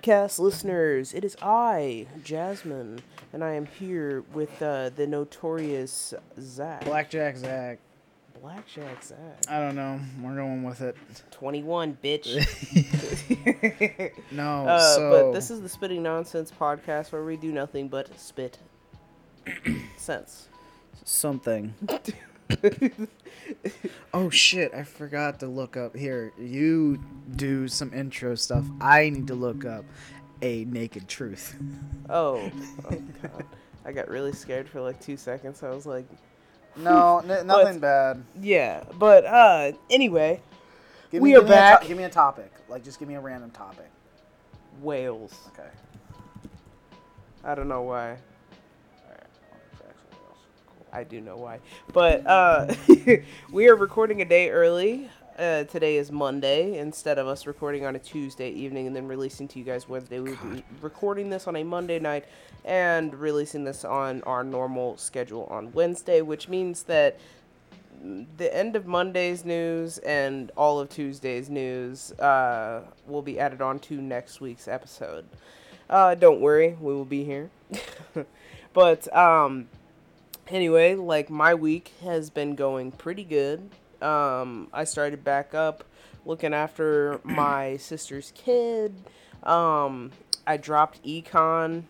Podcast 0.00 0.38
listeners. 0.38 1.12
It 1.12 1.24
is 1.24 1.36
I, 1.42 2.06
Jasmine, 2.24 3.00
and 3.32 3.44
I 3.44 3.52
am 3.54 3.66
here 3.66 4.24
with 4.32 4.62
uh, 4.62 4.90
the 4.90 5.06
notorious 5.06 6.14
Zach. 6.40 6.84
Blackjack 6.84 7.36
Zach. 7.36 7.78
Blackjack 8.40 9.04
Zach. 9.04 9.42
I 9.48 9.58
don't 9.60 9.76
know. 9.76 10.00
We're 10.22 10.36
going 10.36 10.62
with 10.62 10.80
it. 10.80 10.96
21, 11.32 11.98
bitch. 12.02 12.46
No, 14.32 14.64
uh, 14.66 14.94
so 14.96 15.10
But 15.10 15.32
this 15.32 15.50
is 15.50 15.60
the 15.60 15.68
Spitting 15.68 16.02
Nonsense 16.02 16.50
podcast 16.58 17.12
where 17.12 17.24
we 17.24 17.36
do 17.36 17.52
nothing 17.52 17.88
but 17.88 18.18
spit 18.18 18.58
sense. 19.96 20.48
something. 21.04 21.74
oh 24.14 24.30
shit! 24.30 24.72
I 24.74 24.82
forgot 24.84 25.40
to 25.40 25.46
look 25.46 25.76
up 25.76 25.96
here. 25.96 26.32
You 26.38 27.00
do 27.36 27.68
some 27.68 27.92
intro 27.94 28.34
stuff. 28.34 28.64
I 28.80 29.10
need 29.10 29.26
to 29.28 29.34
look 29.34 29.64
up 29.64 29.84
a 30.42 30.64
naked 30.66 31.08
truth. 31.08 31.56
Oh, 32.08 32.50
oh 32.90 32.90
God. 33.22 33.44
I 33.84 33.92
got 33.92 34.08
really 34.08 34.32
scared 34.32 34.68
for 34.68 34.80
like 34.80 35.00
two 35.00 35.16
seconds. 35.16 35.62
I 35.62 35.70
was 35.70 35.86
like, 35.86 36.06
No, 36.76 37.22
n- 37.28 37.46
nothing 37.46 37.78
bad. 37.78 38.22
yeah. 38.40 38.84
But 38.98 39.24
uh, 39.26 39.72
anyway, 39.90 40.40
Give 41.10 41.22
We 41.22 41.30
me, 41.30 41.36
are 41.36 41.40
give 41.40 41.48
me 41.48 41.54
a 41.54 41.56
to- 41.56 41.60
back. 41.60 41.86
give 41.88 41.96
me 41.98 42.04
a 42.04 42.08
topic. 42.10 42.52
Like, 42.68 42.84
just 42.84 42.98
give 42.98 43.08
me 43.08 43.14
a 43.14 43.20
random 43.20 43.50
topic. 43.50 43.90
whales. 44.80 45.34
Okay. 45.52 45.68
I 47.44 47.54
don't 47.54 47.68
know 47.68 47.82
why. 47.82 48.16
I 50.92 51.04
do 51.04 51.20
know 51.20 51.36
why. 51.36 51.60
But 51.92 52.26
uh, 52.26 52.74
we 53.52 53.68
are 53.68 53.76
recording 53.76 54.22
a 54.22 54.24
day 54.24 54.50
early. 54.50 55.08
Uh, 55.38 55.64
today 55.64 55.96
is 55.96 56.12
Monday. 56.12 56.78
Instead 56.78 57.18
of 57.18 57.26
us 57.26 57.46
recording 57.46 57.86
on 57.86 57.96
a 57.96 57.98
Tuesday 57.98 58.50
evening 58.50 58.86
and 58.86 58.94
then 58.94 59.06
releasing 59.06 59.48
to 59.48 59.58
you 59.58 59.64
guys 59.64 59.88
Wednesday, 59.88 60.20
we'll 60.20 60.36
be 60.36 60.62
recording 60.82 61.30
this 61.30 61.46
on 61.46 61.56
a 61.56 61.64
Monday 61.64 61.98
night 61.98 62.26
and 62.64 63.14
releasing 63.14 63.64
this 63.64 63.84
on 63.84 64.22
our 64.24 64.44
normal 64.44 64.96
schedule 64.96 65.46
on 65.50 65.72
Wednesday, 65.72 66.20
which 66.20 66.48
means 66.48 66.82
that 66.84 67.18
the 68.36 68.54
end 68.54 68.76
of 68.76 68.86
Monday's 68.86 69.44
news 69.44 69.98
and 69.98 70.50
all 70.56 70.78
of 70.78 70.88
Tuesday's 70.88 71.48
news 71.48 72.12
uh, 72.12 72.82
will 73.06 73.22
be 73.22 73.38
added 73.38 73.62
on 73.62 73.78
to 73.80 74.00
next 74.00 74.40
week's 74.40 74.68
episode. 74.68 75.24
Uh, 75.88 76.14
don't 76.14 76.40
worry, 76.40 76.76
we 76.80 76.94
will 76.94 77.04
be 77.04 77.24
here. 77.24 77.50
but 78.72 79.16
um, 79.16 79.68
anyway, 80.50 80.94
like 80.94 81.30
my 81.30 81.54
week 81.54 81.92
has 82.02 82.30
been 82.30 82.54
going 82.54 82.92
pretty 82.92 83.24
good. 83.24 83.70
Um, 84.02 84.68
I 84.72 84.84
started 84.84 85.24
back 85.24 85.54
up 85.54 85.84
looking 86.24 86.54
after 86.54 87.20
my 87.24 87.76
sister's 87.76 88.32
kid. 88.34 88.94
Um, 89.42 90.12
I 90.46 90.56
dropped 90.56 91.02
econ 91.04 91.84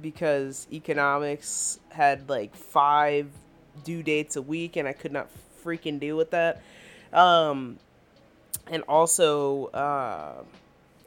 because 0.00 0.66
economics 0.72 1.78
had 1.90 2.28
like 2.28 2.54
five 2.54 3.28
due 3.84 4.02
dates 4.02 4.36
a 4.36 4.42
week 4.42 4.76
and 4.76 4.86
I 4.86 4.92
could 4.92 5.12
not 5.12 5.28
freaking 5.64 5.98
deal 6.00 6.16
with 6.16 6.30
that. 6.30 6.62
Um, 7.12 7.78
and 8.68 8.82
also, 8.88 9.66
uh, 9.66 10.42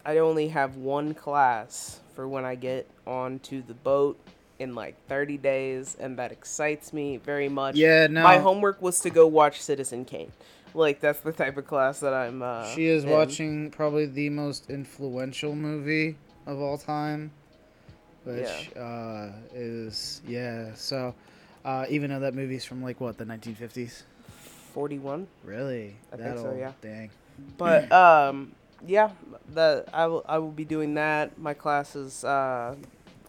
I 0.05 0.19
only 0.19 0.49
have 0.49 0.75
one 0.75 1.13
class 1.13 1.99
for 2.13 2.27
when 2.27 2.45
I 2.45 2.55
get 2.55 2.87
onto 3.07 3.63
the 3.63 3.73
boat 3.73 4.19
in 4.59 4.75
like 4.75 4.95
30 5.07 5.38
days, 5.38 5.95
and 5.99 6.17
that 6.17 6.31
excites 6.31 6.93
me 6.93 7.17
very 7.17 7.49
much. 7.49 7.75
Yeah, 7.75 8.07
no. 8.07 8.23
My 8.23 8.38
homework 8.38 8.81
was 8.81 8.99
to 9.01 9.09
go 9.09 9.27
watch 9.27 9.61
Citizen 9.61 10.05
Kane. 10.05 10.31
Like, 10.73 10.99
that's 10.99 11.19
the 11.21 11.31
type 11.31 11.55
of 11.57 11.66
class 11.66 12.01
that 12.01 12.13
I'm. 12.13 12.41
Uh, 12.41 12.66
She 12.73 12.85
is 12.88 13.03
in. 13.05 13.09
watching 13.09 13.71
probably 13.71 14.05
the 14.07 14.29
most 14.29 14.69
influential 14.69 15.55
movie 15.55 16.17
of 16.45 16.59
all 16.59 16.77
time, 16.77 17.31
which 18.25 18.71
uh, 18.77 19.29
is 19.53 20.21
yeah. 20.27 20.73
So, 20.75 21.16
uh, 21.63 21.85
even 21.89 22.09
though 22.09 22.19
that 22.19 22.33
movie's 22.33 22.66
from 22.66 22.83
like 22.83 22.99
what 22.99 23.17
the 23.17 23.25
1950s, 23.25 24.03
41. 24.73 25.27
really? 25.43 25.95
I 26.11 26.17
think 26.17 26.37
so, 26.37 26.47
old? 26.47 26.59
yeah. 26.59 26.73
Dang. 26.81 27.09
But 27.57 27.91
um, 27.93 28.51
yeah, 28.85 29.11
the 29.53 29.85
I 29.93 30.07
will 30.07 30.25
I 30.27 30.39
will 30.39 30.51
be 30.51 30.66
doing 30.66 30.95
that. 30.95 31.37
My 31.39 31.53
classes 31.53 32.23
uh, 32.25 32.75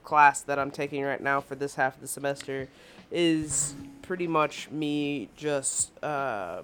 class 0.06 0.40
that 0.40 0.58
I'm 0.58 0.70
taking 0.70 1.02
right 1.04 1.20
now 1.20 1.42
for 1.42 1.54
this 1.54 1.74
half 1.74 1.96
of 1.96 2.00
the 2.00 2.06
semester 2.06 2.68
is 3.12 3.74
pretty 4.00 4.26
much 4.26 4.70
me 4.70 5.28
just 5.36 5.90
uh, 6.02 6.62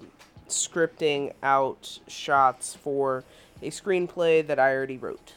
scripting 0.49 1.33
out 1.43 1.99
shots 2.07 2.73
for 2.73 3.23
a 3.61 3.67
screenplay 3.69 4.45
that 4.47 4.57
I 4.59 4.73
already 4.73 4.97
wrote. 4.97 5.33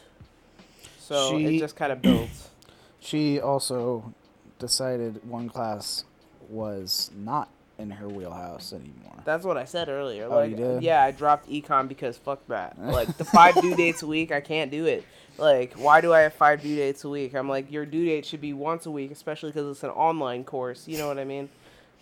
So 0.99 1.37
She- 1.37 1.57
it 1.57 1.59
just 1.59 1.75
kind 1.75 1.91
of 1.91 2.01
builds. 2.01 2.49
She 2.99 3.39
also 3.39 4.13
decided 4.59 5.23
one 5.29 5.47
class 5.47 6.03
was 6.49 7.09
not 7.15 7.47
in 7.77 7.91
her 7.91 8.09
wheelhouse 8.09 8.73
anymore. 8.73 9.13
That's 9.23 9.45
what 9.45 9.55
I 9.55 9.63
said 9.63 9.87
earlier. 9.87 10.25
Oh, 10.25 10.35
Like, 10.35 10.49
you 10.49 10.57
did? 10.57 10.83
yeah, 10.83 11.03
I 11.03 11.11
dropped 11.11 11.47
econ 11.49 11.87
because 11.87 12.17
fuck 12.17 12.45
that. 12.47 12.77
Like 12.81 13.15
the 13.17 13.23
five 13.23 13.55
due 13.61 13.75
dates 13.77 14.01
a 14.03 14.07
week, 14.07 14.33
I 14.33 14.41
can't 14.41 14.71
do 14.71 14.87
it. 14.87 15.05
Like, 15.37 15.73
why 15.73 16.01
do 16.01 16.13
I 16.13 16.21
have 16.21 16.33
five 16.33 16.61
due 16.61 16.75
dates 16.75 17.03
a 17.03 17.09
week? 17.09 17.35
I'm 17.35 17.47
like, 17.47 17.71
your 17.71 17.85
due 17.85 18.05
date 18.05 18.25
should 18.25 18.41
be 18.41 18.53
once 18.53 18.85
a 18.85 18.91
week, 18.91 19.11
especially 19.11 19.49
because 19.51 19.69
it's 19.69 19.83
an 19.83 19.91
online 19.91 20.43
course. 20.43 20.87
You 20.87 20.97
know 20.97 21.07
what 21.07 21.19
I 21.19 21.25
mean? 21.25 21.49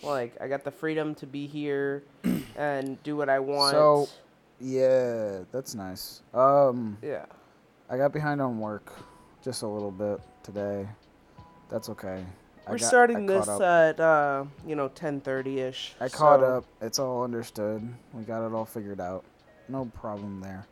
Like, 0.01 0.35
I 0.41 0.47
got 0.47 0.63
the 0.63 0.71
freedom 0.71 1.15
to 1.15 1.25
be 1.27 1.47
here 1.47 2.03
and 2.57 3.01
do 3.03 3.15
what 3.17 3.29
I 3.29 3.39
want. 3.39 3.73
So- 3.73 4.07
Yeah, 4.59 5.39
that's 5.51 5.75
nice. 5.75 6.21
Um, 6.33 6.97
yeah, 7.01 7.25
I 7.89 7.97
got 7.97 8.13
behind 8.13 8.41
on 8.41 8.59
work 8.59 8.93
just 9.43 9.63
a 9.63 9.67
little 9.67 9.91
bit 9.91 10.19
today. 10.43 10.87
That's 11.69 11.89
okay. 11.89 12.23
We're 12.67 12.77
got- 12.79 12.87
starting 12.87 13.25
this 13.25 13.47
up. 13.47 13.61
at 13.61 13.99
uh, 13.99 14.45
you 14.65 14.75
know, 14.75 14.87
ten 14.87 15.19
thirty 15.21 15.59
ish. 15.59 15.93
I 15.99 16.07
caught 16.09 16.41
up. 16.41 16.65
It's 16.81 16.99
all 16.99 17.23
understood. 17.23 17.87
We 18.13 18.23
got 18.23 18.45
it 18.47 18.53
all 18.53 18.65
figured 18.65 18.99
out. 19.01 19.23
No 19.69 19.85
problem 19.93 20.39
there. 20.41 20.65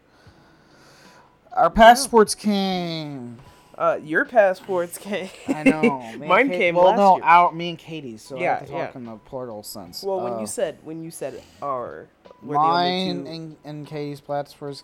Our 1.54 1.70
passports 1.70 2.34
came. 2.36 3.38
Uh, 3.78 4.00
your 4.04 4.26
passports 4.26 4.98
came. 4.98 5.30
I 5.48 5.64
know. 5.64 6.12
Me 6.20 6.28
Mine 6.28 6.50
Kate- 6.50 6.58
came 6.58 6.76
well, 6.76 6.86
last 6.88 6.98
no, 6.98 7.16
year. 7.16 7.24
our 7.26 7.52
me 7.52 7.70
and 7.70 7.78
Katie's. 7.78 8.22
So 8.22 8.38
I 8.38 8.42
Yeah, 8.42 8.60
have 8.60 8.68
to 8.68 8.74
yeah. 8.74 8.92
in 8.96 9.06
the 9.06 9.16
portal 9.18 9.64
sense. 9.64 10.04
Well, 10.04 10.22
when 10.22 10.34
Uh, 10.34 10.40
you 10.42 10.48
said 10.48 10.78
when 10.84 11.04
you 11.04 11.10
said 11.12 11.42
our, 11.62 12.08
mine 12.42 12.54
the 12.54 12.60
only 12.60 13.24
two. 13.24 13.32
and, 13.32 13.56
and 13.66 13.88
Katie's 13.88 14.22
passports 14.22 14.84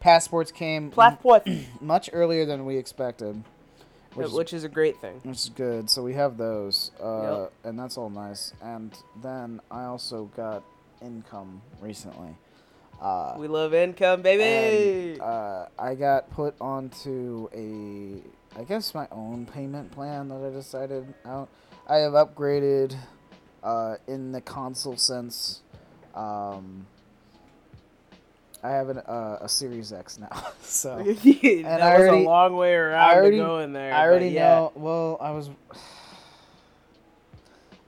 passports 0.00 0.50
came 0.50 0.90
Passport, 0.90 1.46
much 1.80 2.08
earlier 2.12 2.46
than 2.46 2.64
we 2.64 2.76
expected, 2.78 3.42
which 4.14 4.26
is 4.28 4.32
which 4.32 4.52
is 4.54 4.64
a 4.64 4.68
great 4.68 4.98
thing. 5.00 5.20
Which 5.22 5.36
is 5.36 5.50
good. 5.54 5.90
So 5.90 6.02
we 6.02 6.14
have 6.14 6.38
those, 6.38 6.90
uh, 7.02 7.40
Yep. 7.42 7.52
and 7.64 7.78
that's 7.78 7.98
all 7.98 8.08
nice. 8.10 8.54
And 8.62 8.96
then 9.22 9.60
I 9.70 9.84
also 9.84 10.30
got 10.36 10.62
income 11.02 11.60
recently. 11.80 12.36
Uh, 13.00 13.34
We 13.38 13.48
love 13.48 13.72
income, 13.72 14.20
baby. 14.22 15.12
and, 15.14 15.20
uh, 15.22 15.66
I 15.78 15.94
got 15.94 16.30
put 16.30 16.54
onto 16.60 17.48
a, 17.54 18.20
I 18.60 18.64
guess 18.64 18.94
my 18.94 19.06
own 19.10 19.46
payment 19.46 19.90
plan 19.90 20.28
that 20.28 20.42
I 20.44 20.50
decided 20.50 21.12
out. 21.24 21.48
I 21.88 21.96
have 21.96 22.12
upgraded, 22.12 22.94
uh, 23.62 23.96
in 24.06 24.32
the 24.32 24.40
console 24.42 24.96
sense. 24.98 25.62
Um, 26.14 26.86
I 28.62 28.70
have 28.72 28.90
an, 28.90 28.98
uh, 28.98 29.38
a 29.40 29.48
Series 29.48 29.92
X 29.94 30.18
now, 30.18 30.28
so. 30.62 30.96
that 31.02 31.80
I 31.82 31.98
was 31.98 32.08
already- 32.08 32.24
a 32.24 32.28
long 32.28 32.54
way 32.56 32.74
around 32.74 33.00
I 33.10 33.14
already- 33.14 33.38
to 33.38 33.42
go 33.42 33.58
in 33.60 33.72
there. 33.72 33.94
I 33.94 34.02
already 34.06 34.28
yeah. 34.28 34.42
know. 34.56 34.72
Well, 34.74 35.16
I 35.22 35.30
was. 35.30 35.48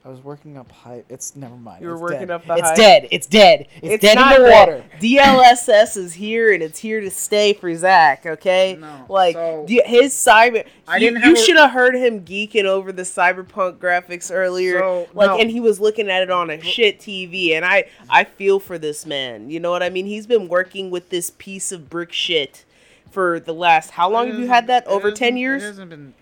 I 0.05 0.09
was 0.09 0.21
working 0.21 0.57
up 0.57 0.69
high. 0.69 1.03
It's 1.07 1.33
never 1.33 1.55
mind. 1.55 1.81
You 1.81 1.87
were 1.87 1.93
it's 1.93 2.01
working 2.01 2.19
dead. 2.19 2.31
up 2.31 2.45
the 2.45 2.53
It's 2.55 2.67
hype? 2.67 2.75
dead. 2.75 3.07
It's 3.09 3.25
dead. 3.25 3.67
It's, 3.81 4.01
dead 4.01 4.15
not 4.15 4.35
in 4.35 4.41
the 4.43 4.49
that. 4.49 4.67
water. 4.67 4.83
DLSS 4.99 5.95
is 5.95 6.13
here 6.15 6.51
and 6.53 6.61
it's 6.61 6.79
here 6.79 6.99
to 6.99 7.09
stay 7.09 7.53
for 7.53 7.73
Zach. 7.73 8.25
Okay, 8.25 8.77
No, 8.81 9.05
like 9.07 9.35
so- 9.35 9.63
D- 9.65 9.81
his 9.85 10.13
cyber. 10.13 10.65
I 10.89 10.95
you 10.97 10.99
didn't 11.11 11.21
have 11.21 11.29
you 11.29 11.35
a- 11.35 11.39
should 11.45 11.55
have 11.55 11.71
heard 11.71 11.95
him 11.95 12.19
geeking 12.25 12.65
over 12.65 12.91
the 12.91 13.03
cyberpunk 13.03 13.77
graphics 13.77 14.29
earlier. 14.29 14.79
So, 14.79 15.07
like, 15.13 15.29
no. 15.29 15.37
and 15.39 15.49
he 15.49 15.61
was 15.61 15.79
looking 15.79 16.09
at 16.09 16.21
it 16.21 16.29
on 16.29 16.49
a 16.49 16.59
shit 16.61 16.99
TV, 16.99 17.53
and 17.55 17.63
I 17.63 17.85
I 18.09 18.25
feel 18.25 18.59
for 18.59 18.77
this 18.77 19.05
man. 19.05 19.49
You 19.49 19.61
know 19.61 19.71
what 19.71 19.83
I 19.83 19.89
mean? 19.89 20.05
He's 20.05 20.27
been 20.27 20.49
working 20.49 20.91
with 20.91 21.11
this 21.11 21.29
piece 21.37 21.71
of 21.71 21.89
brick 21.89 22.11
shit 22.11 22.65
for 23.09 23.39
the 23.39 23.53
last. 23.53 23.91
How 23.91 24.09
long 24.09 24.27
have 24.27 24.37
you 24.37 24.47
had 24.47 24.67
that? 24.67 24.85
Over 24.85 25.11
ten 25.11 25.37
years. 25.37 25.63
It 25.63 25.67
hasn't 25.67 25.89
been 25.91 26.13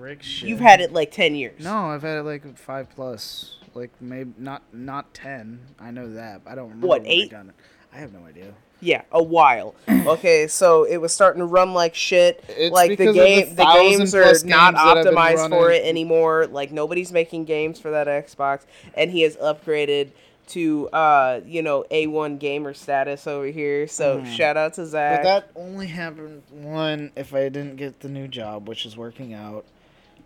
brick 0.00 0.22
shit. 0.22 0.48
You've 0.48 0.60
had 0.60 0.80
it 0.80 0.92
like 0.92 1.10
ten 1.10 1.34
years. 1.34 1.62
No, 1.62 1.90
I've 1.90 2.02
had 2.02 2.18
it 2.18 2.22
like 2.22 2.56
five 2.56 2.88
plus. 2.94 3.56
Like 3.74 3.90
maybe 4.00 4.32
not 4.38 4.62
not 4.72 5.12
ten. 5.14 5.60
I 5.78 5.90
know 5.90 6.12
that. 6.14 6.40
I 6.46 6.54
don't 6.54 6.64
remember. 6.64 6.86
What, 6.86 7.02
when 7.02 7.10
I 7.10 7.14
eight? 7.14 7.32
it. 7.32 7.46
I 7.92 7.98
have 7.98 8.12
no 8.12 8.24
idea. 8.24 8.54
Yeah, 8.80 9.02
a 9.12 9.22
while. 9.22 9.74
Okay, 10.00 10.48
so 10.48 10.84
it 10.84 10.96
was 10.96 11.12
starting 11.12 11.40
to 11.40 11.46
run 11.46 11.74
like 11.74 11.94
shit. 11.94 12.42
It's 12.48 12.72
like 12.72 12.92
the 12.92 12.96
because 12.96 13.08
of 13.08 13.14
the 13.14 13.20
game, 13.20 13.54
the, 13.54 13.64
games 13.64 14.14
are 14.14 14.22
plus 14.22 14.44
not 14.44 14.72
games 14.72 14.84
that 14.84 14.96
I've 14.96 15.04
been 15.04 15.14
optimized 15.14 15.48
for 15.50 15.70
it 15.70 15.84
anymore. 15.84 16.46
Like 16.46 16.72
nobody's 16.72 17.12
making 17.12 17.44
games 17.44 17.78
for 17.78 17.90
that 17.90 18.06
Xbox, 18.06 18.64
and 18.94 19.10
he 19.10 19.20
has 19.22 19.36
upgraded 19.36 20.12
to 20.48 20.88
uh 20.88 21.40
you 21.44 21.62
know 21.62 21.84
A1 21.90 22.38
gamer 22.38 22.72
status 22.72 23.26
over 23.26 23.46
here. 23.46 23.86
So 23.86 24.24
shout 24.24 24.56
out 24.56 24.74
to 24.74 24.86
Zach. 24.86 25.22
But 25.22 25.24
that 25.24 25.50
only 25.54 25.86
happened 25.86 26.42
one 26.50 27.12
if 27.14 27.34
I 27.34 27.50
didn't 27.50 27.76
get 27.76 28.00
the 28.00 28.08
new 28.08 28.26
job, 28.26 28.66
which 28.66 28.86
is 28.86 28.96
working 28.96 29.34
out. 29.34 29.66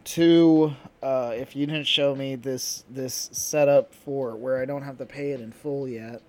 Two, 0.04 0.74
uh, 1.02 1.32
if 1.34 1.56
you 1.56 1.66
didn't 1.66 1.86
show 1.86 2.14
me 2.14 2.34
this 2.36 2.84
this 2.90 3.30
setup 3.32 3.94
for 3.94 4.36
where 4.36 4.60
I 4.60 4.64
don't 4.66 4.82
have 4.82 4.98
to 4.98 5.06
pay 5.06 5.30
it 5.30 5.40
in 5.40 5.50
full 5.50 5.88
yet, 5.88 6.20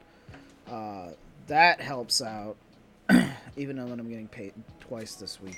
uh, 0.69 1.10
that 1.48 1.81
helps 1.81 2.22
out. 2.22 2.56
even 3.57 3.75
though 3.75 3.86
that 3.86 4.00
I'm 4.00 4.10
getting 4.10 4.27
paid 4.27 4.54
twice 4.80 5.16
this 5.16 5.39
week. 5.42 5.57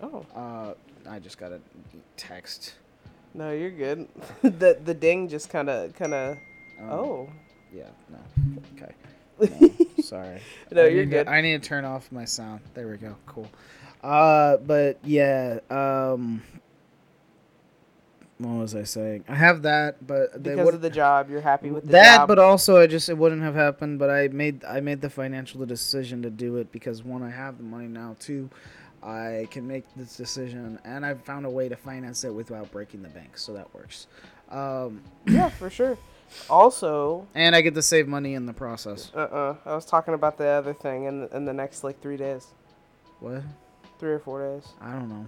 oh 0.00 0.24
Uh, 0.34 0.74
I 1.10 1.18
just 1.18 1.38
got 1.38 1.50
a 1.52 1.60
text. 2.16 2.74
no, 3.34 3.50
you're 3.50 3.70
good. 3.70 4.06
the 4.42 4.78
the 4.84 4.94
ding 4.94 5.28
just 5.28 5.48
kind 5.50 5.68
of 5.68 5.94
kind 5.94 6.14
of. 6.14 6.36
Um, 6.80 6.90
Oh. 6.90 7.30
Yeah. 7.72 7.88
No. 8.10 8.18
Okay. 8.76 8.92
No, 9.40 10.02
sorry. 10.02 10.40
No, 10.70 10.84
I 10.84 10.88
you're 10.88 11.06
good. 11.06 11.24
To, 11.24 11.32
I 11.32 11.40
need 11.40 11.60
to 11.60 11.68
turn 11.68 11.84
off 11.84 12.12
my 12.12 12.24
sound. 12.24 12.60
There 12.74 12.86
we 12.86 12.96
go. 12.96 13.16
Cool. 13.26 13.48
Uh, 14.02 14.56
but 14.58 14.98
yeah. 15.04 15.60
Um. 15.70 16.42
What 18.38 18.60
was 18.60 18.74
I 18.74 18.82
saying? 18.82 19.24
I 19.28 19.36
have 19.36 19.62
that, 19.62 20.04
but 20.04 20.42
they 20.42 20.50
because 20.50 20.74
of 20.74 20.80
the 20.80 20.90
job, 20.90 21.30
you're 21.30 21.40
happy 21.40 21.70
with 21.70 21.86
the 21.86 21.92
that, 21.92 22.16
job. 22.18 22.28
but 22.28 22.40
also 22.40 22.76
I 22.76 22.88
just 22.88 23.08
it 23.08 23.16
wouldn't 23.16 23.42
have 23.42 23.54
happened. 23.54 24.00
But 24.00 24.10
I 24.10 24.28
made 24.28 24.64
I 24.64 24.80
made 24.80 25.00
the 25.00 25.10
financial 25.10 25.64
decision 25.64 26.22
to 26.22 26.30
do 26.30 26.56
it 26.56 26.72
because 26.72 27.04
one, 27.04 27.22
I 27.22 27.30
have 27.30 27.58
the 27.58 27.62
money 27.62 27.86
now. 27.86 28.16
Two, 28.18 28.50
I 29.02 29.46
can 29.50 29.66
make 29.66 29.84
this 29.94 30.16
decision, 30.16 30.78
and 30.84 31.06
I've 31.06 31.22
found 31.24 31.46
a 31.46 31.50
way 31.50 31.68
to 31.68 31.76
finance 31.76 32.24
it 32.24 32.34
without 32.34 32.70
breaking 32.72 33.02
the 33.02 33.08
bank, 33.10 33.38
so 33.38 33.52
that 33.52 33.72
works. 33.74 34.08
Um, 34.50 35.02
yeah, 35.26 35.48
for 35.58 35.70
sure. 35.70 35.96
Also, 36.48 37.26
and 37.34 37.54
I 37.54 37.60
get 37.60 37.74
to 37.74 37.82
save 37.82 38.08
money 38.08 38.34
in 38.34 38.46
the 38.46 38.54
process. 38.54 39.12
uh, 39.14 39.18
uh 39.18 39.56
I 39.66 39.74
was 39.74 39.84
talking 39.84 40.14
about 40.14 40.38
the 40.38 40.46
other 40.46 40.72
thing 40.72 41.04
in 41.04 41.28
in 41.32 41.44
the 41.44 41.52
next 41.52 41.84
like 41.84 42.00
three 42.00 42.16
days, 42.16 42.46
What? 43.20 43.42
Three 44.02 44.10
or 44.12 44.18
four 44.18 44.42
days. 44.42 44.66
I 44.80 44.90
don't 44.90 45.08
know. 45.08 45.24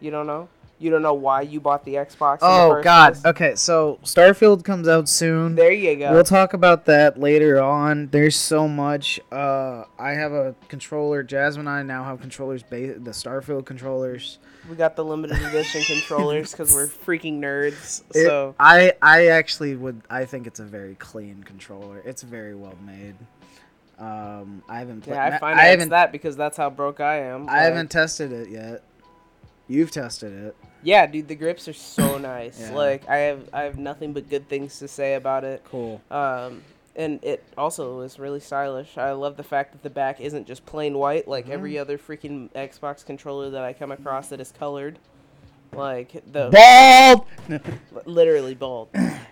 You 0.00 0.10
don't 0.10 0.26
know? 0.26 0.48
You 0.78 0.88
don't 0.90 1.02
know 1.02 1.12
why 1.12 1.42
you 1.42 1.60
bought 1.60 1.84
the 1.84 1.96
Xbox? 1.96 2.36
in 2.36 2.38
the 2.40 2.46
Oh 2.48 2.70
first 2.70 2.84
God. 2.84 3.12
place? 3.12 3.24
Okay, 3.26 3.54
so 3.56 3.98
Starfield 4.02 4.64
comes 4.64 4.88
out 4.88 5.06
soon. 5.06 5.54
There 5.54 5.70
you 5.70 5.94
go. 5.96 6.10
We'll 6.14 6.24
talk 6.24 6.54
about 6.54 6.86
that 6.86 7.20
later 7.20 7.60
on. 7.60 8.06
There's 8.06 8.36
so 8.36 8.66
much. 8.66 9.20
Uh, 9.30 9.84
I 9.98 10.12
have 10.12 10.32
a 10.32 10.54
controller. 10.68 11.22
Jasmine 11.22 11.66
and 11.68 11.76
I 11.76 11.82
now 11.82 12.04
have 12.04 12.22
controllers. 12.22 12.62
Ba- 12.62 12.94
the 12.98 13.10
Starfield 13.10 13.66
controllers. 13.66 14.38
we 14.70 14.76
got 14.76 14.96
the 14.96 15.04
limited 15.04 15.36
edition 15.42 15.82
controllers 15.82 16.52
because 16.52 16.72
we're 16.72 16.86
freaking 17.06 17.38
nerds. 17.40 18.02
It- 18.14 18.24
so 18.24 18.54
I 18.58 18.94
I 19.02 19.26
actually 19.26 19.76
would. 19.76 20.00
I 20.08 20.24
think 20.24 20.46
it's 20.46 20.60
a 20.60 20.64
very 20.64 20.94
clean 20.94 21.42
controller. 21.44 22.00
It's 22.06 22.22
very 22.22 22.54
well 22.54 22.76
made. 22.86 23.16
Um, 24.00 24.62
I 24.68 24.78
haven't. 24.78 25.02
Played, 25.02 25.14
yeah, 25.16 25.24
I 25.24 25.36
I 25.36 25.38
financed 25.38 25.64
haven't. 25.70 25.88
that 25.90 26.10
because 26.12 26.36
that's 26.36 26.56
how 26.56 26.70
broke 26.70 27.00
I 27.00 27.18
am. 27.20 27.42
I 27.48 27.52
Like, 27.52 27.62
haven't 27.62 27.90
tested 27.90 28.32
it 28.32 28.48
yet. 28.48 28.82
You've 29.68 29.90
tested 29.90 30.32
it. 30.32 30.56
Yeah, 30.82 31.06
dude, 31.06 31.28
the 31.28 31.34
grips 31.34 31.68
are 31.68 31.72
so 31.74 32.16
nice. 32.34 32.58
Yeah. 32.60 32.72
Like 32.72 33.08
I 33.08 33.16
have 33.18 33.48
I 33.52 33.62
have 33.64 33.78
nothing 33.78 34.12
but 34.14 34.28
good 34.30 34.48
things 34.48 34.78
to 34.78 34.88
say 34.88 35.14
about 35.14 35.44
it. 35.44 35.62
Cool. 35.70 36.00
Um, 36.10 36.62
and 36.96 37.22
it 37.22 37.44
also 37.56 38.00
is 38.00 38.18
really 38.18 38.40
stylish. 38.40 38.96
I 38.98 39.12
love 39.12 39.36
the 39.36 39.42
fact 39.44 39.72
that 39.72 39.82
the 39.82 39.90
back 39.90 40.20
isn't 40.20 40.46
just 40.46 40.64
plain 40.66 40.96
white 40.98 41.28
like 41.28 41.44
Mm-hmm. 41.44 41.52
every 41.52 41.78
other 41.78 41.98
freaking 41.98 42.50
Xbox 42.52 43.04
controller 43.04 43.50
that 43.50 43.62
I 43.62 43.72
come 43.74 43.92
across 43.92 44.28
that 44.30 44.40
is 44.40 44.50
colored. 44.50 44.98
Like 45.72 46.12
the 46.32 46.48
Bald. 46.50 47.26
literally 48.06 48.54
bald. 48.54 48.88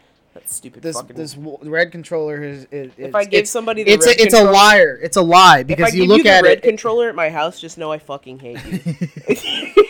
Stupid 0.50 0.82
this 0.82 0.96
fucking. 0.96 1.14
this 1.16 1.34
w- 1.34 1.58
red 1.64 1.92
controller 1.92 2.42
is. 2.42 2.66
It, 2.70 2.92
if 2.96 3.14
I 3.14 3.24
give 3.24 3.46
somebody 3.46 3.82
the 3.82 3.92
it's 3.92 4.06
red 4.06 4.18
a, 4.18 4.22
it's 4.22 4.34
a 4.34 4.44
liar. 4.44 4.98
It's 5.02 5.16
a 5.18 5.22
lie 5.22 5.62
because 5.62 5.88
if 5.88 5.94
I 5.94 5.96
you 5.96 6.02
give 6.04 6.08
look 6.08 6.18
you 6.18 6.24
the 6.24 6.30
at 6.30 6.42
red 6.42 6.58
it. 6.58 6.62
controller 6.62 7.08
at 7.10 7.14
my 7.14 7.28
house, 7.28 7.60
just 7.60 7.76
know 7.76 7.92
I 7.92 7.98
fucking 7.98 8.38
hate 8.38 8.64
you. 8.64 8.80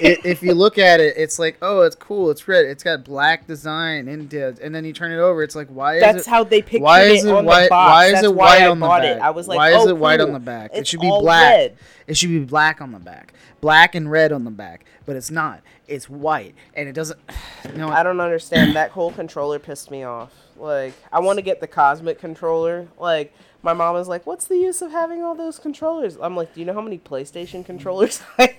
i- 0.01 0.19
if 0.25 0.43
you 0.43 0.55
look 0.55 0.77
at 0.79 1.01
it, 1.01 1.15
it's 1.17 1.39
like, 1.39 1.59
oh, 1.63 1.83
it's 1.83 1.95
cool, 1.97 2.31
it's 2.31 2.47
red, 2.49 2.65
it's 2.67 2.83
got 2.83 3.05
black 3.05 3.47
design, 3.47 4.09
and 4.09 4.33
and 4.33 4.75
then 4.75 4.85
you 4.85 4.93
turn 4.93 5.13
it 5.13 5.19
over, 5.19 5.43
it's 5.43 5.55
like, 5.55 5.69
why 5.69 5.95
is 5.97 6.01
That's 6.03 6.27
it? 6.27 6.31
how 6.31 6.45
they 6.45 6.61
pictured 6.63 6.83
why 6.83 7.03
is 7.03 7.25
it 7.25 7.29
it 7.29 7.35
on 7.35 7.45
white? 7.45 7.65
the 7.65 7.69
box. 7.71 7.91
Why 7.91 8.07
is 8.07 8.13
That's 8.15 8.25
it 8.27 8.35
white 8.35 8.63
on 8.67 8.81
the 8.81 8.87
back? 8.89 9.05
it. 9.05 9.19
I 9.23 9.31
was 9.31 9.49
like, 9.49 9.57
why 9.59 9.73
oh, 9.75 9.83
is 9.85 9.87
it 9.91 9.97
white 9.97 10.21
on 10.21 10.33
the 10.33 10.41
back? 10.41 10.71
It 10.75 10.79
It's 10.81 10.89
should 10.89 11.01
be 11.01 11.09
black. 11.09 11.53
red. 11.55 11.77
It 12.09 12.17
should 12.17 12.31
be 12.31 12.41
black 12.41 12.81
on 12.81 12.93
the 12.93 12.99
back, 12.99 13.33
black 13.61 13.95
and 13.95 14.11
red 14.11 14.33
on 14.33 14.45
the 14.45 14.51
back, 14.51 14.85
but 15.07 15.15
it's 15.15 15.31
not. 15.31 15.61
It's 15.87 16.09
white, 16.09 16.55
and 16.75 16.89
it 16.89 16.93
doesn't. 16.95 17.19
No, 17.77 17.89
I 17.91 18.03
don't 18.03 18.21
understand. 18.21 18.75
That 18.77 18.91
whole 18.93 19.13
controller 19.13 19.59
pissed 19.59 19.91
me 19.91 20.03
off. 20.03 20.33
Like, 20.59 20.95
I 21.13 21.21
want 21.21 21.39
to 21.39 21.43
get 21.43 21.61
the 21.61 21.67
Cosmic 21.67 22.19
controller. 22.19 22.89
Like, 22.99 23.33
my 23.63 23.73
mom 23.73 23.97
is 23.97 24.09
like, 24.09 24.27
"What's 24.27 24.47
the 24.47 24.57
use 24.57 24.83
of 24.83 24.91
having 24.93 25.23
all 25.23 25.35
those 25.35 25.59
controllers?" 25.59 26.17
I'm 26.21 26.37
like, 26.37 26.55
"Do 26.55 26.61
you 26.61 26.67
know 26.67 26.75
how 26.75 26.81
many 26.81 26.99
PlayStation 26.99 27.65
controllers 27.65 28.23
I 28.39 28.55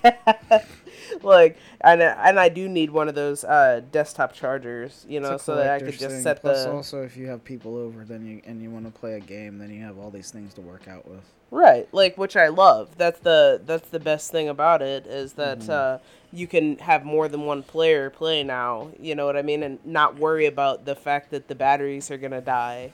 have?" 0.49 0.78
like, 1.23 1.57
and 1.81 2.01
and 2.01 2.39
I 2.39 2.49
do 2.49 2.67
need 2.69 2.89
one 2.91 3.07
of 3.07 3.15
those 3.15 3.43
uh, 3.43 3.81
desktop 3.91 4.33
chargers, 4.33 5.05
you 5.07 5.19
know, 5.19 5.37
so 5.37 5.55
that 5.55 5.69
I 5.69 5.79
could 5.79 5.97
just 5.97 6.07
thing. 6.07 6.23
set 6.23 6.41
Plus, 6.41 6.63
the 6.63 6.71
also, 6.71 7.03
if 7.03 7.17
you 7.17 7.27
have 7.27 7.43
people 7.43 7.75
over, 7.75 8.03
then 8.03 8.25
you 8.25 8.41
and 8.45 8.61
you 8.61 8.69
want 8.69 8.85
to 8.85 8.91
play 8.91 9.13
a 9.15 9.19
game, 9.19 9.57
then 9.57 9.69
you 9.73 9.83
have 9.83 9.97
all 9.97 10.09
these 10.11 10.31
things 10.31 10.53
to 10.55 10.61
work 10.61 10.87
out 10.87 11.07
with. 11.07 11.23
Right, 11.51 11.87
like 11.91 12.17
which 12.17 12.35
I 12.37 12.49
love. 12.49 12.95
That's 12.97 13.19
the 13.19 13.61
that's 13.65 13.89
the 13.89 13.99
best 13.99 14.31
thing 14.31 14.49
about 14.49 14.81
it 14.81 15.07
is 15.07 15.33
that 15.33 15.59
Mm-hmm. 15.59 15.71
uh, 15.71 15.97
you 16.31 16.45
can 16.45 16.77
have 16.77 17.03
more 17.05 17.27
than 17.27 17.45
one 17.45 17.63
player 17.63 18.11
play 18.11 18.43
now. 18.43 18.89
You 18.99 19.15
know 19.15 19.25
what 19.25 19.35
I 19.35 19.41
mean, 19.41 19.63
and 19.63 19.83
not 19.83 20.15
worry 20.17 20.45
about 20.45 20.85
the 20.85 20.95
fact 20.95 21.31
that 21.31 21.47
the 21.47 21.55
batteries 21.55 22.11
are 22.11 22.17
gonna 22.17 22.41
die 22.41 22.91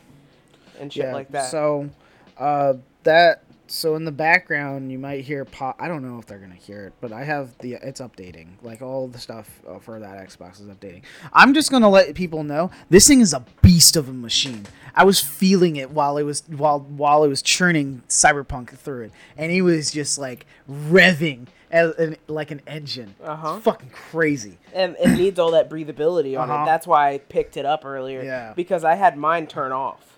and 0.79 0.91
shit 0.91 1.11
like 1.11 1.31
that. 1.31 1.51
So, 1.51 1.89
uh, 2.37 2.75
that 3.03 3.43
so 3.67 3.95
in 3.95 4.05
the 4.05 4.11
background 4.11 4.91
you 4.91 4.99
might 4.99 5.23
hear 5.23 5.45
pop. 5.45 5.75
I 5.79 5.87
don't 5.87 6.03
know 6.07 6.19
if 6.19 6.25
they're 6.25 6.39
gonna 6.39 6.53
hear 6.55 6.85
it, 6.87 6.93
but 7.01 7.11
I 7.11 7.23
have 7.23 7.57
the 7.59 7.73
it's 7.73 8.01
updating. 8.01 8.47
Like 8.61 8.81
all 8.81 9.07
the 9.07 9.19
stuff 9.19 9.49
uh, 9.67 9.79
for 9.79 9.99
that 9.99 10.17
Xbox 10.27 10.61
is 10.61 10.67
updating. 10.67 11.01
I'm 11.33 11.53
just 11.53 11.71
gonna 11.71 11.89
let 11.89 12.13
people 12.15 12.43
know 12.43 12.71
this 12.89 13.07
thing 13.07 13.21
is 13.21 13.33
a 13.33 13.43
beast 13.61 13.95
of 13.95 14.09
a 14.09 14.13
machine. 14.13 14.65
I 14.95 15.03
was 15.03 15.19
feeling 15.19 15.75
it 15.75 15.91
while 15.91 16.17
it 16.17 16.23
was 16.23 16.43
while 16.47 16.79
while 16.79 17.23
it 17.23 17.27
was 17.27 17.41
churning 17.41 18.03
Cyberpunk 18.09 18.69
through 18.77 19.05
it, 19.05 19.11
and 19.37 19.51
he 19.51 19.61
was 19.61 19.91
just 19.91 20.17
like 20.17 20.45
revving 20.69 21.47
as 21.71 21.95
an, 21.95 22.15
like 22.27 22.51
an 22.51 22.61
engine. 22.67 23.15
Uh-huh. 23.23 23.55
It's 23.55 23.65
fucking 23.65 23.89
crazy. 23.89 24.57
and 24.73 24.95
it 24.99 25.09
needs 25.17 25.39
all 25.39 25.51
that 25.51 25.69
breathability 25.69 26.39
on 26.39 26.49
Uh-huh. 26.49 26.63
it. 26.63 26.65
That's 26.65 26.85
why 26.87 27.09
I 27.09 27.17
picked 27.17 27.57
it 27.57 27.65
up 27.65 27.83
earlier. 27.83 28.21
Yeah. 28.21 28.53
Because 28.55 28.83
I 28.83 28.95
had 28.95 29.17
mine 29.17 29.47
turn 29.47 29.71
off. 29.71 30.14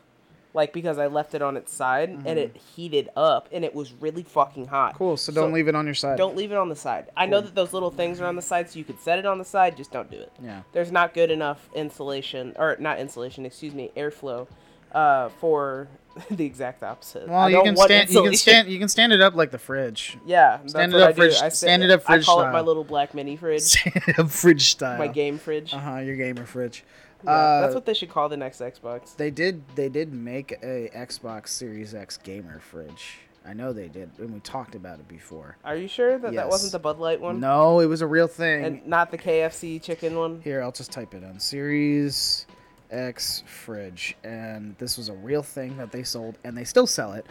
Like 0.53 0.73
because 0.73 0.97
I 0.97 1.07
left 1.07 1.35
it 1.35 1.41
on 1.41 1.55
its 1.55 1.71
side 1.71 2.09
and 2.09 2.39
it 2.39 2.55
heated 2.75 3.09
up 3.15 3.47
and 3.51 3.63
it 3.63 3.75
was 3.75 3.93
really 3.93 4.23
fucking 4.23 4.67
hot. 4.67 4.91
Mm-hmm. 4.93 4.97
Cool. 4.97 5.17
So 5.17 5.31
don't 5.31 5.53
leave 5.53 5.67
it 5.67 5.75
on 5.75 5.85
your 5.85 5.93
side. 5.93 6.17
Don't 6.17 6.35
leave 6.35 6.51
it 6.51 6.57
on 6.57 6.69
the 6.69 6.75
side. 6.75 7.07
I 7.15 7.25
know 7.27 7.41
that 7.41 7.53
those 7.53 7.73
little 7.73 7.91
things 7.91 8.19
are 8.21 8.25
on 8.25 8.35
the 8.35 8.41
side, 8.41 8.69
so 8.69 8.79
you 8.79 8.85
could 8.85 8.99
set 8.99 9.19
it 9.19 9.25
on 9.25 9.37
the 9.37 9.45
side. 9.45 9.77
Just 9.77 9.91
don't 9.91 10.09
do 10.09 10.17
it. 10.17 10.31
Yeah. 10.41 10.61
There's 10.73 10.91
not 10.91 11.13
good 11.13 11.29
enough 11.29 11.69
insulation, 11.75 12.53
or 12.57 12.75
not 12.79 12.97
insulation, 12.99 13.45
excuse 13.45 13.73
me, 13.73 13.91
airflow, 13.95 14.47
uh, 14.93 15.29
for 15.39 15.87
the 16.31 16.45
exact 16.45 16.81
opposite. 16.81 17.27
Well, 17.27 17.37
I 17.39 17.49
you 17.49 17.61
can 17.61 17.75
stand. 17.77 18.09
You 18.09 18.23
can 18.23 18.35
stand. 18.35 18.67
You 18.69 18.79
can 18.79 18.87
stand 18.89 19.13
it 19.13 19.21
up 19.21 19.35
like 19.35 19.51
the 19.51 19.59
fridge. 19.59 20.17
Yeah, 20.25 20.59
stand 20.65 20.93
it 20.93 21.01
up 21.01 21.09
I 21.09 21.13
fridge- 21.13 21.35
I 21.35 21.49
stand 21.49 21.81
sit- 21.83 21.89
it 21.89 21.93
up 21.93 22.03
fridge. 22.03 22.23
I 22.23 22.25
call 22.25 22.41
it 22.41 22.51
my 22.51 22.61
little 22.61 22.83
black 22.83 23.13
mini 23.13 23.35
fridge, 23.35 23.61
Stand 23.63 24.15
up 24.17 24.29
fridge 24.31 24.69
style. 24.71 24.97
my 24.97 25.07
game 25.07 25.37
fridge. 25.37 25.73
Uh 25.73 25.79
huh. 25.79 25.97
Your 25.97 26.15
gamer 26.15 26.45
fridge. 26.45 26.83
Yeah, 27.23 27.31
uh, 27.31 27.61
that's 27.61 27.75
what 27.75 27.85
they 27.85 27.93
should 27.93 28.09
call 28.09 28.29
the 28.29 28.37
next 28.37 28.59
Xbox. 28.61 29.15
They 29.15 29.31
did. 29.31 29.63
They 29.75 29.89
did 29.89 30.13
make 30.13 30.51
a 30.63 30.89
Xbox 30.95 31.49
Series 31.49 31.93
X 31.93 32.17
gamer 32.17 32.59
fridge. 32.59 33.19
I 33.45 33.53
know 33.53 33.71
they 33.71 33.87
did, 33.87 34.09
and 34.17 34.33
we 34.33 34.41
talked 34.41 34.75
about 34.75 34.99
it 34.99 35.07
before. 35.07 35.55
Are 35.63 35.75
you 35.77 35.87
sure 35.87 36.17
that 36.17 36.33
that 36.33 36.49
wasn't 36.49 36.73
the 36.73 36.79
Bud 36.79 36.99
Light 36.99 37.21
one? 37.21 37.39
No, 37.39 37.79
it 37.79 37.85
was 37.85 38.01
a 38.01 38.07
real 38.07 38.27
thing. 38.27 38.65
And 38.65 38.85
not 38.85 39.09
the 39.09 39.17
KFC 39.17 39.81
chicken 39.81 40.17
one? 40.17 40.41
Here, 40.43 40.61
I'll 40.61 40.73
just 40.73 40.91
type 40.91 41.13
it 41.13 41.23
in. 41.23 41.39
Series 41.39 42.45
X 42.91 43.43
fridge. 43.47 44.17
And 44.25 44.75
this 44.79 44.97
was 44.97 45.07
a 45.07 45.13
real 45.13 45.43
thing 45.43 45.77
that 45.77 45.93
they 45.93 46.03
sold, 46.03 46.37
and 46.43 46.57
they 46.57 46.65
still 46.65 46.87
sell 46.87 47.13
it. 47.13 47.25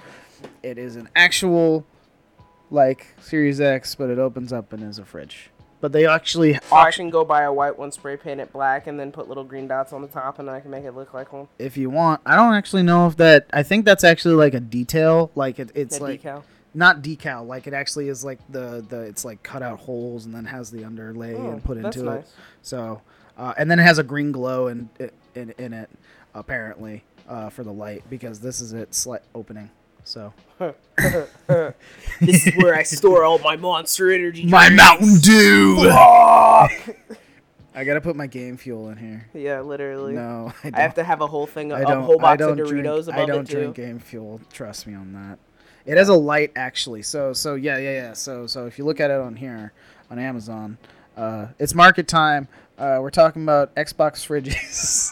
It 0.63 0.79
is 0.79 0.97
an 0.97 1.11
actual, 1.15 1.85
like, 2.71 3.07
Series 3.21 3.61
X, 3.61 3.95
but 3.95 4.09
it 4.09 4.19
opens 4.19 4.55
up 4.55 4.73
and 4.73 4.83
is 4.83 4.99
a 4.99 5.05
fridge. 5.05 5.51
But 5.87 5.93
they 5.93 6.05
actually 6.05 6.55
So 6.55 6.75
I 6.75 6.91
can 6.91 7.11
go 7.11 7.25
buy 7.25 7.43
a 7.43 7.53
white 7.53 7.79
one, 7.79 7.93
spray 7.93 8.17
paint 8.17 8.41
it 8.41 8.53
black, 8.53 8.89
and 8.89 8.99
then 8.99 9.13
put 9.13 9.29
little 9.29 9.45
green 9.45 9.69
dots 9.69 9.93
on 9.93 10.03
the 10.03 10.09
top, 10.09 10.41
and 10.41 10.49
then 10.49 10.55
I 10.57 10.59
can 10.59 10.73
make 10.73 10.83
it 10.83 10.97
look 10.97 11.15
like 11.15 11.33
one. 11.33 11.47
if 11.61 11.77
you 11.77 11.91
want. 11.91 12.23
I 12.27 12.35
don't 12.35 12.55
actually 12.55 12.83
know 12.83 13.07
if 13.07 13.17
that. 13.19 13.47
I 13.53 13.63
think 13.63 13.85
that's 13.85 14.03
actually 14.03 14.35
like 14.35 14.53
a 14.53 14.59
detail. 14.59 15.31
Like 15.37 15.61
it, 15.61 15.71
it's 15.77 15.99
That 15.99 16.05
like 16.05 16.23
decal. 16.23 16.43
not 16.75 17.03
decal. 17.03 17.47
Like 17.47 17.69
it 17.69 17.73
actually 17.73 18.09
is 18.09 18.25
like 18.25 18.41
the 18.51 18.85
the. 18.89 19.03
It's 19.03 19.25
like 19.25 19.45
cut 19.45 19.63
out 19.63 19.79
holes 19.79 20.27
and 20.27 20.35
then 20.35 20.47
has 20.47 20.73
the 20.73 20.83
underlay 20.83 21.37
Oh, 21.37 21.51
and 21.51 21.63
put 21.63 21.77
into 21.77 22.11
it. 22.11 22.27
So, 22.63 23.01
uh, 23.39 23.55
and 23.57 23.71
then 23.71 23.79
it 23.79 23.85
has 23.85 23.99
a 23.99 24.03
green 24.03 24.33
glow 24.33 24.67
in 24.67 24.91
in, 25.37 25.55
in 25.57 25.73
it 25.73 25.89
apparently 26.35 27.05
uh, 27.29 27.49
for 27.51 27.63
the 27.63 27.73
light 27.73 28.03
because 28.11 28.41
this 28.41 28.61
is 28.61 28.73
its 28.73 28.99
slight 28.99 29.23
opening. 29.37 29.71
So 30.07 30.33
This 32.21 32.47
is 32.47 32.55
where 32.57 32.75
I 32.77 32.85
store 32.85 33.25
all 33.25 33.41
my 33.41 33.57
monster 33.57 34.11
energy. 34.11 34.47
my 34.47 34.69
drinks. 34.69 34.83
Mountain 34.85 35.17
Dew. 35.19 35.77
I 35.91 37.85
gotta 37.85 38.01
put 38.01 38.15
my 38.17 38.29
game 38.29 38.57
fuel 38.57 38.89
in 38.91 38.97
here. 38.97 39.29
Yeah, 39.35 39.61
literally. 39.61 40.15
No, 40.15 40.53
I, 40.63 40.71
don't. 40.71 40.75
I 40.77 40.81
have 40.81 40.95
to 40.95 41.05
have 41.05 41.21
a 41.21 41.27
whole 41.27 41.47
thing, 41.47 41.73
I 41.73 41.81
a 41.81 41.85
don't. 41.85 42.05
whole 42.05 42.19
I 42.21 42.37
box 42.37 42.43
of 42.43 42.57
don't 42.57 42.67
drink. 42.69 42.87
Doritos 42.87 43.09
above 43.09 43.15
I 43.21 43.27
don't 43.27 43.41
it 43.43 43.53
too. 43.53 43.57
drink 43.59 43.77
game 43.77 43.99
fuel. 43.99 44.41
Trust 44.53 44.87
me 44.87 44.95
on 44.95 45.13
that. 45.13 45.39
It 45.85 45.99
has 45.99 46.09
a 46.09 46.15
light 46.15 46.53
actually. 46.57 47.03
So 47.03 47.33
so 47.33 47.55
yeah 47.57 47.77
yeah 47.79 47.91
yeah. 47.91 48.13
So 48.13 48.47
so 48.47 48.67
if 48.67 48.79
you 48.79 48.85
look 48.85 49.01
at 49.01 49.11
it 49.11 49.21
on 49.21 49.35
here 49.37 49.73
on 50.09 50.19
Amazon, 50.21 50.79
uh, 51.17 51.49
it's 51.59 51.75
market 51.75 52.07
time. 52.09 52.47
Uh, 52.79 52.99
we're 53.01 53.11
talking 53.11 53.43
about 53.43 53.75
Xbox 53.75 54.25
fridges. 54.25 55.11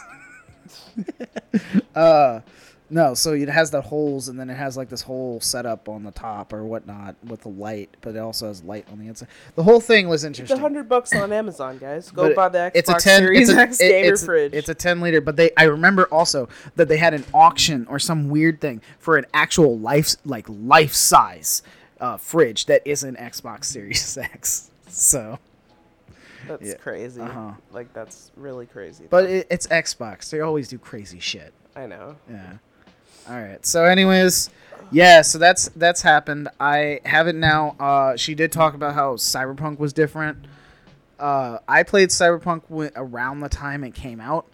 uh, 1.95 2.39
no, 2.89 3.13
so 3.15 3.33
it 3.33 3.49
has 3.49 3.71
the 3.71 3.81
holes, 3.81 4.27
and 4.29 4.39
then 4.39 4.49
it 4.49 4.55
has 4.55 4.77
like 4.77 4.89
this 4.89 5.01
whole 5.01 5.39
setup 5.41 5.89
on 5.89 6.03
the 6.03 6.11
top 6.11 6.53
or 6.53 6.63
whatnot 6.63 7.15
with 7.23 7.41
the 7.41 7.49
light, 7.49 7.89
but 8.01 8.15
it 8.15 8.19
also 8.19 8.47
has 8.47 8.63
light 8.63 8.85
on 8.91 8.99
the 8.99 9.07
inside. 9.07 9.27
The 9.55 9.63
whole 9.63 9.79
thing 9.81 10.07
was 10.07 10.23
interesting. 10.23 10.55
It's 10.55 10.61
hundred 10.61 10.87
bucks 10.87 11.13
on 11.15 11.33
Amazon, 11.33 11.77
guys. 11.79 12.11
Go 12.11 12.27
But 12.27 12.35
buy 12.35 12.49
the 12.49 12.57
Xbox 12.57 12.71
it's 12.75 12.89
a 12.89 12.93
10 12.99 13.19
Series 13.21 13.49
it's 13.49 13.57
a, 13.57 13.61
X 13.61 13.81
it- 13.81 13.89
gamer 13.89 14.13
it's, 14.13 14.25
fridge. 14.25 14.53
it's 14.53 14.69
a 14.69 14.75
10 14.75 15.01
liter 15.01 15.19
but 15.21 15.35
they 15.35 15.49
i 15.57 15.63
remember 15.63 16.05
also 16.05 16.47
that 16.75 16.87
they 16.87 16.97
had 16.97 17.13
an 17.13 17.23
auction 17.33 17.85
or 17.89 17.97
some 17.99 18.29
weird 18.29 18.61
thing 18.61 18.81
for 18.99 19.17
an 19.17 19.25
actual 19.33 19.77
life 19.79 20.15
like 20.25 20.45
life 20.49 20.93
size 20.93 21.63
uh, 21.99 22.17
fridge 22.17 22.65
that 22.67 22.81
is 22.85 23.03
an 23.03 23.15
xbox 23.15 23.65
series 23.65 24.17
x 24.21 24.69
so 24.87 25.39
that's 26.47 26.61
yeah, 26.63 26.73
crazy. 26.75 27.21
uh-huh. 27.21 27.53
Like 27.71 27.91
that's 27.93 28.31
really 28.37 28.65
crazy. 28.67 29.05
but 29.09 29.25
it, 29.25 29.47
it's 29.49 29.65
xbox 29.67 30.29
they 30.29 30.41
always 30.41 30.67
do 30.67 30.77
crazy 30.77 31.19
shit 31.19 31.53
I 31.75 31.87
know. 31.87 32.15
yeah 32.29 32.53
all 33.29 33.39
right. 33.41 33.65
So 33.65 33.85
anyways 33.85 34.49
yeah 34.91 35.21
so 35.23 35.37
that's 35.39 35.69
that's 35.69 36.01
happened. 36.01 36.47
I 36.59 37.01
have 37.05 37.27
it 37.27 37.35
now. 37.35 37.75
Uh 37.79 38.15
she 38.15 38.35
did 38.35 38.51
talk 38.51 38.73
about 38.73 38.93
how 38.93 39.15
cyberpunk 39.15 39.79
was 39.79 39.93
different. 39.93 40.37
Uh 41.19 41.59
i 41.67 41.83
played 41.83 42.09
cyberpunk 42.09 42.63
w- 42.69 42.91
around 42.95 43.39
the 43.39 43.49
time 43.49 43.83
it 43.83 43.93
came 43.93 44.19
out 44.19 44.45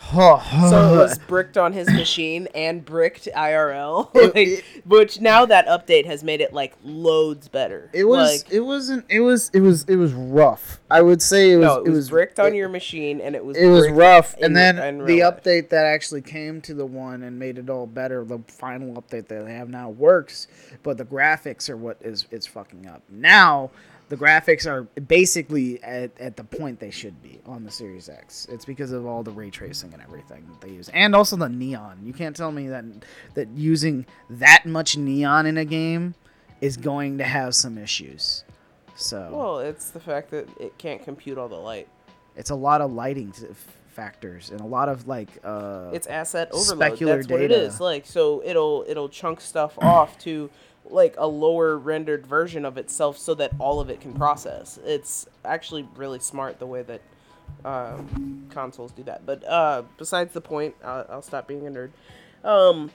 So 0.00 0.94
it 0.94 0.96
was 0.96 1.18
bricked 1.26 1.56
on 1.56 1.72
his 1.72 1.88
machine 1.88 2.48
and 2.54 2.84
bricked 2.84 3.28
IRL, 3.34 4.14
like, 4.14 4.32
it- 4.36 4.64
which 4.84 5.20
now 5.20 5.46
that 5.46 5.66
update 5.66 6.06
has 6.06 6.22
made 6.22 6.40
it 6.40 6.52
like 6.52 6.74
loads 6.84 7.48
better. 7.48 7.90
It 7.92 8.04
was. 8.04 8.44
like, 8.44 8.52
it 8.52 8.60
wasn't. 8.60 9.04
It 9.08 9.20
was. 9.20 9.50
It 9.52 9.60
was. 9.60 9.84
It 9.84 9.96
was 9.96 10.12
rough. 10.12 10.80
I 10.90 11.02
would 11.02 11.20
say 11.22 11.52
it 11.52 11.56
was. 11.56 11.64
no, 11.66 11.82
it 11.82 11.90
was, 11.90 12.10
bricked 12.10 12.38
on 12.38 12.52
it, 12.52 12.56
your 12.56 12.68
machine, 12.68 13.20
and 13.20 13.34
it 13.34 13.44
was 13.44 13.56
It 13.56 13.66
was 13.66 13.88
rough, 13.90 14.36
and 14.40 14.56
then 14.56 14.76
the 15.04 15.22
life. 15.22 15.42
update 15.42 15.70
that 15.70 15.84
actually 15.86 16.22
came 16.22 16.60
to 16.62 16.74
the 16.74 16.86
one 16.86 17.22
and 17.22 17.38
made 17.38 17.58
it 17.58 17.68
all 17.70 17.86
better. 17.86 18.24
The 18.24 18.38
final 18.48 18.94
update 19.00 19.26
that 19.28 19.44
they 19.46 19.54
have 19.54 19.68
now 19.68 19.90
works, 19.90 20.46
but 20.82 20.98
the 20.98 21.04
graphics 21.04 21.68
are 21.68 21.76
what 21.76 21.96
is 22.00 22.26
it's 22.30 22.46
fucking 22.46 22.86
up. 22.86 23.02
Now 23.10 23.70
the 24.08 24.16
graphics 24.16 24.66
are 24.66 24.84
basically 25.00 25.82
at, 25.82 26.18
at 26.20 26.36
the 26.36 26.44
point 26.44 26.78
they 26.78 26.90
should 26.90 27.20
be 27.22 27.40
on 27.44 27.64
the 27.64 27.70
Series 27.70 28.08
X. 28.08 28.46
It's 28.50 28.64
because 28.64 28.92
of 28.92 29.04
all 29.06 29.22
the 29.22 29.32
ray 29.32 29.50
tracing 29.50 29.92
and 29.92 30.02
everything 30.02 30.46
that 30.48 30.60
they 30.60 30.72
use, 30.72 30.88
and 30.90 31.14
also 31.14 31.36
the 31.36 31.48
neon. 31.48 32.00
You 32.04 32.12
can't 32.12 32.36
tell 32.36 32.52
me 32.52 32.68
that 32.68 32.84
that 33.34 33.48
using 33.48 34.06
that 34.30 34.64
much 34.66 34.96
neon 34.96 35.46
in 35.46 35.56
a 35.58 35.64
game 35.64 36.14
is 36.60 36.76
going 36.76 37.18
to 37.18 37.24
have 37.24 37.54
some 37.54 37.78
issues. 37.78 38.44
So 38.94 39.28
Well, 39.32 39.58
it's 39.58 39.90
the 39.90 40.00
fact 40.00 40.30
that 40.30 40.48
it 40.58 40.78
can't 40.78 41.02
compute 41.02 41.36
all 41.36 41.48
the 41.48 41.56
light. 41.56 41.88
it's 42.36 42.50
a 42.50 42.54
lot 42.54 42.80
of 42.80 42.92
lighting 42.92 43.32
factors 43.88 44.50
and 44.50 44.60
a 44.60 44.66
lot 44.66 44.88
of 44.88 45.08
like 45.08 45.28
uh 45.42 45.90
It's 45.92 46.06
asset 46.06 46.50
overload. 46.52 46.98
That's 47.00 47.28
what 47.28 47.40
it 47.40 47.50
is. 47.50 47.80
Like 47.80 48.06
so 48.06 48.42
it'll 48.44 48.84
it'll 48.86 49.08
chunk 49.08 49.40
stuff 49.40 49.78
off 49.78 50.18
to 50.20 50.50
like 50.90 51.14
a 51.18 51.26
lower 51.26 51.76
rendered 51.76 52.26
version 52.26 52.64
of 52.64 52.78
itself 52.78 53.18
so 53.18 53.34
that 53.34 53.52
all 53.58 53.80
of 53.80 53.90
it 53.90 54.00
can 54.00 54.12
process. 54.12 54.78
It's 54.84 55.26
actually 55.44 55.88
really 55.96 56.20
smart 56.20 56.58
the 56.58 56.66
way 56.66 56.82
that 56.82 57.00
um, 57.64 58.46
consoles 58.50 58.92
do 58.92 59.02
that. 59.04 59.26
But 59.26 59.44
uh, 59.44 59.82
besides 59.98 60.32
the 60.32 60.40
point, 60.40 60.74
I'll, 60.84 61.06
I'll 61.10 61.22
stop 61.22 61.48
being 61.48 61.66
a 61.66 61.70
nerd. 61.70 61.90
Um, 62.44 62.90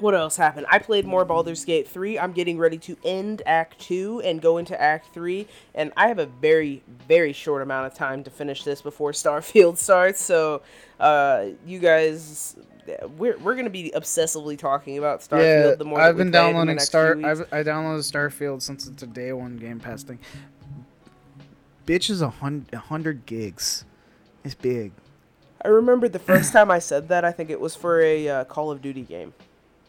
what 0.00 0.14
else 0.14 0.36
happened? 0.36 0.66
I 0.70 0.78
played 0.78 1.04
more 1.04 1.24
Baldur's 1.24 1.64
Gate 1.64 1.88
3. 1.88 2.18
I'm 2.18 2.32
getting 2.32 2.58
ready 2.58 2.78
to 2.78 2.96
end 3.04 3.42
Act 3.46 3.78
2 3.80 4.22
and 4.24 4.40
go 4.40 4.58
into 4.58 4.80
Act 4.80 5.12
3. 5.12 5.46
And 5.74 5.92
I 5.96 6.08
have 6.08 6.18
a 6.18 6.26
very, 6.26 6.82
very 7.08 7.32
short 7.32 7.62
amount 7.62 7.86
of 7.86 7.94
time 7.94 8.22
to 8.24 8.30
finish 8.30 8.62
this 8.62 8.80
before 8.80 9.12
Starfield 9.12 9.76
starts. 9.78 10.22
So, 10.22 10.62
uh, 11.00 11.46
you 11.66 11.78
guys, 11.80 12.56
we're, 13.16 13.36
we're 13.38 13.54
going 13.54 13.64
to 13.64 13.70
be 13.70 13.92
obsessively 13.94 14.58
talking 14.58 14.98
about 14.98 15.20
Starfield 15.20 15.70
yeah, 15.70 15.74
the 15.74 15.84
more 15.84 16.00
I've 16.00 16.16
been 16.16 16.30
play 16.30 16.40
it 16.40 16.50
in 16.50 16.54
the 16.54 16.58
downloading 16.58 16.78
Star. 16.78 17.16
I've, 17.24 17.40
I 17.52 17.62
downloaded 17.62 18.10
Starfield 18.10 18.62
since 18.62 18.86
it's 18.86 19.02
a 19.02 19.06
day 19.06 19.32
one 19.32 19.56
Game 19.56 19.80
Pass 19.80 20.02
thing. 20.02 20.18
Bitch 21.86 22.10
is 22.10 22.20
a 22.20 22.30
hundred, 22.30 22.72
a 22.74 22.78
hundred 22.78 23.26
gigs. 23.26 23.84
It's 24.44 24.54
big. 24.54 24.92
I 25.64 25.68
remember 25.68 26.08
the 26.08 26.18
first 26.18 26.52
time 26.52 26.70
I 26.70 26.78
said 26.78 27.08
that, 27.08 27.24
I 27.24 27.32
think 27.32 27.50
it 27.50 27.60
was 27.60 27.74
for 27.74 28.00
a 28.00 28.28
uh, 28.28 28.44
Call 28.44 28.70
of 28.70 28.80
Duty 28.80 29.02
game. 29.02 29.34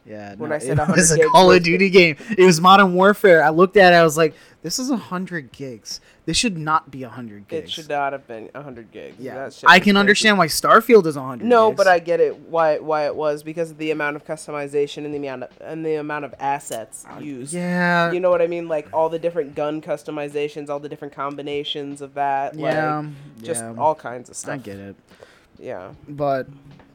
Yeah, 0.06 0.34
When 0.36 0.50
no, 0.50 0.56
I 0.56 0.60
said 0.60 0.80
it 0.80 0.88
was 0.88 1.10
100 1.12 1.26
a 1.26 1.30
Call 1.30 1.52
of 1.52 1.62
Duty 1.62 1.90
game. 1.90 2.16
It 2.36 2.44
was 2.46 2.60
Modern 2.60 2.96
Warfare. 2.96 3.44
I 3.44 3.50
looked 3.50 3.78
at 3.78 3.94
it. 3.94 3.96
I 3.98 4.04
was 4.04 4.18
like, 4.18 4.34
"This 4.64 4.80
is 4.80 4.90
a 4.90 4.98
hundred 4.98 5.52
gigs. 5.52 6.02
This 6.26 6.36
should 6.36 6.58
not 6.58 6.90
be 6.90 7.04
a 7.04 7.10
hundred 7.10 7.48
gigs." 7.48 7.66
It 7.68 7.72
should 7.72 7.90
not 7.90 8.14
have 8.14 8.26
been 8.26 8.50
100 8.54 8.92
gigs. 8.92 9.18
Yeah, 9.20 9.36
That 9.36 9.54
shit 9.54 9.70
I 9.70 9.80
can 9.80 9.98
understand 9.98 10.38
why 10.40 10.48
Starfield 10.48 11.06
is 11.06 11.16
a 11.16 11.22
hundred. 11.22 11.46
No, 11.48 11.70
gigs. 11.70 11.78
but 11.78 11.88
I 11.88 12.00
get 12.00 12.20
it 12.22 12.36
why 12.50 12.80
why 12.80 13.06
it 13.06 13.16
was 13.16 13.44
because 13.44 13.70
of 13.72 13.78
the 13.78 13.92
amount 13.92 14.16
of 14.16 14.26
customization 14.26 15.06
and 15.06 15.14
the 15.14 15.18
amount 15.18 15.44
of 15.44 15.50
and 15.62 15.86
the 15.86 15.96
amount 15.96 16.26
of 16.26 16.34
assets 16.40 17.06
used. 17.20 17.54
Uh, 17.54 17.60
Yeah, 17.60 18.12
You 18.12 18.20
know 18.20 18.32
what 18.32 18.42
I 18.42 18.48
mean? 18.48 18.68
Like 18.68 18.88
all 18.94 19.10
the 19.10 19.20
different 19.20 19.54
gun 19.54 19.80
customizations, 19.82 20.70
all 20.70 20.80
the 20.80 20.90
different 20.90 21.14
combinations 21.14 22.02
of 22.02 22.16
that. 22.16 22.56
yeah, 22.56 23.00
Like 23.00 23.44
just 23.44 23.62
yeah. 23.62 23.76
all 23.78 23.94
kinds 23.96 24.30
of 24.30 24.36
stuff. 24.36 24.56
I 24.56 24.58
get 24.58 24.78
it, 24.80 24.96
Yeah. 25.60 25.92
but 26.08 26.48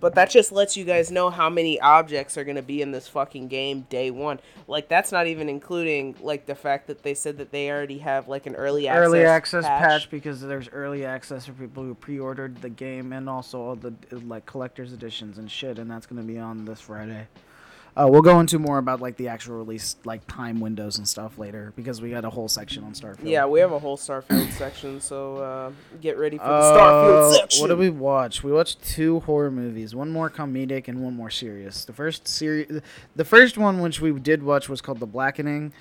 But 0.05 0.17
that 0.17 0.29
just 0.29 0.53
lets 0.53 0.77
you 0.77 0.85
guys 0.85 1.11
know 1.11 1.31
how 1.31 1.49
many 1.49 1.81
objects 1.81 2.37
are 2.37 2.45
going 2.45 2.57
to 2.57 2.63
be 2.63 2.83
in 2.83 2.91
this 2.91 3.09
fucking 3.09 3.49
game 3.49 3.87
day 3.89 4.11
one. 4.11 4.39
Like 4.69 4.87
that's 4.87 5.11
not 5.11 5.27
even 5.29 5.49
including 5.49 6.15
like 6.21 6.45
the 6.45 6.55
fact 6.55 6.89
that 6.89 7.03
they 7.03 7.15
said 7.15 7.39
that 7.39 7.53
they 7.53 7.71
already 7.71 7.97
have 8.01 8.29
like 8.29 8.45
an 8.45 8.55
early 8.55 8.87
access 8.87 9.07
early 9.07 9.25
access 9.25 9.65
patch. 9.65 10.11
because 10.11 10.43
there's 10.43 10.69
early 10.69 11.07
access 11.07 11.47
for 11.47 11.55
people 11.55 11.83
who 11.83 11.95
pre-ordered 11.95 12.61
the 12.61 12.69
game 12.69 13.15
and 13.15 13.31
also 13.31 13.59
all 13.59 13.77
the 13.77 13.95
like 14.11 14.45
collector's 14.45 14.93
editions 14.93 15.39
and 15.39 15.51
shit 15.51 15.79
and 15.79 15.91
that's 15.91 16.05
going 16.05 16.21
to 16.21 16.29
be 16.29 16.39
on 16.39 16.67
this 16.67 16.83
friday 16.83 17.27
uh, 17.97 18.07
we'll 18.09 18.23
go 18.23 18.41
into 18.41 18.59
more 18.59 18.79
about 18.79 19.01
like 19.01 19.17
the 19.17 19.29
actual 19.29 19.57
release 19.57 19.97
like 20.05 20.27
time 20.27 20.59
windows 20.61 20.99
and 20.99 21.07
stuff 21.07 21.39
later 21.39 21.73
because 21.77 22.01
we 22.03 22.11
got 22.11 22.25
a 22.25 22.31
whole 22.31 22.49
section 22.49 22.83
on 22.85 22.93
starfield 22.93 23.21
Yeah, 23.29 23.47
we 23.47 23.61
have 23.61 23.73
a 23.73 23.79
whole 23.79 23.97
Starfield 23.97 24.51
section, 24.53 25.01
so 25.01 25.37
uh, 25.37 25.71
get 26.01 26.19
ready 26.19 26.37
for 26.39 26.45
the 26.45 26.51
Uh, 26.51 26.77
Starfield 26.77 27.33
section. 27.37 27.61
What 27.63 27.69
did 27.69 27.79
we 27.79 27.91
watch? 27.91 28.43
We 28.43 28.53
watched 28.53 28.83
two 28.83 29.21
horror 29.21 29.51
movies, 29.51 29.95
one 29.95 30.11
more 30.11 30.29
comedic 30.29 30.89
and 30.89 31.03
one 31.03 31.15
more 31.15 31.31
serious. 31.31 31.85
The 31.85 31.93
first 31.93 32.27
series, 32.27 32.81
the 33.15 33.25
first 33.25 33.57
one 33.59 33.81
which 33.81 34.01
we 34.01 34.13
did 34.13 34.43
watch 34.43 34.69
was 34.69 34.81
called 34.81 35.01
The 35.01 35.07
Blackening. 35.07 35.73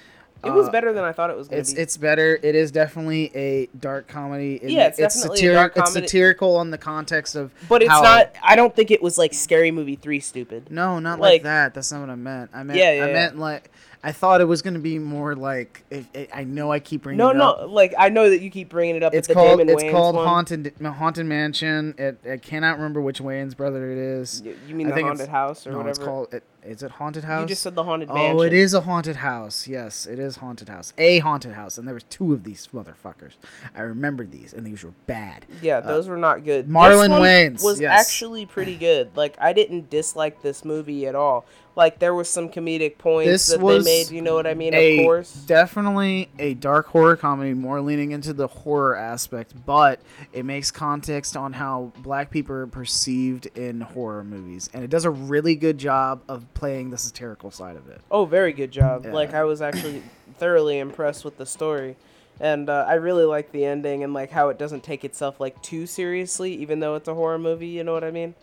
It 0.44 0.52
was 0.52 0.68
Uh, 0.68 0.72
better 0.72 0.92
than 0.94 1.04
I 1.04 1.12
thought 1.12 1.30
it 1.30 1.38
was 1.38 1.48
going 1.48 1.62
It's 1.62 1.70
to 1.72 1.76
be. 1.78 1.82
it's 1.82 1.98
better. 1.98 2.38
It 2.44 2.54
is 2.56 2.72
definitely 2.72 3.32
a 3.36 3.68
dark 3.80 4.08
comedy. 4.08 4.56
It- 4.62 4.72
Yeah, 4.72 4.88
it's 4.88 4.98
definitely 4.98 5.40
a 5.40 5.52
satiri- 5.52 5.54
dark 5.54 5.78
It's 5.78 5.94
satirical 5.94 6.56
on 6.58 6.70
the 6.72 6.78
context 6.78 7.36
of. 7.36 7.52
but 7.70 7.82
it's 7.82 7.90
not. 7.90 8.32
I 8.44 8.56
don't 8.56 8.76
think 8.76 8.92
it 8.92 9.02
was 9.02 9.18
like 9.18 9.34
Scary 9.34 9.72
Movie 9.72 9.96
three 9.96 10.20
stupid. 10.20 10.68
No, 10.70 11.00
not 11.00 11.20
like, 11.20 11.32
like- 11.32 11.44
that. 11.44 11.74
That's 11.74 11.92
not 11.92 12.02
what 12.02 12.10
I 12.10 12.16
meant. 12.16 12.50
I 12.54 12.64
meant. 12.64 12.78
Yeah, 12.78 12.92
yeah, 12.92 13.04
I 13.04 13.08
yeah. 13.08 13.14
meant 13.14 13.40
like. 13.40 13.70
I 14.06 14.12
thought 14.12 14.42
it 14.42 14.46
was 14.50 14.62
gonna 14.62 14.80
be 14.80 15.00
more 15.00 15.34
like. 15.34 15.86
It, 15.90 16.04
it, 16.14 16.30
I 16.34 16.44
know 16.44 16.70
I 16.74 16.80
keep 16.80 17.04
bringing 17.04 17.20
No, 17.20 17.30
it 17.30 17.36
no, 17.38 17.52
up. 17.52 17.70
like 17.70 17.94
I 17.98 18.10
know 18.10 18.30
that 18.30 18.42
you 18.42 18.50
keep 18.50 18.68
bringing 18.68 18.98
it 18.98 19.04
up. 19.04 19.14
It's 19.14 19.30
the 19.30 19.34
called 19.34 19.62
it's 19.62 19.82
Wayans 19.82 19.92
called 19.92 20.16
one. 20.18 20.28
haunted 20.28 20.74
haunted 20.84 21.26
mansion. 21.26 21.96
It, 21.98 22.18
I 22.30 22.36
cannot 22.36 22.76
remember 22.76 23.00
which 23.00 23.22
Wayans 23.22 23.56
brother 23.56 23.90
it 23.90 23.98
is. 23.98 24.44
You 24.68 24.76
mean 24.76 24.92
I 24.92 24.96
the 24.96 25.04
haunted 25.04 25.30
house 25.30 25.66
or 25.66 25.72
no, 25.72 25.78
whatever? 25.78 25.90
it's 25.92 26.00
called. 26.00 26.34
It, 26.34 26.44
is 26.66 26.84
it 26.84 26.92
haunted 26.92 27.24
house? 27.24 27.42
You 27.42 27.48
just 27.48 27.62
said 27.62 27.76
the 27.76 27.84
haunted 27.84 28.10
Oh, 28.10 28.16
mansion. 28.16 28.48
it 28.48 28.54
is 28.54 28.74
a 28.74 28.82
haunted 28.82 29.18
house. 29.18 29.68
Yes, 29.68 30.06
it 30.06 30.20
is 30.20 30.38
haunted 30.38 30.70
house. 30.70 30.94
A 30.98 31.20
haunted 31.20 31.54
house, 31.54 31.78
and 31.78 31.88
there 31.88 31.94
was 31.94 32.04
two 32.04 32.34
of 32.34 32.44
these 32.44 32.68
motherfuckers. 32.74 33.34
I 33.76 33.82
remember 33.82 34.26
these, 34.26 34.54
and 34.54 34.66
these 34.66 34.84
were 34.84 34.94
bad. 35.08 35.46
Yeah, 35.62 35.80
those 35.80 36.08
were 36.08 36.18
not 36.18 36.44
good. 36.44 36.66
Uh, 36.66 36.70
Marlon 36.70 37.10
Wayans, 37.10 37.64
was 37.64 37.80
yes. 37.80 38.00
actually 38.08 38.46
pretty 38.46 38.76
good. 38.78 39.16
Like 39.16 39.36
I 39.40 39.54
didn't 39.54 39.90
dislike 39.90 40.42
this 40.42 40.64
movie 40.66 41.06
at 41.08 41.16
all. 41.16 41.46
Like 41.76 41.98
there 41.98 42.14
was 42.14 42.30
some 42.30 42.50
comedic 42.50 43.00
points 43.00 43.32
This 43.32 43.48
that 43.48 43.60
was 43.60 43.84
they 43.84 44.04
made. 44.04 44.12
You 44.12 44.22
know 44.22 44.36
what 44.36 44.46
I 44.46 44.54
mean? 44.54 44.76
a 44.76 45.00
of 45.00 45.06
course. 45.06 45.34
definitely 45.34 46.30
a 46.38 46.54
dark 46.54 46.86
horror 46.86 47.16
comedy, 47.16 47.56
more 47.56 47.82
leaning 47.82 48.12
into 48.12 48.32
the 48.32 48.46
horror 48.48 48.96
aspect, 48.96 49.54
but 49.66 50.00
it 50.34 50.46
makes 50.46 50.70
context 50.70 51.36
on 51.36 51.54
how 51.54 51.92
black 52.04 52.30
people 52.30 52.56
are 52.56 52.68
perceived 52.68 53.48
in 53.58 53.82
horror 53.82 54.24
movies, 54.24 54.70
and 54.72 54.84
it 54.84 54.92
does 54.92 55.06
a 55.06 55.10
really 55.10 55.56
good 55.56 55.80
job 55.80 56.22
of 56.28 56.53
playing 56.54 56.90
the 56.90 56.98
satirical 56.98 57.52
side 57.52 57.76
of 57.76 57.88
it. 57.90 58.02
Oh, 58.12 58.26
very 58.26 58.54
good 58.54 58.72
job. 58.72 59.06
Yeah. 59.06 59.14
Like 59.14 59.34
I 59.34 59.44
was 59.44 59.62
actually 59.62 60.02
thoroughly 60.38 60.80
impressed 60.80 61.26
with 61.26 61.38
the 61.38 61.46
story. 61.46 61.96
And 62.40 62.68
uh, 62.68 62.86
I 62.88 62.96
really 62.96 63.26
like 63.26 63.52
the 63.52 63.64
ending 63.64 64.04
and 64.04 64.14
like 64.14 64.32
how 64.32 64.50
it 64.50 64.58
doesn't 64.58 64.84
take 64.84 65.06
itself 65.06 65.40
like 65.40 65.62
too 65.62 65.86
seriously, 65.86 66.54
even 66.56 66.80
though 66.80 66.96
it's 66.96 67.08
a 67.08 67.14
horror 67.14 67.38
movie. 67.38 67.68
You 67.68 67.84
know 67.84 67.94
what 67.94 68.04
I 68.04 68.10
mean? 68.12 68.34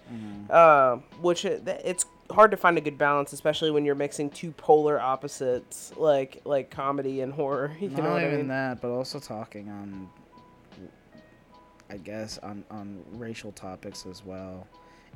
Uh, 0.48 0.96
which 1.20 1.44
it, 1.44 1.66
it's 1.84 2.06
hard 2.30 2.52
to 2.52 2.56
find 2.56 2.78
a 2.78 2.80
good 2.80 2.96
balance, 2.96 3.32
especially 3.32 3.72
when 3.72 3.84
you're 3.84 3.96
mixing 3.96 4.30
two 4.30 4.52
polar 4.52 5.00
opposites, 5.00 5.92
like 5.96 6.40
like 6.44 6.70
comedy 6.70 7.20
and 7.20 7.32
horror. 7.32 7.72
You 7.80 7.88
Not 7.88 8.02
know 8.04 8.10
what 8.12 8.22
I 8.22 8.26
even 8.26 8.38
mean? 8.38 8.48
that, 8.48 8.80
but 8.80 8.90
also 8.90 9.18
talking 9.18 9.68
on, 9.68 10.08
I 11.90 11.96
guess, 11.96 12.38
on 12.38 12.64
on 12.70 13.02
racial 13.14 13.50
topics 13.52 14.06
as 14.06 14.24
well, 14.24 14.66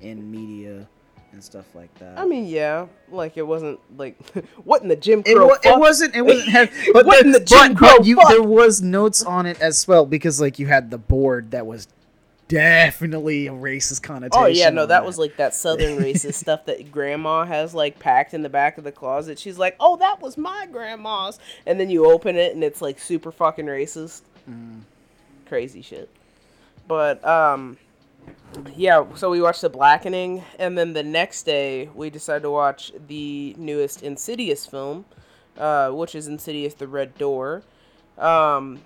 in 0.01 0.29
media 0.31 0.89
and 1.35 1.45
stuff 1.45 1.67
like 1.75 1.95
that. 1.99 2.19
I 2.19 2.25
mean, 2.25 2.47
yeah, 2.47 2.87
like 3.11 3.37
it 3.37 3.47
wasn't 3.47 3.79
like 3.99 4.17
what 4.65 4.81
in 4.83 4.89
the 4.89 4.97
Jim 4.97 5.23
It, 5.27 5.35
Crow. 5.37 5.47
wa- 5.49 5.59
it 5.63 5.79
wasn't. 5.79 6.15
It 6.17 6.23
wasn't. 6.23 6.49
Heavy, 6.57 6.93
but 6.93 7.05
What 7.07 7.21
the, 7.21 7.27
in 7.27 7.33
the 7.33 7.41
but- 7.41 7.47
Jim 7.49 7.75
but 7.75 7.79
Crow 7.79 8.05
you, 8.05 8.17
fuck? 8.17 8.29
there 8.29 8.43
was 8.43 8.81
notes 8.81 9.23
on 9.23 9.45
it 9.47 9.61
as 9.61 9.87
well 9.87 10.07
because 10.07 10.41
like 10.41 10.59
you 10.59 10.67
had 10.67 10.91
the 10.91 10.99
board 10.99 11.51
that 11.51 11.67
was 11.67 11.87
definitely 12.49 13.47
a 13.47 13.53
racist 13.53 14.03
connotation. 14.03 14.43
Oh 14.43 14.47
yeah, 14.47 14.71
no, 14.71 14.83
on 14.83 14.89
that 14.89 15.05
was 15.05 15.19
like 15.19 15.37
that 15.39 15.55
southern 15.55 15.99
racist 16.03 16.35
stuff 16.35 16.67
that 16.67 16.93
grandma 16.93 17.45
has 17.45 17.75
like 17.75 17.99
packed 17.99 18.35
in 18.35 18.43
the 18.43 18.49
back 18.49 18.79
of 18.79 18.85
the 18.85 18.93
closet. 18.93 19.39
She's 19.39 19.59
like, 19.59 19.77
"Oh, 19.81 19.97
that 19.97 20.21
was 20.21 20.37
my 20.37 20.67
grandma's." 20.71 21.39
And 21.67 21.81
then 21.81 21.91
you 21.91 22.07
open 22.07 22.37
it 22.37 22.55
and 22.55 22.63
it's 22.63 22.81
like 22.83 22.99
super 22.99 23.33
fucking 23.33 23.67
racist. 23.67 24.23
Mm. 24.49 24.81
Crazy 25.47 25.83
shit. 25.83 26.09
But 26.87 27.25
um 27.27 27.79
yeah, 28.77 29.05
so 29.15 29.31
we 29.31 29.41
watched 29.41 29.63
The 29.63 29.71
Blackening 29.71 30.45
and 30.59 30.77
then 30.79 30.93
the 30.93 31.03
next 31.03 31.45
day 31.45 31.89
we 31.95 32.11
decided 32.11 32.43
to 32.43 32.51
watch 32.51 32.93
the 33.07 33.55
newest 33.59 34.03
Insidious 34.03 34.67
film, 34.67 35.05
uh, 35.59 35.91
which 35.91 36.15
is 36.15 36.27
Insidious 36.29 36.75
the 36.75 36.89
Red 36.89 37.17
Door. 37.19 37.63
Um 38.19 38.81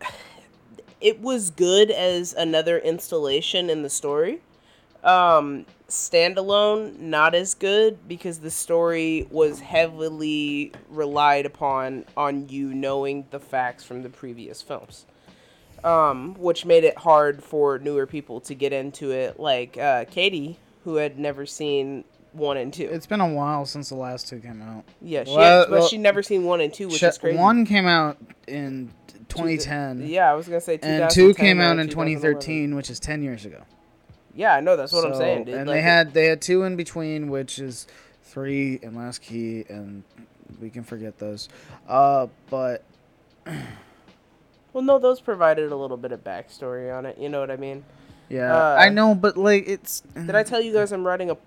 it 1.00 1.20
was 1.20 1.50
good 1.50 1.90
as 1.90 2.32
another 2.32 2.78
installation 2.78 3.70
in 3.70 3.82
the 3.82 3.90
story. 3.90 4.40
Um, 5.04 5.66
standalone, 5.88 6.98
not 6.98 7.34
as 7.34 7.54
good 7.54 8.08
because 8.08 8.40
the 8.40 8.50
story 8.50 9.28
was 9.30 9.60
heavily 9.60 10.72
relied 10.88 11.46
upon 11.46 12.06
on 12.16 12.48
you 12.48 12.74
knowing 12.74 13.26
the 13.30 13.38
facts 13.38 13.84
from 13.84 14.02
the 14.02 14.10
previous 14.10 14.62
films. 14.62 15.06
Um, 15.84 16.34
which 16.34 16.64
made 16.64 16.84
it 16.84 16.98
hard 16.98 17.44
for 17.44 17.78
newer 17.78 18.06
people 18.06 18.40
to 18.40 18.54
get 18.54 18.72
into 18.72 19.10
it, 19.12 19.38
like 19.38 19.76
uh, 19.76 20.04
Katie, 20.06 20.58
who 20.84 20.96
had 20.96 21.18
never 21.18 21.46
seen 21.46 22.04
one 22.32 22.56
and 22.56 22.72
two. 22.72 22.88
It's 22.90 23.06
been 23.06 23.20
a 23.20 23.28
while 23.28 23.66
since 23.66 23.88
the 23.88 23.94
last 23.96 24.28
two 24.28 24.40
came 24.40 24.62
out. 24.62 24.84
yeah, 25.00 25.24
she 25.24 25.30
well, 25.30 25.60
had, 25.60 25.70
but 25.70 25.80
well, 25.80 25.88
she 25.88 25.98
never 25.98 26.22
seen 26.22 26.44
one 26.44 26.60
and 26.60 26.72
two, 26.72 26.88
which 26.88 27.00
Ch- 27.00 27.04
is 27.04 27.18
crazy. 27.18 27.38
One 27.38 27.64
came 27.66 27.86
out 27.86 28.18
in 28.46 28.92
2010, 29.28 30.06
yeah, 30.08 30.30
I 30.30 30.34
was 30.34 30.46
gonna 30.46 30.60
say 30.60 30.78
and 30.82 31.10
two 31.10 31.34
came 31.34 31.60
out 31.60 31.78
in 31.78 31.88
2013, 31.88 32.74
which 32.74 32.90
is 32.90 33.00
10 33.00 33.22
years 33.22 33.44
ago. 33.44 33.62
Yeah, 34.34 34.54
I 34.54 34.60
know 34.60 34.76
that's 34.76 34.92
what 34.92 35.04
I'm 35.04 35.14
saying, 35.14 35.44
dude. 35.44 35.54
And 35.54 35.66
Like, 35.66 35.76
they 35.76 35.82
had 35.82 36.12
they 36.12 36.26
had 36.26 36.42
two 36.42 36.64
in 36.64 36.76
between, 36.76 37.30
which 37.30 37.58
is 37.58 37.86
three 38.22 38.78
and 38.82 38.94
Last 38.94 39.22
Key, 39.22 39.64
and 39.68 40.04
we 40.60 40.68
can 40.68 40.84
forget 40.84 41.18
those. 41.18 41.48
Uh, 41.88 42.26
but 42.50 42.84
Well, 44.76 44.84
no, 44.84 44.98
those 44.98 45.22
provided 45.22 45.72
a 45.72 45.74
little 45.74 45.96
bit 45.96 46.12
of 46.12 46.22
backstory 46.22 46.94
on 46.94 47.06
it. 47.06 47.16
You 47.16 47.30
know 47.30 47.40
what 47.40 47.50
I 47.50 47.56
mean? 47.56 47.82
yeah, 48.28 48.54
Uh, 48.54 48.76
I 48.78 48.90
know, 48.90 49.14
but 49.14 49.38
like 49.38 49.66
it's 49.66 50.00
Did 50.00 50.34
I 50.34 50.42
tell 50.42 50.60
you 50.60 50.74
guys 50.74 50.92
I'm 50.92 51.06
writing 51.06 51.30
a 51.30 51.38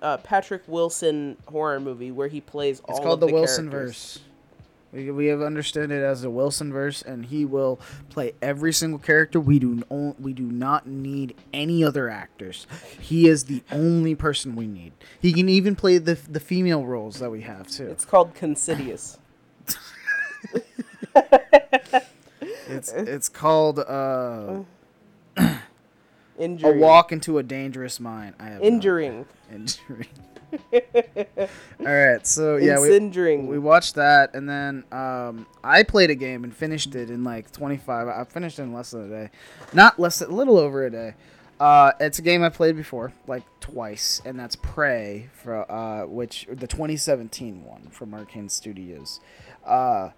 uh, 0.00 0.18
Patrick 0.18 0.62
Wilson 0.68 1.36
horror 1.48 1.80
movie 1.80 2.12
where 2.12 2.28
he 2.28 2.40
plays 2.40 2.78
all 2.84 2.96
it's 2.96 3.04
called 3.04 3.18
the, 3.18 3.26
the 3.26 3.32
Wilson 3.32 3.68
verse. 3.68 4.20
We, 4.92 5.10
we 5.10 5.26
have 5.26 5.42
understood 5.42 5.90
it 5.90 6.00
as 6.00 6.22
the 6.22 6.30
Wilson 6.30 6.72
verse, 6.72 7.02
and 7.02 7.26
he 7.26 7.44
will 7.44 7.80
play 8.08 8.34
every 8.40 8.72
single 8.72 9.00
character. 9.00 9.40
We 9.40 9.58
do 9.58 9.82
no, 9.90 10.14
we 10.20 10.32
do 10.32 10.44
not 10.44 10.86
need 10.86 11.34
any 11.52 11.82
other 11.82 12.08
actors. 12.08 12.68
He 13.00 13.26
is 13.26 13.46
the 13.46 13.64
only 13.72 14.14
person 14.14 14.54
we 14.54 14.68
need. 14.68 14.92
He 15.20 15.32
can 15.32 15.48
even 15.48 15.74
play 15.74 15.98
the 15.98 16.14
the 16.14 16.38
female 16.38 16.86
roles 16.86 17.18
that 17.18 17.32
we 17.32 17.40
have 17.40 17.66
too. 17.66 17.88
It's 17.88 18.04
called 18.04 18.36
Considious. 18.36 19.18
It's 22.66 22.92
it's 22.92 23.28
called 23.28 23.78
uh, 23.78 24.62
a 25.36 25.58
walk 26.38 27.12
into 27.12 27.38
a 27.38 27.42
dangerous 27.42 28.00
mind. 28.00 28.34
I 28.38 28.48
have 28.48 28.62
Injuring. 28.62 29.26
Injury. 29.52 30.08
All 30.72 31.48
right, 31.80 32.24
so 32.26 32.56
yeah, 32.56 32.78
we, 32.80 33.36
we 33.36 33.58
watched 33.58 33.96
that, 33.96 34.34
and 34.34 34.48
then 34.48 34.84
um, 34.92 35.46
I 35.62 35.82
played 35.82 36.10
a 36.10 36.14
game 36.14 36.44
and 36.44 36.54
finished 36.54 36.94
it 36.94 37.10
in 37.10 37.24
like 37.24 37.50
25. 37.50 38.08
I 38.08 38.24
finished 38.24 38.58
it 38.58 38.62
in 38.62 38.72
less 38.72 38.92
than 38.92 39.12
a 39.12 39.24
day, 39.26 39.30
not 39.72 39.98
less, 39.98 40.20
than, 40.20 40.30
a 40.30 40.34
little 40.34 40.56
over 40.56 40.86
a 40.86 40.90
day. 40.90 41.14
Uh, 41.58 41.92
it's 42.00 42.18
a 42.18 42.22
game 42.22 42.42
I 42.42 42.48
played 42.48 42.76
before, 42.76 43.12
like 43.26 43.42
twice, 43.60 44.22
and 44.24 44.38
that's 44.38 44.56
Prey, 44.56 45.28
for 45.32 45.70
uh, 45.70 46.06
which 46.06 46.46
the 46.48 46.66
2017 46.66 47.64
one 47.64 47.88
from 47.90 48.12
Arkane 48.12 48.50
Studios. 48.50 49.20
Uh, 49.64 50.10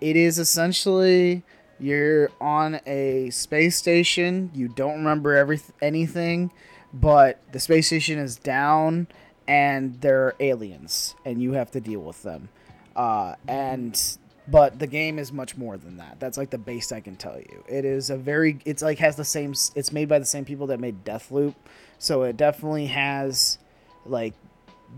it 0.00 0.16
is 0.16 0.38
essentially 0.38 1.42
you're 1.78 2.30
on 2.40 2.80
a 2.86 3.30
space 3.30 3.76
station. 3.76 4.50
You 4.54 4.68
don't 4.68 4.98
remember 4.98 5.34
every 5.34 5.60
anything, 5.82 6.50
but 6.92 7.40
the 7.52 7.60
space 7.60 7.86
station 7.86 8.18
is 8.18 8.36
down, 8.36 9.08
and 9.46 10.00
there 10.00 10.24
are 10.24 10.34
aliens, 10.40 11.14
and 11.24 11.42
you 11.42 11.52
have 11.52 11.70
to 11.72 11.80
deal 11.80 12.00
with 12.00 12.22
them. 12.22 12.48
Uh, 12.94 13.34
and 13.46 14.18
but 14.48 14.78
the 14.78 14.86
game 14.86 15.18
is 15.18 15.32
much 15.32 15.56
more 15.56 15.76
than 15.76 15.96
that. 15.98 16.20
That's 16.20 16.38
like 16.38 16.50
the 16.50 16.58
base 16.58 16.92
I 16.92 17.00
can 17.00 17.16
tell 17.16 17.38
you. 17.38 17.64
It 17.68 17.84
is 17.84 18.10
a 18.10 18.16
very. 18.16 18.58
It's 18.64 18.82
like 18.82 18.98
has 18.98 19.16
the 19.16 19.24
same. 19.24 19.54
It's 19.74 19.92
made 19.92 20.08
by 20.08 20.18
the 20.18 20.24
same 20.24 20.44
people 20.44 20.68
that 20.68 20.80
made 20.80 21.04
Deathloop, 21.04 21.54
so 21.98 22.22
it 22.22 22.36
definitely 22.36 22.86
has 22.86 23.58
like 24.04 24.34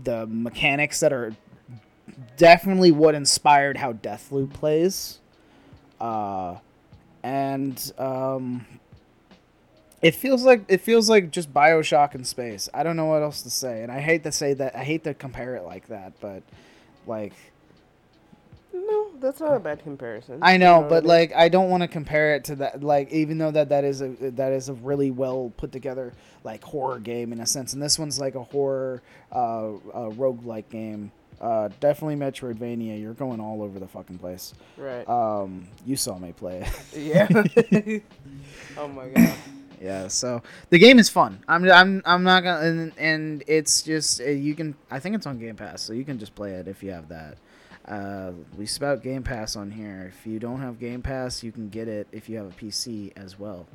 the 0.03 0.27
mechanics 0.27 0.99
that 0.99 1.11
are 1.11 1.35
definitely 2.37 2.91
what 2.91 3.15
inspired 3.15 3.77
how 3.77 3.93
Deathloop 3.93 4.53
plays. 4.53 5.19
Uh, 5.99 6.55
and 7.29 7.91
um, 7.99 8.65
it 10.01 10.15
feels 10.15 10.43
like 10.43 10.65
it 10.67 10.81
feels 10.81 11.09
like 11.09 11.29
just 11.29 11.53
Bioshock 11.53 12.15
in 12.15 12.23
space. 12.23 12.69
I 12.73 12.81
don't 12.81 12.95
know 12.95 13.05
what 13.05 13.21
else 13.21 13.43
to 13.43 13.51
say, 13.51 13.83
and 13.83 13.91
I 13.91 13.99
hate 13.99 14.23
to 14.23 14.31
say 14.31 14.53
that. 14.55 14.75
I 14.75 14.83
hate 14.83 15.03
to 15.03 15.13
compare 15.13 15.55
it 15.55 15.63
like 15.63 15.87
that, 15.89 16.13
but 16.19 16.41
like 17.05 17.33
no, 18.73 19.11
that's 19.19 19.39
not 19.39 19.55
a 19.55 19.59
bad 19.59 19.83
comparison. 19.83 20.39
I 20.41 20.53
You 20.53 20.59
know, 20.59 20.85
but 20.89 21.03
mean? 21.03 21.09
like 21.09 21.35
I 21.35 21.49
don't 21.49 21.69
want 21.69 21.81
to 21.81 21.87
compare 21.87 22.33
it 22.33 22.45
to 22.45 22.55
that. 22.55 22.81
Like 22.81 23.11
even 23.11 23.37
though 23.37 23.51
that 23.51 23.69
that 23.69 23.83
is 23.83 24.01
a 24.01 24.07
that 24.07 24.51
is 24.51 24.69
a 24.69 24.73
really 24.73 25.11
well 25.11 25.53
put 25.55 25.71
together 25.71 26.13
like 26.43 26.63
horror 26.63 26.99
game 26.99 27.31
in 27.31 27.39
a 27.41 27.45
sense, 27.45 27.73
and 27.73 27.81
this 27.81 27.99
one's 27.99 28.19
like 28.19 28.33
a 28.33 28.43
horror 28.43 29.03
uh, 29.31 29.35
uh 29.37 30.09
roguelike 30.11 30.69
game. 30.69 31.11
Uh, 31.39 31.69
definitely 31.79 32.15
Metroidvania. 32.15 32.99
You're 32.99 33.13
going 33.13 33.39
all 33.39 33.61
over 33.61 33.79
the 33.79 33.87
fucking 33.87 34.17
place. 34.17 34.53
right. 34.77 35.07
Um, 35.07 35.67
you 35.85 35.95
saw 35.95 36.17
me 36.17 36.33
play 36.33 36.67
it. 36.93 36.97
yeah. 36.97 37.27
oh 38.77 38.87
my 38.87 39.07
god. 39.09 39.33
yeah. 39.81 40.07
So 40.09 40.41
the 40.69 40.77
game 40.79 40.99
is 40.99 41.09
fun. 41.09 41.39
I'm 41.47 41.69
I'm 41.71 42.01
I'm 42.05 42.23
not 42.23 42.43
gonna 42.43 42.59
and, 42.67 42.93
and 42.97 43.43
it's 43.47 43.81
just 43.81 44.19
uh, 44.21 44.25
you 44.25 44.53
can. 44.55 44.75
I 44.91 44.99
think 44.99 45.15
it's 45.15 45.25
on 45.25 45.39
Game 45.39 45.55
Pass, 45.55 45.81
so 45.81 45.93
you 45.93 46.03
can 46.03 46.19
just 46.19 46.35
play 46.35 46.51
it 46.51 46.67
if 46.67 46.83
you 46.83 46.91
have 46.91 47.07
that. 47.09 47.37
Uh, 47.87 48.31
we 48.57 48.65
spout 48.65 49.01
Game 49.01 49.23
Pass 49.23 49.55
on 49.55 49.71
here. 49.71 50.11
If 50.13 50.27
you 50.27 50.39
don't 50.39 50.59
have 50.61 50.79
Game 50.79 51.01
Pass, 51.01 51.41
you 51.41 51.51
can 51.51 51.69
get 51.69 51.87
it 51.87 52.07
if 52.11 52.29
you 52.29 52.37
have 52.37 52.47
a 52.47 52.51
PC 52.53 53.13
as 53.15 53.39
well. 53.39 53.65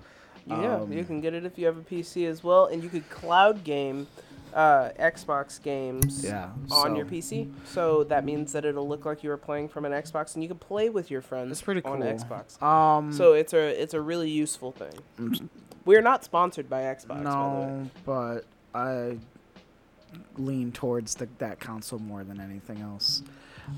Yeah, 0.46 0.77
Um, 0.77 0.92
you 0.92 1.05
can 1.05 1.22
get 1.22 1.33
it 1.33 1.46
if 1.46 1.59
you 1.59 1.64
have 1.66 1.79
a 1.79 1.81
PC 1.83 2.27
as 2.29 2.44
well, 2.44 2.66
and 2.66 2.83
you 2.83 2.90
could 2.90 3.09
cloud 3.09 3.64
game 3.64 4.07
uh, 4.55 4.90
Xbox 4.99 5.61
games 5.62 6.25
Yeah, 6.25 6.51
on 6.71 6.95
your 6.97 7.05
PC. 7.05 7.53
So 7.67 8.05
that 8.05 8.25
means 8.25 8.53
that 8.53 8.64
it'll 8.64 8.88
look 8.88 9.05
like 9.05 9.23
you 9.25 9.31
were 9.31 9.37
playing 9.37 9.69
from 9.69 9.85
an 9.85 9.93
Xbox, 9.93 10.35
and 10.35 10.43
you 10.43 10.49
can 10.49 10.59
play 10.59 10.88
with 10.88 11.11
your 11.11 11.21
friends 11.21 11.49
That's 11.51 11.62
pretty 11.62 11.83
on 11.85 12.01
cool. 12.01 12.07
Xbox. 12.12 12.62
Um, 12.62 13.12
So 13.12 13.33
it's 13.33 13.53
a 13.53 13.83
it's 13.83 13.95
a 13.95 14.01
really 14.01 14.31
useful 14.31 14.73
thing. 14.73 15.49
We're 15.85 16.03
not 16.03 16.25
sponsored 16.25 16.71
by 16.71 16.83
Xbox, 16.83 17.09
by 17.09 17.14
the 17.17 17.25
way. 17.25 17.67
no, 17.67 17.90
but 18.07 18.40
I 18.75 19.19
lean 20.38 20.73
towards 20.73 21.17
the, 21.17 21.29
that 21.38 21.59
console 21.61 21.99
more 21.99 22.23
than 22.25 22.40
anything 22.40 22.81
else. 22.81 23.23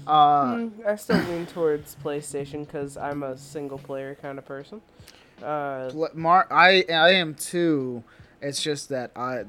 Uh, 0.07 0.45
Mm, 0.57 0.87
I 0.87 0.97
still 0.97 1.17
lean 1.31 1.47
towards 1.47 1.97
PlayStation 2.05 2.67
because 2.67 2.97
I'm 2.97 3.23
a 3.23 3.39
single 3.39 3.79
player 3.79 4.15
kind 4.21 4.37
of 4.39 4.45
person. 4.45 4.81
Uh, 5.43 5.91
Mar- 6.15 6.49
I 6.51 6.85
I 6.91 7.11
am 7.12 7.35
too. 7.35 8.03
It's 8.40 8.62
just 8.62 8.90
that 8.90 9.11
I, 9.16 9.44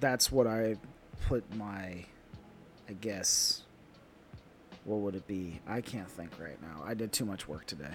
that's 0.00 0.32
what 0.32 0.46
I 0.46 0.76
put 1.28 1.44
my, 1.54 2.04
I 2.88 2.92
guess. 3.00 3.62
What 4.84 5.00
would 5.00 5.14
it 5.14 5.26
be? 5.26 5.60
I 5.66 5.80
can't 5.80 6.08
think 6.10 6.32
right 6.40 6.60
now. 6.62 6.82
I 6.84 6.94
did 6.94 7.12
too 7.12 7.24
much 7.24 7.46
work 7.46 7.66
today. 7.66 7.92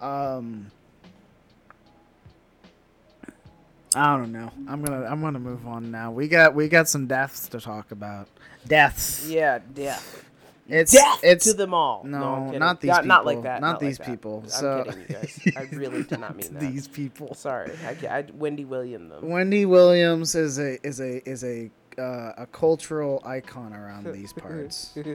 Um. 0.00 0.70
I 3.94 4.16
don't 4.16 4.32
know. 4.32 4.50
I'm 4.68 4.82
gonna 4.82 5.04
I'm 5.04 5.20
gonna 5.20 5.38
move 5.38 5.66
on 5.66 5.90
now. 5.90 6.10
We 6.10 6.26
got 6.26 6.54
we 6.54 6.68
got 6.68 6.88
some 6.88 7.06
deaths 7.06 7.46
to 7.48 7.60
talk 7.60 7.92
about. 7.92 8.26
Deaths. 8.66 9.28
yeah, 9.28 9.58
death. 9.74 10.24
It's 10.68 10.92
Death 10.92 11.20
it's 11.24 11.44
to 11.46 11.54
them 11.54 11.74
all. 11.74 12.04
no, 12.04 12.50
I'm 12.52 12.58
not 12.58 12.80
these 12.80 12.88
not, 12.90 13.04
Not 13.06 13.26
like 13.26 13.34
people. 13.38 13.42
that. 13.44 13.60
Not 13.60 13.70
like 13.72 13.80
these 13.80 13.98
that. 13.98 14.06
people. 14.06 14.40
I'm 14.44 14.48
So- 14.48 14.84
kidding, 14.84 15.00
you 15.00 15.06
guys. 15.08 15.40
I 15.56 15.62
really 15.74 16.02
did 16.04 16.20
not 16.20 16.36
mean 16.36 16.52
that. 16.54 16.60
these 16.60 16.86
people. 16.88 17.34
Sorry, 17.34 17.72
I, 17.84 18.06
I 18.06 18.24
Wendy 18.34 18.64
William 18.64 19.08
them. 19.08 19.28
Wendy 19.28 19.66
Williams 19.66 20.34
is 20.34 20.58
a 20.58 20.84
is 20.86 21.00
a 21.00 21.28
is 21.28 21.42
a 21.44 21.70
uh, 21.98 22.32
a 22.38 22.46
cultural 22.52 23.20
icon 23.26 23.74
around 23.74 24.06
these 24.14 24.32
parts. 24.32 24.96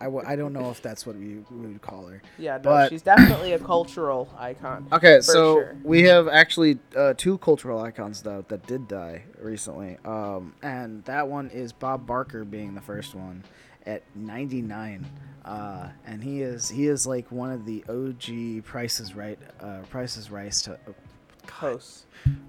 I, 0.00 0.06
w- 0.06 0.24
I 0.26 0.34
don't 0.34 0.52
know 0.52 0.68
if 0.70 0.82
that's 0.82 1.06
what 1.06 1.14
we, 1.14 1.44
we 1.48 1.66
would 1.68 1.80
call 1.80 2.06
her. 2.08 2.22
yeah, 2.36 2.56
no, 2.56 2.62
But- 2.62 2.88
she's 2.90 3.02
definitely 3.02 3.52
a 3.52 3.58
cultural 3.60 4.28
icon. 4.36 4.88
Okay, 4.92 5.20
so 5.20 5.54
sure. 5.58 5.76
we 5.84 6.02
have 6.04 6.26
actually 6.26 6.78
uh, 6.96 7.14
two 7.16 7.38
cultural 7.38 7.80
icons 7.80 8.20
though 8.22 8.44
that 8.48 8.66
did 8.66 8.88
die 8.88 9.22
recently, 9.40 9.98
um, 10.04 10.54
and 10.60 11.04
that 11.04 11.28
one 11.28 11.50
is 11.50 11.72
Bob 11.72 12.04
Barker 12.04 12.44
being 12.44 12.74
the 12.74 12.80
first 12.80 13.14
one 13.14 13.44
at 13.86 14.02
99, 14.14 15.06
uh, 15.44 15.88
and 16.06 16.22
he 16.22 16.42
is 16.42 16.68
he 16.68 16.86
is 16.86 17.06
like 17.06 17.30
one 17.32 17.50
of 17.50 17.64
the 17.64 17.84
OG 17.88 18.64
Prices 18.64 19.14
Right 19.14 19.38
uh, 19.60 19.78
Prices 19.90 20.30
Right 20.30 20.52
to. 20.52 20.78
Oh, 20.88 20.94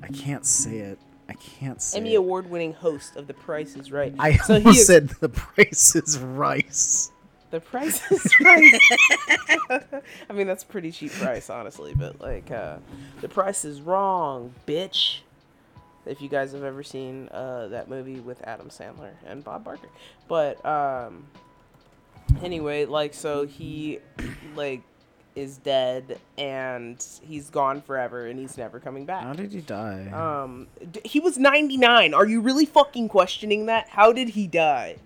I 0.02 0.08
can't 0.08 0.46
say 0.46 0.78
it. 0.78 1.00
I 1.30 1.34
can't 1.34 1.82
say 1.82 1.98
Emmy 1.98 2.14
it. 2.14 2.18
award-winning 2.18 2.74
host 2.74 3.16
of 3.16 3.28
The 3.28 3.34
Price 3.34 3.76
is 3.76 3.92
Right. 3.92 4.14
I 4.20 4.38
so 4.38 4.54
he 4.54 4.60
almost 4.60 4.80
is, 4.82 4.88
said 4.88 5.10
the 5.10 5.30
Price 5.30 5.96
is 5.96 6.20
Rice. 6.20 7.12
The 7.52 7.60
Price 7.60 8.12
is 8.12 8.40
Right. 8.40 8.80
I 10.30 10.34
mean, 10.34 10.48
that's 10.48 10.64
a 10.64 10.68
pretty 10.68 10.92
cheap 10.92 11.12
price, 11.14 11.50
honestly. 11.50 11.94
But 11.96 12.20
like, 12.20 12.52
uh, 12.52 12.78
The 13.22 13.30
Price 13.30 13.66
is 13.66 13.82
Wrong, 13.82 14.54
bitch. 14.68 15.20
If 16.06 16.22
you 16.22 16.30
guys 16.30 16.52
have 16.54 16.64
ever 16.64 16.84
seen 16.84 17.30
uh, 17.30 17.68
that 17.70 17.90
movie 17.90 18.20
with 18.20 18.42
Adam 18.44 18.70
Sandler 18.70 19.12
and 19.26 19.44
Bob 19.44 19.64
Barker, 19.64 19.90
but 20.28 20.64
um, 20.66 21.28
anyway, 22.42 22.86
like, 22.86 23.14
so 23.14 23.46
he 23.46 24.00
like 24.56 24.82
is 25.36 25.58
dead 25.58 26.20
and 26.38 27.04
he's 27.24 27.50
gone 27.50 27.82
forever 27.82 28.28
and 28.28 28.40
he's 28.40 28.58
never 28.58 28.80
coming 28.80 29.06
back. 29.06 29.24
How 29.24 29.34
did 29.34 29.52
he 29.52 29.62
die? 29.62 30.10
Um, 30.12 30.68
d- 30.92 31.02
he 31.04 31.20
was 31.20 31.38
99. 31.38 32.14
Are 32.14 32.28
you 32.28 32.40
really 32.40 32.66
fucking 32.66 33.10
questioning 33.10 33.66
that? 33.66 33.90
How 33.90 34.12
did 34.12 34.30
he 34.30 34.46
die? 34.48 34.98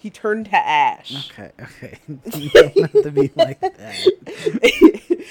He 0.00 0.10
turned 0.10 0.46
to 0.46 0.56
ash. 0.56 1.30
okay, 1.32 1.50
okay. 1.60 1.98
you 2.38 2.50
don't 2.50 2.78
have 2.78 3.02
to 3.02 3.10
be 3.10 3.30
like 3.34 3.60
that. 3.60 3.96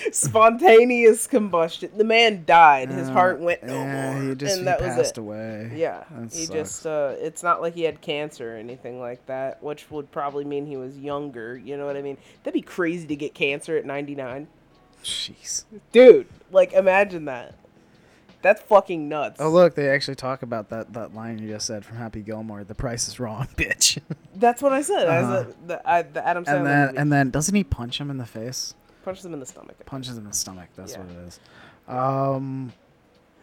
Spontaneous 0.12 1.26
combustion. 1.26 1.90
The 1.96 2.04
man 2.04 2.44
died. 2.46 2.90
His 2.90 3.08
Uh, 3.10 3.14
heart 3.14 3.40
went 3.40 3.64
no 3.64 3.74
yeah, 3.76 4.14
more, 4.14 4.24
he 4.30 4.36
just 4.36 4.58
and 4.58 4.68
that 4.68 4.82
was 4.82 4.90
passed 4.96 5.18
it. 5.18 5.22
away. 5.22 5.72
Yeah, 5.76 6.04
That 6.12 6.34
he 6.34 6.46
sucks. 6.46 6.50
just. 6.58 6.86
Uh, 6.86 7.16
it's 7.20 7.44
not 7.44 7.62
like 7.62 7.76
he 7.76 7.84
had 7.84 8.02
cancer 8.02 8.54
or 8.54 8.58
anything 8.58 9.00
like 9.00 9.26
that, 9.28 9.64
which 9.64 9.90
would 9.90 10.12
probably 10.12 10.44
mean 10.44 10.66
he 10.66 10.76
was 10.78 10.98
younger. 10.98 11.58
You 11.58 11.78
know 11.78 11.86
what 11.86 11.96
I 11.98 12.02
mean? 12.02 12.18
That'd 12.44 12.54
be 12.54 12.62
crazy 12.62 13.08
to 13.08 13.16
get 13.16 13.34
cancer 13.34 13.78
at 13.78 13.86
99, 13.86 14.48
Jeez. 15.04 15.64
dude. 15.92 16.28
Like, 16.52 16.74
imagine 16.74 17.26
that. 17.26 17.56
That's 18.48 18.62
fucking 18.62 19.10
nuts. 19.10 19.42
Oh 19.42 19.50
look, 19.50 19.76
they 19.76 19.90
actually 19.90 20.16
talk 20.16 20.42
about 20.42 20.70
that 20.70 20.94
that 20.94 21.14
line 21.14 21.38
you 21.40 21.50
just 21.50 21.66
said 21.66 21.84
from 21.84 21.98
Happy 21.98 22.22
Gilmore. 22.22 22.64
The 22.64 22.76
price 22.76 23.08
is 23.10 23.20
wrong, 23.20 23.48
bitch. 23.58 24.00
That's 24.36 24.62
what 24.62 24.72
I 24.72 24.82
said. 24.82 25.08
Uh-huh. 25.08 25.44
said 25.44 25.56
the, 25.68 25.90
I, 25.90 26.02
the 26.04 26.26
Adam 26.26 26.46
Sandler 26.46 26.56
and 26.58 26.66
then 26.68 26.86
movie. 26.88 26.98
and 26.98 27.12
then 27.14 27.30
doesn't 27.30 27.56
he 27.56 27.64
punch 27.64 28.00
him 28.00 28.10
in 28.10 28.18
the 28.18 28.26
face? 28.26 28.74
punches 29.04 29.26
him 29.26 29.34
in 29.34 29.40
the 29.40 29.46
stomach. 29.46 29.78
Punches 29.86 30.18
him 30.18 30.24
in 30.24 30.30
the 30.32 30.36
stomach. 30.36 30.70
That's 30.76 30.94
Yeah. 30.94 31.00
what 31.00 31.10
it 31.12 31.18
is. 31.28 31.40
Um. 31.88 32.74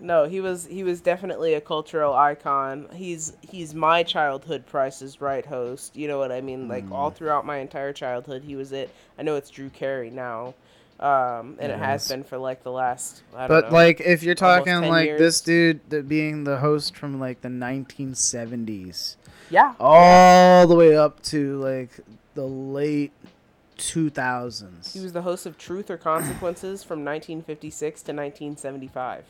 No, 0.00 0.24
he 0.24 0.40
was 0.40 0.66
he 0.66 0.82
was 0.82 1.00
definitely 1.00 1.54
a 1.54 1.60
cultural 1.60 2.14
icon. 2.14 2.88
He's 2.94 3.34
he's 3.42 3.74
my 3.74 4.02
childhood 4.02 4.66
Price 4.66 5.00
is 5.02 5.20
Right 5.20 5.46
host. 5.46 5.96
You 5.96 6.08
know 6.08 6.18
what 6.18 6.32
I 6.32 6.40
mean? 6.40 6.66
Like 6.68 6.84
all 6.90 7.10
Mm. 7.10 7.14
throughout 7.14 7.46
my 7.46 7.58
entire 7.58 7.92
childhood, 7.92 8.42
he 8.44 8.56
was 8.56 8.72
it. 8.72 8.90
I 9.18 9.22
know 9.22 9.36
it's 9.36 9.50
Drew 9.50 9.70
Carey 9.70 10.10
now, 10.10 10.54
um, 11.00 11.56
and 11.58 11.70
it, 11.72 11.74
It 11.74 11.78
has 11.78 12.08
been 12.08 12.24
for 12.24 12.38
like 12.38 12.62
the 12.62 12.70
last. 12.72 13.22
I 13.34 13.40
don't 13.40 13.48
But 13.48 13.70
know. 13.70 13.76
like, 13.76 14.00
if 14.00 14.22
you're 14.22 14.34
talking 14.34 14.82
like 14.82 15.06
years. 15.06 15.18
this 15.20 15.40
dude 15.40 15.80
that 15.90 16.08
being 16.08 16.44
the 16.44 16.58
host 16.58 16.96
from 16.96 17.18
like 17.20 17.40
the 17.42 17.48
1970s, 17.48 19.16
yeah, 19.50 19.74
all 19.80 20.66
the 20.66 20.74
way 20.76 20.96
up 20.96 21.22
to 21.24 21.58
like 21.60 21.90
the 22.34 22.44
late 22.46 23.12
2000s. 23.78 24.92
he 24.92 25.00
was 25.00 25.12
the 25.12 25.22
host 25.22 25.46
of 25.46 25.58
Truth 25.58 25.90
or 25.90 25.96
Consequences 25.96 26.82
from 26.84 27.04
1956 27.04 28.02
to 28.02 28.12
1975, 28.12 29.24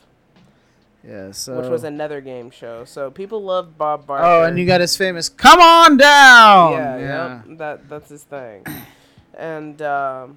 yeah. 1.07 1.33
So. 1.33 1.61
which 1.61 1.70
was 1.70 1.83
another 1.85 2.20
game 2.20 2.50
show. 2.50 2.85
So 2.85 3.11
people 3.11 3.42
loved 3.42 3.77
Bob 3.79 4.07
Barker. 4.07 4.24
Oh, 4.24 4.44
and 4.44 4.59
you 4.59 4.66
got 4.66 4.81
his 4.81 4.96
famous 4.96 5.29
"Come 5.29 5.61
on 5.61 5.96
down." 5.96 6.72
yeah, 6.72 6.98
yeah. 6.98 7.42
Yep, 7.48 7.59
that 7.59 7.88
that's 7.88 8.09
his 8.11 8.22
thing. 8.24 8.64
And 9.37 9.83
um, 9.83 10.37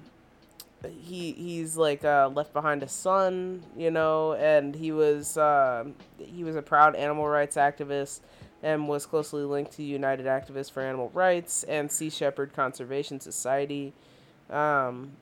he 0.86 1.32
he's 1.32 1.76
like 1.76 2.04
uh, 2.04 2.30
left 2.32 2.52
behind 2.52 2.82
a 2.82 2.88
son, 2.88 3.62
you 3.76 3.90
know, 3.90 4.34
and 4.34 4.74
he 4.74 4.92
was 4.92 5.36
um 5.36 5.94
he 6.18 6.44
was 6.44 6.56
a 6.56 6.62
proud 6.62 6.94
animal 6.94 7.26
rights 7.26 7.56
activist 7.56 8.20
and 8.62 8.88
was 8.88 9.06
closely 9.06 9.42
linked 9.42 9.72
to 9.72 9.82
United 9.82 10.26
Activists 10.26 10.70
for 10.70 10.82
Animal 10.82 11.10
Rights 11.14 11.62
and 11.64 11.90
Sea 11.90 12.10
Shepherd 12.10 12.52
Conservation 12.52 13.20
Society. 13.20 13.92
Um, 14.50 15.12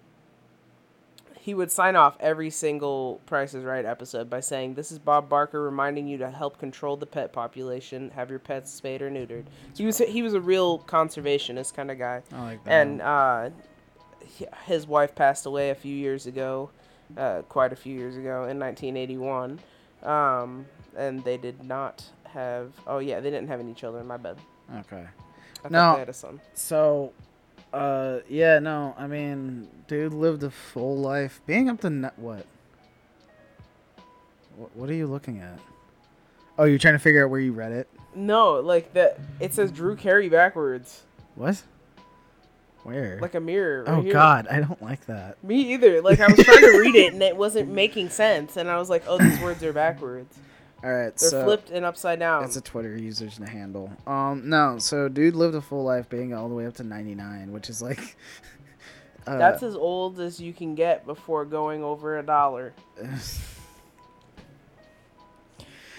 he 1.38 1.54
would 1.54 1.70
sign 1.70 1.94
off 1.94 2.16
every 2.18 2.50
single 2.50 3.20
Price 3.26 3.54
is 3.54 3.62
Right 3.62 3.84
episode 3.84 4.28
by 4.28 4.40
saying, 4.40 4.74
"This 4.74 4.90
is 4.90 4.98
Bob 4.98 5.28
Barker 5.28 5.62
reminding 5.62 6.08
you 6.08 6.18
to 6.18 6.30
help 6.30 6.58
control 6.58 6.96
the 6.96 7.06
pet 7.06 7.32
population. 7.32 8.10
Have 8.16 8.30
your 8.30 8.40
pets 8.40 8.72
spayed 8.72 9.00
or 9.00 9.10
neutered." 9.10 9.44
He 9.76 9.86
was 9.86 9.98
he 9.98 10.22
was 10.22 10.34
a 10.34 10.40
real 10.40 10.80
conservationist 10.80 11.74
kind 11.74 11.90
of 11.90 11.98
guy, 11.98 12.22
I 12.32 12.42
like 12.42 12.64
that. 12.64 12.70
and 12.70 13.00
uh, 13.02 13.50
his 14.64 14.86
wife 14.86 15.14
passed 15.14 15.46
away 15.46 15.70
a 15.70 15.74
few 15.74 15.94
years 15.94 16.26
ago, 16.26 16.70
uh, 17.16 17.42
quite 17.48 17.72
a 17.72 17.76
few 17.76 17.94
years 17.96 18.16
ago 18.16 18.44
in 18.44 18.58
1981, 18.58 19.58
um, 20.02 20.66
and 20.96 21.22
they 21.24 21.36
did 21.36 21.62
not 21.64 22.04
have. 22.24 22.72
Oh 22.86 22.98
yeah, 22.98 23.20
they 23.20 23.30
didn't 23.30 23.48
have 23.48 23.60
any 23.60 23.74
children. 23.74 24.06
My 24.06 24.16
bad. 24.16 24.38
okay. 24.80 25.04
I 25.64 25.68
No. 25.68 25.94
they 25.94 25.98
had 26.00 26.08
a 26.08 26.12
son. 26.12 26.40
So, 26.54 27.12
uh, 27.72 28.18
yeah, 28.28 28.58
no, 28.58 28.94
I 28.98 29.06
mean, 29.06 29.68
dude 29.88 30.12
lived 30.14 30.42
a 30.42 30.50
full 30.50 30.96
life. 30.98 31.40
Being 31.46 31.68
up 31.68 31.80
to 31.80 31.90
ne- 31.90 32.10
what? 32.16 32.46
what? 34.56 34.76
What 34.76 34.90
are 34.90 34.94
you 34.94 35.06
looking 35.06 35.40
at? 35.40 35.58
Oh, 36.58 36.64
you're 36.64 36.78
trying 36.78 36.94
to 36.94 36.98
figure 36.98 37.24
out 37.24 37.30
where 37.30 37.40
you 37.40 37.52
read 37.52 37.72
it. 37.72 37.88
No, 38.14 38.54
like 38.60 38.94
that. 38.94 39.18
It 39.40 39.52
says 39.52 39.70
Drew 39.70 39.94
Carey 39.94 40.28
backwards, 40.30 41.02
What? 41.34 41.62
Where? 42.86 43.18
like 43.20 43.34
a 43.34 43.40
mirror. 43.40 43.82
right 43.82 43.98
oh 43.98 44.00
here. 44.00 44.12
God, 44.12 44.46
I 44.48 44.60
don't 44.60 44.80
like 44.80 45.04
that. 45.06 45.42
Me 45.42 45.74
either. 45.74 46.00
Like 46.00 46.20
I 46.20 46.28
was 46.28 46.38
trying 46.44 46.60
to 46.60 46.78
read 46.78 46.94
it 46.94 47.12
and 47.12 47.22
it 47.22 47.36
wasn't 47.36 47.68
making 47.72 48.10
sense, 48.10 48.56
and 48.56 48.70
I 48.70 48.78
was 48.78 48.88
like, 48.88 49.02
"Oh, 49.08 49.18
these 49.18 49.40
words 49.40 49.64
are 49.64 49.72
backwards. 49.72 50.38
All 50.84 50.92
right, 50.92 51.16
They're 51.16 51.30
so 51.30 51.42
flipped 51.42 51.70
and 51.70 51.84
upside 51.84 52.20
down." 52.20 52.44
it's 52.44 52.54
a 52.54 52.60
Twitter 52.60 52.96
user's 52.96 53.38
handle. 53.38 53.90
Um, 54.06 54.48
no, 54.48 54.78
so 54.78 55.08
dude 55.08 55.34
lived 55.34 55.56
a 55.56 55.60
full 55.60 55.82
life, 55.82 56.08
being 56.08 56.32
all 56.32 56.48
the 56.48 56.54
way 56.54 56.64
up 56.64 56.74
to 56.74 56.84
99, 56.84 57.52
which 57.52 57.68
is 57.68 57.82
like. 57.82 58.16
Uh, 59.28 59.38
That's 59.38 59.64
as 59.64 59.74
old 59.74 60.20
as 60.20 60.38
you 60.38 60.52
can 60.52 60.76
get 60.76 61.04
before 61.04 61.44
going 61.44 61.82
over 61.82 62.16
a 62.16 62.22
dollar. 62.22 62.72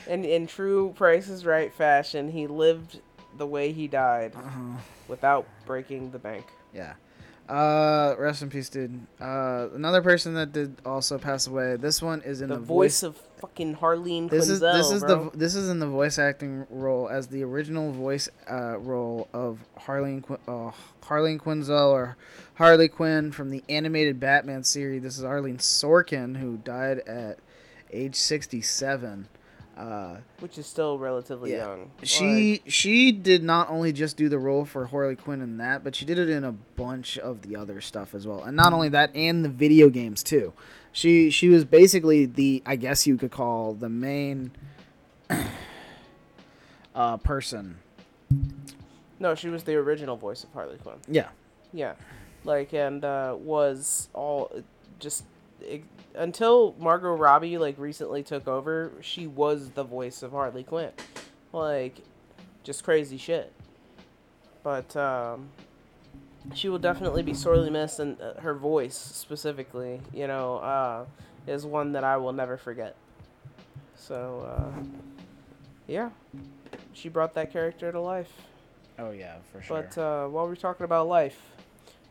And 0.07 0.25
in 0.25 0.47
true 0.47 0.93
Price 0.95 1.27
is 1.27 1.45
Right 1.45 1.73
fashion, 1.73 2.31
he 2.31 2.47
lived 2.47 3.01
the 3.37 3.45
way 3.45 3.73
he 3.73 3.89
died 3.89 4.33
uh, 4.35 4.77
without 5.09 5.45
breaking 5.65 6.11
the 6.11 6.19
bank. 6.19 6.45
Yeah. 6.73 6.93
Uh, 7.49 8.13
rest 8.19 8.41
in 8.41 8.49
peace, 8.49 8.67
dude. 8.67 8.99
Uh, 9.21 9.69
another 9.73 10.01
person 10.01 10.33
that 10.33 10.51
did 10.51 10.75
also 10.85 11.17
pass 11.17 11.47
away. 11.47 11.77
This 11.77 12.01
one 12.01 12.21
is 12.23 12.41
in 12.41 12.49
The, 12.49 12.55
the, 12.55 12.61
voice 12.61 13.03
of 13.03 13.15
fucking 13.39 13.77
Harleen 13.77 14.29
This 14.29 14.49
is 14.49 14.59
this 14.59 14.91
is 14.91 15.01
bro. 15.01 15.29
the 15.29 15.37
this 15.37 15.55
is 15.55 15.69
in 15.69 15.79
the 15.79 15.87
voice 15.87 16.19
acting 16.19 16.67
role 16.69 17.07
as 17.07 17.27
the 17.27 17.43
original 17.43 17.91
voice 17.93 18.27
uh, 18.51 18.77
role 18.77 19.29
of 19.31 19.59
Harleen 19.79 20.29
uh, 20.47 20.71
Harleen 21.05 21.39
Quinzel 21.39 21.91
or 21.91 22.17
Harley 22.55 22.89
Quinn 22.89 23.31
from 23.31 23.49
the 23.49 23.63
animated 23.69 24.19
Batman 24.19 24.65
series. 24.65 25.03
This 25.03 25.17
is 25.17 25.23
Arlene 25.23 25.59
Sorkin 25.59 26.37
who 26.37 26.57
died 26.57 26.99
at 27.07 27.39
age 27.93 28.15
sixty 28.15 28.61
seven. 28.61 29.29
Uh, 29.77 30.17
which 30.39 30.57
is 30.57 30.65
still 30.65 30.97
relatively 30.97 31.51
Yeah. 31.51 31.67
young. 31.67 31.91
she 32.01 32.61
she 32.67 33.11
did 33.11 33.43
not 33.43 33.69
only 33.69 33.93
just 33.93 34.17
do 34.17 34.27
the 34.27 34.39
role 34.39 34.65
for 34.65 34.87
Harley 34.87 35.15
Quinn 35.15 35.39
in 35.39 35.57
that, 35.57 35.83
but 35.83 35.95
she 35.95 36.03
did 36.03 36.17
it 36.17 36.29
in 36.29 36.43
a 36.43 36.51
bunch 36.51 37.17
of 37.19 37.43
the 37.43 37.55
other 37.55 37.79
stuff 37.79 38.15
as 38.15 38.25
well. 38.25 38.41
And 38.43 38.55
not 38.57 38.73
only 38.73 38.89
that, 38.89 39.15
and 39.15 39.45
the 39.45 39.49
video 39.49 39.89
games 39.89 40.23
too. 40.23 40.53
She 40.91 41.29
she 41.29 41.47
was 41.49 41.63
basically 41.63 42.25
the 42.25 42.63
I 42.65 42.75
guess 42.75 43.05
you 43.05 43.17
could 43.17 43.29
call 43.29 43.73
the 43.75 43.87
main 43.89 44.49
uh, 46.95 47.17
person. 47.17 47.77
no, 49.19 49.35
she 49.35 49.49
was 49.49 49.63
the 49.63 49.75
original 49.75 50.17
voice 50.17 50.43
of 50.43 50.51
Harley 50.53 50.77
Quinn. 50.77 50.97
Yeah. 51.07 51.29
Yeah, 51.73 51.93
like 52.45 52.73
and 52.73 53.03
uh, 53.05 53.35
was 53.37 54.09
all 54.13 54.51
just 54.99 55.25
until 56.17 56.75
Margot 56.79 57.15
Robbie 57.15 57.57
like 57.57 57.77
recently 57.77 58.23
took 58.23 58.47
over. 58.47 58.91
She 59.01 59.27
was 59.27 59.71
the 59.71 59.83
voice 59.83 60.23
of 60.23 60.31
Harley 60.31 60.63
Quinn, 60.63 60.91
like 61.53 61.95
just 62.63 62.83
crazy 62.83 63.17
shit. 63.17 63.53
But 64.63 64.95
um, 64.95 65.49
she 66.53 66.69
will 66.69 66.79
definitely 66.79 67.23
be 67.23 67.33
sorely 67.33 67.69
missed, 67.69 67.99
and 67.99 68.19
uh, 68.19 68.33
her 68.41 68.53
voice 68.53 68.97
specifically, 68.97 70.01
you 70.13 70.27
know, 70.27 70.57
uh, 70.57 71.05
is 71.45 71.65
one 71.65 71.93
that 71.93 72.03
I 72.03 72.17
will 72.17 72.33
never 72.33 72.57
forget. 72.57 72.95
So 73.95 74.47
uh, 74.49 74.83
yeah, 75.87 76.09
she 76.93 77.09
brought 77.09 77.33
that 77.35 77.51
character 77.51 77.91
to 77.91 77.99
life. 77.99 78.31
Oh 78.99 79.11
yeah, 79.11 79.35
for 79.51 79.61
sure. 79.61 79.83
But 79.83 79.97
uh, 79.97 80.27
while 80.27 80.47
we're 80.47 80.55
talking 80.55 80.83
about 80.83 81.07
life, 81.07 81.39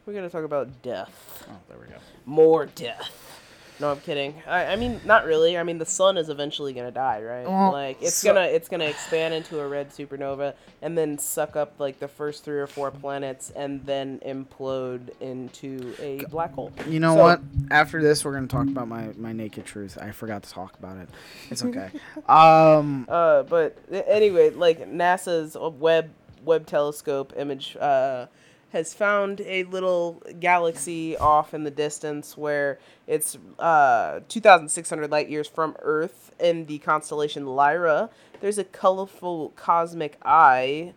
we're 0.04 0.14
gonna 0.14 0.30
talk 0.30 0.44
about 0.44 0.82
death. 0.82 1.46
oh, 1.50 1.56
there 1.68 1.78
we 1.78 1.86
go. 1.86 1.98
More 2.24 2.66
death. 2.66 3.35
No, 3.78 3.90
I'm 3.90 4.00
kidding. 4.00 4.34
I, 4.46 4.66
I 4.66 4.76
mean, 4.76 5.00
not 5.04 5.26
really. 5.26 5.58
I 5.58 5.62
mean, 5.62 5.76
the 5.78 5.84
sun 5.84 6.16
is 6.16 6.28
eventually 6.30 6.72
gonna 6.72 6.90
die, 6.90 7.22
right? 7.22 7.46
Well, 7.46 7.72
like 7.72 8.00
it's 8.00 8.14
so- 8.16 8.32
gonna 8.32 8.46
it's 8.46 8.68
gonna 8.68 8.86
expand 8.86 9.34
into 9.34 9.60
a 9.60 9.68
red 9.68 9.90
supernova 9.90 10.54
and 10.80 10.96
then 10.96 11.18
suck 11.18 11.56
up 11.56 11.74
like 11.78 11.98
the 11.98 12.08
first 12.08 12.42
three 12.42 12.58
or 12.58 12.66
four 12.66 12.90
planets 12.90 13.50
and 13.54 13.84
then 13.84 14.18
implode 14.26 15.10
into 15.20 15.94
a 16.00 16.24
black 16.30 16.54
hole. 16.54 16.72
You 16.88 17.00
know 17.00 17.16
So- 17.16 17.22
what? 17.22 17.40
After 17.70 18.00
this, 18.02 18.24
we're 18.24 18.32
gonna 18.34 18.46
talk 18.46 18.66
about 18.68 18.88
my 18.88 19.08
my 19.18 19.32
naked 19.32 19.66
truth. 19.66 19.98
I 20.00 20.10
forgot 20.12 20.42
to 20.44 20.50
talk 20.50 20.78
about 20.78 20.96
it. 20.96 21.08
It's 21.50 21.62
okay. 21.64 21.90
um, 22.28 23.06
Uh, 23.08 23.42
but 23.42 23.76
anyway, 23.90 24.50
like 24.50 24.88
NASA's 24.90 25.56
web 25.78 26.10
Webb 26.44 26.66
Telescope 26.66 27.32
image 27.36 27.76
uh, 27.78 28.26
has 28.72 28.92
found 28.92 29.40
a 29.42 29.62
little 29.64 30.22
galaxy 30.40 31.16
off 31.16 31.54
in 31.54 31.64
the 31.64 31.70
distance 31.70 32.36
where 32.36 32.78
it's 33.06 33.38
uh, 33.58 34.20
2,600 34.28 35.10
light 35.10 35.28
years 35.28 35.46
from 35.48 35.76
Earth 35.82 36.34
in 36.40 36.66
the 36.66 36.78
constellation 36.78 37.46
Lyra. 37.46 38.10
There's 38.40 38.58
a 38.58 38.64
colorful 38.64 39.50
cosmic 39.56 40.18
eye 40.24 40.92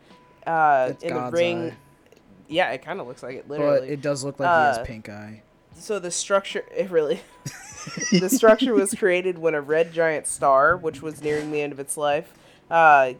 uh, 0.47 0.93
in 1.01 1.13
the 1.13 1.29
ring. 1.31 1.69
eye. 1.71 1.77
Yeah, 2.47 2.71
it 2.71 2.81
kind 2.83 2.99
of 2.99 3.07
looks 3.07 3.21
like 3.21 3.35
it, 3.35 3.47
literally. 3.47 3.79
but 3.81 3.89
it 3.89 4.01
does 4.01 4.23
look 4.23 4.39
like 4.39 4.47
he 4.49 4.53
Uh, 4.53 4.75
has 4.77 4.87
pink 4.87 5.07
eye. 5.07 5.43
so 5.75 5.99
the 5.99 6.09
structure 6.11 6.63
it 6.75 6.89
really 6.89 7.21
the 8.11 8.29
structure 8.29 8.73
was 8.73 8.93
created 8.95 9.37
when 9.37 9.53
a 9.53 9.61
red 9.61 9.93
giant 9.93 10.25
star 10.27 10.75
which 10.75 11.01
was 11.01 11.21
nearing 11.23 11.51
the 11.51 11.61
end 11.61 11.71
of 11.71 11.79
its 11.79 11.95
life 11.95 12.33
uh, 12.71 13.13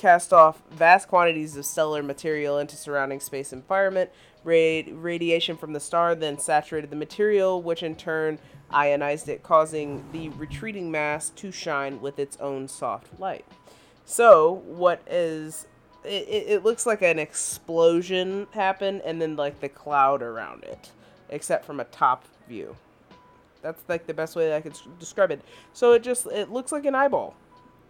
cast 0.00 0.32
off 0.32 0.62
vast 0.70 1.08
quantities 1.08 1.58
of 1.58 1.66
stellar 1.66 2.02
material 2.02 2.58
into 2.58 2.74
surrounding 2.74 3.20
space 3.20 3.52
environment 3.52 4.08
Rad- 4.42 4.88
radiation 4.94 5.58
from 5.58 5.74
the 5.74 5.80
star 5.80 6.14
then 6.14 6.38
saturated 6.38 6.88
the 6.88 6.96
material 6.96 7.60
which 7.60 7.82
in 7.82 7.94
turn 7.94 8.38
ionized 8.70 9.28
it 9.28 9.42
causing 9.42 10.02
the 10.12 10.30
retreating 10.30 10.90
mass 10.90 11.28
to 11.30 11.52
shine 11.52 12.00
with 12.00 12.18
its 12.18 12.36
own 12.38 12.68
soft 12.68 13.20
light. 13.20 13.44
So 14.04 14.62
what 14.64 15.02
is 15.06 15.66
it, 16.02 16.28
it, 16.48 16.64
looks 16.64 16.86
like 16.86 17.02
an 17.02 17.18
explosion 17.18 18.46
happened 18.52 19.02
and 19.04 19.20
then 19.20 19.36
like 19.36 19.60
the 19.60 19.68
cloud 19.68 20.22
around 20.22 20.64
it 20.64 20.90
except 21.28 21.66
from 21.66 21.78
a 21.78 21.84
top 21.84 22.24
view. 22.48 22.74
That's 23.60 23.82
like 23.88 24.06
the 24.06 24.14
best 24.14 24.34
way 24.34 24.56
i 24.56 24.62
could 24.62 24.78
describe 24.98 25.30
it. 25.30 25.42
So 25.74 25.92
it 25.92 26.02
just 26.02 26.26
it 26.26 26.50
looks 26.50 26.72
like 26.72 26.86
an 26.86 26.94
eyeball 26.94 27.34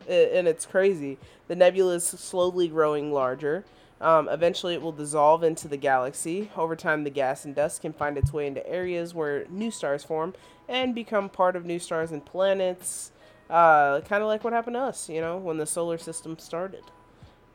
and 0.08 0.48
it's 0.48 0.66
crazy. 0.66 1.18
The 1.48 1.56
nebula 1.56 1.94
is 1.94 2.04
slowly 2.04 2.68
growing 2.68 3.12
larger. 3.12 3.64
Um, 4.00 4.28
eventually 4.30 4.74
it 4.74 4.80
will 4.80 4.92
dissolve 4.92 5.42
into 5.42 5.68
the 5.68 5.76
galaxy. 5.76 6.50
Over 6.56 6.74
time 6.74 7.04
the 7.04 7.10
gas 7.10 7.44
and 7.44 7.54
dust 7.54 7.82
can 7.82 7.92
find 7.92 8.16
its 8.16 8.32
way 8.32 8.46
into 8.46 8.66
areas 8.66 9.14
where 9.14 9.44
new 9.50 9.70
stars 9.70 10.02
form 10.04 10.34
and 10.68 10.94
become 10.94 11.28
part 11.28 11.54
of 11.56 11.66
new 11.66 11.78
stars 11.78 12.10
and 12.12 12.24
planets 12.24 13.12
uh, 13.50 14.00
kind 14.02 14.22
of 14.22 14.28
like 14.28 14.44
what 14.44 14.52
happened 14.52 14.74
to 14.74 14.80
us 14.80 15.08
you 15.08 15.20
know 15.20 15.36
when 15.36 15.56
the 15.56 15.66
solar 15.66 15.98
system 15.98 16.38
started 16.38 16.84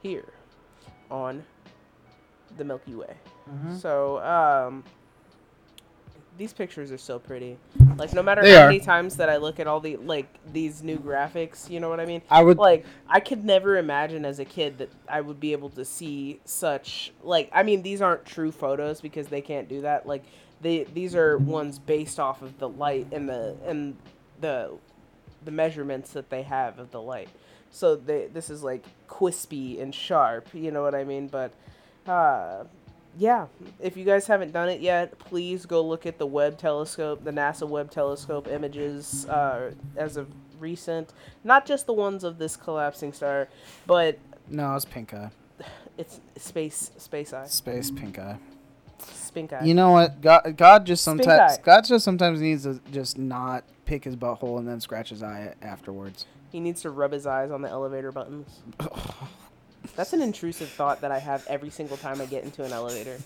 here 0.04 0.34
on 1.10 1.44
the 2.58 2.64
Milky 2.66 2.96
Way. 2.96 3.16
So, 3.78 4.20
um, 4.20 4.84
these 6.38 6.54
pictures 6.54 6.92
are 6.92 6.98
so 6.98 7.20
pretty. 7.20 7.58
Like, 7.98 8.14
no 8.14 8.22
matter 8.22 8.42
They 8.42 8.54
how 8.54 8.64
are. 8.64 8.68
many 8.68 8.80
times 8.80 9.18
that 9.18 9.30
I 9.30 9.38
look 9.38 9.60
at 9.60 9.68
all 9.68 9.80
the 9.80 9.98
like 9.98 10.28
these 10.52 10.84
new 10.84 10.98
graphics, 10.98 11.70
you 11.70 11.80
know 11.80 11.90
what 11.90 12.00
I 12.00 12.06
mean? 12.06 12.22
I 12.30 12.44
would 12.44 12.58
Like, 12.58 12.86
I 13.08 13.20
could 13.20 13.46
never 13.46 13.78
imagine 13.78 14.26
as 14.26 14.40
a 14.40 14.46
kid 14.46 14.78
that 14.80 14.90
I 15.08 15.22
would 15.22 15.40
be 15.40 15.52
able 15.54 15.70
to 15.72 15.86
see 15.86 16.40
such 16.46 17.14
like. 17.24 17.50
I 17.54 17.64
mean, 17.64 17.82
these 17.84 18.02
aren't 18.02 18.26
true 18.26 18.52
photos 18.52 19.02
because 19.02 19.28
they 19.28 19.42
can't 19.42 19.70
do 19.70 19.82
that. 19.82 20.06
Like, 20.06 20.24
they 20.62 20.84
these 20.84 21.16
are 21.16 21.38
ones 21.38 21.80
based 21.80 22.20
off 22.20 22.42
of 22.42 22.58
the 22.60 22.70
light 22.70 23.08
and 23.12 23.30
the 23.30 23.56
and 23.66 23.96
the 24.42 24.72
the 25.44 25.52
measurements 25.52 26.12
that 26.14 26.30
they 26.30 26.44
have 26.44 26.80
of 26.80 26.92
the 26.92 27.02
light. 27.02 27.30
So 27.72 27.96
they 27.96 28.28
this 28.28 28.50
is 28.50 28.64
like 28.64 28.86
crispy 29.08 29.80
and 29.80 29.94
sharp, 29.94 30.48
you 30.54 30.72
know 30.72 30.82
what 30.82 30.96
I 30.96 31.04
mean? 31.04 31.28
But 31.28 31.52
uh 32.08 32.64
yeah, 33.18 33.48
if 33.80 33.96
you 33.98 34.04
guys 34.06 34.28
haven't 34.28 34.52
done 34.52 34.70
it 34.70 34.82
yet, 34.82 35.18
please 35.20 35.66
go 35.66 35.82
look 35.82 36.06
at 36.06 36.18
the 36.18 36.26
Webb 36.26 36.58
telescope, 36.58 37.24
the 37.24 37.32
NASA 37.32 37.68
Webb 37.68 37.92
telescope 37.92 38.48
images 38.48 39.26
uh, 39.28 39.72
as 39.96 40.18
of 40.18 40.28
recent. 40.60 41.14
Not 41.44 41.66
just 41.66 41.86
the 41.86 41.94
ones 41.94 42.24
of 42.24 42.38
this 42.38 42.56
collapsing 42.58 43.14
star, 43.14 43.48
but 43.86 44.20
no, 44.50 44.76
it's 44.76 44.86
pink 44.86 45.14
eye. 45.14 45.32
it's 45.98 46.20
space 46.38 46.92
space 46.98 47.34
eye, 47.34 47.46
Space 47.48 47.90
pink 47.92 48.20
eye. 48.20 48.38
spink 49.00 49.54
eye. 49.54 49.64
You 49.64 49.74
know 49.74 49.92
what? 49.92 50.22
God, 50.22 50.56
God 50.58 50.86
just 50.86 51.04
sometimes. 51.04 51.58
God 51.60 51.86
just 51.86 52.04
sometimes 52.06 52.42
needs 52.42 52.64
to 52.64 52.80
just 52.92 53.18
not 53.18 53.64
pick 53.86 54.04
his 54.04 54.16
butthole 54.16 54.58
and 54.60 54.68
then 54.68 54.82
scratch 54.82 55.10
his 55.10 55.24
eye 55.24 55.54
afterwards. 55.62 56.26
He 56.52 56.60
needs 56.60 56.82
to 56.84 56.90
rub 56.90 57.12
his 57.12 57.26
eyes 57.28 57.52
on 57.52 57.62
the 57.62 57.70
elevator 57.70 58.12
buttons. 58.12 58.62
That's 59.96 60.14
an 60.14 60.22
intrusive 60.22 60.70
thought 60.70 61.02
that 61.02 61.12
I 61.12 61.20
have 61.20 61.46
every 61.48 61.70
single 61.70 61.98
time 61.98 62.22
I 62.22 62.26
get 62.26 62.44
into 62.44 62.64
an 62.64 62.72
elevator. 62.72 63.18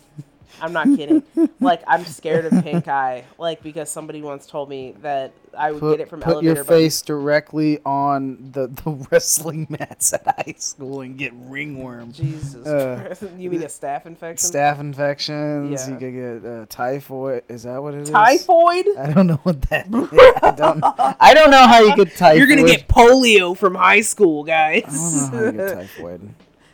I'm 0.62 0.74
not 0.74 0.88
kidding. 0.98 1.22
like 1.60 1.84
I'm 1.86 2.04
scared 2.06 2.46
of 2.52 2.64
pink 2.64 2.88
eye, 2.88 3.24
like 3.38 3.62
because 3.62 3.88
somebody 3.92 4.24
once 4.24 4.48
told 4.48 4.68
me 4.68 4.96
that 5.04 5.32
I 5.56 5.72
would 5.72 5.80
Put, 5.80 5.92
get 5.98 6.00
it 6.02 6.10
from 6.10 6.22
put 6.22 6.32
elevator 6.34 6.56
your 6.56 6.64
buttons. 6.64 6.84
face 6.86 7.02
directly 7.04 7.80
on 7.86 8.50
the, 8.52 8.66
the 8.66 8.92
wrestling 9.12 9.68
mats 9.70 10.12
at 10.12 10.26
high 10.26 10.56
school 10.58 11.02
and 11.02 11.20
get 11.20 11.34
ringworm. 11.36 12.12
Jesus, 12.14 12.66
Uh, 12.66 13.04
Christ. 13.06 13.24
you 13.38 13.52
mean 13.52 13.62
a 13.62 13.68
staph 13.68 14.08
infection? 14.08 14.50
Staph 14.50 14.80
infections. 14.80 15.88
Yeah. 15.88 15.94
You 15.94 15.98
could 16.00 16.42
get 16.44 16.52
uh, 16.52 16.66
typhoid. 16.68 17.44
Is 17.48 17.64
that 17.64 17.82
what 17.84 17.94
it 17.94 18.02
is? 18.02 18.10
Typhoid? 18.10 18.88
I 18.98 19.12
don't 19.14 19.28
know 19.28 19.40
what 19.44 19.62
that 19.70 19.86
is. 19.88 19.94
I 20.42 20.52
don't. 20.58 20.84
I 21.22 21.34
don't 21.36 21.52
know 21.52 21.68
how 21.68 21.82
you 21.82 21.96
get 21.96 22.16
typhoid. 22.18 22.40
You're 22.40 22.48
gonna 22.48 22.66
get 22.68 22.88
polio 22.88 23.56
from 23.56 23.76
high 23.76 24.02
school, 24.02 24.44
guys. 24.44 24.84
I 24.88 25.30
don't 25.32 25.32
know 25.32 25.38
how 25.38 25.46
you 25.46 25.52
get 25.52 25.76
typhoid. 25.76 26.30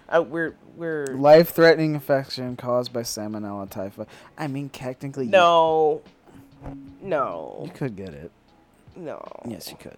Uh, 0.10 0.22
we're 0.22 0.56
we're 0.76 1.08
Life-threatening 1.08 1.94
infection 1.94 2.56
caused 2.56 2.91
by 2.94 3.02
salmonella 3.02 3.70
typhi. 3.70 4.06
I 4.38 4.48
mean, 4.48 4.70
technically, 4.70 5.28
no, 5.28 6.02
no, 7.02 7.62
you 7.65 7.72
could 7.72 7.96
get 7.96 8.10
it. 8.13 8.32
no. 8.96 9.24
Yes, 9.48 9.70
you 9.72 9.78
could. 9.78 9.98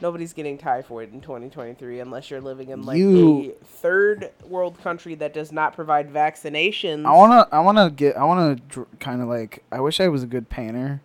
Nobody's 0.00 0.32
getting 0.32 0.58
typhoid 0.58 1.12
in 1.12 1.20
2023 1.20 1.98
unless 1.98 2.30
you're 2.30 2.40
living 2.40 2.68
in 2.68 2.84
like 2.84 2.96
You- 2.98 3.50
a 3.60 3.64
third 3.64 4.30
world 4.46 4.80
country 4.80 5.16
that 5.16 5.34
does 5.34 5.50
not 5.50 5.74
provide 5.74 6.12
vaccinations. 6.12 7.04
I 7.04 7.12
wanna, 7.12 7.48
I 7.50 7.58
wanna 7.60 7.90
get, 7.90 8.16
I 8.16 8.22
wanna 8.24 8.54
dr- 8.68 8.86
kind 9.00 9.20
of 9.22 9.28
like. 9.28 9.64
I 9.72 9.80
wish 9.80 9.98
I 10.00 10.06
was 10.08 10.22
a 10.22 10.26
good 10.28 10.48
painter. 10.48 11.00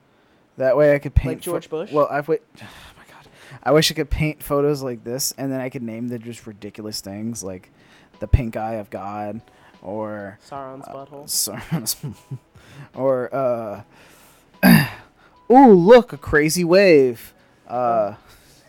That 0.57 0.77
way, 0.77 0.93
I 0.93 0.99
could 0.99 1.15
paint. 1.15 1.41
George 1.41 1.69
Bush? 1.69 1.91
Well, 1.91 2.07
I 2.11 2.19
would. 2.21 2.39
Oh 2.61 2.67
my 2.97 3.03
god, 3.11 3.27
I 3.63 3.71
wish 3.71 3.89
I 3.91 3.95
could 3.95 4.11
paint 4.11 4.43
photos 4.43 4.83
like 4.83 5.03
this, 5.03 5.33
and 5.39 5.51
then 5.51 5.59
I 5.59 5.69
could 5.69 5.81
name 5.81 6.09
the 6.09 6.19
just 6.19 6.45
ridiculous 6.45 7.01
things 7.01 7.43
like 7.43 7.71
the 8.23 8.27
pink 8.27 8.55
eye 8.55 8.75
of 8.75 8.89
God, 8.89 9.41
or 9.81 10.39
Sauron's 10.49 10.85
butthole. 10.87 11.25
Sauron's, 11.25 11.97
or 12.95 13.29
uh, 13.35 13.81
ooh, 15.51 15.73
look, 15.73 16.13
a 16.13 16.17
crazy 16.17 16.63
wave. 16.63 17.33
Uh, 17.67 18.15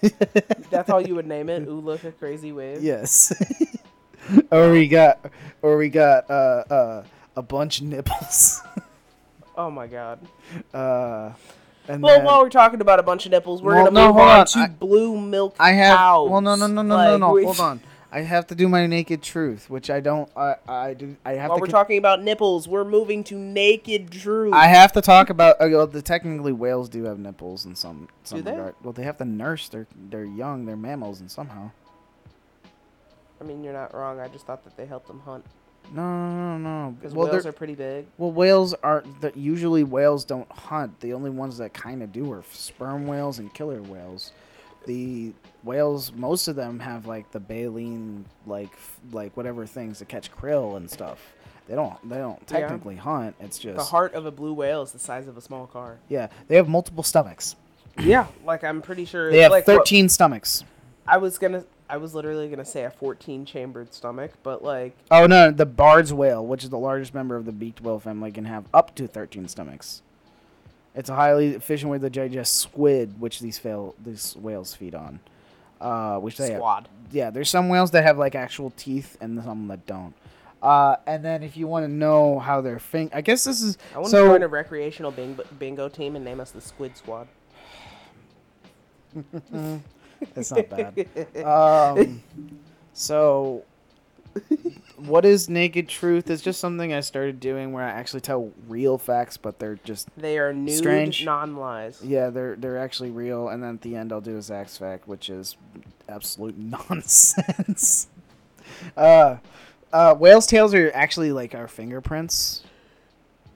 That's 0.70 0.90
all 0.90 1.00
you 1.00 1.14
would 1.14 1.26
name 1.28 1.48
it. 1.48 1.68
Ooh, 1.68 1.78
look, 1.80 2.02
a 2.02 2.10
crazy 2.10 2.50
wave. 2.50 2.82
yes. 2.82 3.32
or 4.50 4.72
we 4.72 4.88
got, 4.88 5.20
or 5.62 5.76
we 5.76 5.88
got 5.88 6.28
uh, 6.28 6.64
uh, 6.68 7.04
a 7.36 7.42
bunch 7.42 7.80
of 7.80 7.86
nipples. 7.86 8.60
Oh 9.56 9.70
my 9.70 9.86
god. 9.86 10.18
uh, 10.74 11.30
and 11.86 12.02
Well, 12.02 12.16
then- 12.16 12.24
while 12.24 12.42
we're 12.42 12.48
talking 12.50 12.80
about 12.80 12.98
a 12.98 13.04
bunch 13.04 13.24
of 13.24 13.30
nipples, 13.30 13.62
we're 13.62 13.74
Well, 13.76 13.84
gonna 13.84 14.00
no, 14.00 14.08
move 14.08 14.16
on, 14.16 14.40
on. 14.40 14.46
to 14.46 14.58
I- 14.58 14.66
blue 14.68 15.20
milk 15.20 15.54
I 15.60 15.70
have. 15.72 15.96
cows. 15.96 16.28
Well, 16.28 16.40
no, 16.40 16.56
no, 16.56 16.66
no, 16.66 16.82
no, 16.82 16.82
no, 16.82 16.96
Like, 17.12 17.20
no. 17.20 17.30
we- 17.32 17.44
Hold 17.44 17.60
on. 17.60 17.80
I 18.14 18.20
have 18.20 18.46
to 18.46 18.54
do 18.54 18.68
my 18.68 18.86
naked 18.86 19.22
truth, 19.22 19.68
which 19.68 19.90
I 19.90 19.98
don't. 19.98 20.30
I 20.36 20.54
I 20.68 20.94
do. 20.94 21.16
I 21.24 21.32
have 21.32 21.48
While 21.50 21.58
to. 21.58 21.62
we're 21.62 21.66
con- 21.66 21.72
talking 21.72 21.98
about 21.98 22.22
nipples, 22.22 22.68
we're 22.68 22.84
moving 22.84 23.24
to 23.24 23.34
naked 23.36 24.12
truth. 24.12 24.54
I 24.54 24.68
have 24.68 24.92
to 24.92 25.00
talk 25.02 25.30
about. 25.30 25.56
Uh, 25.60 25.66
well, 25.70 25.86
the 25.88 26.00
technically 26.00 26.52
whales 26.52 26.88
do 26.88 27.02
have 27.04 27.18
nipples 27.18 27.64
in 27.66 27.74
some 27.74 28.08
some 28.22 28.38
Do 28.38 28.44
they? 28.44 28.50
regard. 28.52 28.74
Well, 28.84 28.92
they 28.92 29.02
have 29.02 29.18
to 29.18 29.24
nurse. 29.24 29.68
They're 29.68 29.88
they're 30.10 30.24
young. 30.24 30.64
They're 30.64 30.76
mammals, 30.76 31.18
and 31.20 31.28
somehow. 31.30 31.72
I 33.40 33.44
mean, 33.44 33.64
you're 33.64 33.72
not 33.72 33.92
wrong. 33.94 34.20
I 34.20 34.28
just 34.28 34.46
thought 34.46 34.62
that 34.64 34.76
they 34.76 34.86
helped 34.86 35.08
them 35.08 35.20
hunt 35.20 35.44
No, 35.92 36.02
no, 36.02 36.56
no, 36.56 36.84
no. 36.86 36.90
because 36.92 37.12
Well, 37.14 37.28
whales 37.28 37.44
are 37.46 37.52
pretty 37.52 37.74
big. 37.74 38.06
well, 38.16 38.30
whales 38.32 38.74
are. 38.74 39.02
The, 39.22 39.32
usually, 39.34 39.82
whales 39.82 40.24
don't 40.24 40.50
hunt. 40.52 41.00
The 41.00 41.12
only 41.12 41.30
ones 41.30 41.58
that 41.58 41.74
kind 41.74 42.02
of 42.02 42.12
do 42.12 42.30
are 42.32 42.44
sperm 42.52 43.06
whales 43.08 43.40
and 43.40 43.52
killer 43.52 43.82
whales. 43.82 44.30
The 44.86 45.32
whales, 45.62 46.12
most 46.12 46.48
of 46.48 46.56
them 46.56 46.78
have 46.80 47.06
like 47.06 47.30
the 47.32 47.40
baleen, 47.40 48.24
like 48.46 48.72
f- 48.72 49.00
like 49.12 49.36
whatever 49.36 49.66
things 49.66 49.98
to 49.98 50.04
catch 50.04 50.30
krill 50.32 50.76
and 50.76 50.90
stuff. 50.90 51.18
They 51.68 51.74
don't. 51.74 51.96
They 52.08 52.16
don't 52.16 52.38
Yeah. 52.50 52.60
technically 52.60 52.96
hunt. 52.96 53.36
It's 53.40 53.58
just. 53.58 53.76
The 53.78 53.84
heart 53.84 54.12
of 54.14 54.26
a 54.26 54.30
blue 54.30 54.52
whale 54.52 54.82
is 54.82 54.92
the 54.92 54.98
size 54.98 55.26
of 55.28 55.36
a 55.38 55.40
small 55.40 55.66
car. 55.66 55.96
Yeah, 56.08 56.28
they 56.48 56.56
have 56.56 56.68
multiple 56.68 57.02
stomachs. 57.02 57.56
Yeah, 57.98 58.26
like 58.44 58.62
I'm 58.64 58.82
pretty 58.82 59.04
sure. 59.06 59.30
They 59.30 59.38
have 59.38 59.50
like, 59.52 59.66
what- 59.66 59.78
13 59.78 60.08
stomachs. 60.08 60.64
I 61.06 61.18
was 61.18 61.38
gonna, 61.38 61.64
I 61.88 61.96
was 61.98 62.14
literally 62.14 62.48
gonna 62.48 62.64
say 62.64 62.84
a 62.84 62.90
14 62.90 63.44
chambered 63.46 63.92
stomach, 63.94 64.32
but 64.42 64.62
like, 64.64 64.96
Oh 65.10 65.26
no, 65.26 65.50
the 65.50 65.66
Baird's 65.66 66.12
whale, 66.12 66.44
which 66.44 66.64
is 66.64 66.70
the 66.70 66.78
largest 66.78 67.14
member 67.14 67.36
of 67.36 67.44
the 67.44 67.52
beaked 67.52 67.80
whale 67.82 68.00
family, 68.00 68.32
can 68.32 68.46
have 68.46 68.64
up 68.74 68.94
to 68.96 69.06
13 69.06 69.48
stomachs. 69.48 70.02
It's 70.94 71.08
a 71.08 71.14
highly 71.14 71.54
efficient 71.54 71.90
way 71.90 71.98
to 71.98 72.10
digest 72.10 72.56
squid, 72.56 73.20
which 73.20 73.40
these 73.40 73.58
fail 73.58 73.94
these 74.04 74.36
whales 74.36 74.74
feed 74.74 74.94
on. 74.94 75.20
Uh, 75.80 76.18
which 76.18 76.36
they 76.36 76.48
have, 76.50 76.58
squad. 76.58 76.88
yeah, 77.10 77.30
there's 77.30 77.50
some 77.50 77.68
whales 77.68 77.90
that 77.90 78.04
have 78.04 78.16
like 78.16 78.34
actual 78.34 78.70
teeth 78.76 79.18
and 79.20 79.42
some 79.42 79.68
that 79.68 79.84
don't. 79.86 80.14
Uh, 80.62 80.96
and 81.06 81.22
then 81.22 81.42
if 81.42 81.56
you 81.58 81.66
want 81.66 81.84
to 81.84 81.92
know 81.92 82.38
how 82.38 82.60
they're 82.62 82.78
fin, 82.78 83.10
I 83.12 83.20
guess 83.20 83.44
this 83.44 83.60
is 83.60 83.76
I 83.94 83.98
want 83.98 84.06
to 84.06 84.10
so. 84.12 84.26
join 84.28 84.42
a 84.42 84.48
recreational 84.48 85.10
bingo, 85.10 85.44
bingo 85.58 85.88
team 85.90 86.16
and 86.16 86.24
name 86.24 86.40
us 86.40 86.52
the 86.52 86.60
Squid 86.60 86.96
Squad. 86.96 87.28
It's 90.36 90.50
not 90.50 90.68
bad. 90.70 91.44
um, 91.44 92.22
so, 92.94 93.62
what 94.96 95.24
is 95.24 95.48
naked 95.48 95.88
truth? 95.88 96.30
It's 96.30 96.42
just 96.42 96.60
something 96.60 96.92
I 96.92 97.00
started 97.00 97.40
doing 97.40 97.72
where 97.72 97.84
I 97.84 97.90
actually 97.90 98.20
tell 98.20 98.52
real 98.68 98.98
facts, 98.98 99.36
but 99.36 99.58
they're 99.58 99.78
just 99.84 100.08
They 100.16 100.38
are 100.38 100.52
nude, 100.52 100.76
Strange. 100.78 101.24
non-lies. 101.24 102.00
yeah, 102.02 102.30
they're 102.30 102.56
they're 102.56 102.78
actually 102.78 103.10
real. 103.10 103.48
And 103.48 103.62
then 103.62 103.74
at 103.74 103.82
the 103.82 103.96
end, 103.96 104.12
I'll 104.12 104.20
do 104.20 104.36
a 104.36 104.42
Zach's 104.42 104.76
fact, 104.78 105.08
which 105.08 105.28
is 105.30 105.56
absolute 106.08 106.56
nonsense. 106.88 108.08
uh, 108.96 109.36
uh, 109.92 110.14
whales' 110.14 110.46
tails 110.46 110.74
are 110.74 110.90
actually 110.94 111.32
like 111.32 111.54
our 111.54 111.68
fingerprints. 111.68 112.62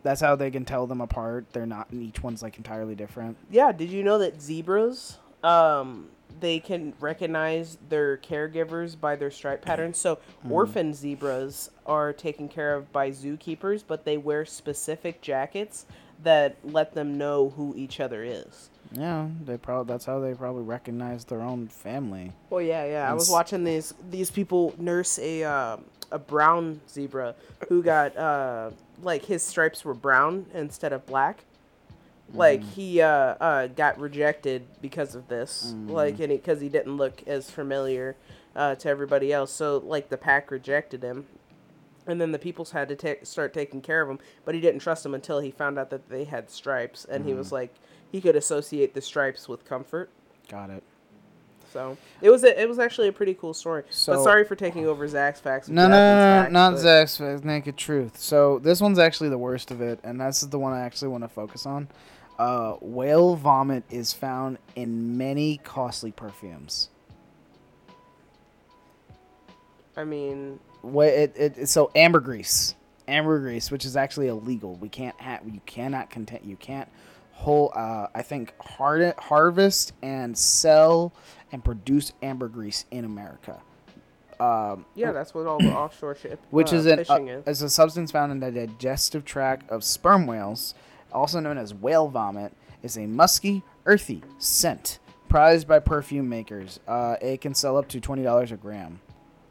That's 0.04 0.20
how 0.20 0.36
they 0.36 0.50
can 0.50 0.64
tell 0.64 0.86
them 0.86 1.00
apart. 1.00 1.46
They're 1.52 1.66
not, 1.66 1.90
and 1.90 2.02
each 2.02 2.22
one's 2.22 2.42
like 2.42 2.56
entirely 2.56 2.94
different. 2.94 3.36
Yeah, 3.50 3.72
did 3.72 3.90
you 3.90 4.02
know 4.04 4.18
that 4.18 4.40
zebras, 4.40 5.18
um, 5.42 6.08
they 6.40 6.60
can 6.60 6.92
recognize 7.00 7.78
their 7.88 8.16
caregivers 8.18 8.98
by 8.98 9.16
their 9.16 9.30
stripe 9.30 9.62
patterns? 9.62 9.98
So 9.98 10.18
Hmm. 10.42 10.52
orphan 10.52 10.94
zebras 10.94 11.70
are 11.86 12.12
taken 12.12 12.48
care 12.48 12.74
of 12.74 12.92
by 12.92 13.10
zookeepers, 13.10 13.82
but 13.86 14.04
they 14.04 14.16
wear 14.16 14.44
specific 14.44 15.20
jackets 15.20 15.86
that 16.22 16.56
let 16.64 16.94
them 16.94 17.16
know 17.16 17.50
who 17.50 17.74
each 17.76 18.00
other 18.00 18.24
is. 18.24 18.70
Yeah, 18.92 19.28
they 19.44 19.56
probably 19.56 19.92
that's 19.92 20.04
how 20.06 20.18
they 20.18 20.34
probably 20.34 20.62
recognize 20.62 21.24
their 21.24 21.42
own 21.42 21.68
family. 21.68 22.32
Well, 22.50 22.62
yeah, 22.62 22.84
yeah. 22.86 23.10
I 23.10 23.14
was 23.14 23.28
watching 23.30 23.62
these 23.64 23.92
these 24.10 24.30
people 24.30 24.74
nurse 24.78 25.18
a 25.18 25.44
uh, 25.44 25.76
a 26.10 26.18
brown 26.18 26.80
zebra 26.88 27.34
who 27.68 27.82
got 27.82 28.16
uh, 28.16 28.70
like 29.02 29.26
his 29.26 29.42
stripes 29.42 29.84
were 29.84 29.94
brown 29.94 30.46
instead 30.54 30.92
of 30.92 31.04
black. 31.06 31.44
Like 32.34 32.62
he 32.62 33.00
uh, 33.00 33.08
uh, 33.08 33.66
got 33.68 33.98
rejected 33.98 34.66
because 34.82 35.14
of 35.14 35.28
this, 35.28 35.74
like 35.86 36.18
and 36.20 36.28
because 36.28 36.60
he 36.60 36.68
didn't 36.68 36.96
look 36.96 37.22
as 37.26 37.50
familiar 37.50 38.16
uh, 38.54 38.74
to 38.76 38.88
everybody 38.88 39.32
else. 39.32 39.50
So 39.50 39.78
like 39.78 40.10
the 40.10 40.18
pack 40.18 40.50
rejected 40.50 41.02
him, 41.02 41.26
and 42.06 42.20
then 42.20 42.32
the 42.32 42.38
peoples 42.38 42.72
had 42.72 42.88
to 42.90 42.96
ta- 42.96 43.24
start 43.24 43.54
taking 43.54 43.80
care 43.80 44.02
of 44.02 44.10
him. 44.10 44.18
But 44.44 44.54
he 44.54 44.60
didn't 44.60 44.80
trust 44.80 45.04
them 45.04 45.14
until 45.14 45.40
he 45.40 45.50
found 45.50 45.78
out 45.78 45.88
that 45.90 46.10
they 46.10 46.24
had 46.24 46.50
stripes, 46.50 47.06
and 47.06 47.24
he 47.24 47.32
was 47.32 47.50
like 47.50 47.74
he 48.12 48.20
could 48.20 48.36
associate 48.36 48.92
the 48.94 49.00
stripes 49.00 49.48
with 49.48 49.64
comfort. 49.64 50.10
Got 50.50 50.68
it. 50.70 50.82
So 51.72 51.98
it 52.22 52.30
was 52.30 52.44
a, 52.44 52.60
it 52.60 52.66
was 52.68 52.78
actually 52.78 53.08
a 53.08 53.12
pretty 53.12 53.34
cool 53.34 53.52
story. 53.52 53.82
but 53.86 53.94
So- 53.94 54.24
sorry 54.24 54.44
for 54.44 54.54
taking 54.56 54.86
over 54.86 55.06
Zach's 55.06 55.38
facts. 55.40 55.68
No, 55.68 55.82
no, 55.82 55.88
no, 55.88 55.90
no, 55.90 56.42
facts, 56.42 56.52
not 56.52 56.70
but- 56.72 56.78
Zach's 56.78 57.16
Facts, 57.18 57.44
Naked 57.44 57.76
Truth. 57.76 58.18
So 58.18 58.58
this 58.58 58.80
one's 58.80 58.98
actually 58.98 59.28
the 59.28 59.36
worst 59.38 59.70
of 59.70 59.80
it, 59.82 60.00
and 60.02 60.18
that's 60.20 60.40
the 60.40 60.58
one 60.58 60.72
I 60.72 60.80
actually 60.80 61.08
want 61.08 61.24
to 61.24 61.28
focus 61.28 61.66
on. 61.66 61.88
Uh, 62.38 62.74
whale 62.80 63.34
vomit 63.34 63.82
is 63.90 64.12
found 64.12 64.58
in 64.76 65.16
many 65.16 65.58
costly 65.58 66.12
perfumes. 66.12 66.88
I 69.96 70.04
mean, 70.04 70.60
Wha- 70.82 71.02
It, 71.02 71.34
it, 71.36 71.68
so 71.68 71.90
ambergris, 71.96 72.76
ambergris, 73.08 73.70
which 73.72 73.84
is 73.84 73.96
actually 73.96 74.28
illegal. 74.28 74.76
We 74.76 74.88
can't 74.88 75.20
have, 75.20 75.40
you 75.44 75.60
cannot 75.66 76.10
content, 76.10 76.44
you 76.44 76.56
can't 76.56 76.88
whole. 77.32 77.72
Uh, 77.74 78.06
I 78.14 78.22
think 78.22 78.54
hard, 78.60 79.14
harvest 79.18 79.92
and 80.02 80.36
sell 80.38 81.12
and 81.50 81.64
produce 81.64 82.12
ambergris 82.22 82.84
in 82.92 83.04
America. 83.04 83.60
Um, 84.38 84.84
yeah, 84.94 85.10
that's 85.10 85.34
what 85.34 85.48
all 85.48 85.58
the 85.58 85.72
offshore 85.72 86.14
ship 86.14 86.38
which 86.50 86.72
uh, 86.72 86.76
is 86.76 86.86
an, 86.86 86.98
fishing 86.98 87.28
uh, 87.28 87.38
is. 87.38 87.58
is 87.58 87.62
a 87.62 87.68
substance 87.68 88.12
found 88.12 88.30
in 88.30 88.38
the 88.38 88.52
digestive 88.52 89.24
tract 89.24 89.68
of 89.68 89.82
sperm 89.82 90.28
whales, 90.28 90.74
also 91.12 91.40
known 91.40 91.58
as 91.58 91.74
whale 91.74 92.08
vomit, 92.08 92.52
is 92.82 92.96
a 92.96 93.06
musky, 93.06 93.62
earthy 93.86 94.22
scent 94.38 94.98
prized 95.28 95.68
by 95.68 95.78
perfume 95.78 96.28
makers. 96.28 96.80
Uh, 96.88 97.16
it 97.20 97.40
can 97.40 97.54
sell 97.54 97.76
up 97.76 97.88
to 97.88 98.00
twenty 98.00 98.22
dollars 98.22 98.52
a 98.52 98.56
gram. 98.56 99.00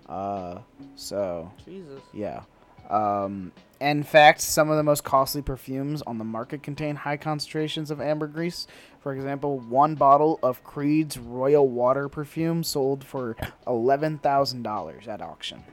Uh, 0.08 0.60
so 0.96 1.52
Jesus. 1.66 2.02
yeah. 2.14 2.44
Um, 2.90 3.52
in 3.82 4.02
fact, 4.02 4.40
some 4.40 4.70
of 4.70 4.78
the 4.78 4.84
most 4.84 5.04
costly 5.04 5.42
perfumes 5.42 6.02
on 6.04 6.18
the 6.18 6.24
market 6.24 6.64
contain 6.64 6.96
high 6.96 7.18
concentrations 7.18 7.92
of 7.92 8.00
ambergris. 8.00 8.66
For 9.02 9.14
example, 9.14 9.60
one 9.60 9.96
bottle 9.96 10.40
of 10.42 10.64
Creed's 10.64 11.18
Royal 11.18 11.68
Water 11.68 12.08
perfume 12.08 12.64
sold 12.64 13.04
for 13.04 13.36
eleven 13.68 14.18
thousand 14.18 14.64
dollars 14.64 15.08
at 15.08 15.22
auction. 15.22 15.64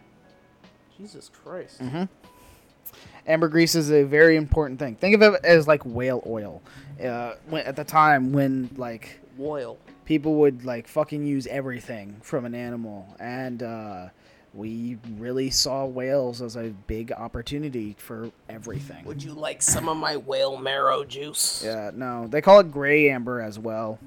Jesus 0.99 1.31
Christ. 1.43 1.81
Mm-hmm. 1.81 2.05
Ambergris 3.27 3.75
is 3.75 3.91
a 3.91 4.03
very 4.03 4.37
important 4.37 4.79
thing. 4.79 4.97
Think 4.97 5.15
of 5.15 5.23
it 5.23 5.45
as 5.45 5.67
like 5.67 5.83
whale 5.85 6.23
oil. 6.27 6.63
Uh, 7.03 7.35
when, 7.49 7.67
at 7.67 7.77
the 7.77 7.85
time 7.85 8.33
when 8.33 8.71
like 8.77 9.19
Oil. 9.41 9.79
people 10.05 10.37
would 10.37 10.65
like 10.65 10.87
fucking 10.87 11.25
use 11.27 11.47
everything 11.49 12.17
from 12.23 12.45
an 12.45 12.55
animal, 12.55 13.15
and 13.19 13.63
uh, 13.63 14.07
we 14.53 14.99
really 15.19 15.51
saw 15.51 15.85
whales 15.85 16.41
as 16.41 16.57
a 16.57 16.71
big 16.87 17.11
opportunity 17.13 17.97
for 17.99 18.31
everything. 18.49 19.05
Would 19.05 19.23
you 19.23 19.33
like 19.33 19.61
some 19.61 19.89
of 19.89 19.97
my 19.97 20.17
whale 20.17 20.57
marrow 20.57 21.05
juice? 21.05 21.63
Yeah, 21.65 21.91
no, 21.93 22.29
they 22.29 22.41
call 22.41 22.61
it 22.61 22.71
gray 22.71 23.11
amber 23.11 23.41
as 23.41 23.59
well. 23.59 23.99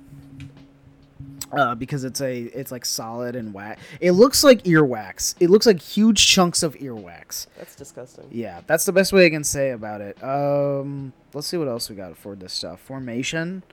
Uh, 1.51 1.73
because 1.75 2.03
it's 2.03 2.19
a 2.19 2.41
it's 2.41 2.71
like 2.71 2.83
solid 2.85 3.35
and 3.35 3.53
wax. 3.53 3.81
It 4.01 4.11
looks 4.11 4.43
like 4.43 4.63
earwax. 4.63 5.35
It 5.39 5.49
looks 5.49 5.65
like 5.65 5.81
huge 5.81 6.27
chunks 6.27 6.61
of 6.61 6.75
earwax. 6.75 7.47
That's 7.57 7.75
disgusting. 7.75 8.27
Yeah, 8.31 8.61
that's 8.67 8.85
the 8.85 8.91
best 8.91 9.13
way 9.13 9.25
I 9.25 9.29
can 9.29 9.43
say 9.45 9.71
about 9.71 10.01
it. 10.01 10.21
Um, 10.21 11.13
let's 11.33 11.47
see 11.47 11.57
what 11.57 11.67
else 11.69 11.89
we 11.89 11.95
got 11.95 12.17
for 12.17 12.35
this 12.35 12.51
stuff. 12.51 12.81
Formation. 12.81 13.63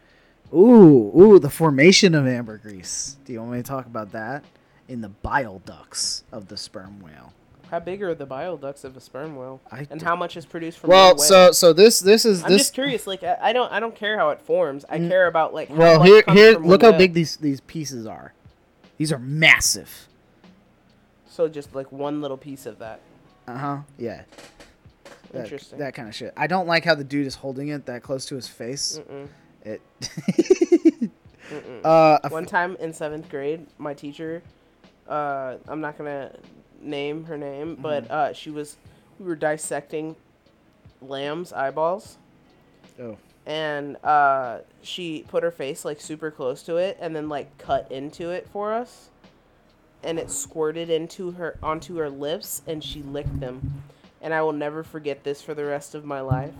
Ooh, 0.52 1.12
ooh, 1.18 1.38
the 1.40 1.50
formation 1.50 2.14
of 2.14 2.26
ambergris. 2.26 3.16
Do 3.24 3.32
you 3.32 3.40
want 3.40 3.52
me 3.52 3.56
to 3.58 3.62
talk 3.64 3.86
about 3.86 4.12
that? 4.12 4.44
In 4.86 5.00
the 5.00 5.08
bile 5.08 5.60
ducts 5.64 6.24
of 6.30 6.48
the 6.48 6.56
sperm 6.56 7.00
whale. 7.00 7.32
How 7.74 7.80
big 7.80 8.04
are 8.04 8.14
the 8.14 8.24
bile 8.24 8.56
ducts 8.56 8.84
of 8.84 8.96
a 8.96 9.00
sperm 9.00 9.34
whale? 9.34 9.60
I 9.68 9.84
and 9.90 10.00
how 10.00 10.14
much 10.14 10.36
is 10.36 10.46
produced 10.46 10.78
from 10.78 10.90
Well, 10.90 11.18
so 11.18 11.50
so 11.50 11.72
this 11.72 11.98
this 11.98 12.24
is 12.24 12.44
I'm 12.44 12.52
this. 12.52 12.62
just 12.62 12.74
curious. 12.74 13.04
Like, 13.04 13.24
I, 13.24 13.36
I 13.40 13.52
don't 13.52 13.72
I 13.72 13.80
don't 13.80 13.96
care 13.96 14.16
how 14.16 14.30
it 14.30 14.40
forms. 14.40 14.84
I 14.88 15.00
care 15.00 15.26
about 15.26 15.52
like. 15.52 15.70
How 15.70 15.74
well, 15.74 15.98
much 15.98 16.06
here 16.06 16.22
comes 16.22 16.38
here 16.38 16.54
from 16.54 16.68
look 16.68 16.82
how 16.82 16.90
whale. 16.90 16.98
big 16.98 17.14
these 17.14 17.36
these 17.36 17.60
pieces 17.62 18.06
are. 18.06 18.32
These 18.96 19.10
are 19.10 19.18
massive. 19.18 20.06
So 21.26 21.48
just 21.48 21.74
like 21.74 21.90
one 21.90 22.20
little 22.20 22.36
piece 22.36 22.64
of 22.64 22.78
that. 22.78 23.00
Uh 23.48 23.58
huh. 23.58 23.78
Yeah. 23.98 24.22
That, 25.32 25.42
Interesting. 25.42 25.80
That 25.80 25.94
kind 25.94 26.08
of 26.08 26.14
shit. 26.14 26.32
I 26.36 26.46
don't 26.46 26.68
like 26.68 26.84
how 26.84 26.94
the 26.94 27.02
dude 27.02 27.26
is 27.26 27.34
holding 27.34 27.68
it 27.68 27.86
that 27.86 28.04
close 28.04 28.24
to 28.26 28.36
his 28.36 28.46
face. 28.46 29.00
Mm-mm. 29.00 29.26
It. 29.64 29.82
Mm-mm. 30.00 31.10
uh, 31.84 32.20
a 32.22 32.28
One 32.28 32.46
time 32.46 32.76
in 32.78 32.92
seventh 32.92 33.28
grade, 33.28 33.66
my 33.78 33.94
teacher, 33.94 34.44
uh, 35.08 35.56
I'm 35.66 35.80
not 35.80 35.98
gonna 35.98 36.30
name 36.84 37.24
her 37.24 37.38
name, 37.38 37.76
but 37.80 38.10
uh, 38.10 38.32
she 38.32 38.50
was, 38.50 38.76
we 39.18 39.26
were 39.26 39.36
dissecting 39.36 40.16
lamb's 41.00 41.52
eyeballs, 41.52 42.18
oh. 43.00 43.16
and 43.46 43.96
uh, 44.04 44.58
she 44.82 45.24
put 45.28 45.42
her 45.42 45.50
face 45.50 45.84
like 45.84 46.00
super 46.00 46.30
close 46.30 46.62
to 46.62 46.76
it, 46.76 46.96
and 47.00 47.14
then 47.14 47.28
like 47.28 47.56
cut 47.58 47.90
into 47.90 48.30
it 48.30 48.48
for 48.52 48.72
us, 48.72 49.08
and 50.02 50.18
it 50.18 50.30
squirted 50.30 50.90
into 50.90 51.32
her 51.32 51.58
onto 51.62 51.96
her 51.96 52.10
lips, 52.10 52.62
and 52.66 52.82
she 52.82 53.02
licked 53.02 53.40
them, 53.40 53.82
and 54.20 54.32
I 54.34 54.42
will 54.42 54.52
never 54.52 54.82
forget 54.82 55.24
this 55.24 55.42
for 55.42 55.54
the 55.54 55.64
rest 55.64 55.94
of 55.94 56.04
my 56.04 56.20
life. 56.20 56.54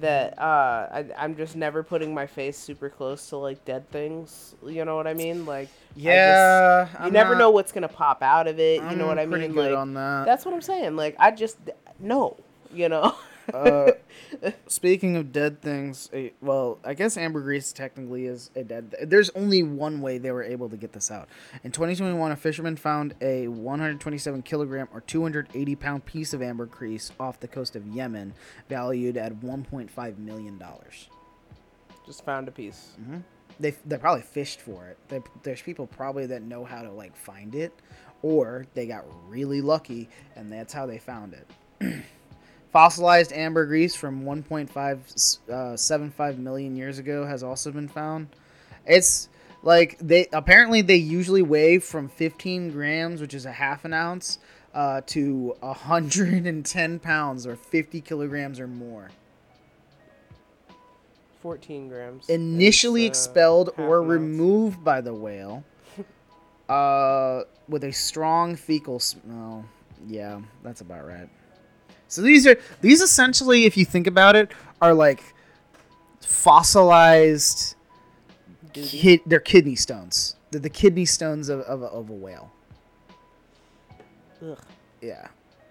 That 0.00 0.38
uh, 0.38 0.88
I, 0.92 1.04
I'm 1.18 1.36
just 1.36 1.56
never 1.56 1.82
putting 1.82 2.14
my 2.14 2.26
face 2.26 2.56
super 2.56 2.88
close 2.88 3.28
to 3.30 3.36
like 3.36 3.64
dead 3.64 3.90
things. 3.90 4.54
You 4.66 4.84
know 4.84 4.96
what 4.96 5.06
I 5.06 5.14
mean? 5.14 5.46
Like 5.46 5.68
I 5.68 5.94
just- 5.94 6.04
Yeah. 6.04 6.88
you 6.88 6.96
I'm 7.00 7.12
never 7.12 7.32
not- 7.34 7.38
know 7.38 7.50
what's 7.50 7.72
gonna 7.72 7.88
pop 7.88 8.22
out 8.22 8.46
of 8.48 8.58
it. 8.58 8.82
You 8.82 8.96
know 8.96 9.06
what 9.06 9.18
I 9.18 9.26
mean? 9.26 9.54
Like 9.54 9.76
on 9.76 9.94
that. 9.94 10.24
that's 10.26 10.44
what 10.44 10.54
I'm 10.54 10.62
saying. 10.62 10.96
Like 10.96 11.16
I 11.18 11.30
just 11.30 11.58
no. 11.98 12.36
You 12.72 12.88
know. 12.88 13.14
uh, 13.54 13.92
speaking 14.66 15.16
of 15.16 15.32
dead 15.32 15.60
things, 15.62 16.10
well, 16.40 16.78
I 16.84 16.94
guess 16.94 17.16
ambergris 17.16 17.72
technically 17.72 18.26
is 18.26 18.50
a 18.56 18.64
dead. 18.64 18.94
There's 19.02 19.30
only 19.30 19.62
one 19.62 20.00
way 20.00 20.18
they 20.18 20.30
were 20.32 20.42
able 20.42 20.68
to 20.68 20.76
get 20.76 20.92
this 20.92 21.10
out. 21.10 21.28
In 21.64 21.72
2021, 21.72 22.32
a 22.32 22.36
fisherman 22.36 22.76
found 22.76 23.14
a 23.20 23.48
127 23.48 24.42
kilogram 24.42 24.88
or 24.92 25.00
280 25.00 25.76
pound 25.76 26.04
piece 26.04 26.32
of 26.32 26.42
ambergris 26.42 27.12
off 27.20 27.40
the 27.40 27.48
coast 27.48 27.76
of 27.76 27.86
Yemen, 27.86 28.34
valued 28.68 29.16
at 29.16 29.34
1.5 29.40 30.18
million 30.18 30.58
dollars. 30.58 31.08
just 32.06 32.24
found 32.24 32.48
a 32.48 32.52
piece. 32.52 32.92
They 33.58 33.72
they 33.84 33.98
probably 33.98 34.22
fished 34.22 34.60
for 34.60 34.86
it. 34.86 34.98
They, 35.08 35.20
there's 35.42 35.60
people 35.62 35.86
probably 35.86 36.26
that 36.26 36.42
know 36.42 36.64
how 36.64 36.82
to 36.82 36.90
like 36.90 37.14
find 37.16 37.54
it, 37.54 37.72
or 38.22 38.66
they 38.74 38.86
got 38.86 39.04
really 39.28 39.60
lucky 39.60 40.08
and 40.36 40.50
that's 40.50 40.72
how 40.72 40.86
they 40.86 40.98
found 40.98 41.34
it. 41.34 42.02
Fossilized 42.72 43.32
ambergris 43.32 43.96
from 43.96 44.24
1.575 44.24 46.38
million 46.38 46.76
years 46.76 46.98
ago 46.98 47.26
has 47.26 47.42
also 47.42 47.72
been 47.72 47.88
found. 47.88 48.28
It's 48.86 49.28
like 49.62 49.98
they 49.98 50.26
apparently 50.32 50.80
they 50.80 50.96
usually 50.96 51.42
weigh 51.42 51.80
from 51.80 52.08
15 52.08 52.70
grams, 52.70 53.20
which 53.20 53.34
is 53.34 53.44
a 53.44 53.52
half 53.52 53.84
an 53.84 53.92
ounce, 53.92 54.38
uh, 54.72 55.02
to 55.06 55.54
110 55.60 56.98
pounds 57.00 57.46
or 57.46 57.56
50 57.56 58.00
kilograms 58.00 58.58
or 58.60 58.68
more. 58.68 59.10
Fourteen 61.40 61.88
grams. 61.88 62.28
Initially 62.28 63.06
uh, 63.06 63.08
expelled 63.08 63.70
or 63.78 64.02
removed 64.02 64.84
by 64.84 65.00
the 65.00 65.14
whale, 65.14 65.64
uh, 66.68 67.44
with 67.66 67.84
a 67.84 67.92
strong 67.92 68.56
fecal 68.56 69.00
smell. 69.00 69.64
Yeah, 70.06 70.42
that's 70.62 70.82
about 70.82 71.06
right. 71.06 71.30
So 72.10 72.22
these 72.22 72.44
are 72.44 72.58
these 72.80 73.00
essentially, 73.00 73.64
if 73.64 73.76
you 73.76 73.84
think 73.84 74.08
about 74.08 74.34
it, 74.34 74.50
are 74.82 74.92
like 74.92 75.22
fossilized. 76.20 77.76
Kid, 78.72 79.20
they're 79.26 79.40
kidney 79.40 79.76
stones. 79.76 80.36
They're 80.50 80.60
the 80.60 80.70
kidney 80.70 81.04
stones 81.04 81.48
of, 81.48 81.60
of, 81.60 81.82
a, 81.82 81.86
of 81.86 82.10
a 82.10 82.12
whale. 82.12 82.52
Ugh. 84.42 84.58
Yeah, 85.00 85.28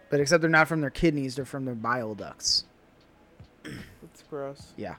but 0.09 0.19
except 0.19 0.41
they're 0.41 0.49
not 0.49 0.67
from 0.67 0.79
their 0.81 0.89
kidneys; 0.89 1.35
they're 1.35 1.45
from 1.45 1.65
their 1.65 1.75
bile 1.75 2.15
ducts. 2.15 2.63
It's 4.01 4.23
gross. 4.23 4.73
Yeah. 4.75 4.95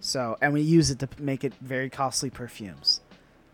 So, 0.00 0.38
and 0.40 0.52
we 0.52 0.60
use 0.60 0.90
it 0.90 0.98
to 1.00 1.08
make 1.18 1.42
it 1.42 1.52
very 1.60 1.90
costly 1.90 2.30
perfumes. 2.30 3.00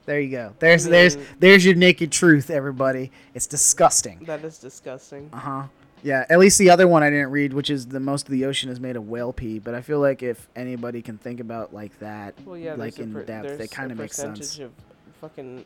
There 0.04 0.20
you 0.20 0.30
go. 0.30 0.54
There's 0.58 0.86
I 0.86 0.90
there's 0.90 1.16
there's 1.38 1.64
your 1.64 1.74
naked 1.76 2.12
truth, 2.12 2.50
everybody. 2.50 3.10
It's 3.32 3.46
disgusting. 3.46 4.24
That 4.24 4.44
is 4.44 4.58
disgusting. 4.58 5.30
Uh 5.32 5.36
huh. 5.36 5.62
Yeah. 6.02 6.24
At 6.30 6.38
least 6.38 6.58
the 6.58 6.70
other 6.70 6.86
one 6.88 7.02
I 7.02 7.10
didn't 7.10 7.30
read, 7.30 7.52
which 7.52 7.70
is 7.70 7.86
the 7.86 8.00
most 8.00 8.26
of 8.26 8.32
the 8.32 8.44
ocean 8.44 8.70
is 8.70 8.78
made 8.80 8.96
of 8.96 9.08
whale 9.08 9.32
pee. 9.32 9.58
But 9.58 9.74
I 9.74 9.80
feel 9.82 10.00
like 10.00 10.22
if 10.22 10.48
anybody 10.56 11.02
can 11.02 11.18
think 11.18 11.40
about 11.40 11.72
like 11.74 11.98
that, 12.00 12.34
Well, 12.44 12.56
yeah. 12.56 12.74
like 12.74 12.98
in 12.98 13.12
per- 13.12 13.22
depth, 13.24 13.60
it 13.60 13.70
kind 13.70 13.90
of 13.92 13.98
makes 13.98 14.16
percentage 14.16 14.44
sense. 14.44 14.58
of 14.60 14.72
fucking 15.20 15.64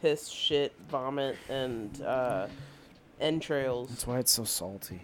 piss, 0.00 0.28
shit, 0.28 0.72
vomit, 0.90 1.36
and 1.48 2.00
uh, 2.02 2.46
entrails. 3.20 3.88
That's 3.90 4.06
why 4.06 4.18
it's 4.18 4.32
so 4.32 4.44
salty. 4.44 5.00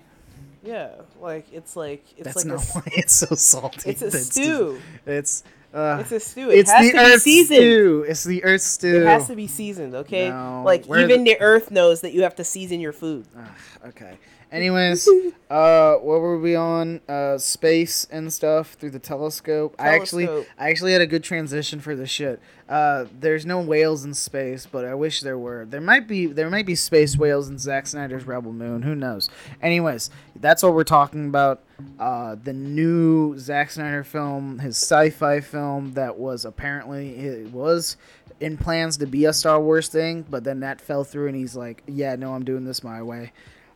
Yeah, 0.65 0.91
like 1.21 1.47
it's 1.53 1.77
like 1.77 2.05
it's 2.17 2.25
That's 2.25 2.37
like 2.37 2.45
a 2.47 2.49
not 2.49 2.59
s- 2.59 2.75
why 2.75 2.83
it's 2.87 3.13
so 3.15 3.35
salty. 3.37 3.91
it's 3.91 4.03
a 4.03 4.11
just- 4.11 4.33
stew. 4.33 4.81
It's 5.07 5.45
uh, 5.73 5.99
It's 6.01 6.13
a 6.13 6.21
stew. 6.21 6.51
It 6.51 6.61
it's 6.61 6.71
has 6.73 6.87
the 6.87 6.93
to 6.93 6.97
be 6.99 7.05
earth 7.13 7.23
seasoned. 7.23 7.59
stew. 7.59 8.05
It's 8.09 8.25
the 8.25 8.45
earth 8.45 8.63
stew. 8.63 8.97
It 9.03 9.07
has 9.07 9.27
to 9.29 9.37
be 9.37 9.47
seasoned, 9.47 9.95
okay? 9.95 10.29
No, 10.31 10.63
like 10.65 10.87
even 10.89 11.25
the 11.25 11.41
earth 11.41 11.71
knows 11.71 12.01
that 12.01 12.13
you 12.13 12.23
have 12.23 12.35
to 12.37 12.45
season 12.45 12.81
your 12.81 12.93
food. 12.93 13.27
Ugh, 13.39 13.47
okay. 13.89 14.15
Anyways, 14.57 15.07
uh, 15.51 15.95
what 15.97 16.21
were 16.21 16.39
we 16.39 16.55
on? 16.57 17.01
Uh, 17.09 17.37
space 17.37 18.07
and 18.11 18.33
stuff 18.33 18.73
through 18.73 18.91
the 18.91 18.99
telescope. 18.99 19.75
I 19.79 19.95
actually, 19.95 20.27
I 20.59 20.71
actually 20.71 20.93
had 20.93 21.03
a 21.03 21.07
good 21.07 21.23
transition 21.23 21.81
for 21.81 21.95
the 21.95 22.07
shit. 22.07 22.41
Uh, 22.69 23.05
there's 23.21 23.45
no 23.45 23.61
whales 23.61 24.05
in 24.05 24.15
space, 24.15 24.67
but 24.67 24.85
I 24.85 24.95
wish 24.95 25.21
there 25.21 25.39
were. 25.39 25.67
There 25.67 25.81
might 25.81 26.09
be, 26.09 26.27
there 26.27 26.49
might 26.49 26.67
be 26.67 26.75
space 26.75 27.17
whales 27.17 27.49
in 27.49 27.59
Zack 27.59 27.87
Snyder's 27.87 28.27
Rebel 28.27 28.53
Moon. 28.53 28.83
Who 28.83 28.95
knows? 28.95 29.29
Anyways, 29.61 30.11
that's 30.41 30.63
what 30.63 30.75
we're 30.75 30.85
talking 30.85 31.27
about. 31.27 31.63
Uh, 32.01 32.37
the 32.43 32.55
new 32.55 33.39
Zack 33.39 33.71
Snyder 33.71 34.05
film, 34.05 34.61
his 34.61 34.77
sci-fi 34.77 35.41
film 35.41 35.93
that 35.93 36.19
was 36.19 36.47
apparently 36.47 37.15
it 37.17 37.53
was 37.53 37.99
in 38.41 38.57
plans 38.57 38.97
to 38.97 39.07
be 39.07 39.27
a 39.27 39.33
Star 39.33 39.61
Wars 39.61 39.89
thing, 39.89 40.25
but 40.29 40.45
then 40.45 40.61
that 40.61 40.81
fell 40.81 41.05
through, 41.05 41.29
and 41.29 41.37
he's 41.37 41.55
like, 41.55 41.83
"Yeah, 41.87 42.17
no, 42.17 42.35
I'm 42.35 42.45
doing 42.45 42.65
this 42.65 42.83
my 42.83 43.03
way." 43.03 43.33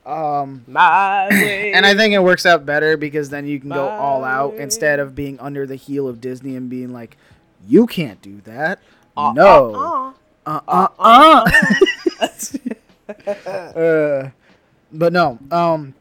Um, 0.06 0.64
My 0.66 1.28
way. 1.30 1.72
and 1.74 1.84
I 1.84 1.94
think 1.94 2.14
it 2.14 2.22
works 2.22 2.46
out 2.46 2.64
better 2.66 2.96
because 2.96 3.30
then 3.30 3.46
you 3.46 3.60
can 3.60 3.68
go 3.70 3.88
all 3.88 4.24
out 4.24 4.56
My 4.56 4.62
instead 4.62 4.98
of 4.98 5.14
being 5.14 5.38
under 5.40 5.66
the 5.66 5.76
heel 5.76 6.08
of 6.08 6.20
Disney 6.20 6.56
and 6.56 6.68
being 6.70 6.92
like, 6.92 7.16
"You 7.68 7.86
can't 7.86 8.20
do 8.22 8.40
that." 8.44 8.78
Uh, 9.16 9.32
no. 9.34 10.14
uh, 10.46 10.50
uh. 10.50 10.60
Uh 10.66 10.88
uh 10.98 11.44
uh. 12.20 12.28
uh. 13.78 14.30
But 14.92 15.12
no. 15.12 15.38
Um. 15.50 15.94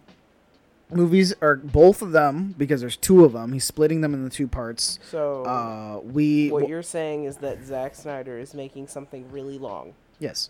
Movies 0.92 1.36
are 1.40 1.56
both 1.58 2.02
of 2.02 2.14
them 2.14 2.56
because 2.58 2.82
there's 2.82 2.98
two 2.98 3.24
of 3.24 3.34
them. 3.34 3.54
He's 3.54 3.64
splitting 3.64 4.02
them 4.02 4.16
into 4.16 4.36
two 4.36 4.48
parts. 4.48 4.98
So 5.12 5.44
Uh, 5.46 6.00
we 6.00 6.50
what 6.50 6.68
you're 6.68 6.82
saying 6.82 7.26
is 7.26 7.38
that 7.38 7.64
Zack 7.64 7.94
Snyder 7.94 8.40
is 8.40 8.56
making 8.56 8.88
something 8.88 9.32
really 9.32 9.60
long. 9.60 9.94
yes, 10.18 10.50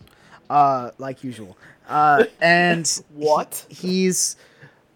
uh, 0.50 0.90
like 0.98 1.24
usual. 1.24 1.56
Uh, 1.88 2.24
and 2.42 2.86
What? 3.14 3.64
he- 3.70 3.88
he's 4.04 4.36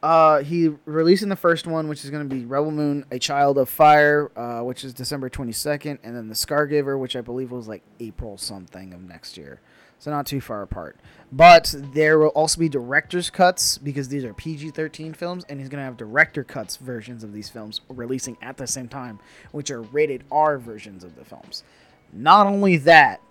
uh 0.02 0.42
he 0.42 0.68
releasing 0.84 1.30
the 1.30 1.36
first 1.36 1.66
one, 1.66 1.88
which 1.88 2.04
is 2.04 2.10
going 2.10 2.28
to 2.28 2.34
be 2.34 2.44
Rebel 2.44 2.70
Moon: 2.70 3.06
A 3.10 3.18
Child 3.18 3.56
of 3.56 3.70
Fire, 3.70 4.30
uh, 4.36 4.62
which 4.62 4.84
is 4.84 4.92
December 4.92 5.30
twenty 5.30 5.52
second, 5.52 5.98
and 6.02 6.14
then 6.14 6.28
the 6.28 6.34
Scargiver, 6.34 6.98
which 6.98 7.16
I 7.16 7.22
believe 7.22 7.50
was 7.50 7.66
like 7.68 7.82
April 8.00 8.36
something 8.36 8.92
of 8.92 9.00
next 9.00 9.38
year. 9.38 9.60
So 9.98 10.10
not 10.10 10.26
too 10.26 10.42
far 10.42 10.60
apart. 10.60 10.98
But 11.32 11.74
there 11.78 12.18
will 12.18 12.28
also 12.28 12.60
be 12.60 12.68
director's 12.68 13.30
cuts 13.30 13.78
because 13.78 14.08
these 14.08 14.22
are 14.24 14.34
PG 14.34 14.70
13 14.72 15.14
films, 15.14 15.44
and 15.48 15.58
he's 15.58 15.70
going 15.70 15.78
to 15.80 15.84
have 15.84 15.96
director 15.96 16.44
cuts 16.44 16.76
versions 16.76 17.24
of 17.24 17.32
these 17.32 17.48
films 17.48 17.80
releasing 17.88 18.36
at 18.42 18.58
the 18.58 18.66
same 18.66 18.88
time, 18.88 19.18
which 19.52 19.70
are 19.70 19.80
rated 19.80 20.24
R 20.30 20.58
versions 20.58 21.02
of 21.04 21.16
the 21.16 21.24
films. 21.24 21.64
Not 22.12 22.46
only 22.46 22.76
that, 22.78 23.22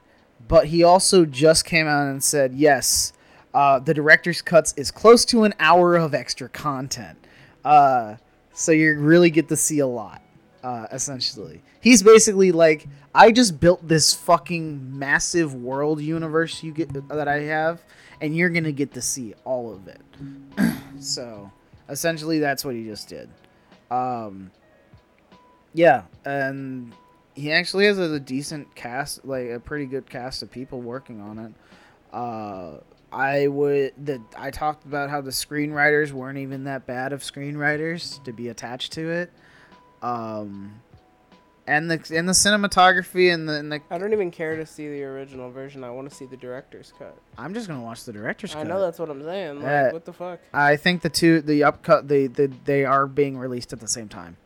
but 0.47 0.67
he 0.67 0.83
also 0.83 1.25
just 1.25 1.65
came 1.65 1.87
out 1.87 2.07
and 2.07 2.23
said, 2.23 2.53
yes, 2.53 3.13
uh, 3.53 3.79
the 3.79 3.93
director's 3.93 4.41
cuts 4.41 4.73
is 4.77 4.91
close 4.91 5.25
to 5.25 5.43
an 5.43 5.53
hour 5.59 5.95
of 5.95 6.13
extra 6.13 6.49
content. 6.49 7.17
Uh, 7.63 8.15
so 8.53 8.71
you 8.71 8.99
really 8.99 9.29
get 9.29 9.47
to 9.49 9.55
see 9.55 9.79
a 9.79 9.87
lot, 9.87 10.21
uh, 10.63 10.87
essentially. 10.91 11.61
He's 11.81 12.03
basically 12.03 12.51
like, 12.51 12.87
I 13.13 13.31
just 13.31 13.59
built 13.59 13.87
this 13.87 14.13
fucking 14.13 14.97
massive 14.97 15.55
world 15.55 16.01
universe 16.01 16.63
you 16.63 16.71
get 16.71 16.91
that 17.09 17.27
I 17.27 17.41
have, 17.41 17.81
and 18.21 18.35
you're 18.35 18.49
gonna 18.49 18.71
get 18.71 18.93
to 18.93 19.01
see 19.01 19.33
all 19.43 19.73
of 19.73 19.87
it. 19.87 20.01
so, 20.99 21.51
essentially, 21.89 22.39
that's 22.39 22.63
what 22.65 22.75
he 22.75 22.85
just 22.85 23.07
did. 23.07 23.29
Um, 23.91 24.51
yeah, 25.73 26.03
and 26.25 26.93
he 27.35 27.51
actually 27.51 27.85
has 27.85 27.97
a, 27.97 28.19
decent 28.19 28.75
cast, 28.75 29.25
like 29.25 29.49
a 29.49 29.59
pretty 29.59 29.85
good 29.85 30.09
cast 30.09 30.43
of 30.43 30.51
people 30.51 30.81
working 30.81 31.21
on 31.21 31.39
it. 31.39 31.53
Uh, 32.15 32.77
I 33.11 33.47
would 33.47 33.93
the 34.03 34.21
I 34.37 34.49
talked 34.49 34.85
about 34.85 35.09
how 35.09 35.21
the 35.21 35.31
screenwriters 35.31 36.11
weren't 36.11 36.39
even 36.39 36.63
that 36.63 36.85
bad 36.87 37.13
of 37.13 37.21
screenwriters 37.21 38.23
to 38.23 38.33
be 38.33 38.49
attached 38.49 38.93
to 38.93 39.09
it. 39.09 39.31
Um, 40.01 40.81
and 41.67 41.89
the 41.89 41.95
and 42.15 42.27
the 42.27 42.33
cinematography 42.33 43.33
and 43.33 43.47
the, 43.47 43.53
and 43.53 43.71
the 43.71 43.81
I 43.89 43.97
don't 43.97 44.13
even 44.13 44.31
care 44.31 44.55
to 44.55 44.65
see 44.65 44.87
the 44.89 45.03
original 45.03 45.49
version. 45.51 45.83
I 45.83 45.91
want 45.91 46.09
to 46.09 46.15
see 46.15 46.25
the 46.25 46.37
director's 46.37 46.91
cut. 46.97 47.15
I'm 47.37 47.53
just 47.53 47.67
gonna 47.67 47.81
watch 47.83 48.03
the 48.03 48.13
director's 48.13 48.51
I 48.51 48.55
cut. 48.55 48.65
I 48.65 48.69
know 48.69 48.81
that's 48.81 48.99
what 48.99 49.09
I'm 49.09 49.23
saying. 49.23 49.61
Like, 49.61 49.71
Uh, 49.71 49.89
what 49.91 50.05
the 50.05 50.13
fuck? 50.13 50.39
I 50.53 50.75
think 50.75 51.03
the 51.03 51.09
two 51.09 51.41
the 51.41 51.63
upcut 51.63 52.07
the, 52.07 52.27
the 52.27 52.51
they 52.65 52.83
are 52.83 53.07
being 53.07 53.37
released 53.37 53.73
at 53.73 53.79
the 53.79 53.87
same 53.87 54.09
time. 54.09 54.37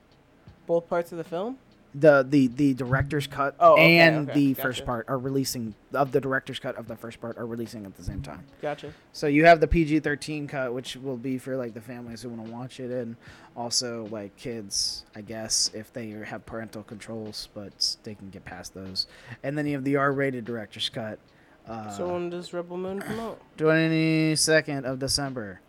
Both 0.68 0.88
parts 0.90 1.12
of 1.12 1.18
the 1.18 1.24
film? 1.24 1.58
The 1.96 2.26
the 2.28 2.48
the 2.48 2.74
director's 2.74 3.26
cut 3.28 3.56
Oh, 3.60 3.74
okay, 3.74 3.98
and 4.00 4.30
okay, 4.30 4.40
the 4.40 4.54
gotcha. 4.54 4.62
first 4.62 4.86
part 4.86 5.06
are 5.08 5.18
releasing 5.18 5.74
of 5.94 6.12
the 6.12 6.22
director's 6.22 6.60
cut 6.60 6.76
of 6.76 6.88
the 6.88 6.96
first 6.96 7.20
part 7.20 7.38
are 7.38 7.46
releasing 7.48 7.86
at 7.86 7.96
the 7.96 8.04
same 8.04 8.22
time. 8.22 8.46
Gotcha. 8.62 8.94
So 9.14 9.26
you 9.28 9.46
have 9.46 9.62
the 9.62 9.68
PG-13 9.68 10.48
cut, 10.50 10.74
which 10.74 10.96
will 10.98 11.18
be 11.18 11.38
for 11.38 11.56
like 11.58 11.74
the 11.74 11.82
families 11.82 12.22
who 12.22 12.30
want 12.30 12.46
to 12.46 12.52
watch 12.52 12.80
it, 12.80 12.92
and 12.92 13.16
also 13.56 14.06
like 14.12 14.36
kids, 14.36 15.06
I 15.16 15.22
guess, 15.22 15.72
if 15.74 15.92
they 15.94 16.10
have 16.10 16.46
parental 16.46 16.84
controls, 16.84 17.50
but 17.56 17.96
they 18.04 18.14
can 18.16 18.30
get 18.30 18.46
past 18.46 18.74
those. 18.74 19.08
And 19.42 19.58
then 19.58 19.66
you 19.66 19.74
have 19.74 19.84
the 19.84 19.96
R-rated 19.96 20.46
director's 20.46 20.90
cut. 20.90 21.20
Uh, 21.68 21.90
so 21.90 22.10
when 22.14 22.30
does 22.30 22.54
Rebel 22.54 22.78
Moon 22.78 23.00
come 23.00 23.20
out? 23.20 23.42
22nd 23.58 24.84
of 24.86 25.00
December. 25.00 25.62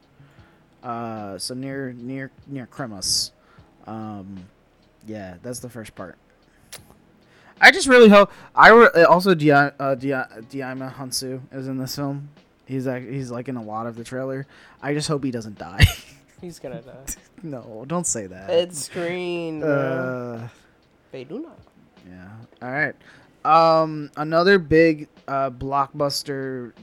Uh, 0.83 1.39
so 1.39 1.55
near 1.55 1.93
near 1.93 2.31
near 2.47 2.67
Christmas. 2.67 3.33
Um, 3.87 4.45
yeah, 5.07 5.37
that's 5.43 5.61
the 5.61 5.69
first 5.71 5.95
part. 5.95 6.17
I 7.61 7.71
just 7.73 7.89
really 7.89 8.09
hope. 8.09 8.31
I 8.55 8.71
re- 8.71 9.05
also 9.05 9.35
Di- 9.35 9.51
uh, 9.51 9.95
Di- 9.97 10.11
Djimon 10.51 10.95
Hounsou 10.95 11.41
is 11.53 11.67
in 11.67 11.79
this 11.79 11.97
film. 11.97 12.29
He's 12.67 12.87
like 12.87 13.09
he's 13.09 13.31
like 13.31 13.49
in 13.49 13.57
a 13.57 13.63
lot 13.63 13.87
of 13.87 13.97
the 13.97 14.05
trailer. 14.05 14.47
I 14.83 14.95
just 14.95 15.09
hope 15.09 15.25
he 15.25 15.31
doesn't 15.31 15.59
die. 15.59 15.85
He's 16.41 16.61
gonna 16.61 16.81
die. 16.83 17.15
no, 17.43 17.85
don't 17.89 18.07
say 18.07 18.29
that. 18.29 18.49
It's 18.49 18.85
screen. 18.85 19.59
bro. 19.59 20.39
uh, 20.45 20.49
they 21.11 21.25
do 21.25 21.41
not. 21.41 21.59
Yeah. 22.09 22.29
All 22.63 22.71
right. 22.71 22.95
Um, 23.45 24.11
another 24.17 24.61
big 24.61 25.09
uh, 25.27 25.51
blockbuster 25.51 26.75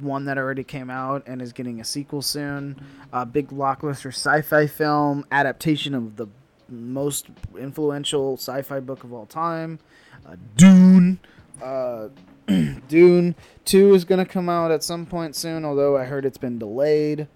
one 0.00 0.24
that 0.24 0.36
already 0.36 0.64
came 0.64 0.90
out 0.90 1.22
and 1.28 1.40
is 1.40 1.52
getting 1.52 1.80
a 1.80 1.84
sequel 1.84 2.22
soon. 2.22 2.80
A 3.12 3.24
big 3.24 3.50
blockbuster 3.50 4.08
sci-fi 4.08 4.66
film 4.66 5.24
adaptation 5.30 5.94
of 5.94 6.16
the 6.16 6.26
most 6.68 7.26
influential 7.58 8.36
sci-fi 8.36 8.80
book 8.80 9.04
of 9.04 9.12
all 9.12 9.26
time, 9.26 9.78
uh, 10.26 10.36
Dune. 10.56 11.18
Uh, 11.62 12.08
Dune 12.88 13.34
Two 13.64 13.94
is 13.94 14.04
gonna 14.04 14.26
come 14.26 14.48
out 14.48 14.70
at 14.70 14.82
some 14.82 15.06
point 15.06 15.36
soon, 15.36 15.64
although 15.64 15.96
I 15.96 16.04
heard 16.04 16.24
it's 16.24 16.38
been 16.38 16.58
delayed. 16.58 17.28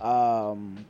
Um, 0.00 0.86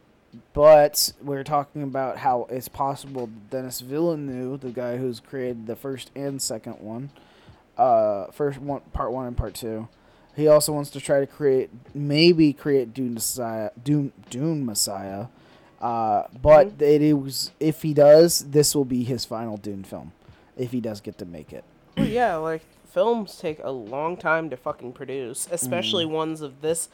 but 0.52 1.12
we're 1.22 1.44
talking 1.44 1.82
about 1.82 2.18
how 2.18 2.46
it's 2.50 2.68
possible 2.68 3.30
Denis 3.50 3.80
Villeneuve, 3.80 4.60
the 4.60 4.70
guy 4.70 4.96
who's 4.96 5.20
created 5.20 5.66
the 5.66 5.76
first 5.76 6.10
and 6.14 6.40
second 6.40 6.80
one, 6.80 7.10
uh, 7.76 8.26
first 8.26 8.58
one, 8.58 8.80
part 8.92 9.12
one 9.12 9.26
and 9.26 9.36
part 9.36 9.54
two, 9.54 9.88
he 10.36 10.46
also 10.46 10.72
wants 10.72 10.90
to 10.90 11.00
try 11.00 11.20
to 11.20 11.26
create, 11.26 11.70
maybe 11.94 12.52
create 12.52 12.92
Dune 12.92 13.14
Messiah, 13.14 13.70
Dune, 13.82 14.12
Dune 14.30 14.64
Messiah. 14.64 15.26
Uh, 15.80 16.24
but 16.42 16.72
it 16.80 17.02
is 17.02 17.52
if 17.60 17.82
he 17.82 17.94
does, 17.94 18.40
this 18.50 18.74
will 18.74 18.84
be 18.84 19.04
his 19.04 19.24
final 19.24 19.56
Dune 19.56 19.84
film, 19.84 20.12
if 20.56 20.72
he 20.72 20.80
does 20.80 21.00
get 21.00 21.18
to 21.18 21.24
make 21.24 21.52
it. 21.52 21.64
Well, 21.96 22.06
yeah, 22.06 22.34
like 22.36 22.62
films 22.90 23.36
take 23.38 23.60
a 23.62 23.70
long 23.70 24.16
time 24.16 24.50
to 24.50 24.56
fucking 24.56 24.92
produce, 24.92 25.46
especially 25.52 26.04
Mm. 26.04 26.10
ones 26.10 26.40
of 26.40 26.60
this 26.62 26.88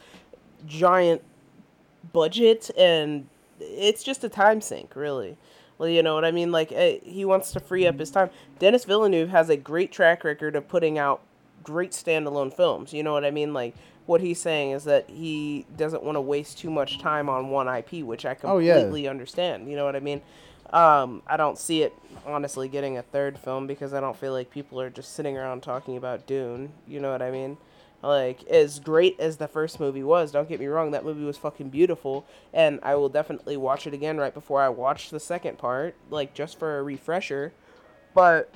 giant 0.67 1.21
budget, 2.13 2.69
and 2.77 3.27
it's 3.59 4.03
just 4.03 4.23
a 4.23 4.29
time 4.29 4.61
sink, 4.61 4.95
really. 4.95 5.37
Well, 5.77 5.89
you 5.89 6.03
know 6.03 6.13
what 6.15 6.23
I 6.25 6.31
mean? 6.31 6.51
Like, 6.51 6.71
eh, 6.71 6.99
he 7.03 7.25
wants 7.25 7.51
to 7.53 7.59
free 7.59 7.85
up 7.85 7.99
his 7.99 8.11
time. 8.11 8.29
Denis 8.59 8.85
Villeneuve 8.85 9.29
has 9.29 9.49
a 9.49 9.57
great 9.57 9.91
track 9.91 10.23
record 10.23 10.55
of 10.55 10.67
putting 10.67 10.97
out 10.97 11.21
great 11.63 11.91
standalone 11.91 12.53
films. 12.53 12.93
You 12.93 13.03
know 13.03 13.11
what 13.13 13.25
I 13.25 13.31
mean? 13.31 13.53
Like, 13.53 13.73
what 14.05 14.21
he's 14.21 14.39
saying 14.39 14.71
is 14.71 14.83
that 14.83 15.09
he 15.09 15.65
doesn't 15.75 16.03
want 16.03 16.15
to 16.15 16.21
waste 16.21 16.57
too 16.59 16.69
much 16.69 16.99
time 16.99 17.29
on 17.29 17.49
one 17.49 17.67
IP, 17.67 18.03
which 18.03 18.25
I 18.25 18.35
Oh, 18.43 18.59
yeah. 18.59 18.73
completely 18.75 19.07
understand. 19.07 19.69
You 19.69 19.75
know 19.75 19.85
what 19.85 19.95
I 19.95 19.99
mean? 19.99 20.21
Um, 20.71 21.21
I 21.27 21.37
don't 21.37 21.57
see 21.57 21.83
it 21.83 21.93
honestly 22.25 22.67
getting 22.67 22.97
a 22.97 23.01
third 23.01 23.37
film 23.37 23.67
because 23.67 23.93
I 23.93 23.99
don't 24.01 24.15
feel 24.17 24.33
like 24.33 24.49
people 24.51 24.79
are 24.81 24.89
just 24.89 25.13
sitting 25.13 25.37
around 25.37 25.61
talking 25.63 25.95
about 25.97 26.25
Dune. 26.27 26.71
You 26.87 26.99
know 26.99 27.11
what 27.11 27.21
I 27.21 27.31
mean? 27.31 27.57
Like 28.03 28.43
as 28.47 28.79
great 28.79 29.19
as 29.19 29.37
the 29.37 29.47
first 29.47 29.79
movie 29.79 30.03
was, 30.03 30.31
don't 30.31 30.47
get 30.49 30.59
me 30.59 30.67
wrong, 30.67 30.91
that 30.91 31.03
movie 31.05 31.23
was 31.23 31.37
fucking 31.37 31.69
beautiful, 31.69 32.25
and 32.53 32.79
I 32.83 32.93
will 32.95 33.09
definitely 33.09 33.57
watch 33.57 33.87
it 33.87 33.93
again 33.95 34.17
right 34.17 34.33
before 34.33 34.61
I 34.61 34.69
watch 34.69 35.09
the 35.09 35.19
second 35.19 35.57
part, 35.57 35.95
like 36.11 36.33
just 36.35 36.59
for 36.59 36.77
a 36.77 36.83
refresher. 36.83 37.53
But 38.13 38.53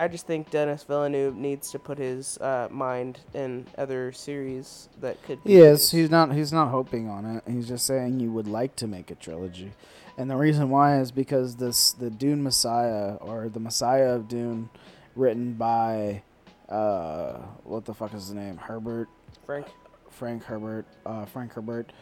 I 0.00 0.06
just 0.06 0.26
think 0.26 0.50
Denis 0.50 0.84
Villeneuve 0.84 1.34
needs 1.34 1.72
to 1.72 1.78
put 1.78 1.98
his 1.98 2.38
uh, 2.38 2.68
mind 2.70 3.18
in 3.34 3.66
other 3.76 4.12
series 4.12 4.88
that 5.00 5.20
could. 5.24 5.42
be 5.42 5.54
Yes, 5.54 5.90
he's 5.90 6.08
not. 6.08 6.32
He's 6.32 6.52
not 6.52 6.68
hoping 6.68 7.08
on 7.08 7.26
it. 7.26 7.44
He's 7.50 7.66
just 7.66 7.84
saying 7.84 8.20
he 8.20 8.28
would 8.28 8.46
like 8.46 8.76
to 8.76 8.86
make 8.86 9.10
a 9.10 9.16
trilogy, 9.16 9.72
and 10.16 10.30
the 10.30 10.36
reason 10.36 10.70
why 10.70 11.00
is 11.00 11.10
because 11.10 11.56
this 11.56 11.92
the 11.92 12.10
Dune 12.10 12.42
Messiah 12.42 13.14
or 13.20 13.48
the 13.48 13.60
Messiah 13.60 14.14
of 14.14 14.28
Dune, 14.28 14.70
written 15.16 15.54
by, 15.54 16.22
uh, 16.68 17.38
what 17.64 17.84
the 17.84 17.94
fuck 17.94 18.14
is 18.14 18.28
his 18.28 18.34
name? 18.34 18.56
Herbert 18.56 19.08
Frank. 19.46 19.66
Frank 20.10 20.44
Herbert. 20.44 20.86
Uh, 21.04 21.24
Frank 21.24 21.52
Herbert. 21.52 21.92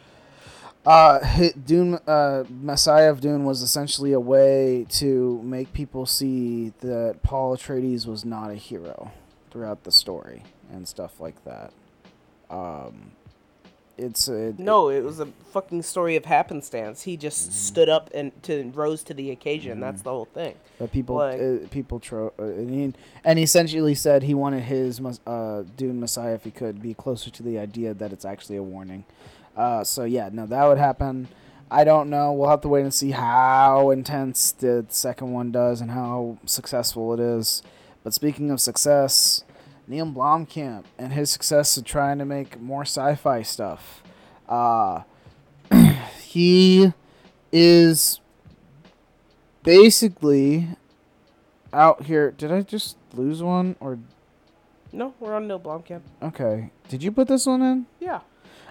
Uh, 0.87 1.49
Dune, 1.67 1.95
uh, 2.07 2.45
Messiah 2.49 3.11
of 3.11 3.21
Dune 3.21 3.45
was 3.45 3.61
essentially 3.61 4.13
a 4.13 4.21
way 4.21 4.87
to 4.91 5.43
make 5.43 5.73
people 5.73 6.07
see 6.07 6.73
that 6.81 7.19
Paul 7.25 7.57
Atreides 7.57 8.07
was 8.07 8.25
not 8.25 8.51
a 8.51 8.55
hero 8.55 9.11
throughout 9.51 9.83
the 9.83 9.91
story 9.91 10.45
and 10.71 10.87
stuff 10.87 11.19
like 11.19 11.45
that. 11.45 11.73
Um, 12.51 13.11
it's 13.99 14.29
a, 14.29 14.55
No, 14.59 14.91
it 14.91 15.03
was 15.03 15.19
a 15.21 15.27
fucking 15.53 15.83
story 15.83 16.17
of 16.17 16.27
happenstance. 16.27 17.03
He 17.03 17.17
just 17.17 17.53
stood 17.67 17.89
up 17.89 18.11
and 18.15 18.31
to 18.45 18.71
rose 18.75 19.03
to 19.05 19.15
the 19.15 19.31
occasion. 19.31 19.81
That's 19.81 20.03
the 20.03 20.11
whole 20.11 20.27
thing. 20.27 20.55
But 20.79 20.93
people, 20.93 21.17
Like- 21.17 21.41
uh, 21.41 21.67
people, 21.71 21.99
tro- 21.99 22.33
uh, 22.39 22.43
and, 22.45 22.71
he, 22.71 22.95
and 23.25 23.39
he 23.39 23.43
essentially 23.45 23.95
said 23.95 24.23
he 24.23 24.35
wanted 24.35 24.65
his 24.65 25.01
uh, 25.27 25.65
Dune 25.77 25.99
Messiah, 25.99 26.35
if 26.35 26.45
he 26.45 26.51
could, 26.51 26.81
be 26.83 26.93
closer 26.95 27.31
to 27.31 27.43
the 27.43 27.59
idea 27.59 27.95
that 27.95 28.13
it's 28.13 28.27
actually 28.27 28.57
a 28.57 28.63
warning. 28.63 29.05
Uh, 29.57 29.83
so 29.83 30.05
yeah, 30.05 30.29
no, 30.33 30.47
that 30.47 30.65
would 30.67 30.79
happen. 30.79 31.29
I 31.71 31.83
don't 31.85 32.11
know. 32.11 32.33
We'll 32.33 32.51
have 32.51 32.61
to 32.61 32.69
wait 32.69 32.83
and 32.83 32.95
see 32.95 33.11
how 33.11 33.91
intense 33.91 34.53
the 34.53 34.85
second 34.89 35.33
one 35.33 35.51
does 35.51 35.81
and 35.81 35.91
how 35.91 36.39
successful 36.47 37.13
it 37.15 37.21
is. 37.21 37.63
But 38.05 38.15
speaking 38.15 38.51
of 38.53 38.61
success, 38.61 39.43
Neil 39.89 40.07
Blomkamp 40.07 40.85
and 40.99 41.13
his 41.13 41.31
success 41.31 41.77
of 41.77 41.85
trying 41.85 42.19
to 42.19 42.25
make 42.25 42.61
more 42.61 42.83
sci-fi 42.83 43.43
stuff. 43.43 44.03
Uh, 44.49 45.03
he 46.23 46.93
is 47.51 48.21
basically 49.63 50.69
out 51.73 52.05
here. 52.05 52.31
Did 52.31 52.53
I 52.53 52.63
just 52.63 52.97
lose 53.15 53.43
one 53.43 53.77
or 53.81 53.99
No, 54.93 55.15
we're 55.21 55.35
on 55.35 55.49
Neil 55.49 55.61
Blomkamp. 55.61 56.03
okay? 56.23 56.71
Did 56.89 57.03
you 57.03 57.11
put 57.11 57.29
this 57.29 57.47
one 57.47 57.63
in? 57.63 57.87
Yeah. 57.99 58.21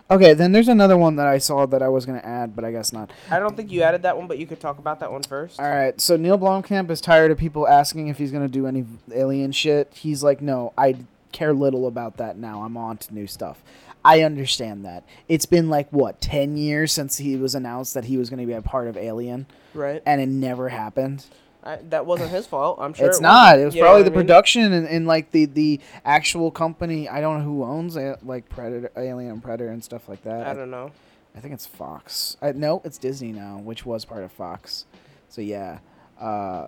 Okay, 0.10 0.34
then 0.36 0.52
there's 0.52 0.68
another 0.68 0.96
one 0.98 1.16
that 1.16 1.26
I 1.26 1.40
saw 1.40 1.66
that 1.66 1.82
I 1.82 1.90
was 1.90 2.06
gonna 2.06 2.20
add, 2.20 2.56
but 2.56 2.64
I 2.64 2.72
guess 2.72 2.94
not. 2.94 3.10
I 3.32 3.40
don't 3.40 3.58
think 3.58 3.72
you 3.72 3.82
added 3.82 4.04
that 4.04 4.16
one, 4.16 4.28
but 4.28 4.38
you 4.38 4.46
could 4.46 4.60
talk 4.60 4.78
about 4.78 5.00
that 5.00 5.12
one 5.12 5.24
first. 5.24 5.60
All 5.60 5.68
right, 5.68 6.00
so 6.00 6.16
Neil 6.16 6.38
Blomkamp 6.38 6.92
is 6.92 7.02
tired 7.02 7.32
of 7.32 7.40
people 7.40 7.68
asking 7.68 8.08
if 8.10 8.18
he's 8.20 8.32
gonna 8.32 8.48
do 8.48 8.68
any 8.68 8.86
alien 9.12 9.52
shit. 9.52 9.92
He's 9.96 10.24
like, 10.24 10.42
no, 10.44 10.74
I 10.78 10.98
care 11.32 11.54
little 11.54 11.88
about 11.88 12.18
that 12.18 12.38
now. 12.38 12.62
I'm 12.64 12.78
on 12.78 12.98
to 12.98 13.14
new 13.16 13.26
stuff. 13.26 13.64
I 14.04 14.22
understand 14.22 14.86
that. 14.86 15.04
It's 15.28 15.48
been 15.48 15.70
like 15.70 15.90
what 15.90 16.22
ten 16.22 16.56
years 16.56 16.92
since 16.92 17.18
he 17.18 17.36
was 17.36 17.56
announced 17.56 17.96
that 17.96 18.06
he 18.06 18.18
was 18.18 18.30
gonna 18.30 18.46
be 18.46 18.54
a 18.54 18.62
part 18.62 18.88
of 18.88 18.98
Alien, 18.98 19.48
Right. 19.74 20.04
and 20.06 20.22
it 20.22 20.30
never 20.30 20.70
happened. 20.70 21.26
I, 21.66 21.78
that 21.90 22.06
wasn't 22.06 22.30
his 22.30 22.46
fault. 22.46 22.78
I'm 22.80 22.94
sure 22.94 23.08
it's 23.08 23.18
it 23.18 23.22
not. 23.24 23.60
It 23.60 23.66
was 23.66 23.76
You 23.76 23.82
probably 23.82 24.04
the 24.04 24.12
I 24.12 24.16
mean? 24.16 24.20
production 24.20 24.72
and, 24.72 24.88
and 24.88 25.08
like 25.08 25.32
the 25.32 25.46
the 25.46 25.80
actual 26.06 26.52
company. 26.52 27.10
I 27.10 27.22
don't 27.22 27.40
know 27.40 27.44
who 27.46 27.64
owns 27.64 27.96
it, 27.96 28.26
like 28.26 28.48
Predator, 28.50 28.92
Alien, 28.96 29.42
Predator, 29.42 29.72
and 29.72 29.84
stuff 29.84 30.08
like 30.08 30.24
that. 30.24 30.46
I 30.46 30.54
don't 30.54 30.70
know. 30.70 30.92
I 31.36 31.40
think 31.40 31.54
it's 31.54 31.66
Fox. 31.66 32.38
I, 32.42 32.52
no, 32.52 32.82
it's 32.86 32.98
Disney 32.98 33.32
now, 33.32 33.58
which 33.58 33.86
was 33.86 34.06
part 34.06 34.24
of 34.24 34.32
Fox. 34.32 34.86
So 35.30 35.42
yeah. 35.42 35.80
Uh, 36.20 36.68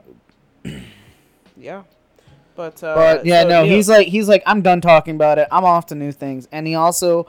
Yeah. 1.56 1.84
But 2.56 2.84
uh, 2.84 2.96
but 2.96 3.26
yeah, 3.26 3.44
so 3.44 3.50
no, 3.50 3.64
Neil- 3.64 3.76
he's 3.76 3.88
like 3.88 4.08
he's 4.08 4.28
like 4.28 4.42
I'm 4.48 4.62
done 4.64 4.82
talking 4.82 5.14
about 5.16 5.38
it. 5.38 5.48
I'm 5.52 5.64
off 5.64 5.86
to 5.88 5.96
new 5.96 6.12
things, 6.12 6.48
and 6.52 6.66
he 6.66 6.74
also 6.74 7.28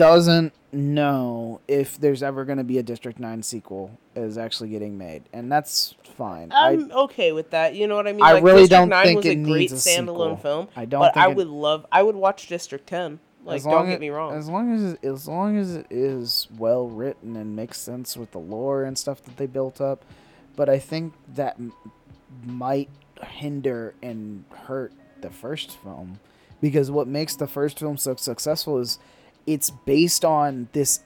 doesn't 0.00 0.52
know 0.72 1.60
if 1.68 1.98
there's 1.98 2.22
ever 2.22 2.44
going 2.44 2.58
to 2.58 2.64
be 2.64 2.78
a 2.78 2.82
District 2.82 3.18
Nine 3.20 3.42
sequel 3.42 3.98
is 4.16 4.38
actually 4.38 4.70
getting 4.70 4.96
made, 4.96 5.24
and 5.32 5.50
that's 5.52 5.94
fine. 6.16 6.50
I 6.52 6.70
I'm 6.72 6.90
okay 6.92 7.32
with 7.32 7.50
that. 7.50 7.74
You 7.74 7.86
know 7.86 7.96
what 7.96 8.08
I 8.08 8.12
mean? 8.12 8.22
I 8.22 8.32
like, 8.34 8.42
really 8.44 8.62
District 8.62 8.80
don't 8.80 8.88
9 8.88 9.04
think 9.04 9.16
was 9.18 9.26
it 9.26 9.30
a 9.30 9.34
great 9.36 9.46
needs 9.46 9.72
a 9.72 9.78
sequel. 9.78 10.14
standalone 10.16 10.40
film. 10.42 10.68
I 10.74 10.84
don't 10.86 11.00
But 11.00 11.16
I 11.16 11.30
it- 11.30 11.36
would 11.36 11.48
love. 11.48 11.84
I 11.92 12.02
would 12.02 12.16
watch 12.16 12.46
District 12.48 12.86
10. 12.86 13.20
Like, 13.44 13.62
don't 13.62 13.86
get 13.86 13.94
as, 13.94 14.00
me 14.00 14.10
wrong. 14.10 14.34
As 14.34 14.48
long 14.48 14.74
as 14.74 14.92
it- 14.94 15.04
as 15.04 15.26
long 15.28 15.56
as 15.58 15.74
it 15.76 15.86
is 15.90 16.46
well 16.58 16.86
written 16.88 17.36
and 17.36 17.54
makes 17.56 17.78
sense 17.78 18.16
with 18.16 18.30
the 18.32 18.38
lore 18.38 18.84
and 18.84 18.96
stuff 18.98 19.22
that 19.24 19.36
they 19.38 19.46
built 19.46 19.80
up, 19.80 20.04
but 20.56 20.68
I 20.68 20.78
think 20.78 21.14
that 21.34 21.56
m- 21.58 21.72
might 22.44 22.88
hinder 23.22 23.94
and 24.02 24.44
hurt 24.66 24.92
the 25.20 25.30
first 25.30 25.76
film 25.78 26.20
because 26.60 26.90
what 26.90 27.06
makes 27.08 27.34
the 27.36 27.46
first 27.46 27.78
film 27.78 27.96
so 27.96 28.14
successful 28.16 28.78
is 28.78 28.98
it's 29.46 29.70
based 29.70 30.24
on 30.24 30.68
this 30.72 31.00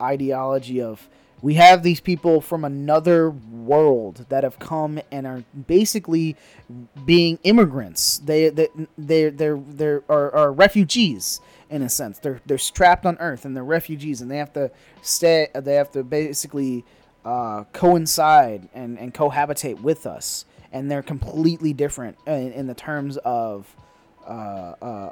ideology 0.00 0.80
of 0.80 1.08
we 1.40 1.54
have 1.54 1.82
these 1.82 2.00
people 2.00 2.40
from 2.40 2.64
another 2.64 3.30
world 3.30 4.26
that 4.28 4.42
have 4.42 4.58
come 4.58 5.00
and 5.12 5.26
are 5.26 5.44
basically 5.66 6.36
being 7.04 7.38
immigrants. 7.44 8.18
They 8.18 8.48
they 8.48 8.68
they 8.96 9.30
they're 9.30 9.56
they're 9.56 10.02
are, 10.08 10.34
are 10.34 10.52
refugees 10.52 11.40
in 11.70 11.82
a 11.82 11.88
sense. 11.88 12.18
They're 12.18 12.40
they're 12.46 12.58
trapped 12.58 13.06
on 13.06 13.16
Earth 13.18 13.44
and 13.44 13.56
they're 13.56 13.64
refugees 13.64 14.20
and 14.20 14.30
they 14.30 14.38
have 14.38 14.52
to 14.54 14.70
stay. 15.02 15.48
They 15.54 15.74
have 15.74 15.92
to 15.92 16.02
basically 16.02 16.84
uh, 17.24 17.64
coincide 17.72 18.68
and 18.74 18.98
and 18.98 19.14
cohabitate 19.14 19.80
with 19.80 20.06
us. 20.06 20.44
And 20.70 20.90
they're 20.90 21.02
completely 21.02 21.72
different 21.72 22.18
in, 22.26 22.52
in 22.52 22.66
the 22.66 22.74
terms 22.74 23.16
of 23.18 23.74
uh, 24.26 24.74
uh, 24.82 25.07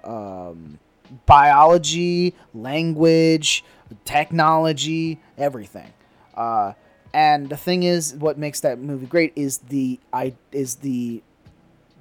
biology, 1.27 2.35
language, 2.55 3.65
technology, 4.05 5.21
everything. 5.37 5.93
Uh, 6.35 6.73
and 7.13 7.49
the 7.49 7.57
thing 7.57 7.83
is, 7.83 8.15
what 8.15 8.39
makes 8.39 8.61
that 8.61 8.79
movie 8.79 9.07
great 9.07 9.33
is 9.37 9.59
the 9.59 9.99
I 10.13 10.35
is 10.53 10.77
the 10.77 11.23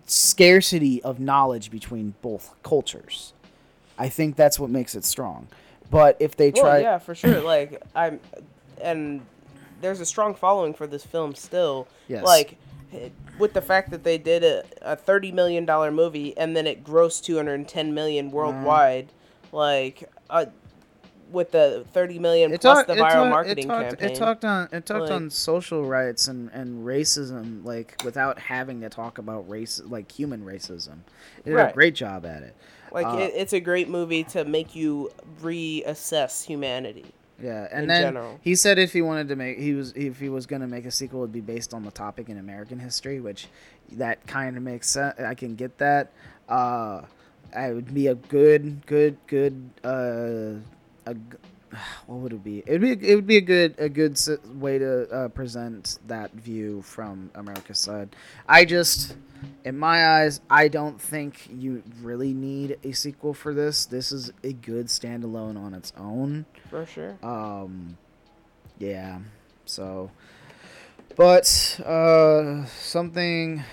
scarcity 0.08 1.02
of 1.04 1.20
knowledge 1.20 1.72
between 1.72 2.14
both 2.22 2.54
cultures. 2.64 3.34
I 3.98 4.10
think 4.10 4.36
that's 4.36 4.60
what 4.60 4.70
makes 4.70 4.94
it 4.96 5.06
strong. 5.06 5.48
But 5.90 6.18
if 6.20 6.36
they 6.36 6.52
Well, 6.52 6.64
try, 6.64 6.80
yeah, 6.80 6.98
for 6.98 7.16
sure. 7.16 7.42
Like 7.42 7.82
I'm, 7.96 8.20
and 8.82 9.22
there's 9.82 10.02
a 10.02 10.06
strong 10.06 10.36
following 10.36 10.74
for 10.74 10.86
this 10.88 11.06
film 11.06 11.34
still. 11.36 11.88
Yes. 12.08 12.24
Like 12.24 12.58
with 13.40 13.54
the 13.54 13.62
fact 13.62 13.92
that 13.92 14.04
they 14.04 14.18
did 14.18 14.44
a, 14.44 14.64
a 14.82 14.96
thirty 14.96 15.32
million 15.32 15.66
dollar 15.66 15.92
movie 15.92 16.38
and 16.38 16.56
then 16.56 16.68
it 16.68 16.84
grossed 16.84 17.24
two 17.24 17.36
hundred 17.38 17.56
and 17.56 17.68
ten 17.68 17.94
million 17.94 18.28
Mm-hmm. 18.28 18.36
worldwide, 18.36 19.10
like 19.56 20.10
uh, 20.30 20.46
with 21.32 21.52
the 21.52 21.86
thirty 21.92 22.20
million 22.20 22.56
plus 22.58 22.86
the 22.86 22.94
viral 22.94 23.30
marketing 23.30 23.66
it 23.66 23.68
talked, 23.68 23.90
campaign. 23.90 24.10
It 24.12 24.16
talked 24.16 24.46
on 24.46 24.70
it 24.72 24.86
talked 24.86 25.02
Like- 25.04 25.12
on 25.12 25.30
social 25.30 25.86
rights 25.86 26.28
and, 26.28 26.50
and 26.52 26.86
racism, 26.86 27.66
like 27.66 27.96
without 28.04 28.38
having 28.38 28.82
to 28.82 28.90
talk 28.90 29.18
about 29.18 29.50
race, 29.50 29.82
like 29.86 30.12
human 30.12 30.44
racism. 30.46 31.00
It 31.44 31.52
did 31.52 31.58
a 31.60 31.72
great 31.74 31.96
job 31.96 32.26
at 32.26 32.44
it. 32.44 32.56
like 32.92 33.06
uh, 33.08 33.18
it, 33.18 33.34
it's 33.36 33.54
a 33.54 33.60
great 33.60 33.90
movie 33.90 34.24
to 34.26 34.46
make 34.46 34.76
you 34.76 35.10
reassess 35.42 36.44
humanity. 36.46 37.06
Yeah, 37.42 37.68
and 37.72 37.84
in 37.84 37.88
then 37.90 38.02
general. 38.14 38.40
he 38.42 38.56
said 38.56 38.80
if 38.80 38.94
he 38.94 39.02
wanted 39.02 39.28
to 39.28 39.36
make 39.36 39.58
he 39.60 39.74
was 39.74 39.92
if 39.94 40.20
he 40.20 40.30
was 40.30 40.46
gonna 40.46 40.68
make 40.68 40.86
a 40.86 40.92
sequel, 40.92 41.22
it'd 41.22 41.34
be 41.34 41.42
based 41.42 41.74
on 41.74 41.84
the 41.84 41.92
topic 41.92 42.30
in 42.30 42.38
American 42.38 42.80
history, 42.80 43.20
which 43.20 43.48
that 43.94 44.26
kind 44.28 44.56
of 44.56 44.64
makes 44.64 44.90
sense. 44.90 45.20
I 45.20 45.34
can 45.34 45.56
get 45.56 45.78
that. 45.80 46.12
Uh, 46.48 47.02
it 47.56 47.74
would 47.74 47.94
be 47.94 48.08
a 48.08 48.16
good, 48.16 48.86
good, 48.86 49.18
good. 49.28 49.70
Uh, 49.84 50.60
a 51.06 51.16
what 52.08 52.20
would 52.20 52.34
it 52.34 52.44
be? 52.44 52.64
It'd 52.66 52.82
be 52.82 52.92
it 52.92 53.16
would 53.16 53.28
be 53.28 53.38
a 53.38 53.42
good 53.42 53.76
a 53.78 53.90
good 53.90 54.20
way 54.56 54.78
to 54.78 55.10
uh, 55.10 55.28
present 55.30 56.00
that 56.08 56.32
view 56.34 56.82
from 56.82 57.32
America's 57.36 57.80
side. 57.80 58.16
I 58.48 58.66
just, 58.66 59.16
in 59.64 59.78
my 59.78 60.22
eyes, 60.22 60.42
I 60.50 60.68
don't 60.68 61.00
think 61.00 61.48
you 61.52 61.84
really 62.02 62.34
need 62.34 62.78
a 62.84 62.92
sequel 62.92 63.34
for 63.34 63.54
this. 63.54 63.86
This 63.86 64.12
is 64.12 64.32
a 64.44 64.54
good 64.54 64.88
standalone 64.88 65.58
on 65.58 65.74
its 65.74 65.94
own. 65.98 66.46
For 66.70 66.86
sure. 66.86 67.18
Um, 67.24 67.98
yeah. 68.80 69.20
So, 69.66 70.12
but 71.16 71.80
uh, 71.86 72.66
something. 72.66 73.64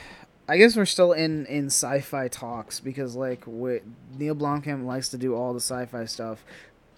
I 0.49 0.57
guess 0.59 0.77
we're 0.77 0.85
still 0.85 1.13
in 1.13 1.47
in 1.47 1.67
sci-fi 1.67 2.29
talks 2.29 2.81
because 2.81 3.15
like 3.17 3.45
what 3.45 3.83
Neil 4.19 4.35
Blomkamp 4.35 4.85
likes 4.85 5.09
to 5.11 5.19
do 5.19 5.35
all 5.35 5.53
the 5.53 5.61
sci-fi 5.61 6.05
stuff, 6.05 6.45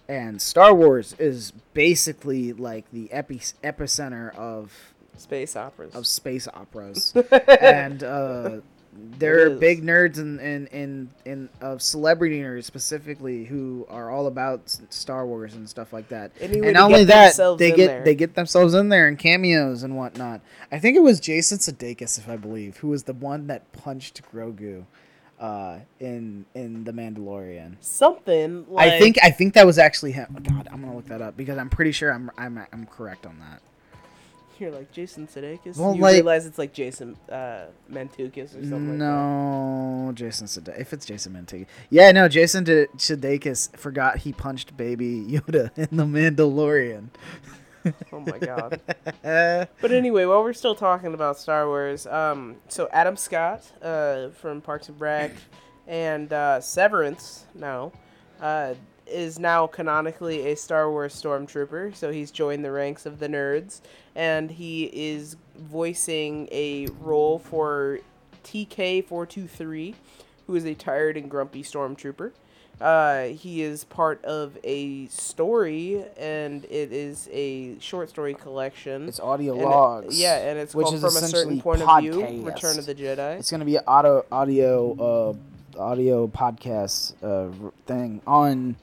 and 0.09 0.41
Star 0.41 0.75
Wars 0.75 1.15
is 1.19 1.53
basically 1.75 2.53
like 2.53 2.91
the 2.93 3.13
epi- 3.13 3.41
epicenter 3.63 4.35
of 4.35 4.95
Space 5.17 5.55
operas. 5.57 5.95
of 5.95 6.07
space 6.07 6.49
operas, 6.49 7.15
and 7.61 8.03
uh, 8.03 8.61
there 9.19 9.47
are 9.47 9.51
big 9.51 9.83
nerds 9.83 10.19
in 10.19 10.39
in 10.41 11.11
in 11.25 11.49
of 11.61 11.83
celebrity 11.83 12.41
nerds 12.41 12.65
specifically 12.65 13.45
who 13.45 13.87
are 13.89 14.11
all 14.11 14.27
about 14.27 14.77
Star 14.91 15.27
Wars 15.27 15.55
and 15.55 15.69
stuff 15.69 15.93
like 15.93 16.09
that. 16.09 16.33
Anyway 16.41 16.69
and 16.69 16.75
not 16.75 16.87
only 16.87 17.05
that, 17.05 17.37
they 17.59 17.73
get 17.73 17.87
there. 17.87 18.05
they 18.05 18.15
get 18.15 18.35
themselves 18.35 18.75
in 18.75 18.89
there 18.89 19.09
and 19.09 19.19
cameos 19.19 19.83
and 19.83 19.97
whatnot. 19.97 20.41
I 20.71 20.79
think 20.79 20.97
it 20.97 21.01
was 21.01 21.21
Jason 21.21 21.59
Sudeikis, 21.59 22.19
if 22.19 22.29
I 22.29 22.37
believe, 22.37 22.79
who 22.79 22.89
was 22.89 23.05
the 23.05 23.13
one 23.13 23.47
that 23.49 23.73
punched 23.73 24.23
Grogu. 24.33 24.85
Uh, 25.37 25.81
in 25.99 26.47
in 26.55 26.85
the 26.85 26.93
Mandalorian, 26.93 27.75
Something 27.81 28.65
like 28.69 28.93
I 28.93 28.99
think 29.01 29.19
I 29.21 29.31
think 29.33 29.55
that 29.55 29.67
was 29.67 29.79
actually 29.79 30.13
him. 30.13 30.33
Oh, 30.39 30.41
God, 30.41 30.69
I'm 30.71 30.81
gonna 30.81 30.95
look 30.95 31.09
that 31.09 31.21
up 31.21 31.37
because 31.37 31.59
I'm 31.59 31.69
pretty 31.69 31.91
sure 31.91 32.13
I'm 32.13 32.31
I'm 32.39 32.65
I'm 32.73 32.87
correct 32.87 33.27
on 33.27 33.41
that. 33.41 33.61
You're 34.59 34.71
like 34.71 34.93
Jason 34.93 35.27
Sudeikis. 35.27 35.77
Well, 35.77 35.95
you 35.95 36.01
like- 36.03 36.15
realize 36.15 36.47
it's 36.47 36.59
like 36.59 36.73
Jason 36.73 37.17
uh, 37.31 37.67
Mantukis 37.91 38.51
or 38.51 38.63
something 38.63 38.91
like 38.91 38.99
no, 38.99 40.13
Jason 40.15 40.47
Sudeikis. 40.47 40.81
If 40.81 40.93
it's 40.93 41.05
Jason 41.07 41.33
Manteca, 41.33 41.67
yeah, 41.91 42.13
no, 42.13 42.29
Jason 42.29 42.65
De- 42.65 42.87
Sudeikis 42.97 43.77
forgot 43.77 44.19
he 44.19 44.33
punched 44.33 44.77
Baby 44.77 45.23
Yoda 45.29 45.71
in 45.77 45.97
the 45.97 46.05
Mandalorian. 46.05 47.09
Oh 48.13 48.21
my 48.21 48.39
god. 48.39 48.81
But 49.23 49.93
anyway, 49.93 50.25
while 50.25 50.43
we're 50.43 50.53
still 50.55 50.75
talking 50.75 51.13
about 51.15 51.39
Star 51.39 51.67
Wars, 51.67 52.07
um, 52.07 52.57
so 52.69 52.89
Adam 52.93 53.17
Scott 53.17 53.71
uh, 53.83 54.29
from 54.31 54.61
Parks 54.63 54.89
and 54.89 54.99
Rec 55.01 55.33
and 55.87 56.33
uh, 56.33 56.61
Severance 56.61 57.45
now 57.55 57.93
uh, 58.41 58.73
is 59.07 59.39
now 59.39 59.67
canonically 59.67 60.51
a 60.53 60.57
Star 60.57 60.91
Wars 60.91 61.15
stormtrooper. 61.21 61.95
So 61.95 62.11
he's 62.11 62.31
joined 62.31 62.65
the 62.65 62.71
ranks 62.73 63.05
of 63.05 63.19
the 63.19 63.29
nerds, 63.29 63.83
and 64.15 64.51
he 64.51 64.85
is 64.93 65.37
voicing 65.57 66.49
a 66.53 66.87
role 67.01 67.39
for 67.39 68.01
TK 68.45 69.05
four 69.07 69.27
two 69.27 69.47
three, 69.47 69.95
who 70.47 70.55
is 70.57 70.65
a 70.65 70.75
tired 70.75 71.17
and 71.17 71.31
grumpy 71.31 71.63
stormtrooper. 71.63 72.33
Uh, 72.81 73.27
he 73.27 73.63
is 73.63 73.85
part 73.85 74.23
of 74.25 74.59
a 74.65 75.07
story, 75.07 76.05
and 76.19 76.65
it 76.65 76.93
is 76.93 77.29
a 77.33 77.79
short 77.79 78.09
story 78.09 78.35
collection. 78.35 79.07
It's 79.09 79.21
audio 79.21 79.53
And 79.53 79.63
it- 79.63 79.67
logs. 79.67 80.21
yeah, 80.21 80.39
and 80.49 80.59
it's 80.59 80.75
which 80.75 80.85
called 80.87 80.97
is 80.97 81.01
from 81.03 81.17
a 81.23 81.27
certain 81.29 81.61
point 81.61 81.83
of 81.83 82.01
view. 82.01 82.45
Return 82.45 82.77
of 82.79 82.85
the 82.87 82.95
Jedi. 82.95 83.39
It's 83.39 83.51
gonna 83.51 83.65
be 83.65 83.77
an 83.77 83.85
auto 83.87 84.25
audio 84.33 85.37
uh 85.77 85.79
audio 85.81 86.27
podcast 86.27 87.15
uh 87.23 87.53
thing 87.87 88.21
on 88.27 88.75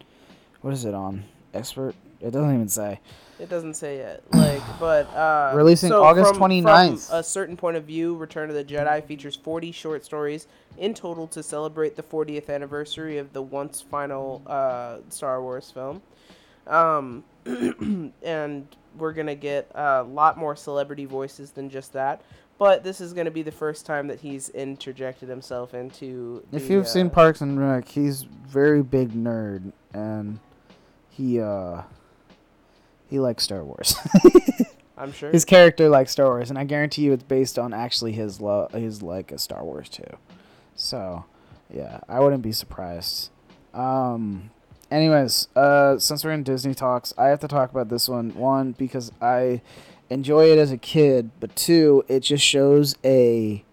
what 0.61 0.73
is 0.73 0.85
it 0.85 0.93
on 0.93 1.23
expert? 1.53 1.93
It 2.21 2.31
doesn't 2.31 2.53
even 2.53 2.69
say. 2.69 2.99
It 3.41 3.49
doesn't 3.49 3.73
say 3.73 3.97
yet. 3.97 4.23
Like, 4.31 4.61
but 4.79 5.07
uh, 5.15 5.51
Releasing 5.55 5.89
so 5.89 6.03
August 6.03 6.35
from- 6.35 6.49
29th. 6.49 7.07
From 7.09 7.17
a 7.17 7.23
certain 7.23 7.57
point 7.57 7.77
of 7.77 7.83
view, 7.85 8.15
Return 8.15 8.49
of 8.49 8.55
the 8.55 8.63
Jedi 8.63 9.03
features 9.03 9.35
40 9.35 9.71
short 9.71 10.05
stories 10.05 10.47
in 10.77 10.93
total 10.93 11.27
to 11.27 11.41
celebrate 11.41 11.95
the 11.95 12.03
40th 12.03 12.49
anniversary 12.49 13.17
of 13.17 13.33
the 13.33 13.41
once 13.41 13.81
final 13.81 14.41
uh, 14.45 14.97
Star 15.09 15.41
Wars 15.41 15.71
film. 15.71 16.01
Um, 16.67 17.23
and 18.23 18.67
we're 18.97 19.13
gonna 19.13 19.35
get 19.35 19.69
a 19.73 20.03
lot 20.03 20.37
more 20.37 20.55
celebrity 20.55 21.05
voices 21.05 21.51
than 21.51 21.69
just 21.69 21.93
that. 21.93 22.21
But 22.57 22.83
this 22.83 23.01
is 23.01 23.13
gonna 23.13 23.31
be 23.31 23.41
the 23.41 23.51
first 23.51 23.85
time 23.87 24.07
that 24.07 24.19
he's 24.19 24.49
interjected 24.49 25.27
himself 25.27 25.73
into. 25.73 26.43
If 26.51 26.67
the, 26.67 26.73
you've 26.73 26.85
uh, 26.85 26.89
seen 26.89 27.09
Parks 27.09 27.41
and 27.41 27.59
Rec, 27.59 27.87
he's 27.87 28.23
very 28.23 28.83
big 28.83 29.13
nerd 29.13 29.71
and 29.93 30.39
he 31.09 31.39
uh 31.39 31.81
he 33.11 33.19
likes 33.19 33.43
Star 33.43 33.63
Wars. 33.63 33.93
I'm 34.97 35.11
sure. 35.11 35.31
his 35.31 35.45
character 35.45 35.89
likes 35.89 36.11
Star 36.13 36.27
Wars, 36.27 36.49
and 36.49 36.57
I 36.57 36.63
guarantee 36.63 37.03
you 37.03 37.13
it's 37.13 37.23
based 37.23 37.59
on 37.59 37.73
actually 37.73 38.13
his 38.13 38.39
love, 38.39 38.71
his 38.71 39.03
like 39.03 39.31
of 39.31 39.41
Star 39.41 39.63
Wars 39.63 39.89
too. 39.89 40.17
So, 40.75 41.25
yeah, 41.71 41.99
I 42.07 42.21
wouldn't 42.21 42.41
be 42.41 42.53
surprised. 42.53 43.29
Um, 43.73 44.49
anyways, 44.89 45.49
uh, 45.55 45.99
since 45.99 46.23
we're 46.23 46.31
in 46.31 46.43
Disney 46.43 46.73
talks, 46.73 47.13
I 47.17 47.27
have 47.27 47.41
to 47.41 47.47
talk 47.47 47.69
about 47.69 47.89
this 47.89 48.07
one. 48.07 48.33
One 48.35 48.71
because 48.71 49.11
I 49.21 49.61
enjoy 50.09 50.51
it 50.51 50.57
as 50.57 50.71
a 50.71 50.77
kid, 50.77 51.31
but 51.41 51.53
two, 51.55 52.05
it 52.07 52.21
just 52.21 52.45
shows 52.45 52.95
a 53.03 53.65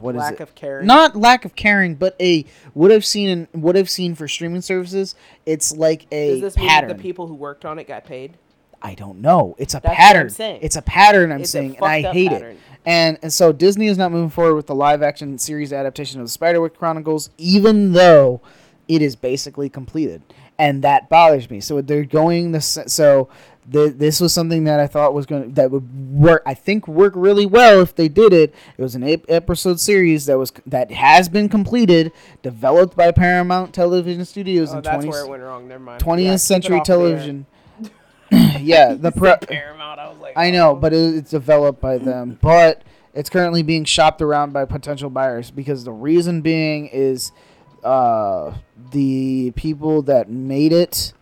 what 0.00 0.14
is 0.14 0.20
Lack 0.20 0.34
it? 0.34 0.40
of 0.40 0.54
caring. 0.54 0.86
Not 0.86 1.16
lack 1.16 1.44
of 1.44 1.54
caring, 1.56 1.94
but 1.94 2.16
a 2.20 2.44
would 2.74 2.90
have 2.90 3.04
seen 3.04 3.28
and 3.28 3.62
would 3.62 3.76
have 3.76 3.90
seen 3.90 4.14
for 4.14 4.28
streaming 4.28 4.60
services. 4.62 5.14
It's 5.44 5.76
like 5.76 6.06
a 6.12 6.32
Does 6.32 6.40
this 6.40 6.56
mean 6.56 6.68
pattern. 6.68 6.88
the 6.88 6.94
people 6.94 7.26
who 7.26 7.34
worked 7.34 7.64
on 7.64 7.78
it 7.78 7.86
got 7.88 8.04
paid? 8.04 8.36
I 8.82 8.94
don't 8.94 9.20
know. 9.20 9.54
It's 9.58 9.74
a 9.74 9.78
That's 9.78 9.84
what 9.84 9.90
I'm 9.92 9.96
pattern. 9.96 10.30
saying. 10.30 10.58
It's 10.62 10.76
a 10.76 10.82
pattern. 10.82 11.32
I'm 11.32 11.40
It's 11.40 11.48
a 11.50 11.52
saying, 11.52 11.76
and 11.76 11.84
I 11.84 12.02
fucked 12.02 12.08
up 12.10 12.14
hate 12.14 12.28
pattern. 12.30 12.50
it. 12.52 12.58
And 12.84 13.18
and 13.22 13.32
so 13.32 13.52
Disney 13.52 13.86
is 13.88 13.98
not 13.98 14.12
moving 14.12 14.30
forward 14.30 14.54
with 14.54 14.66
the 14.66 14.74
live 14.74 15.02
action 15.02 15.38
series 15.38 15.72
adaptation 15.72 16.20
of 16.20 16.26
the 16.26 16.30
Spiderwick 16.38 16.74
Chronicles, 16.74 17.30
even 17.38 17.92
though 17.92 18.40
it 18.86 19.02
is 19.02 19.16
basically 19.16 19.68
completed, 19.68 20.22
and 20.58 20.82
that 20.82 21.08
bothers 21.08 21.50
me. 21.50 21.60
So 21.60 21.80
they're 21.80 22.04
going 22.04 22.52
the 22.52 22.60
so 22.60 23.28
th- 23.72 23.94
this 23.96 24.20
was 24.20 24.32
something 24.32 24.64
that 24.64 24.80
I 24.80 24.86
thought 24.86 25.14
was 25.14 25.26
going 25.26 25.44
to 25.44 25.48
that 25.54 25.70
would 25.70 26.12
work. 26.12 26.42
I 26.46 26.54
think 26.54 26.86
work 26.88 27.12
really 27.16 27.46
well 27.46 27.80
if 27.80 27.94
they 27.94 28.08
did 28.08 28.32
it. 28.32 28.54
It 28.76 28.82
was 28.82 28.94
an 28.94 29.02
ep- 29.02 29.24
episode 29.28 29.80
series 29.80 30.26
that 30.26 30.38
was 30.38 30.52
that 30.66 30.90
has 30.92 31.28
been 31.28 31.48
completed, 31.48 32.12
developed 32.42 32.96
by 32.96 33.12
Paramount 33.12 33.74
Television 33.74 34.24
Studios 34.24 34.72
Oh, 34.72 34.78
in 34.78 34.82
that's 34.82 35.04
20, 35.04 35.08
where 35.08 35.24
it 35.24 35.28
went 35.28 35.42
wrong. 35.42 35.68
Never 35.68 35.82
mind. 35.82 36.02
20th 36.02 36.24
Yeah, 36.24 36.36
Century. 36.36 36.80
Television. 36.84 37.46
yeah, 38.60 38.94
the 38.94 39.12
pro- 39.12 39.36
Paramount. 39.36 40.00
I 40.00 40.08
was 40.08 40.18
like, 40.18 40.34
I 40.36 40.50
know, 40.50 40.70
oh. 40.70 40.74
but 40.74 40.92
it, 40.92 41.14
it's 41.16 41.30
developed 41.30 41.80
by 41.80 41.98
them. 41.98 42.38
But 42.42 42.82
it's 43.14 43.30
currently 43.30 43.62
being 43.62 43.84
shopped 43.84 44.20
around 44.20 44.52
by 44.52 44.64
potential 44.64 45.10
buyers 45.10 45.50
because 45.50 45.84
the 45.84 45.92
reason 45.92 46.42
being 46.42 46.86
is 46.88 47.32
uh, 47.84 48.54
the 48.90 49.52
people 49.52 50.02
that 50.02 50.28
made 50.28 50.72
it 50.72 51.12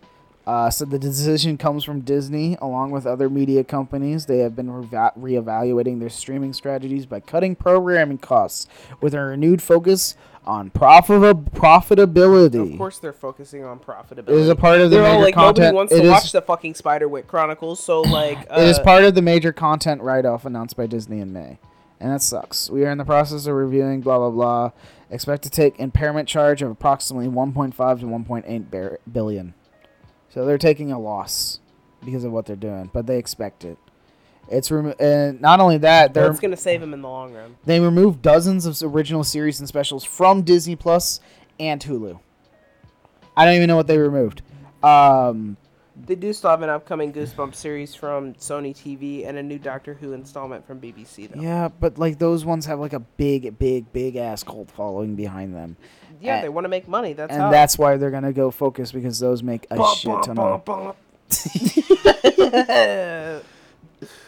uh, 0.47 0.69
said 0.71 0.91
the 0.91 0.99
decision 0.99 1.57
comes 1.57 1.85
from 1.85 2.01
Disney 2.01 2.57
along 2.61 2.91
with 2.91 3.07
other 3.07 3.31
media 3.31 3.65
companies. 3.65 4.27
They 4.27 4.39
have 4.39 4.55
been 4.55 4.71
reva- 4.71 5.13
reevaluating 5.19 6.01
their 6.01 6.11
streaming 6.11 6.53
strategies 6.53 7.07
by 7.07 7.21
cutting 7.21 7.57
programming 7.57 8.19
costs 8.19 8.67
with 9.01 9.15
a 9.15 9.21
renewed 9.21 9.63
focus 9.63 10.17
on 10.47 10.69
profit- 10.71 11.21
profitability. 11.55 12.73
Of 12.73 12.77
course, 12.79 12.99
they're 12.99 13.13
focusing 13.15 13.65
on 13.65 13.79
profitability. 13.79 14.29
It 14.29 14.35
is 14.35 14.49
a 14.51 14.55
part 14.57 14.81
of 14.81 14.91
the 14.91 14.97
They're 14.97 15.07
all 15.07 15.13
major 15.15 15.25
like 15.25 15.35
content. 15.35 15.59
nobody 15.59 15.75
wants 15.77 15.93
it 15.93 15.97
to 16.01 16.03
is- 16.05 16.11
watch 16.11 16.33
the 16.33 16.43
fucking 16.43 16.75
Spiderwick 16.75 17.27
Chronicles, 17.27 17.83
so 17.83 18.01
like 18.03 18.39
uh, 18.51 18.61
it 18.61 18.69
is 18.69 18.79
part 18.79 19.05
of 19.05 19.15
the 19.15 19.23
major 19.23 19.53
content 19.53 20.03
write-off 20.03 20.45
announced 20.45 20.77
by 20.77 20.87
Disney 20.87 21.21
in 21.21 21.33
May, 21.33 21.59
and 21.99 22.13
that 22.13 22.21
sucks. 22.21 22.69
We 22.69 22.85
are 22.85 22.91
in 22.91 22.99
the 22.99 23.05
process 23.07 23.47
of 23.47 23.55
reviewing 23.55 24.03
blah 24.03 24.19
blah 24.19 24.31
blah. 24.31 24.71
Expect 25.11 25.43
to 25.45 25.51
take 25.51 25.79
impairment 25.79 26.29
charge 26.29 26.61
of 26.61 26.71
approximately 26.71 27.29
1.5 27.29 28.01
to 28.01 28.07
1.8 28.07 28.71
bar- 28.71 28.99
billion. 29.11 29.55
So 30.35 30.45
they're 30.45 30.59
taking 30.59 30.91
a 30.91 30.99
loss 30.99 31.61
because 32.05 32.25
of 32.25 32.33
what 32.33 32.45
they're 32.45 32.57
doing, 32.57 32.91
but 32.93 33.07
they 33.07 33.19
expect 33.19 33.65
it. 33.65 33.79
It's 34.51 34.69
remo- 34.69 34.97
and 34.99 35.41
not 35.41 35.61
only 35.61 35.79
that, 35.79 36.13
they're 36.13 36.27
That's 36.27 36.41
gonna 36.41 36.57
save 36.57 36.81
them 36.81 36.93
in 36.93 37.03
the 37.03 37.09
long 37.09 37.33
run. 37.33 37.55
they 37.65 37.79
removed 37.79 38.21
dozens 38.21 38.67
of 38.67 38.93
original 38.95 39.23
series 39.23 39.61
and 39.61 39.69
specials 39.69 40.03
from 40.03 40.43
Disney 40.43 40.75
Plus 40.75 41.21
and 41.61 41.81
Hulu. 41.81 42.19
I 43.37 43.45
don't 43.45 43.55
even 43.55 43.69
know 43.69 43.77
what 43.77 43.87
they 43.87 43.97
removed. 43.97 44.43
Um, 44.83 45.57
They 46.07 46.17
do 46.17 46.33
still 46.33 46.51
have 46.51 46.63
an 46.63 46.69
upcoming 46.69 47.13
Goosebumps 47.13 47.55
series 47.55 47.95
from 47.95 48.35
Sony 48.35 48.75
TV 48.77 49.25
and 49.25 49.39
a 49.39 49.43
new 49.43 49.61
Doctor 49.61 49.95
Who 49.95 50.13
installment 50.15 50.67
from 50.67 50.81
BBC. 50.81 51.29
Though. 51.29 51.41
Yeah, 51.41 51.69
but 51.69 51.97
like 51.97 52.19
those 52.19 52.45
ones 52.45 52.67
have 52.67 52.81
like 52.81 52.93
a 52.93 52.99
big, 52.99 53.57
big, 53.57 53.93
big 53.93 54.17
ass 54.17 54.43
cult 54.43 54.69
following 54.73 55.15
behind 55.15 55.55
them, 55.55 55.77
Yeah, 56.25 56.37
And- 56.37 56.45
they 56.45 56.49
want 56.49 56.65
to 56.65 56.69
make 56.69 56.89
money. 56.89 57.13
That's 57.13 57.33
and 57.33 57.43
how. 57.43 57.51
that's 57.51 57.79
why 57.79 57.97
they're 57.97 58.11
gonna 58.11 58.33
go 58.33 58.51
focus 58.51 58.93
because 58.93 59.19
those 59.19 59.43
make 59.43 59.67
a 59.71 59.77
Bum, 59.77 59.97
shit 59.97 60.23
ton 60.25 60.37
bum, 60.37 60.53
of. 60.53 60.65
bum. 60.65 60.93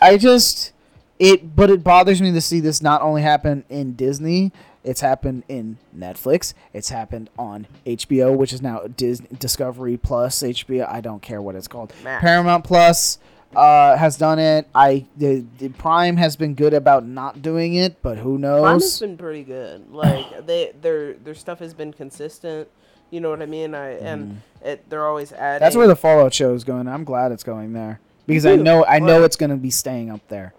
I 0.01 0.17
just 0.19 0.73
it, 1.19 1.57
but 1.57 1.71
it 1.71 1.83
bothers 1.83 2.21
me 2.21 2.33
to 2.33 2.41
see 2.41 2.61
this 2.61 2.83
not 2.83 3.03
only 3.03 3.23
happen 3.23 3.65
in 3.69 3.95
Disney. 3.95 4.53
It's 4.85 5.01
happened 5.01 5.43
in 5.49 5.79
Netflix. 5.97 6.55
It's 6.73 6.91
happened 6.91 7.29
on 7.39 7.67
HBO, 7.85 8.37
which 8.37 8.53
is 8.53 8.63
now 8.63 8.83
Disney 8.97 9.27
Discovery 9.39 9.97
Plus 9.97 10.43
HBO. 10.43 10.89
I 10.89 11.01
don't 11.01 11.23
care 11.23 11.43
what 11.43 11.57
it's 11.57 11.67
called. 11.67 11.93
Max. 12.05 12.21
Paramount 12.23 12.65
Plus 12.65 13.19
uh, 13.57 13.97
has 13.97 14.19
done 14.19 14.39
it. 14.39 14.69
I 14.75 15.07
the, 15.17 15.45
the 15.59 15.71
Prime 15.71 16.19
has 16.19 16.37
been 16.37 16.55
good 16.55 16.75
about 16.75 17.07
not 17.07 17.41
doing 17.41 17.75
it, 17.75 18.03
but 18.03 18.19
who 18.19 18.37
knows? 18.39 18.63
Prime 18.63 18.81
has 18.81 19.01
been 19.01 19.17
pretty 19.17 19.43
good. 19.43 19.91
Like 19.91 20.47
they, 20.47 20.73
their 20.81 21.15
their 21.15 21.35
stuff 21.35 21.59
has 21.61 21.75
been 21.75 21.93
consistent. 21.93 22.69
You 23.11 23.21
know 23.21 23.31
what 23.31 23.41
I 23.41 23.47
mean? 23.47 23.75
I 23.75 23.93
and 23.93 24.43
it, 24.63 24.89
they're 24.91 25.07
always 25.07 25.33
adding. 25.33 25.65
That's 25.65 25.77
where 25.77 25.87
the 25.87 25.97
Fallout 25.97 26.35
show 26.35 26.53
is 26.55 26.65
going. 26.65 26.87
I'm 26.89 27.05
glad 27.05 27.33
it's 27.33 27.45
going 27.45 27.73
there 27.73 28.01
because 28.27 28.45
I 28.45 28.57
know 28.57 28.85
I 28.85 28.99
know 28.99 29.25
it's 29.25 29.37
going 29.37 29.51
to 29.51 29.57
be 29.57 29.71
staying 29.71 30.11
up 30.11 30.27
there. 30.29 30.53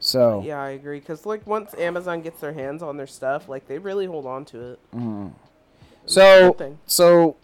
So 0.00 0.42
Yeah, 0.44 0.60
I 0.60 0.70
agree. 0.70 0.98
Because 0.98 1.24
like 1.24 1.46
once 1.46 1.74
Amazon 1.74 2.22
gets 2.22 2.40
their 2.40 2.52
hands 2.52 2.82
on 2.82 2.96
their 2.96 3.06
stuff, 3.06 3.48
like 3.48 3.68
they 3.68 3.78
really 3.78 4.06
hold 4.06 4.26
on 4.26 4.44
to 4.46 4.72
it. 4.72 4.80
so 6.06 6.56
so 6.86 7.36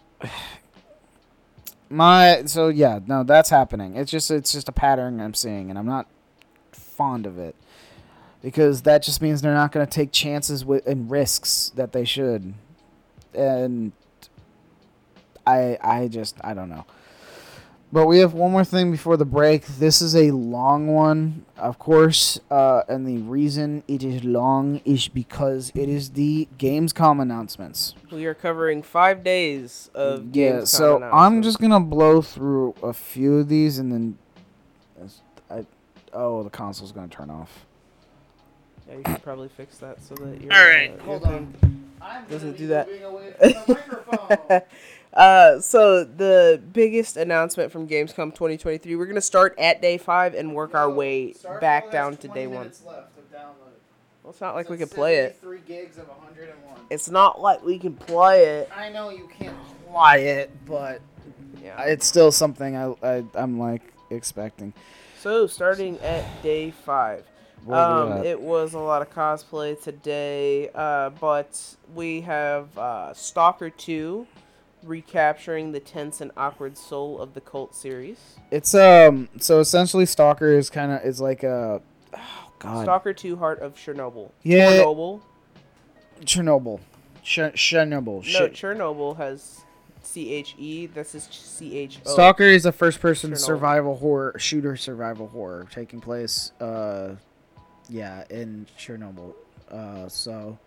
my 1.90 2.44
so 2.46 2.68
yeah 2.68 3.00
no 3.06 3.22
that's 3.22 3.50
happening. 3.50 3.96
It's 3.96 4.10
just 4.10 4.30
it's 4.30 4.52
just 4.52 4.68
a 4.68 4.72
pattern 4.72 5.20
I'm 5.20 5.34
seeing 5.34 5.70
and 5.70 5.78
I'm 5.78 5.86
not 5.86 6.06
fond 6.72 7.26
of 7.26 7.38
it 7.38 7.54
because 8.42 8.82
that 8.82 9.02
just 9.02 9.22
means 9.22 9.40
they're 9.40 9.54
not 9.54 9.72
going 9.72 9.86
to 9.86 9.90
take 9.90 10.12
chances 10.12 10.64
with 10.64 10.86
and 10.86 11.10
risks 11.10 11.72
that 11.76 11.92
they 11.92 12.04
should 12.04 12.54
and 13.34 13.92
I 15.46 15.78
I 15.80 16.08
just 16.08 16.36
I 16.42 16.54
don't 16.54 16.68
know. 16.68 16.84
But 17.90 18.06
we 18.06 18.18
have 18.18 18.34
one 18.34 18.52
more 18.52 18.64
thing 18.64 18.90
before 18.90 19.16
the 19.16 19.24
break. 19.24 19.64
This 19.64 20.02
is 20.02 20.14
a 20.14 20.30
long 20.30 20.88
one, 20.88 21.46
of 21.56 21.78
course, 21.78 22.38
uh, 22.50 22.82
and 22.86 23.06
the 23.06 23.16
reason 23.22 23.82
it 23.88 24.02
is 24.02 24.24
long 24.24 24.82
is 24.84 25.08
because 25.08 25.72
it 25.74 25.88
is 25.88 26.10
the 26.10 26.48
Gamescom 26.58 27.22
announcements. 27.22 27.94
We 28.12 28.26
are 28.26 28.34
covering 28.34 28.82
five 28.82 29.24
days 29.24 29.90
of 29.94 30.36
yeah, 30.36 30.52
Gamescom 30.52 30.66
so 30.66 31.02
I'm 31.02 31.42
just 31.42 31.60
gonna 31.60 31.80
blow 31.80 32.20
through 32.20 32.74
a 32.82 32.92
few 32.92 33.38
of 33.38 33.48
these, 33.48 33.78
and 33.78 33.90
then, 33.90 34.18
I, 35.50 35.64
oh, 36.12 36.42
the 36.42 36.50
console's 36.50 36.92
gonna 36.92 37.08
turn 37.08 37.30
off. 37.30 37.64
Yeah, 38.86 38.96
you 38.96 39.02
should 39.06 39.22
probably 39.22 39.48
fix 39.48 39.78
that 39.78 40.02
so 40.02 40.14
that 40.16 40.42
you're. 40.42 40.52
All 40.52 40.66
right, 40.66 40.92
uh, 40.98 41.02
hold 41.04 41.22
your 41.22 41.32
on. 41.32 41.88
I'm 42.00 42.24
Doesn't 42.26 42.56
do 42.56 42.66
that. 42.68 42.88
Uh, 45.18 45.58
so 45.60 46.04
the 46.04 46.62
biggest 46.72 47.16
announcement 47.16 47.72
from 47.72 47.88
Gamescom 47.88 48.32
2023, 48.32 48.94
we're 48.94 49.04
gonna 49.04 49.20
start 49.20 49.52
at 49.58 49.82
day 49.82 49.98
five 49.98 50.32
and 50.32 50.54
work 50.54 50.76
our 50.76 50.88
way 50.88 51.34
back 51.60 51.90
down 51.90 52.16
to 52.18 52.28
day 52.28 52.46
one. 52.46 52.70
Well, 52.84 54.30
it's 54.30 54.40
not 54.40 54.54
like 54.54 54.70
we 54.70 54.76
can 54.76 54.88
play 54.88 55.16
it. 55.16 55.40
Gigs 55.66 55.98
of 55.98 56.06
101. 56.06 56.82
It's 56.90 57.10
not 57.10 57.40
like 57.40 57.64
we 57.64 57.80
can 57.80 57.94
play 57.94 58.44
it. 58.44 58.70
I 58.72 58.90
know 58.90 59.10
you 59.10 59.28
can't 59.40 59.56
play 59.90 60.28
it, 60.28 60.52
but 60.64 61.00
Yeah. 61.60 61.82
it's 61.82 62.06
still 62.06 62.30
something 62.30 62.76
I, 62.76 62.94
I 63.02 63.24
I'm 63.34 63.58
like 63.58 63.82
expecting. 64.10 64.72
So 65.18 65.48
starting 65.48 65.98
at 65.98 66.24
day 66.44 66.70
five. 66.70 67.24
Where 67.64 67.76
are 67.76 68.06
we 68.06 68.12
Um, 68.20 68.24
it 68.24 68.40
was 68.40 68.74
a 68.74 68.78
lot 68.78 69.02
of 69.02 69.10
cosplay 69.12 69.82
today, 69.82 70.70
uh, 70.76 71.10
but 71.10 71.60
we 71.92 72.20
have 72.20 72.78
uh, 72.78 73.12
Stalker 73.14 73.68
2 73.68 74.28
recapturing 74.82 75.72
the 75.72 75.80
tense 75.80 76.20
and 76.20 76.30
awkward 76.36 76.76
soul 76.78 77.20
of 77.20 77.34
the 77.34 77.40
cult 77.40 77.74
series. 77.74 78.18
It's 78.50 78.74
um 78.74 79.28
so 79.38 79.60
essentially 79.60 80.06
Stalker 80.06 80.52
is 80.52 80.70
kind 80.70 80.92
of 80.92 81.02
is 81.04 81.20
like 81.20 81.42
a 81.42 81.80
oh 82.14 82.50
god 82.58 82.82
Stalker 82.84 83.12
2 83.12 83.36
Heart 83.36 83.60
of 83.60 83.74
Chernobyl. 83.76 84.30
Yeah. 84.42 84.70
Chernobyl. 84.82 85.20
Chernobyl, 86.22 86.80
Ch- 87.22 87.38
Chernobyl. 87.54 88.32
No. 88.32 88.48
Chernobyl 88.48 89.16
has 89.16 89.60
C 90.02 90.32
H 90.32 90.54
E. 90.58 90.86
This 90.86 91.14
is 91.14 91.24
C 91.30 91.78
H 91.78 92.00
O. 92.06 92.12
Stalker 92.12 92.42
is 92.44 92.66
a 92.66 92.72
first-person 92.72 93.32
Chernobyl. 93.32 93.36
survival 93.38 93.96
horror 93.96 94.34
shooter 94.38 94.76
survival 94.76 95.28
horror 95.28 95.66
taking 95.70 96.00
place 96.00 96.52
uh 96.60 97.14
yeah 97.88 98.24
in 98.30 98.66
Chernobyl. 98.78 99.34
Uh 99.70 100.08
so 100.08 100.58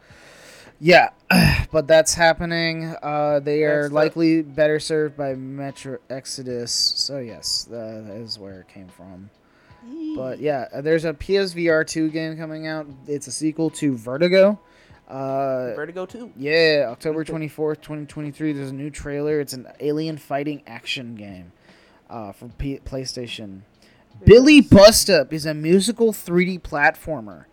yeah, 0.82 1.10
but 1.72 1.88
that's 1.88 2.14
happening. 2.16 2.96
Uh 3.02 3.40
they 3.40 3.64
are 3.64 3.88
likely 3.90 4.42
better 4.42 4.80
served 4.80 5.16
by 5.16 5.36
Metro 5.36 6.00
Exodus. 6.10 6.72
So 6.74 7.20
yes, 7.20 7.66
that 7.70 8.12
is 8.18 8.38
where 8.40 8.62
it 8.62 8.68
came 8.68 8.88
from. 8.90 9.30
But 10.16 10.40
yeah, 10.40 10.68
uh, 10.74 10.82
there's 10.82 11.06
a 11.06 11.14
PSVR 11.14 11.88
2 11.88 12.10
game 12.10 12.36
coming 12.38 12.68
out. 12.68 12.86
It's 13.08 13.28
a 13.28 13.32
sequel 13.32 13.70
to 13.72 13.96
Vertigo. 13.96 14.60
Uh 15.08 15.74
Vertigo 15.76 16.06
2. 16.06 16.34
yeah, 16.38 16.88
October 16.90 17.24
24th, 17.32 17.82
2023. 17.82 18.54
There's 18.54 18.70
a 18.72 18.74
new 18.74 18.90
trailer. 18.90 19.40
It's 19.40 19.54
an 19.54 19.68
alien 19.80 20.18
fighting 20.18 20.64
action 20.68 21.16
game 21.16 21.52
uh, 22.10 22.32
for 22.32 22.48
P- 22.58 22.80
PlayStation. 22.86 23.62
Billie 24.26 24.62
Bust 24.62 25.10
Up 25.10 25.34
is 25.34 25.46
a 25.46 25.54
musical 25.54 26.12
3D 26.14 26.62
platformer. 26.62 27.46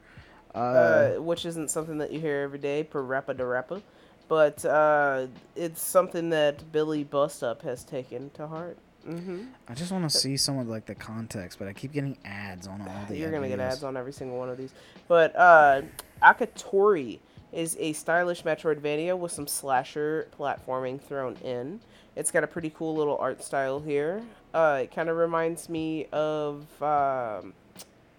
Uh, 0.59 1.21
which 1.21 1.47
isn't 1.47 1.71
something 1.71 1.99
that 1.99 2.13
you 2.13 2.21
hear 2.21 2.41
every 2.43 2.59
day 2.59 2.87
PaRappa 2.91 3.37
the 3.37 3.45
Rapper, 3.45 3.81
but 4.29 4.65
uh, 4.65 5.27
it's 5.57 5.81
something 5.83 6.31
that 6.31 6.71
Billie 6.73 7.05
Bust 7.05 7.43
Up 7.43 7.63
has 7.63 7.85
taken 7.85 8.31
to 8.31 8.47
heart. 8.47 8.77
hmm 9.05 9.45
I 9.69 9.75
just 9.75 9.93
want 9.93 10.11
to 10.11 10.17
see 10.17 10.37
some 10.37 10.59
of 10.59 10.69
like 10.69 10.87
the 10.87 10.95
context, 10.95 11.59
but 11.59 11.69
I 11.69 11.73
keep 11.73 11.93
getting 11.93 12.19
ads 12.25 12.67
on 12.67 12.81
all 12.83 13.05
the. 13.09 13.17
You're 13.17 13.31
gonna 13.31 13.49
get 13.49 13.61
ads 13.61 13.85
on 13.85 13.97
every 13.97 14.13
single 14.13 14.39
one 14.39 14.49
of 14.51 14.59
these, 14.59 14.73
but 15.07 15.35
uh, 15.37 15.83
Akatori 16.23 17.21
is 17.53 17.77
a 17.81 17.93
stylish 17.95 18.43
Metroidvania 18.43 19.17
with 19.17 19.33
some 19.33 19.47
slasher 19.47 20.29
platforming 20.39 21.01
thrown 21.01 21.35
in. 21.45 21.81
It's 22.17 22.31
got 22.31 22.45
a 22.45 22.47
pretty 22.47 22.71
cool 22.71 22.95
little 22.95 23.17
art 23.19 23.43
style 23.43 23.81
here. 23.81 24.23
Uh, 24.53 24.81
it 24.83 24.95
kind 24.95 25.09
of 25.09 25.17
reminds 25.17 25.69
me 25.69 26.07
of 26.13 26.67
um, 26.83 27.55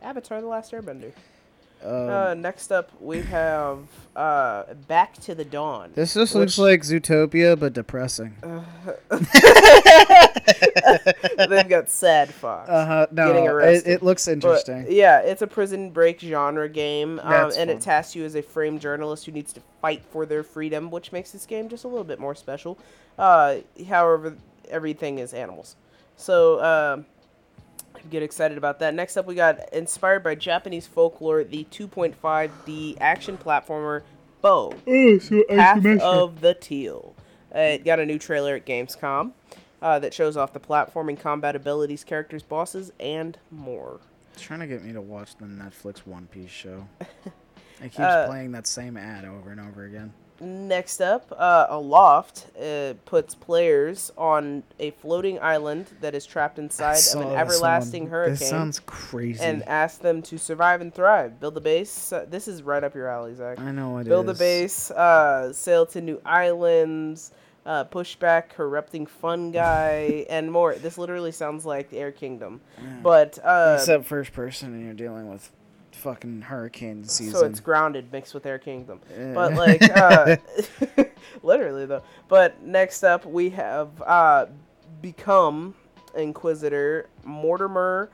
Avatar: 0.01 0.41
The 0.41 0.47
Last 0.47 0.71
Airbender. 0.71 1.11
Um, 1.83 2.09
Uh, 2.09 2.33
next 2.33 2.71
up, 2.71 2.91
we 2.99 3.21
have 3.21 3.79
uh, 4.15 4.63
Back 4.87 5.13
to 5.21 5.33
the 5.33 5.45
Dawn. 5.45 5.91
this 5.95 6.13
just 6.13 6.35
looks 6.35 6.57
like 6.57 6.81
Zootopia, 6.81 7.57
but 7.57 7.73
depressing. 7.73 8.35
They've 11.49 11.69
got 11.69 11.89
Sad 11.89 12.33
Fox. 12.33 12.69
Uh 12.69 12.85
huh. 12.85 13.07
No, 13.11 13.27
Getting 13.27 13.45
it, 13.45 13.51
arrested. 13.51 13.91
it 13.91 14.03
looks 14.03 14.25
But, 14.25 14.31
interesting. 14.33 14.85
yeah, 14.89 15.19
it's 15.19 15.41
a 15.41 15.47
prison 15.47 15.89
break 15.91 16.19
genre 16.19 16.69
game, 16.69 17.19
um, 17.23 17.33
and 17.45 17.53
fun. 17.53 17.69
it 17.69 17.81
tasks 17.81 18.15
you 18.15 18.25
as 18.25 18.35
a 18.35 18.41
framed 18.41 18.81
journalist 18.81 19.25
who 19.25 19.31
needs 19.31 19.53
to 19.53 19.61
fight 19.81 20.03
for 20.11 20.25
their 20.25 20.43
freedom, 20.43 20.91
which 20.91 21.11
makes 21.11 21.31
this 21.31 21.45
game 21.45 21.69
just 21.69 21.83
a 21.83 21.87
little 21.87 22.03
bit 22.03 22.19
more 22.19 22.35
special. 22.35 22.77
Uh, 23.17 23.57
however, 23.87 24.35
everything 24.69 25.19
is 25.19 25.33
animals, 25.33 25.75
so 26.15 26.63
um 26.63 27.05
get 28.09 28.23
excited 28.23 28.57
about 28.57 28.79
that. 28.79 28.93
Next 28.93 29.17
up, 29.17 29.25
we 29.25 29.35
got 29.35 29.71
inspired 29.73 30.23
by 30.23 30.35
Japanese 30.35 30.87
folklore, 30.87 31.43
the 31.43 31.65
2.5D 31.71 32.97
action 32.99 33.37
platformer 33.37 34.03
Bow. 34.41 34.73
Path 35.49 35.85
of 36.01 36.41
the 36.41 36.53
Teal. 36.53 37.15
Uh, 37.53 37.59
it 37.59 37.83
got 37.85 37.99
a 37.99 38.05
new 38.05 38.19
trailer 38.19 38.55
at 38.55 38.65
Gamescom 38.65 39.31
uh, 39.81 39.99
that 39.99 40.13
shows 40.13 40.37
off 40.37 40.53
the 40.53 40.59
platforming 40.59 41.19
combat 41.19 41.55
abilities, 41.55 42.03
characters, 42.03 42.43
bosses, 42.43 42.91
and 42.99 43.37
more. 43.51 43.99
It's 44.33 44.41
trying 44.43 44.59
to 44.61 44.67
get 44.67 44.83
me 44.83 44.93
to 44.93 45.01
watch 45.01 45.35
the 45.37 45.45
Netflix 45.45 45.99
One 46.05 46.27
Piece 46.27 46.51
show. 46.51 46.87
It 47.81 47.91
keeps 47.91 47.99
Uh, 47.99 48.27
playing 48.27 48.51
that 48.51 48.67
same 48.67 48.97
ad 48.97 49.23
over 49.23 49.51
and 49.51 49.61
over 49.61 49.85
again. 49.85 50.11
Next 50.41 51.01
up, 51.01 51.33
uh, 51.37 51.67
Aloft 51.69 52.47
uh, 52.61 52.93
puts 53.05 53.35
players 53.35 54.11
on 54.17 54.63
a 54.79 54.91
floating 54.91 55.39
island 55.39 55.87
that 56.01 56.15
is 56.15 56.25
trapped 56.25 56.57
inside 56.59 56.97
of 57.13 57.21
an 57.21 57.35
everlasting 57.35 58.07
hurricane 58.07 58.35
This 58.37 58.49
sounds 58.49 58.79
crazy. 58.85 59.43
and 59.43 59.63
asks 59.67 59.97
them 59.97 60.21
to 60.23 60.37
survive 60.37 60.79
and 60.81 60.93
thrive. 60.93 61.39
Build 61.39 61.57
a 61.57 61.61
base. 61.61 62.13
Uh, 62.13 62.25
this 62.29 62.47
is 62.47 62.63
right 62.63 62.83
up 62.83 62.95
your 62.95 63.07
alley, 63.09 63.33
Zach. 63.35 63.59
I 63.59 63.71
know 63.71 63.97
it 63.97 64.01
is. 64.01 64.07
Build 64.07 64.29
a 64.29 64.33
base, 64.33 64.91
uh, 64.91 65.51
sail 65.51 65.85
to 65.87 65.99
new 65.99 66.21
islands, 66.25 67.31
uh, 67.65 67.83
push 67.83 68.15
back 68.15 68.49
corrupting 68.55 69.07
fungi, 69.07 70.23
and 70.29 70.51
more. 70.51 70.73
This 70.75 70.97
literally 70.97 71.31
sounds 71.33 71.65
like 71.65 71.91
Air 71.93 72.11
Kingdom. 72.11 72.61
But, 73.03 73.37
uh, 73.43 73.75
Except 73.79 74.05
first 74.05 74.31
person, 74.33 74.73
and 74.73 74.85
you're 74.85 74.93
dealing 74.93 75.29
with 75.29 75.51
fucking 75.95 76.41
hurricane 76.41 77.03
season. 77.03 77.33
so 77.33 77.45
it's 77.45 77.59
grounded 77.59 78.11
mixed 78.11 78.33
with 78.33 78.45
Air 78.45 78.59
Kingdom. 78.59 78.99
Yeah. 79.17 79.33
But, 79.33 79.53
like, 79.53 79.83
uh, 79.83 80.37
literally, 81.43 81.85
though. 81.85 82.03
But 82.27 82.61
next 82.61 83.03
up, 83.03 83.25
we 83.25 83.49
have 83.51 83.89
uh, 84.01 84.47
become 85.01 85.75
Inquisitor 86.15 87.09
Mortimer 87.23 88.09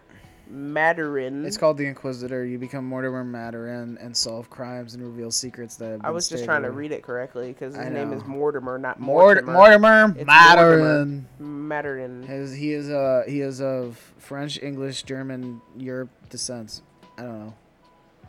Madarin. 0.52 1.46
It's 1.46 1.58
called 1.58 1.78
the 1.78 1.86
Inquisitor. 1.86 2.46
You 2.46 2.60
become 2.60 2.86
Mortimer 2.86 3.24
Matarin 3.24 4.04
and 4.04 4.16
solve 4.16 4.50
crimes 4.50 4.94
and 4.94 5.04
reveal 5.04 5.32
secrets 5.32 5.76
that 5.78 6.02
I 6.04 6.12
was 6.12 6.30
just 6.30 6.46
trying 6.46 6.64
to 6.64 6.72
read 6.72 6.92
it 6.92 7.02
correctly 7.04 7.48
because 7.48 7.76
his 7.76 7.90
name 7.90 8.14
is. 8.14 8.24
Mortimer, 8.26 8.78
not 8.78 9.00
Mort- 9.00 9.46
Mortimer. 9.46 10.08
Mortimer 10.10 11.26
Madarin. 11.40 12.26
His, 12.26 12.54
he 12.54 12.74
is 12.74 12.90
uh 12.90 13.24
he 13.28 13.42
is 13.42 13.62
of 13.62 13.98
French, 14.18 14.62
English, 14.62 15.04
German, 15.04 15.62
Europe 15.78 16.10
descent. 16.30 16.82
I 17.18 17.24
don't 17.24 17.40
know. 17.40 17.54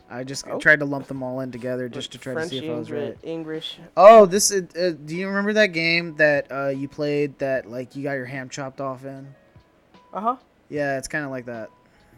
I 0.09 0.23
just 0.23 0.47
Oh. 0.47 0.57
tried 0.59 0.79
to 0.79 0.85
lump 0.85 1.07
them 1.07 1.21
all 1.21 1.41
in 1.41 1.51
together 1.51 1.89
just 1.89 2.11
to 2.13 2.17
try 2.17 2.33
French, 2.33 2.51
to 2.51 2.59
see 2.59 2.65
if 2.65 2.71
I 2.71 2.77
was 2.79 2.89
right. 2.91 3.17
English. 3.23 3.79
Oh, 3.97 4.25
this 4.25 4.51
is, 4.51 4.63
uh, 4.75 4.93
do 5.05 5.15
you 5.15 5.27
remember 5.27 5.53
that 5.53 5.67
game 5.67 6.15
that 6.15 6.51
uh, 6.51 6.67
you 6.69 6.87
played 6.87 7.37
that 7.39 7.69
like 7.69 7.95
you 7.95 8.03
got 8.03 8.13
your 8.13 8.25
ham 8.25 8.47
chopped 8.49 8.79
off 8.79 9.03
in? 9.05 9.27
Uh 10.13 10.21
huh. 10.21 10.35
Yeah, 10.69 10.97
it's 10.97 11.07
kind 11.07 11.25
of 11.25 11.31
like 11.31 11.45
that. 11.45 11.69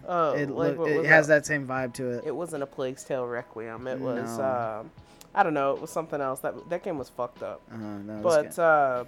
Oh, 0.08 0.32
it 0.34 0.50
like, 0.50 0.78
look, 0.78 0.88
it 0.88 1.06
has 1.06 1.28
that 1.28 1.46
same 1.46 1.68
vibe 1.68 1.94
to 1.96 2.10
it. 2.10 2.24
It 2.26 2.36
wasn't 2.36 2.64
a 2.64 2.66
Plague's 2.66 3.04
Tale 3.04 3.26
Requiem. 3.28 3.86
It 3.88 4.00
was, 4.00 4.38
No. 4.38 4.80
um, 4.82 4.92
I 5.36 5.44
don't 5.44 5.54
know. 5.54 5.74
It 5.74 5.82
was 5.82 5.90
something 5.92 6.20
else. 6.22 6.40
That 6.40 6.70
that 6.70 6.84
game 6.84 6.98
was 6.98 7.10
fucked 7.10 7.44
up. 7.44 7.62
Uh, 7.72 7.78
no, 7.78 8.20
But 8.22 8.58
uh, 8.58 9.04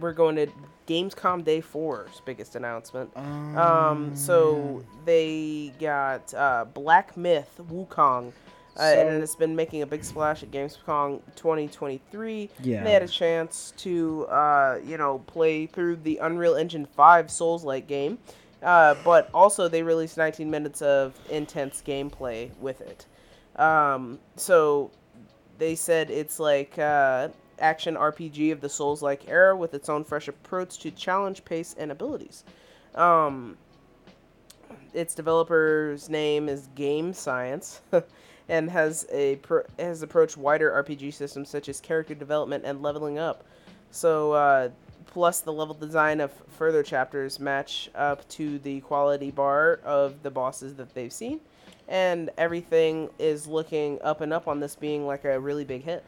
we're 0.00 0.12
going 0.12 0.36
to 0.36 0.46
Gamescom 0.86 1.44
Day 1.44 1.60
4's 1.62 2.20
biggest 2.24 2.56
announcement. 2.56 3.10
Um, 3.16 3.56
Um, 3.56 4.16
so 4.16 4.84
they 5.04 5.72
got 5.78 6.32
uh, 6.34 6.64
Black 6.72 7.16
Myth 7.16 7.60
Wukong. 7.70 8.32
Uh, 8.78 8.82
and 8.82 9.22
it's 9.22 9.34
been 9.34 9.54
making 9.54 9.82
a 9.82 9.86
big 9.86 10.02
splash 10.02 10.42
at 10.42 10.50
Gamescom 10.50 11.20
2023. 11.36 12.48
Yeah. 12.62 12.84
They 12.84 12.92
had 12.92 13.02
a 13.02 13.08
chance 13.08 13.74
to, 13.78 14.26
uh, 14.26 14.78
you 14.84 14.96
know, 14.96 15.18
play 15.26 15.66
through 15.66 15.96
the 15.96 16.18
Unreal 16.18 16.54
Engine 16.54 16.86
5 16.86 17.30
Souls-like 17.30 17.86
game. 17.86 18.18
Uh, 18.62 18.94
but 19.04 19.28
also 19.34 19.68
they 19.68 19.82
released 19.82 20.16
19 20.16 20.50
minutes 20.50 20.82
of 20.82 21.14
intense 21.30 21.82
gameplay 21.84 22.50
with 22.58 22.80
it. 22.80 23.06
Um, 23.60 24.18
so 24.36 24.90
they 25.58 25.74
said 25.74 26.10
it's 26.10 26.38
like 26.38 26.78
uh, 26.78 27.28
action 27.60 27.94
RPG 27.94 28.52
of 28.52 28.60
the 28.60 28.68
Souls-like 28.68 29.28
era 29.28 29.56
with 29.56 29.74
its 29.74 29.88
own 29.88 30.04
fresh 30.04 30.28
approach 30.28 30.78
to 30.78 30.90
challenge, 30.90 31.44
pace, 31.44 31.74
and 31.78 31.90
abilities. 31.90 32.44
Um, 32.94 33.56
its 34.92 35.14
developer's 35.14 36.08
name 36.08 36.48
is 36.48 36.68
Game 36.74 37.12
Science, 37.12 37.80
and 38.48 38.70
has 38.70 39.06
a 39.10 39.36
pro- 39.36 39.64
has 39.78 40.02
approached 40.02 40.36
wider 40.36 40.70
RPG 40.84 41.14
systems 41.14 41.48
such 41.48 41.68
as 41.68 41.80
character 41.80 42.14
development 42.14 42.64
and 42.64 42.82
leveling 42.82 43.18
up. 43.18 43.44
So, 43.90 44.32
uh, 44.32 44.70
plus 45.06 45.40
the 45.40 45.52
level 45.52 45.74
design 45.74 46.20
of 46.20 46.32
further 46.48 46.82
chapters 46.82 47.40
match 47.40 47.90
up 47.94 48.28
to 48.30 48.58
the 48.60 48.80
quality 48.80 49.30
bar 49.30 49.80
of 49.84 50.22
the 50.22 50.30
bosses 50.30 50.74
that 50.74 50.94
they've 50.94 51.12
seen, 51.12 51.40
and 51.88 52.30
everything 52.38 53.08
is 53.18 53.46
looking 53.46 54.00
up 54.02 54.20
and 54.20 54.32
up 54.32 54.48
on 54.48 54.60
this 54.60 54.76
being 54.76 55.06
like 55.06 55.24
a 55.24 55.38
really 55.38 55.64
big 55.64 55.82
hit. 55.82 56.04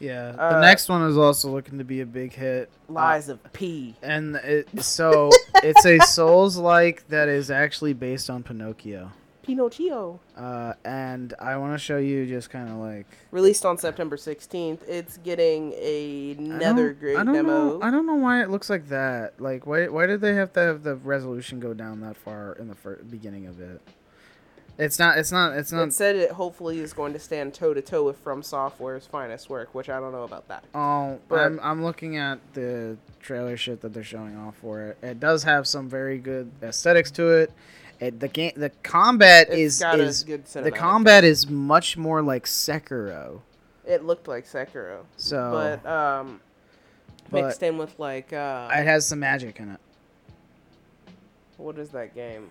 Yeah. 0.00 0.34
uh, 0.38 0.54
the 0.54 0.60
next 0.60 0.88
one 0.88 1.02
is 1.02 1.16
also 1.16 1.48
looking 1.50 1.78
to 1.78 1.84
be 1.84 2.00
a 2.00 2.06
big 2.06 2.32
hit. 2.32 2.70
Lies 2.88 3.28
of 3.28 3.38
P. 3.52 3.94
And 4.02 4.36
it, 4.36 4.68
so 4.82 5.30
it's 5.56 5.84
a 5.86 5.98
Souls 6.06 6.56
like 6.56 7.06
that 7.08 7.28
is 7.28 7.50
actually 7.50 7.92
based 7.92 8.28
on 8.30 8.42
Pinocchio. 8.42 9.12
Pinocchio. 9.42 10.20
Uh, 10.36 10.74
and 10.84 11.34
I 11.40 11.56
want 11.56 11.72
to 11.74 11.78
show 11.78 11.96
you 11.98 12.26
just 12.26 12.50
kind 12.50 12.68
of 12.68 12.76
like 12.76 13.06
Released 13.30 13.64
on 13.64 13.78
September 13.78 14.16
16th. 14.16 14.80
It's 14.88 15.16
getting 15.18 15.72
a- 15.76 16.36
I 16.38 16.42
another 16.42 16.88
don't- 16.90 17.00
great 17.00 17.16
I 17.16 17.24
don't 17.24 17.34
demo. 17.34 17.78
Know, 17.78 17.82
I 17.82 17.90
don't 17.90 18.06
know 18.06 18.14
why 18.16 18.42
it 18.42 18.50
looks 18.50 18.68
like 18.70 18.88
that. 18.88 19.40
Like, 19.40 19.66
why? 19.66 19.88
Why 19.88 20.06
did 20.06 20.20
they 20.20 20.34
have 20.34 20.52
to 20.54 20.60
have 20.60 20.82
the 20.82 20.96
resolution 20.96 21.58
go 21.60 21.74
down 21.74 22.00
that 22.02 22.16
far 22.16 22.52
in 22.60 22.68
the 22.68 22.74
fir- 22.74 23.02
beginning 23.08 23.46
of 23.46 23.60
it? 23.60 23.80
It's 24.80 24.98
not. 24.98 25.18
It's 25.18 25.30
not. 25.30 25.56
It's 25.56 25.70
not. 25.72 25.88
It 25.88 25.92
said 25.92 26.16
it 26.16 26.30
hopefully 26.30 26.80
is 26.80 26.92
going 26.94 27.12
to 27.12 27.18
stand 27.18 27.52
toe 27.52 27.74
to 27.74 27.82
toe 27.82 28.02
with 28.04 28.16
From 28.18 28.42
Software's 28.42 29.06
finest 29.06 29.50
work, 29.50 29.74
which 29.74 29.90
I 29.90 30.00
don't 30.00 30.12
know 30.12 30.22
about 30.24 30.48
that. 30.48 30.64
Oh, 30.74 31.18
But- 31.28 31.40
I'm, 31.40 31.60
I'm 31.62 31.84
looking 31.84 32.16
at 32.16 32.38
the 32.54 32.96
trailer 33.20 33.56
shit 33.58 33.82
that 33.82 33.92
they're 33.92 34.02
showing 34.02 34.36
off 34.38 34.56
for 34.56 34.80
it. 34.82 34.98
It 35.02 35.20
does 35.20 35.42
have 35.42 35.66
some 35.66 35.88
very 35.88 36.16
good 36.18 36.50
aesthetics 36.62 37.10
to 37.12 37.28
it. 37.28 37.52
It 38.00 38.18
the 38.18 38.28
game 38.28 38.52
the 38.56 38.70
combat 38.82 39.48
It's 39.50 39.82
is 39.82 39.82
is 39.82 40.24
good 40.24 40.46
the 40.46 40.70
combat 40.70 41.22
is 41.22 41.50
much 41.50 41.98
more 41.98 42.22
like 42.22 42.46
Sekiro. 42.46 43.42
It 43.86 44.04
looked 44.06 44.26
like 44.26 44.46
Sekiro, 44.46 45.00
So 45.18 45.50
but 45.82 45.86
um, 45.90 46.40
But- 47.30 47.44
mixed 47.44 47.62
in 47.62 47.76
with 47.76 47.98
like 47.98 48.32
uh, 48.32 48.70
it 48.72 48.84
has 48.86 49.06
some 49.06 49.20
magic 49.20 49.60
in 49.60 49.72
it. 49.72 49.80
what 51.58 51.78
is 51.78 51.90
that 51.90 52.14
game? 52.14 52.48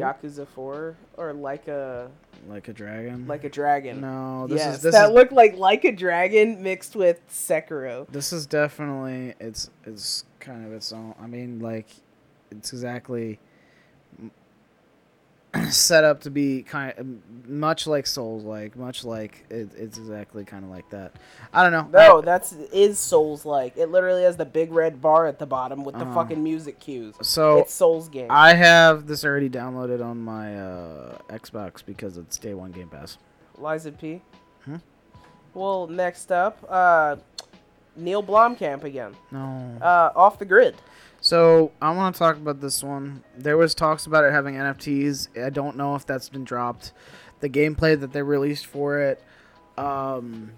Yakuza 0.00 0.46
Four 0.48 0.96
or 1.16 1.32
like 1.32 1.68
a 1.68 2.10
Like 2.48 2.68
a 2.68 2.72
dragon. 2.72 3.26
like 3.26 3.44
a 3.44 3.48
dragon? 3.48 4.00
no, 4.00 4.46
this 4.48 4.58
yes, 4.58 4.76
is 4.76 4.82
this 4.82 4.94
that 4.94 5.08
is 5.10 5.14
looked 5.14 5.32
like 5.32 5.56
like 5.56 5.84
a 5.84 5.92
dragon 5.92 6.62
mixed 6.62 6.94
with 6.96 7.20
Sekiro. 7.28 8.06
this 8.10 8.32
is 8.32 8.46
definitely 8.46 9.34
it's 9.40 9.70
it's 9.84 10.24
kind 10.40 10.64
of 10.66 10.72
its 10.72 10.92
own. 10.92 11.14
I 11.20 11.26
mean, 11.26 11.60
like 11.60 11.86
it's 12.50 12.72
exactly 12.72 13.38
set 15.70 16.04
up 16.04 16.20
to 16.22 16.30
be 16.30 16.62
kind 16.62 16.92
of 16.98 17.48
much 17.48 17.86
like 17.86 18.06
Souls, 18.06 18.44
like 18.44 18.76
much 18.76 19.04
like 19.04 19.44
it, 19.48 19.70
it's 19.76 19.96
exactly 19.98 20.44
kind 20.44 20.64
of 20.64 20.70
like 20.70 20.88
that. 20.90 21.14
I 21.52 21.62
don't 21.62 21.72
know. 21.72 21.88
No, 21.98 22.20
that's 22.20 22.52
is 22.52 22.98
Souls 22.98 23.44
like. 23.46 23.76
It 23.76 23.90
literally 23.90 24.22
has 24.24 24.36
the 24.36 24.44
big 24.44 24.72
red 24.72 25.00
bar 25.00 25.26
at 25.26 25.38
the 25.38 25.46
bottom 25.46 25.84
with 25.84 25.94
the 25.94 26.02
Uh-huh. 26.02 26.14
fucking 26.14 26.42
music 26.42 26.78
cues. 26.80 27.14
so 27.22 27.58
it's 27.58 27.72
Souls 27.72 28.08
game. 28.08 28.26
I 28.30 28.54
have 28.54 29.06
this 29.06 29.24
already 29.24 29.48
downloaded 29.48 30.04
on 30.04 30.18
my 30.20 30.58
uh, 30.58 31.18
Xbox 31.30 31.84
because 31.84 32.16
it's 32.18 32.36
day 32.38 32.54
one 32.54 32.72
Game 32.72 32.88
Pass. 32.88 33.16
Lies 33.58 33.86
of 33.86 33.98
P. 33.98 34.20
Hmm? 34.64 34.76
Well, 35.54 35.86
next 35.86 36.30
up, 36.30 36.58
uh, 36.68 37.16
Neil 37.96 38.22
Blomkamp 38.22 38.84
again. 38.84 39.16
No. 39.30 39.78
Uh, 39.80 40.10
off 40.14 40.38
the 40.38 40.44
grid. 40.44 40.74
So 41.20 41.72
I 41.82 41.90
want 41.92 42.14
to 42.14 42.18
talk 42.18 42.36
about 42.36 42.60
this 42.60 42.82
one. 42.82 43.24
There 43.36 43.56
was 43.56 43.74
talks 43.74 44.06
about 44.06 44.24
it 44.24 44.32
having 44.32 44.54
NFTs. 44.54 45.42
I 45.44 45.50
don't 45.50 45.76
know 45.76 45.94
if 45.94 46.06
that's 46.06 46.28
been 46.28 46.44
dropped. 46.44 46.92
The 47.40 47.48
gameplay 47.48 47.98
that 48.00 48.12
they 48.12 48.22
released 48.22 48.66
for 48.66 49.00
it. 49.00 49.22
Um, 49.76 50.52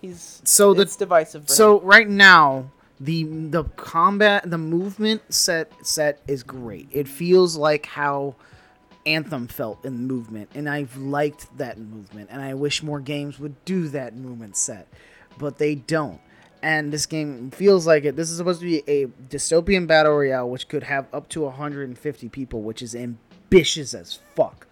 He's 0.00 0.40
So 0.44 0.74
the- 0.74 0.82
it's 0.82 0.96
divisive. 0.96 1.42
Him. 1.42 1.48
so 1.48 1.80
right 1.80 2.08
now, 2.08 2.70
the 3.00 3.24
the 3.24 3.64
combat, 3.76 4.48
the 4.50 4.58
movement 4.58 5.22
set 5.32 5.72
set 5.86 6.20
is 6.28 6.42
great. 6.42 6.88
It 6.90 7.08
feels 7.08 7.56
like 7.56 7.86
how 7.86 8.34
Anthem 9.06 9.46
felt 9.48 9.84
in 9.84 10.06
movement, 10.06 10.50
and 10.54 10.68
I've 10.68 10.96
liked 10.96 11.56
that 11.58 11.78
movement. 11.78 12.28
And 12.30 12.40
I 12.42 12.54
wish 12.54 12.82
more 12.82 13.00
games 13.00 13.38
would 13.38 13.62
do 13.64 13.88
that 13.88 14.14
movement 14.16 14.56
set, 14.56 14.86
but 15.38 15.58
they 15.58 15.74
don't. 15.74 16.20
And 16.64 16.90
this 16.90 17.04
game 17.04 17.50
feels 17.50 17.86
like 17.86 18.04
it. 18.04 18.16
This 18.16 18.30
is 18.30 18.38
supposed 18.38 18.60
to 18.60 18.66
be 18.66 18.82
a 18.88 19.06
dystopian 19.28 19.86
battle 19.86 20.12
royale, 20.12 20.48
which 20.48 20.66
could 20.66 20.84
have 20.84 21.06
up 21.12 21.28
to 21.28 21.42
150 21.42 22.28
people, 22.30 22.62
which 22.62 22.80
is 22.80 22.96
ambitious 22.96 23.92
as 23.92 24.18
fuck. 24.34 24.66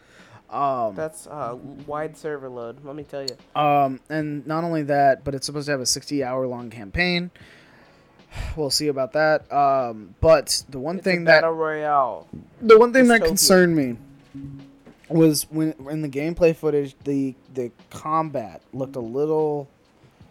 Um, 0.48 0.94
That's 0.94 1.26
uh, 1.26 1.56
wide 1.86 2.16
server 2.16 2.48
load. 2.48 2.82
Let 2.84 2.96
me 2.96 3.04
tell 3.04 3.22
you. 3.22 3.36
um, 3.60 4.00
and 4.08 4.46
not 4.46 4.64
only 4.64 4.82
that, 4.84 5.22
but 5.22 5.34
it's 5.34 5.44
supposed 5.46 5.66
to 5.66 5.72
have 5.72 5.80
a 5.80 5.86
60 5.86 6.24
hour 6.24 6.46
long 6.46 6.70
campaign. 6.70 7.30
We'll 8.56 8.70
see 8.70 8.88
about 8.88 9.12
that. 9.12 9.50
Um, 9.52 10.14
but 10.22 10.64
the 10.70 10.78
one 10.78 10.96
It's 10.96 11.04
thing 11.04 11.22
a 11.22 11.24
that 11.26 11.42
battle 11.42 11.52
royale. 11.52 12.26
the 12.62 12.78
one 12.78 12.92
thing 12.94 13.08
that 13.08 13.22
concerned 13.22 13.76
me 13.76 13.98
was 15.10 15.42
when 15.50 15.74
in 15.90 16.00
the 16.00 16.08
gameplay 16.08 16.56
footage, 16.56 16.96
the 17.04 17.34
the 17.52 17.70
combat 17.90 18.62
looked 18.72 18.96
a 18.96 19.00
little 19.00 19.68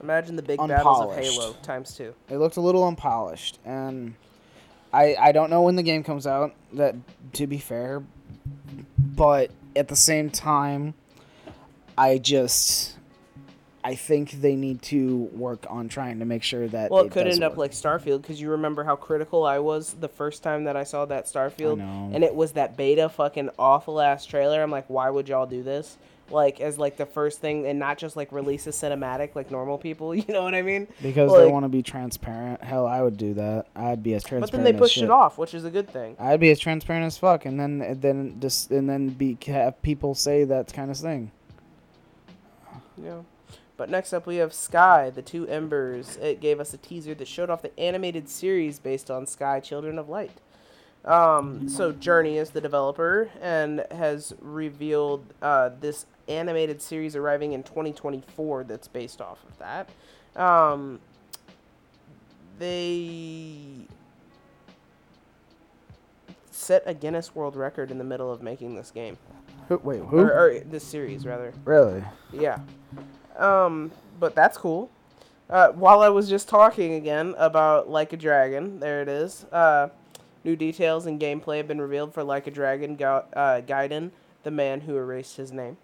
Imagine 0.01 0.35
the 0.35 0.41
big 0.41 0.57
battles 0.59 1.01
of 1.01 1.15
Halo 1.15 1.53
times 1.61 1.95
two. 1.95 2.13
it 2.29 2.37
looked 2.37 2.57
a 2.57 2.61
little 2.61 2.87
unpolished 2.87 3.59
and 3.65 4.15
I 4.93 5.15
I 5.19 5.31
don't 5.31 5.49
know 5.49 5.61
when 5.61 5.75
the 5.75 5.83
game 5.83 6.03
comes 6.03 6.25
out 6.25 6.53
that 6.73 6.95
to 7.33 7.47
be 7.47 7.57
fair 7.57 8.03
but 8.97 9.51
at 9.75 9.87
the 9.87 9.95
same 9.95 10.29
time 10.29 10.93
I 11.97 12.17
just 12.17 12.97
I 13.83 13.95
think 13.95 14.31
they 14.41 14.55
need 14.55 14.81
to 14.83 15.29
work 15.33 15.65
on 15.69 15.89
trying 15.89 16.19
to 16.19 16.25
make 16.25 16.43
sure 16.43 16.67
that 16.67 16.91
Well, 16.91 17.05
it, 17.05 17.11
could 17.11 17.23
does 17.25 17.35
end 17.35 17.43
up 17.43 17.57
like 17.57 17.71
Starfield 17.71 18.21
because 18.21 18.39
you 18.39 18.51
remember 18.51 18.83
how 18.83 18.95
critical 18.95 19.43
I 19.43 19.57
was 19.59 19.93
the 19.93 20.07
first 20.07 20.43
time 20.43 20.65
that 20.65 20.75
I 20.75 20.83
saw 20.83 21.05
that 21.05 21.25
Starfield, 21.25 21.79
and 22.13 22.23
it 22.23 22.35
was 22.35 22.51
that 22.51 22.77
beta 22.77 23.09
fucking 23.09 23.49
awful 23.57 23.99
ass 23.99 24.25
trailer. 24.25 24.61
I'm 24.61 24.69
like, 24.69 24.87
why 24.87 25.09
would 25.09 25.27
y'all 25.27 25.47
do 25.47 25.63
this? 25.63 25.97
Like 26.31 26.61
as 26.61 26.77
like 26.77 26.97
the 26.97 27.05
first 27.05 27.39
thing, 27.41 27.65
and 27.67 27.77
not 27.77 27.97
just 27.97 28.15
like 28.15 28.31
release 28.31 28.65
a 28.67 28.71
cinematic 28.71 29.35
like 29.35 29.51
normal 29.51 29.77
people. 29.77 30.15
You 30.21 30.25
know 30.33 30.43
what 30.43 30.55
I 30.55 30.61
mean? 30.61 30.87
because 31.01 31.31
they 31.33 31.47
want 31.47 31.65
to 31.65 31.69
be 31.69 31.81
transparent. 31.83 32.63
Hell, 32.63 32.87
I 32.87 33.01
would 33.01 33.17
do 33.17 33.33
that. 33.35 33.65
I'd 33.75 34.01
be 34.03 34.13
as 34.13 34.23
transparent 34.23 34.51
But 34.51 34.57
then 34.57 34.63
they 34.63 34.77
pushed 34.79 34.95
shit. 34.95 35.05
it 35.05 35.09
off, 35.09 35.37
which 35.37 35.53
is 35.53 35.65
a 35.65 35.69
good 35.69 35.89
thing. 35.89 36.15
I'd 36.19 36.39
be 36.39 36.51
as 36.51 36.59
transparent 36.59 37.05
as 37.05 37.17
fuck, 37.17 37.45
and 37.45 37.59
then 37.59 37.81
and 37.81 38.01
then 38.01 38.37
just 38.39 38.71
and 38.71 38.89
then 38.89 39.09
be 39.09 39.37
have 39.47 39.81
people 39.81 40.15
say 40.15 40.43
that 40.45 40.71
kind 40.73 40.89
of 40.91 40.97
thing. 40.97 41.31
Yeah. 43.01 43.21
But 43.77 43.89
next 43.89 44.13
up, 44.13 44.27
we 44.27 44.35
have 44.35 44.53
Sky, 44.53 45.09
the 45.09 45.23
Two 45.23 45.47
Embers. 45.47 46.17
It 46.17 46.39
gave 46.39 46.59
us 46.59 46.73
a 46.73 46.77
teaser 46.77 47.15
that 47.15 47.27
showed 47.27 47.49
off 47.49 47.63
the 47.63 47.77
animated 47.79 48.29
series 48.29 48.77
based 48.79 49.09
on 49.09 49.25
Sky, 49.25 49.59
Children 49.59 49.97
of 49.97 50.07
Light. 50.07 50.39
Um, 51.03 51.67
so 51.67 51.91
Journey 51.91 52.37
is 52.37 52.51
the 52.51 52.61
developer 52.61 53.31
and 53.41 53.83
has 53.89 54.33
revealed 54.39 55.33
uh, 55.41 55.71
this 55.79 56.05
animated 56.31 56.81
series 56.81 57.15
arriving 57.15 57.53
in 57.53 57.63
2024 57.63 58.63
that's 58.63 58.87
based 58.87 59.21
off 59.21 59.39
of 59.47 59.57
that. 59.59 59.89
Um, 60.41 60.99
they 62.57 63.87
set 66.51 66.83
a 66.85 66.93
Guinness 66.93 67.33
World 67.35 67.55
Record 67.55 67.91
in 67.91 67.97
the 67.97 68.03
middle 68.03 68.31
of 68.31 68.41
making 68.41 68.75
this 68.75 68.91
game, 68.91 69.17
Who, 69.67 69.77
wait, 69.83 70.01
who? 70.01 70.19
or, 70.19 70.31
or 70.33 70.59
this 70.59 70.83
series 70.83 71.25
rather. 71.25 71.53
really? 71.65 72.03
Yeah. 72.31 72.59
Um, 73.37 73.91
but 74.19 74.35
that's 74.35 74.57
cool. 74.57 74.89
Uh, 75.49 75.69
while 75.71 76.01
I 76.01 76.09
was 76.09 76.29
just 76.29 76.47
talking 76.47 76.93
again 76.93 77.33
about 77.37 77.89
Like 77.89 78.13
a 78.13 78.17
Dragon, 78.17 78.79
there 78.79 79.01
it 79.01 79.09
is. 79.09 79.45
Uh, 79.51 79.89
new 80.43 80.55
details 80.55 81.05
and 81.07 81.19
gameplay 81.19 81.57
have 81.57 81.67
been 81.67 81.81
revealed 81.81 82.13
for 82.13 82.23
Like 82.23 82.47
a 82.47 82.51
Dragon 82.51 82.95
Ga- 82.95 83.25
uh, 83.33 83.61
Gaiden, 83.61 84.11
the 84.43 84.51
man 84.51 84.81
who 84.81 84.95
erased 84.95 85.37
his 85.37 85.51
name. 85.51 85.77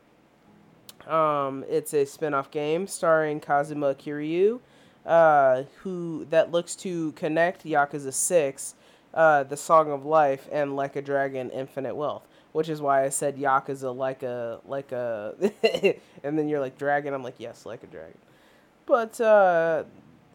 Um, 1.07 1.63
it's 1.69 1.93
a 1.93 2.05
spin-off 2.05 2.51
game 2.51 2.87
starring 2.87 3.39
Kazuma 3.39 3.95
Kiryu, 3.95 4.59
uh, 5.05 5.63
who 5.77 6.25
that 6.29 6.51
looks 6.51 6.75
to 6.77 7.13
connect 7.13 7.63
Yakuza 7.63 8.13
6, 8.13 8.75
uh, 9.13 9.43
The 9.43 9.57
Song 9.57 9.91
of 9.91 10.05
Life, 10.05 10.47
and 10.51 10.75
Like 10.75 10.95
a 10.95 11.01
Dragon 11.01 11.49
Infinite 11.49 11.95
Wealth. 11.95 12.27
Which 12.53 12.69
is 12.69 12.81
why 12.81 13.03
I 13.03 13.09
said 13.09 13.37
Yakuza 13.37 13.95
like 13.95 14.23
a 14.23 14.59
like 14.65 14.91
a 14.91 15.35
and 16.23 16.39
then 16.39 16.47
you're 16.47 16.59
like 16.59 16.77
dragon, 16.77 17.13
I'm 17.13 17.21
like, 17.21 17.35
yes, 17.37 17.67
like 17.67 17.83
a 17.83 17.87
dragon. 17.87 18.17
But 18.87 19.21
uh 19.21 19.83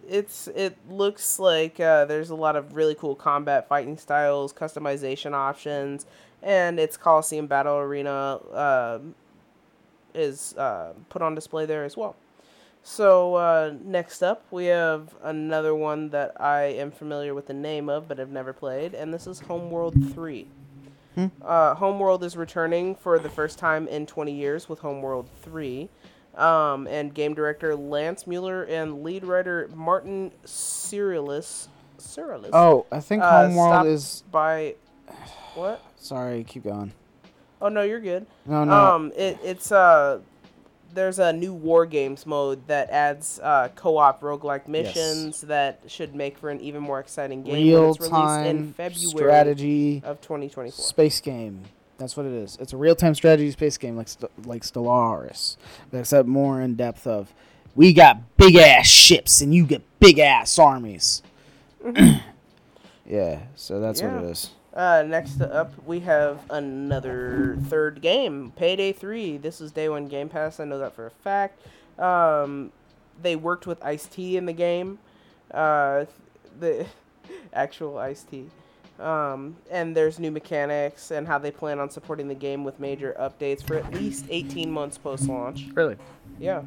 it's 0.09 0.49
it 0.49 0.77
looks 0.89 1.39
like 1.39 1.81
uh, 1.81 2.05
there's 2.05 2.31
a 2.31 2.35
lot 2.35 2.57
of 2.57 2.75
really 2.75 2.95
cool 2.95 3.15
combat 3.15 3.69
fighting 3.69 3.97
styles, 3.97 4.53
customization 4.53 5.33
options, 5.33 6.07
and 6.43 6.79
its 6.79 6.97
Coliseum 6.97 7.47
Battle 7.47 7.79
Arena 7.79 8.39
um 8.53 9.15
is 10.15 10.55
uh, 10.57 10.93
put 11.09 11.23
on 11.23 11.35
display 11.35 11.67
there 11.67 11.85
as 11.85 11.97
well. 11.97 12.17
So 12.85 13.37
uh, 13.37 13.75
next 13.85 14.23
up, 14.23 14.45
we 14.51 14.67
have 14.67 15.15
another 15.23 15.75
one 15.75 16.09
that 16.11 16.41
I 16.41 16.63
am 16.63 16.91
familiar 16.91 17.33
with 17.35 17.47
the 17.47 17.55
name 17.55 17.89
of, 17.89 18.09
but 18.09 18.19
have 18.19 18.31
never 18.31 18.53
played, 18.53 18.93
and 18.95 19.15
this 19.15 19.27
is 19.27 19.41
Homeworld 19.41 19.95
Three. 20.13 20.49
Uh, 21.43 21.75
Homeworld 21.75 22.25
is 22.25 22.37
returning 22.37 22.95
for 22.95 23.19
the 23.19 23.29
first 23.29 23.59
time 23.59 23.87
in 23.87 24.07
20 24.07 24.33
years 24.33 24.69
with 24.69 24.79
Homeworld 24.79 25.29
3. 25.43 25.89
Um, 26.35 26.87
and 26.87 27.13
game 27.13 27.35
director 27.35 27.77
Lance 27.77 28.27
Mueller 28.27 28.63
and 28.63 29.05
lead 29.05 29.23
writer 29.23 29.69
Martin 29.75 30.33
Cirulis. 30.47 31.69
Cirulis 31.99 32.49
Oh, 32.55 32.87
I 32.91 33.01
think 33.01 33.23
uh, 33.23 33.43
Homeworld 33.43 33.87
is. 33.87 34.25
by. 34.33 34.77
What? 35.55 35.85
Sorry, 35.97 36.45
keep 36.45 36.65
going. 36.65 36.95
Oh 37.63 37.69
no, 37.69 37.83
you're 37.83 38.01
good. 38.01 38.27
No, 38.45 38.65
no. 38.65 38.73
Um, 38.73 39.13
it, 39.17 39.39
it's 39.43 39.71
uh, 39.73 40.19
there's 40.93 41.19
a 41.19 41.33
new 41.33 41.55
war 41.55 41.87
games 41.87 42.27
mode 42.27 42.67
that 42.67 42.91
adds 42.91 43.41
uh, 43.43 43.69
co-op 43.77 44.21
roguelike 44.21 44.67
missions 44.69 45.43
that 45.43 45.81
should 45.87 46.15
make 46.15 46.37
for 46.37 46.51
an 46.51 46.61
even 46.61 46.83
more 46.83 46.99
exciting 47.01 47.43
game 47.45 47.55
Real 47.55 47.95
in 47.95 48.11
time 48.11 48.73
February 48.75 49.09
strategy 49.09 50.03
of 50.05 50.21
2024. 50.21 50.71
space 50.85 51.21
game. 51.21 51.63
That's 51.99 52.17
what 52.17 52.27
it 52.27 52.33
is. 52.33 52.59
It's 52.61 52.73
a 52.73 52.77
real 52.77 52.97
time 52.97 53.15
strategy 53.15 53.51
space 53.53 53.79
game 53.79 53.97
like 53.97 54.09
St- 54.09 54.47
like 54.47 54.63
Stellaris, 54.63 55.57
but 55.91 55.99
except 55.99 56.27
more 56.29 56.61
in 56.61 56.75
depth 56.75 57.07
of. 57.07 57.33
We 57.75 57.95
got 57.95 58.37
big 58.37 58.57
ass 58.57 58.87
ships 58.87 59.41
and 59.41 59.55
you 59.55 59.65
get 59.65 59.83
big 59.99 60.19
ass 60.19 60.59
armies. 60.59 61.23
yeah, 63.07 63.41
so 63.57 63.81
that's 63.81 64.03
what 64.03 64.13
it 64.13 64.23
Yeah. 64.23 64.29
is. 64.31 64.51
Uh, 64.75 65.05
next 65.07 65.41
up, 65.43 65.71
we 65.87 66.01
have 66.01 66.41
another 66.49 67.59
third 67.69 68.01
game, 68.01 68.53
Payday 68.57 68.93
3. 68.93 69.37
This 69.37 69.61
is 69.61 69.71
day 69.71 69.89
one 69.89 70.07
Game 70.09 70.29
Pass. 70.31 70.61
I 70.61 70.65
know 70.65 70.79
that 70.79 70.95
for 70.95 71.07
a 71.07 71.11
fact. 71.11 71.61
Um, 71.99 72.73
they 73.21 73.37
worked 73.37 73.67
with 73.67 73.83
Ice 73.85 74.07
T 74.07 74.37
in 74.39 74.47
the 74.47 74.53
game, 74.55 74.99
uh, 75.53 76.07
the 76.59 76.87
actual 77.53 77.99
Ice 77.99 78.23
T. 78.23 78.47
Um, 78.99 79.57
and 79.71 79.95
there's 79.97 80.19
new 80.19 80.31
mechanics 80.31 81.11
and 81.11 81.27
how 81.27 81.37
they 81.39 81.51
plan 81.51 81.79
on 81.79 81.91
supporting 81.91 82.29
the 82.29 82.35
game 82.35 82.65
with 82.65 82.79
major 82.81 83.15
updates 83.19 83.63
for 83.63 83.77
at 83.77 83.93
least 83.93 84.27
18 84.31 84.71
months 84.71 84.97
post 84.97 85.29
launch. 85.29 85.67
Really? 85.75 85.97
Yeah. 86.39 86.63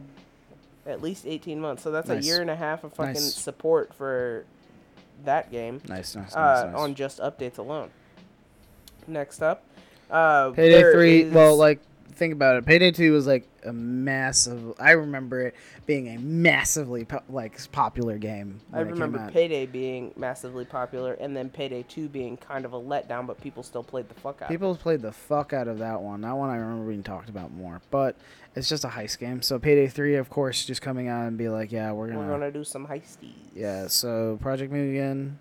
At 0.85 1.01
least 1.01 1.25
18 1.25 1.59
months. 1.59 1.81
So 1.81 1.91
that's 1.91 2.09
Nice. 2.09 2.23
a 2.23 2.27
year 2.27 2.41
and 2.41 2.49
a 2.51 2.55
half 2.55 2.83
of 2.83 2.93
fucking 2.93 3.13
Nice. 3.13 3.33
support 3.35 3.93
for 3.93 4.45
that 5.24 5.51
game 5.51 5.82
Nice, 5.88 6.16
nice, 6.16 6.34
nice. 6.34 6.36
uh, 6.36 6.66
nice. 6.68 6.76
on 6.76 6.95
just 6.95 7.20
updates 7.20 7.57
alone. 7.57 7.89
Next 9.07 9.41
up, 9.41 9.63
uh, 10.11 10.51
Payday 10.51 10.72
there 10.82 10.91
three. 10.93 11.22
is- 11.24 11.34
Well, 11.34 11.55
like 11.57 11.80
think 12.16 12.34
about 12.34 12.57
it. 12.57 12.66
Payday 12.66 12.91
two 12.91 13.11
was 13.13 13.28
like 13.28 13.47
a 13.63 13.74
massive. 13.74 14.74
I 14.80 14.91
remember 14.91 15.41
it 15.41 15.55
being 15.86 16.07
a 16.16 16.18
massively 16.20 17.05
po- 17.05 17.24
like 17.30 17.72
popular 17.72 18.18
game. 18.18 18.61
I 18.72 18.78
when 18.78 18.88
it 18.88 18.89
came 18.91 18.93
remember 18.93 19.20
out. 19.20 19.34
Payday 19.34 19.66
being 19.66 20.13
massively 20.16 20.66
popular, 20.66 21.13
and 21.13 21.36
then 21.36 21.49
Payday 21.49 21.84
Two 21.84 22.07
being 22.07 22.38
kind 22.38 22.66
of 22.66 22.74
a 22.74 22.80
letdown, 22.80 23.28
but 23.28 23.39
people 23.41 23.63
still 23.63 23.84
played 23.84 24.09
the 24.09 24.16
fuck 24.16 24.41
out. 24.41 24.49
People 24.49 24.76
played 24.76 25.01
the 25.01 25.11
fuck 25.11 25.53
out 25.53 25.68
of 25.68 25.80
that 25.80 26.01
one. 26.01 26.22
That 26.22 26.36
one 26.38 26.49
I 26.49 26.55
remember 26.55 26.89
being 26.89 27.03
talked 27.03 27.30
about 27.30 27.51
more. 27.51 27.82
But 27.91 28.16
it's 28.55 28.70
just 28.70 28.86
a 28.86 28.89
heist 28.89 29.20
game. 29.20 29.41
So 29.41 29.59
Payday 29.59 29.88
three, 29.88 30.16
of 30.16 30.30
course, 30.30 30.66
just 30.66 30.82
coming 30.82 31.07
out 31.07 31.28
and 31.28 31.38
be 31.38 31.49
like, 31.49 31.72
yeah, 31.72 31.91
we're 31.91 32.07
gonna. 32.07 32.20
We're 32.20 32.30
gonna 32.30 32.51
do 32.51 32.63
some 32.63 32.88
heisties. 32.88 33.34
Yeah. 33.53 33.88
So 33.88 34.38
Project 34.41 34.72
Mugen. 34.72 35.36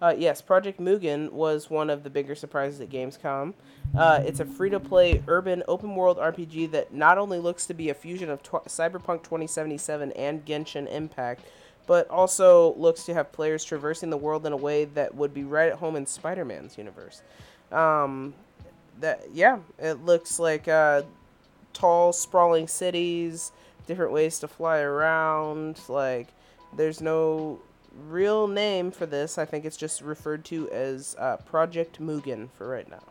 Uh, 0.00 0.14
yes, 0.16 0.42
Project 0.42 0.78
Mugen 0.78 1.32
was 1.32 1.70
one 1.70 1.88
of 1.88 2.02
the 2.02 2.10
bigger 2.10 2.34
surprises 2.34 2.80
at 2.80 2.90
Gamescom. 2.90 3.54
Uh, 3.96 4.20
it's 4.24 4.40
a 4.40 4.44
free-to-play 4.44 5.22
urban 5.26 5.62
open-world 5.68 6.18
RPG 6.18 6.70
that 6.72 6.92
not 6.92 7.16
only 7.16 7.38
looks 7.38 7.66
to 7.66 7.74
be 7.74 7.88
a 7.88 7.94
fusion 7.94 8.28
of 8.28 8.42
tw- 8.42 8.66
Cyberpunk 8.66 9.22
2077 9.22 10.12
and 10.12 10.44
Genshin 10.44 10.86
Impact, 10.92 11.42
but 11.86 12.08
also 12.10 12.74
looks 12.74 13.04
to 13.04 13.14
have 13.14 13.32
players 13.32 13.64
traversing 13.64 14.10
the 14.10 14.16
world 14.16 14.44
in 14.44 14.52
a 14.52 14.56
way 14.56 14.84
that 14.84 15.14
would 15.14 15.32
be 15.32 15.44
right 15.44 15.70
at 15.70 15.78
home 15.78 15.96
in 15.96 16.04
Spider-Man's 16.04 16.76
universe. 16.76 17.22
Um, 17.72 18.34
that 19.00 19.24
yeah, 19.32 19.58
it 19.78 20.04
looks 20.04 20.38
like 20.38 20.68
uh, 20.68 21.02
tall, 21.72 22.12
sprawling 22.12 22.68
cities, 22.68 23.52
different 23.86 24.12
ways 24.12 24.38
to 24.40 24.48
fly 24.48 24.78
around. 24.80 25.80
Like, 25.88 26.28
there's 26.76 27.00
no 27.00 27.60
real 28.08 28.46
name 28.46 28.90
for 28.90 29.06
this. 29.06 29.38
I 29.38 29.44
think 29.44 29.64
it's 29.64 29.76
just 29.76 30.00
referred 30.02 30.44
to 30.46 30.68
as 30.70 31.16
uh, 31.18 31.36
Project 31.38 32.00
Mugen 32.00 32.48
for 32.52 32.68
right 32.68 32.86
now. 32.90 33.02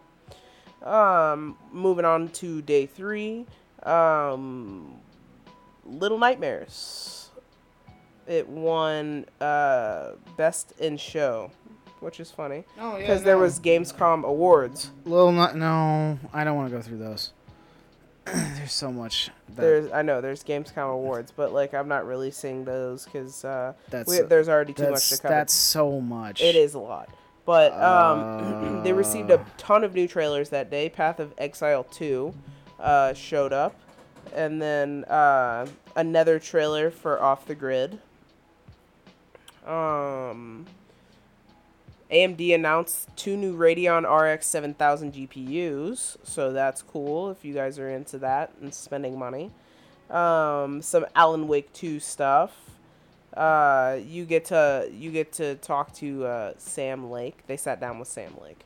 Um, 0.88 1.58
moving 1.72 2.06
on 2.06 2.30
to 2.30 2.62
day 2.62 2.86
three. 2.86 3.46
Um, 3.84 4.96
Little 5.86 6.18
Nightmares. 6.18 7.30
it 8.28 8.48
won 8.48 9.26
uh, 9.40 10.12
best 10.38 10.74
in 10.80 10.98
show, 10.98 11.52
which 12.00 12.20
is 12.20 12.32
funny 12.32 12.64
Oh 12.80 12.98
because 12.98 13.24
there 13.24 13.38
was 13.38 13.60
Gamescom 13.60 14.24
awards. 14.24 14.92
Little 15.06 15.32
not, 15.32 15.56
no, 15.56 16.18
I 16.34 16.44
don't 16.44 16.56
want 16.56 16.70
to 16.70 16.76
go 16.76 16.82
through 16.82 16.98
those. 16.98 17.32
There's 18.56 18.72
so 18.74 18.92
much. 18.92 19.30
That, 19.50 19.62
There's 19.62 19.92
I 19.92 20.02
know 20.02 20.20
there's 20.20 20.44
Gamescom 20.44 20.92
awards, 20.92 21.32
but 21.32 21.54
like 21.54 21.74
I'm 21.74 21.88
not 21.88 22.08
releasing 22.08 22.66
those 22.66 23.06
because 23.06 23.46
uh, 23.46 23.74
that's 23.90 24.10
we, 24.10 24.22
there's 24.22 24.50
already 24.50 24.74
too 24.74 24.90
much 24.90 25.10
to 25.10 25.18
cover. 25.18 25.34
that's 25.34 25.54
so 25.54 26.02
much. 26.02 26.42
It 26.42 26.56
is 26.56 26.74
a 26.74 26.80
lot. 26.80 27.10
But 27.46 27.74
um, 27.74 28.82
they 28.84 28.94
received 28.94 29.30
a 29.30 29.46
ton 29.58 29.84
of 29.84 29.94
new 29.94 30.08
trailers 30.08 30.50
that 30.50 30.72
day. 30.72 30.90
Path 30.90 31.20
of 31.20 31.34
Exile 31.38 31.84
2 31.84 32.34
uh, 32.80 33.14
showed 33.14 33.54
up. 33.54 33.76
And 34.34 34.60
then 34.62 35.04
uh, 35.06 35.68
another 35.96 36.40
trailer 36.40 36.90
for 36.90 37.22
Off 37.22 37.46
the 37.46 37.56
Grid. 37.56 38.00
Um, 39.66 40.66
AMD 42.12 42.54
announced 42.54 43.10
two 43.16 43.36
new 43.36 43.58
Radeon 43.58 44.04
RX 44.04 44.46
7000 44.48 45.14
GPUs. 45.14 46.18
So 46.24 46.54
that's 46.54 46.82
cool 46.82 47.32
if 47.32 47.44
you 47.44 47.54
guys 47.54 47.80
are 47.80 47.90
into 47.90 48.18
that 48.20 48.54
and 48.62 48.74
spending 48.74 49.18
money. 49.18 49.52
Um, 50.10 50.82
some 50.82 51.06
Alan 51.16 51.48
Wake 51.48 51.74
2 51.74 52.00
stuff 52.00 52.66
uh, 53.36 54.00
you 54.06 54.26
get 54.26 54.46
to 54.46 54.90
you 54.94 55.12
get 55.12 55.34
to 55.34 55.56
talk 55.56 55.94
to 55.96 56.26
uh, 56.26 56.54
Sam 56.58 57.12
Lake. 57.12 57.46
They 57.48 57.58
sat 57.58 57.80
down 57.80 58.00
with 58.00 58.08
Sam 58.08 58.34
Lake. 58.42 58.60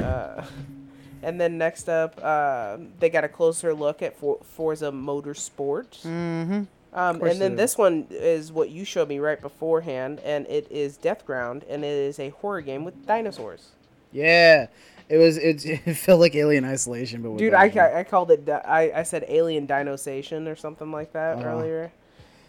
Uh, 0.00 0.44
and 1.22 1.40
then 1.40 1.58
next 1.58 1.88
up, 1.88 2.18
uh, 2.22 2.78
they 3.00 3.10
got 3.10 3.24
a 3.24 3.28
closer 3.28 3.74
look 3.74 4.02
at 4.02 4.16
For- 4.16 4.38
Forza 4.42 4.90
Motorsport. 4.92 6.02
Mm-hmm. 6.02 6.62
Um, 6.96 7.22
and 7.22 7.38
then 7.40 7.56
this 7.56 7.76
one 7.76 8.06
is 8.10 8.50
what 8.50 8.70
you 8.70 8.84
showed 8.84 9.08
me 9.08 9.18
right 9.18 9.40
beforehand, 9.40 10.18
and 10.24 10.46
it 10.46 10.66
is 10.70 10.96
Death 10.96 11.26
Ground, 11.26 11.64
and 11.68 11.84
it 11.84 11.88
is 11.88 12.18
a 12.18 12.30
horror 12.30 12.62
game 12.62 12.84
with 12.84 13.06
dinosaurs. 13.06 13.68
Yeah, 14.12 14.68
it 15.10 15.18
was. 15.18 15.36
It, 15.36 15.64
it 15.86 15.94
felt 15.94 16.20
like 16.20 16.34
Alien 16.34 16.64
Isolation, 16.64 17.20
but 17.22 17.32
with 17.32 17.40
Dude, 17.40 17.52
I. 17.54 17.66
I 17.68 17.98
I 18.00 18.04
called 18.04 18.30
it. 18.30 18.48
I, 18.48 18.92
I 18.94 19.02
said 19.02 19.26
Alien 19.28 19.66
Dinosation 19.66 20.50
or 20.50 20.56
something 20.56 20.90
like 20.90 21.12
that 21.12 21.36
Uh-huh. 21.36 21.48
earlier. 21.48 21.92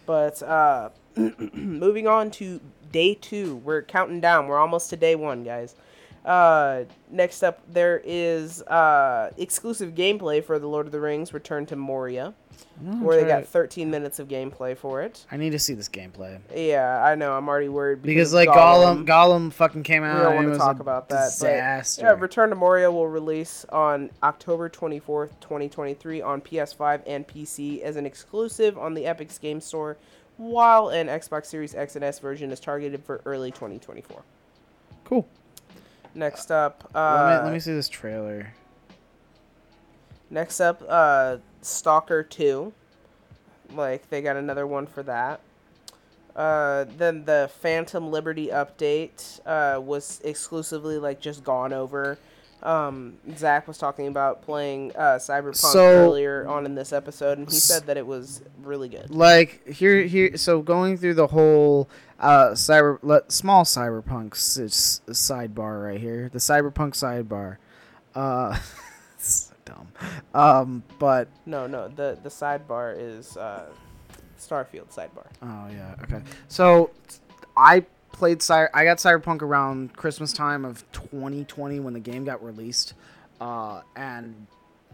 But 0.06 0.42
uh, 0.42 0.88
moving 1.52 2.06
on 2.06 2.30
to 2.32 2.60
day 2.90 3.14
two, 3.14 3.56
we're 3.56 3.82
counting 3.82 4.20
down. 4.20 4.46
We're 4.48 4.58
almost 4.58 4.88
to 4.90 4.96
day 4.96 5.14
one, 5.14 5.44
guys. 5.44 5.74
Uh, 6.24 6.84
next 7.10 7.42
up, 7.42 7.60
there 7.72 8.02
is 8.04 8.62
uh, 8.62 9.30
exclusive 9.36 9.94
gameplay 9.94 10.44
for 10.44 10.58
the 10.58 10.66
Lord 10.66 10.86
of 10.86 10.92
the 10.92 11.00
Rings: 11.00 11.32
Return 11.32 11.64
to 11.66 11.76
Moria, 11.76 12.34
I'm 12.80 13.02
where 13.02 13.20
they 13.20 13.26
got 13.26 13.46
13 13.46 13.90
minutes 13.90 14.18
of 14.18 14.28
gameplay 14.28 14.76
for 14.76 15.02
it. 15.02 15.24
I 15.30 15.36
need 15.36 15.50
to 15.50 15.58
see 15.58 15.74
this 15.74 15.88
gameplay 15.88 16.38
Yeah, 16.54 17.02
I 17.02 17.14
know. 17.14 17.32
I'm 17.32 17.48
already 17.48 17.68
worried 17.68 18.02
because 18.02 18.32
of 18.32 18.36
like 18.36 18.48
Gollum, 18.48 19.06
Gollum 19.06 19.52
fucking 19.52 19.82
came 19.84 20.04
out. 20.04 20.18
we 20.18 20.22
don't 20.22 20.46
want 20.46 20.52
to 20.52 20.58
talk 20.58 20.80
about 20.80 21.08
that. 21.08 21.26
Disaster. 21.26 22.02
But 22.02 22.08
yeah, 22.08 22.20
Return 22.20 22.50
to 22.50 22.56
Moria 22.56 22.90
will 22.90 23.08
release 23.08 23.64
on 23.70 24.10
October 24.22 24.68
24th, 24.68 25.30
2023 25.40 26.20
on 26.20 26.40
PS5 26.40 27.02
and 27.06 27.26
PC 27.26 27.80
as 27.80 27.96
an 27.96 28.06
exclusive 28.06 28.76
on 28.78 28.94
the 28.94 29.06
Epic's 29.06 29.38
Game 29.38 29.60
Store, 29.60 29.96
while 30.36 30.88
an 30.88 31.06
Xbox 31.06 31.46
Series 31.46 31.74
X 31.74 31.96
and 31.96 32.04
S 32.04 32.18
version 32.18 32.50
is 32.50 32.60
targeted 32.60 33.02
for 33.04 33.20
early 33.24 33.50
2024. 33.50 34.22
cool. 35.04 35.26
Next 36.18 36.50
up, 36.50 36.90
uh, 36.96 37.26
let 37.28 37.38
me 37.38 37.44
let 37.44 37.52
me 37.52 37.60
see 37.60 37.72
this 37.72 37.88
trailer. 37.88 38.52
next 40.30 40.60
up, 40.60 40.82
uh, 40.88 41.36
Stalker 41.62 42.24
2. 42.24 42.72
Like 43.72 44.10
they 44.10 44.20
got 44.20 44.34
another 44.36 44.66
one 44.66 44.86
for 44.88 45.04
that. 45.04 45.40
Uh, 46.34 46.86
then 46.96 47.24
the 47.24 47.48
Phantom 47.60 48.10
Liberty 48.10 48.48
update 48.48 49.38
uh, 49.46 49.80
was 49.80 50.20
exclusively 50.24 50.98
like 50.98 51.20
just 51.20 51.44
gone 51.44 51.72
over. 51.72 52.18
Um, 52.64 53.18
Zach 53.36 53.68
was 53.68 53.78
talking 53.78 54.08
about 54.08 54.42
playing 54.42 54.90
uh, 54.96 55.18
Cyberpunk 55.20 55.54
So- 55.54 55.86
earlier 56.08 56.48
on 56.48 56.66
in 56.66 56.74
this 56.74 56.92
episode, 56.92 57.38
and 57.38 57.48
he 57.48 57.54
said 57.54 57.86
that 57.86 57.96
it 57.96 58.04
was 58.08 58.42
really 58.60 58.88
good. 58.88 59.08
Like 59.10 59.64
here 59.68 60.02
here 60.02 60.36
so 60.36 60.62
going 60.62 60.96
through 60.96 61.14
the 61.14 61.28
whole 61.28 61.88
uh 62.18 62.50
cyber 62.50 62.98
le- 63.02 63.22
small 63.28 63.64
cyberpunk 63.64 64.32
s- 64.34 65.00
sidebar 65.08 65.84
right 65.84 66.00
here. 66.00 66.28
The 66.32 66.38
cyberpunk 66.38 66.92
sidebar. 66.94 67.58
Uh 68.14 68.58
so 69.18 69.54
dumb. 69.64 69.88
Um 70.34 70.82
but 70.98 71.28
No, 71.46 71.66
no, 71.66 71.88
the 71.88 72.18
the 72.22 72.28
sidebar 72.28 72.94
is 72.98 73.36
uh, 73.36 73.66
Starfield 74.38 74.88
sidebar. 74.94 75.26
Oh 75.42 75.66
yeah, 75.72 75.94
okay. 76.02 76.22
So 76.48 76.90
I 77.56 77.84
played 78.12 78.38
Cyber. 78.40 78.68
I 78.74 78.84
got 78.84 78.96
Cyberpunk 78.98 79.42
around 79.42 79.94
Christmas 79.94 80.32
time 80.32 80.64
of 80.64 80.84
2020 80.92 81.80
when 81.80 81.92
the 81.94 82.00
game 82.00 82.24
got 82.24 82.42
released, 82.44 82.94
uh, 83.40 83.82
and 83.96 84.46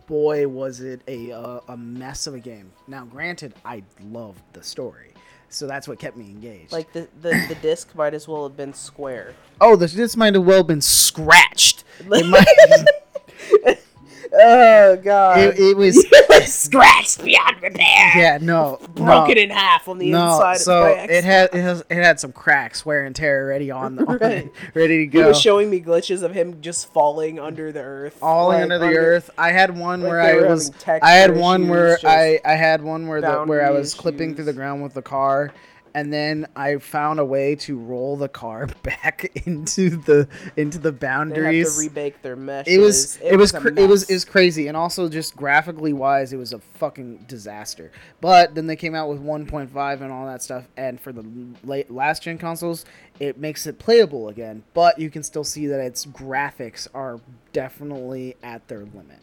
boy 0.07 0.47
was 0.49 0.81
it 0.81 1.01
a 1.09 1.33
uh, 1.33 1.61
a 1.68 1.77
mess 1.77 2.27
of 2.27 2.35
a 2.35 2.41
game. 2.41 2.70
Now, 2.87 3.05
granted, 3.07 3.55
I 3.64 3.83
loved 4.03 4.43
the 4.53 4.62
story, 4.62 5.12
so 5.55 5.67
that's 5.67 5.87
what 5.87 5.99
kept 5.99 6.17
me 6.17 6.27
engaged. 6.27 6.73
Like 6.73 6.93
the 6.93 7.09
the, 7.21 7.31
the 7.49 7.57
disc 7.63 7.95
might 7.95 8.15
as 8.15 8.27
well 8.27 8.49
have 8.49 8.57
been 8.57 8.75
square. 8.75 9.35
oh, 9.61 9.77
this 9.77 9.93
this 9.95 10.17
might 10.17 10.35
have 10.35 10.45
well 10.45 10.65
been 10.65 10.81
scratched. 10.81 11.85
It 12.01 12.27
might. 12.27 13.79
Oh 14.33 14.97
god. 15.03 15.39
it, 15.39 15.55
it 15.59 15.77
was 15.77 16.07
scratched 16.47 17.22
beyond 17.25 17.57
repair. 17.62 18.12
yeah 18.16 18.39
no 18.41 18.79
Broken 18.95 19.37
no. 19.37 19.43
in 19.43 19.51
half 19.51 19.89
on 19.89 19.99
the 19.99 20.11
No, 20.11 20.33
inside. 20.35 20.59
so 20.59 20.83
by 20.83 20.91
it 21.11 21.25
had 21.25 21.51
it 21.55 21.61
has 21.61 21.85
it 21.89 21.97
had 22.03 22.20
some 22.20 22.33
cracks, 22.33 22.85
wear 22.87 23.05
and 23.05 23.14
tear 23.14 23.45
already 23.45 23.70
on, 23.70 23.97
the, 23.97 24.05
on 24.07 24.22
it, 24.22 24.53
ready 24.75 24.97
to 24.99 25.01
He 25.18 25.22
go. 25.22 25.29
was 25.29 25.41
showing 25.41 25.70
me 25.70 25.81
glitches 25.81 26.22
of 26.22 26.33
him 26.33 26.61
just 26.61 26.93
falling 26.93 27.39
under 27.39 27.72
the 27.72 27.81
earth. 27.81 28.18
all 28.22 28.49
like, 28.49 28.62
under 28.62 28.79
the 28.79 28.97
earth. 28.97 29.31
I 29.39 29.53
had 29.53 29.77
one 29.79 30.03
like 30.03 30.11
where 30.11 30.20
I 30.20 30.35
was. 30.49 30.70
I 30.87 31.11
had 31.12 31.37
one 31.37 31.68
where 31.68 31.99
I 32.05 32.41
I 32.45 32.53
had 32.55 32.83
one 32.83 33.07
where 33.07 33.20
the 33.20 33.43
where 33.45 33.61
I 33.62 33.66
boundary 33.66 33.81
was 33.81 33.95
clipping 33.95 34.35
through 34.35 34.45
the 34.47 34.53
ground 34.53 34.83
with 34.83 34.95
the 34.95 35.03
car, 35.03 35.53
and 35.95 36.12
then 36.12 36.47
I 36.57 36.76
found 36.78 37.20
a 37.20 37.24
way 37.24 37.55
to 37.57 37.78
roll 37.78 38.16
the 38.16 38.28
car 38.28 38.66
back 38.82 39.30
into 39.47 39.90
the 39.90 40.28
into 40.57 40.78
the 40.78 40.90
boundaries. 40.92 41.78
They 41.78 41.84
have 41.84 41.95
to 41.95 42.01
rebake 42.01 42.22
their 42.22 42.36
meshes. 42.36 42.74
It 42.74 42.78
was 42.78 43.16
it, 43.22 43.36
was 43.36 43.55
a 43.55 43.61
cr- 43.61 43.68
it 43.68 43.88
was 43.88 44.11
it 44.11 44.14
was 44.14 44.24
crazy, 44.24 44.66
and 44.66 44.76
also 44.76 45.09
just 45.09 45.36
graphically 45.36 45.92
wise, 45.92 46.32
it 46.32 46.36
was 46.36 46.53
a 46.53 46.59
fucking 46.59 47.24
disaster. 47.28 47.92
But 48.20 48.55
then 48.55 48.66
they 48.66 48.76
came 48.76 48.95
out 48.95 49.09
with 49.09 49.22
1.5 49.22 50.01
and 50.01 50.12
all 50.12 50.26
that 50.26 50.42
stuff, 50.42 50.64
and 50.76 51.01
for 51.01 51.12
the 51.12 51.24
late 51.62 51.90
last 51.90 52.22
gen 52.24 52.38
consoles, 52.38 52.84
it 53.20 53.38
makes 53.38 53.66
it 53.66 53.78
playable 53.78 54.28
again. 54.28 54.64
But 54.74 54.99
you 54.99 55.11
can 55.11 55.22
still 55.22 55.45
see 55.45 55.66
that 55.68 55.80
its 55.80 56.05
graphics 56.07 56.88
are 56.92 57.20
definitely 57.53 58.34
at 58.42 58.66
their 58.68 58.80
limit. 58.80 59.20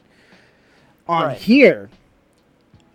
On 1.07 1.26
Right. 1.26 1.38
here, 1.38 1.89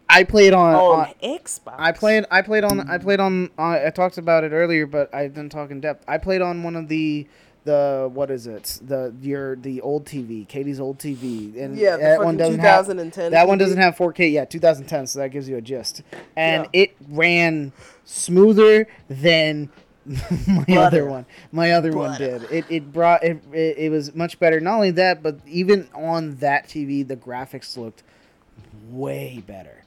I 0.09 0.24
played 0.24 0.52
on. 0.52 0.74
on 0.74 1.00
on 1.00 1.14
Xbox. 1.22 1.74
I 1.78 1.92
played. 1.92 2.24
I 2.30 2.42
played 2.42 2.64
on. 2.64 2.88
I 2.88 2.98
played 2.98 3.20
on. 3.20 3.50
Uh, 3.59 3.80
I 3.86 3.90
talked 3.90 4.18
about 4.18 4.44
it 4.44 4.52
earlier, 4.52 4.86
but 4.86 5.12
I 5.14 5.26
didn't 5.28 5.50
talk 5.50 5.70
in 5.70 5.80
depth. 5.80 6.04
I 6.09 6.18
played 6.18 6.42
on 6.42 6.62
one 6.62 6.76
of 6.76 6.88
the 6.88 7.26
the 7.64 8.09
what 8.12 8.30
is 8.30 8.46
it? 8.46 8.78
The 8.86 9.12
your 9.20 9.57
the 9.57 9.80
old 9.80 10.04
TV, 10.07 10.46
Katie's 10.46 10.78
old 10.80 10.98
TV, 10.98 11.59
and 11.61 11.76
Yeah, 11.76 11.96
that 11.96 12.22
one 12.22 12.36
doesn't 12.36 12.61
have 12.61 12.84
2010 12.86 13.32
that 13.32 13.48
one 13.48 13.59
doesn't 13.59 13.78
have 13.78 13.96
4K 13.96 14.32
yet. 14.32 14.50
2010, 14.50 15.09
so 15.09 15.18
that 15.18 15.30
gives 15.30 15.48
you 15.48 15.57
a 15.57 15.61
gist. 15.61 16.02
And 16.36 16.68
Yeah. 16.72 16.82
it 16.82 16.96
ran 17.09 17.72
smoother 18.04 18.86
than 19.09 19.70
my 20.07 20.64
Butter. 20.68 20.78
other 20.80 21.07
one. 21.07 21.26
My 21.50 21.72
other 21.72 21.92
one 21.92 22.16
did. 22.16 22.44
It 22.44 22.64
it 22.70 22.92
brought 22.92 23.24
it, 23.24 23.42
it. 23.52 23.76
It 23.78 23.90
was 23.90 24.14
much 24.14 24.38
better. 24.38 24.61
Not 24.61 24.76
only 24.76 24.92
that, 24.92 25.20
but 25.24 25.40
even 25.48 25.88
on 25.92 26.36
that 26.36 26.68
TV, 26.68 27.07
the 27.07 27.16
graphics 27.16 27.76
looked 27.76 28.04
way 28.88 29.42
better 29.44 29.82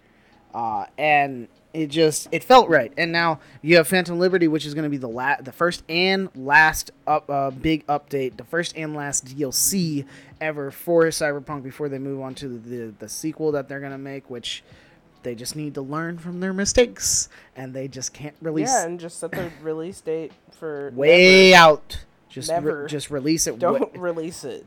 uh, 0.53 0.85
and 0.97 1.47
it 1.73 1.87
just 1.87 2.27
it 2.31 2.43
felt 2.43 2.69
right. 2.69 2.91
And 2.97 3.11
now 3.11 3.39
you 3.61 3.75
have 3.77 3.87
Phantom 3.87 4.17
Liberty, 4.17 4.47
which 4.47 4.65
is 4.65 4.73
going 4.73 4.83
to 4.83 4.89
be 4.89 4.97
the 4.97 5.07
la- 5.07 5.39
the 5.41 5.51
first 5.51 5.83
and 5.87 6.29
last 6.35 6.91
up 7.05 7.29
uh, 7.29 7.51
big 7.51 7.85
update, 7.87 8.37
the 8.37 8.43
first 8.43 8.75
and 8.75 8.95
last 8.95 9.25
DLC 9.25 10.05
ever 10.41 10.71
for 10.71 11.05
Cyberpunk 11.05 11.63
before 11.63 11.89
they 11.89 11.99
move 11.99 12.21
on 12.21 12.33
to 12.35 12.47
the 12.47 12.93
the 12.97 13.09
sequel 13.09 13.51
that 13.51 13.69
they're 13.69 13.79
going 13.79 13.91
to 13.91 13.97
make, 13.97 14.29
which 14.29 14.63
they 15.21 15.35
just 15.35 15.55
need 15.55 15.73
to 15.75 15.81
learn 15.81 16.17
from 16.17 16.39
their 16.39 16.53
mistakes, 16.53 17.29
and 17.55 17.73
they 17.73 17.87
just 17.87 18.13
can't 18.13 18.35
release 18.41 18.69
Yeah, 18.69 18.85
and 18.85 18.99
just 18.99 19.19
set 19.19 19.31
the 19.31 19.51
release 19.61 20.01
date 20.01 20.31
for 20.51 20.91
way 20.95 21.53
out. 21.53 22.05
Just 22.29 22.51
re- 22.61 22.87
just 22.87 23.09
release 23.09 23.47
it. 23.47 23.57
Don't 23.59 23.81
wa- 23.95 24.01
release 24.01 24.43
it. 24.43 24.65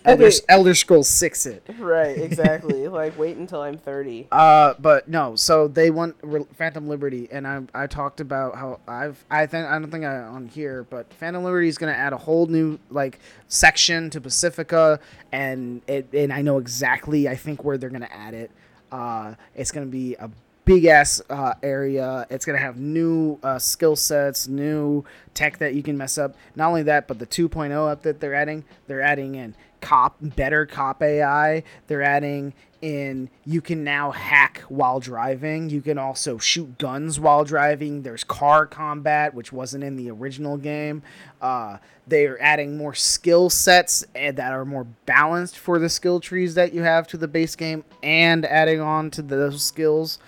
Elder, 0.04 0.30
Elder 0.48 0.74
Scrolls 0.74 1.08
Six 1.08 1.44
it. 1.44 1.64
right, 1.78 2.16
exactly. 2.16 2.86
like 2.88 3.18
wait 3.18 3.36
until 3.36 3.60
I'm 3.62 3.76
30. 3.78 4.28
Uh, 4.30 4.74
but 4.78 5.08
no. 5.08 5.34
So 5.34 5.66
they 5.66 5.90
want 5.90 6.14
Re- 6.22 6.46
Phantom 6.56 6.88
Liberty, 6.88 7.28
and 7.32 7.46
I 7.48 7.62
I 7.74 7.86
talked 7.88 8.20
about 8.20 8.54
how 8.54 8.78
I've 8.86 9.24
I 9.30 9.46
think 9.46 9.66
I 9.66 9.78
don't 9.78 9.90
think 9.90 10.04
I 10.04 10.18
on 10.18 10.46
here, 10.46 10.84
but 10.88 11.12
Phantom 11.14 11.42
Liberty 11.42 11.66
is 11.68 11.78
gonna 11.78 11.92
add 11.92 12.12
a 12.12 12.18
whole 12.18 12.46
new 12.46 12.78
like 12.90 13.18
section 13.48 14.08
to 14.10 14.20
Pacifica, 14.20 15.00
and 15.32 15.82
it 15.88 16.06
and 16.12 16.32
I 16.32 16.42
know 16.42 16.58
exactly 16.58 17.28
I 17.28 17.34
think 17.34 17.64
where 17.64 17.76
they're 17.76 17.90
gonna 17.90 18.08
add 18.12 18.34
it. 18.34 18.50
Uh, 18.92 19.34
it's 19.56 19.72
gonna 19.72 19.86
be 19.86 20.14
a 20.14 20.30
big 20.70 20.84
ass 20.84 21.20
uh, 21.28 21.54
area. 21.64 22.24
It's 22.30 22.46
gonna 22.46 22.58
have 22.58 22.76
new 22.76 23.40
uh, 23.42 23.58
skill 23.58 23.96
sets, 23.96 24.46
new 24.46 25.04
tech 25.34 25.58
that 25.58 25.74
you 25.74 25.82
can 25.82 25.96
mess 25.96 26.16
up. 26.16 26.36
Not 26.54 26.68
only 26.68 26.84
that, 26.84 27.08
but 27.08 27.18
the 27.18 27.26
2.0 27.26 27.90
up 27.90 28.02
that 28.02 28.20
they're 28.20 28.34
adding, 28.34 28.64
they're 28.86 29.02
adding 29.02 29.34
in 29.34 29.56
cop 29.80 30.16
better 30.20 30.66
cop 30.66 31.02
AI. 31.02 31.64
They're 31.88 32.02
adding 32.02 32.54
in 32.82 33.30
you 33.44 33.60
can 33.60 33.82
now 33.82 34.12
hack 34.12 34.62
while 34.68 35.00
driving. 35.00 35.70
You 35.70 35.82
can 35.82 35.98
also 35.98 36.38
shoot 36.38 36.78
guns 36.78 37.18
while 37.18 37.44
driving. 37.44 38.02
There's 38.02 38.22
car 38.22 38.64
combat, 38.64 39.34
which 39.34 39.52
wasn't 39.52 39.82
in 39.82 39.96
the 39.96 40.08
original 40.10 40.56
game. 40.56 41.02
Uh, 41.42 41.78
they're 42.06 42.40
adding 42.40 42.76
more 42.76 42.94
skill 42.94 43.50
sets 43.50 44.04
eh, 44.14 44.30
that 44.30 44.52
are 44.52 44.64
more 44.64 44.84
balanced 45.04 45.58
for 45.58 45.80
the 45.80 45.88
skill 45.88 46.20
trees 46.20 46.54
that 46.54 46.72
you 46.72 46.82
have 46.82 47.08
to 47.08 47.16
the 47.16 47.28
base 47.28 47.56
game, 47.56 47.82
and 48.04 48.46
adding 48.46 48.80
on 48.80 49.10
to 49.10 49.22
those 49.22 49.64
skills 49.64 50.20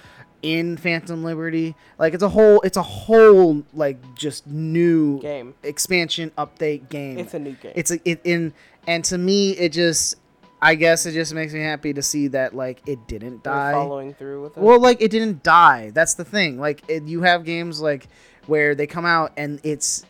in 0.42 0.76
Phantom 0.76 1.22
Liberty. 1.24 1.74
Like 1.98 2.14
it's 2.14 2.22
a 2.22 2.28
whole, 2.28 2.60
it's 2.62 2.76
a 2.76 2.82
whole 2.82 3.62
like 3.72 4.14
just 4.14 4.46
new 4.46 5.20
Game. 5.20 5.54
expansion 5.62 6.30
update 6.36 6.88
game. 6.88 7.18
It's 7.18 7.34
a 7.34 7.38
new 7.38 7.52
game. 7.52 7.72
It's 7.74 7.90
a, 7.90 8.00
it 8.04 8.20
in 8.24 8.52
and 8.86 9.04
to 9.06 9.18
me 9.18 9.52
it 9.52 9.72
just 9.72 10.16
I 10.60 10.76
guess 10.76 11.06
it 11.06 11.12
just 11.12 11.34
makes 11.34 11.52
me 11.52 11.60
happy 11.60 11.92
to 11.92 12.02
see 12.02 12.28
that 12.28 12.54
like 12.54 12.80
it 12.86 13.08
didn't 13.08 13.42
die. 13.42 13.72
following 13.72 14.14
through 14.14 14.44
with 14.44 14.56
it. 14.56 14.62
Well, 14.62 14.78
like 14.78 15.02
it 15.02 15.10
didn't 15.10 15.42
die. 15.42 15.90
That's 15.92 16.14
the 16.14 16.24
thing. 16.24 16.58
Like 16.60 16.82
it, 16.88 17.02
you 17.02 17.22
have 17.22 17.44
games 17.44 17.80
like 17.80 18.06
where 18.46 18.76
they 18.76 18.86
come 18.86 19.04
out 19.04 19.32
and 19.36 19.60
it's 19.64 20.04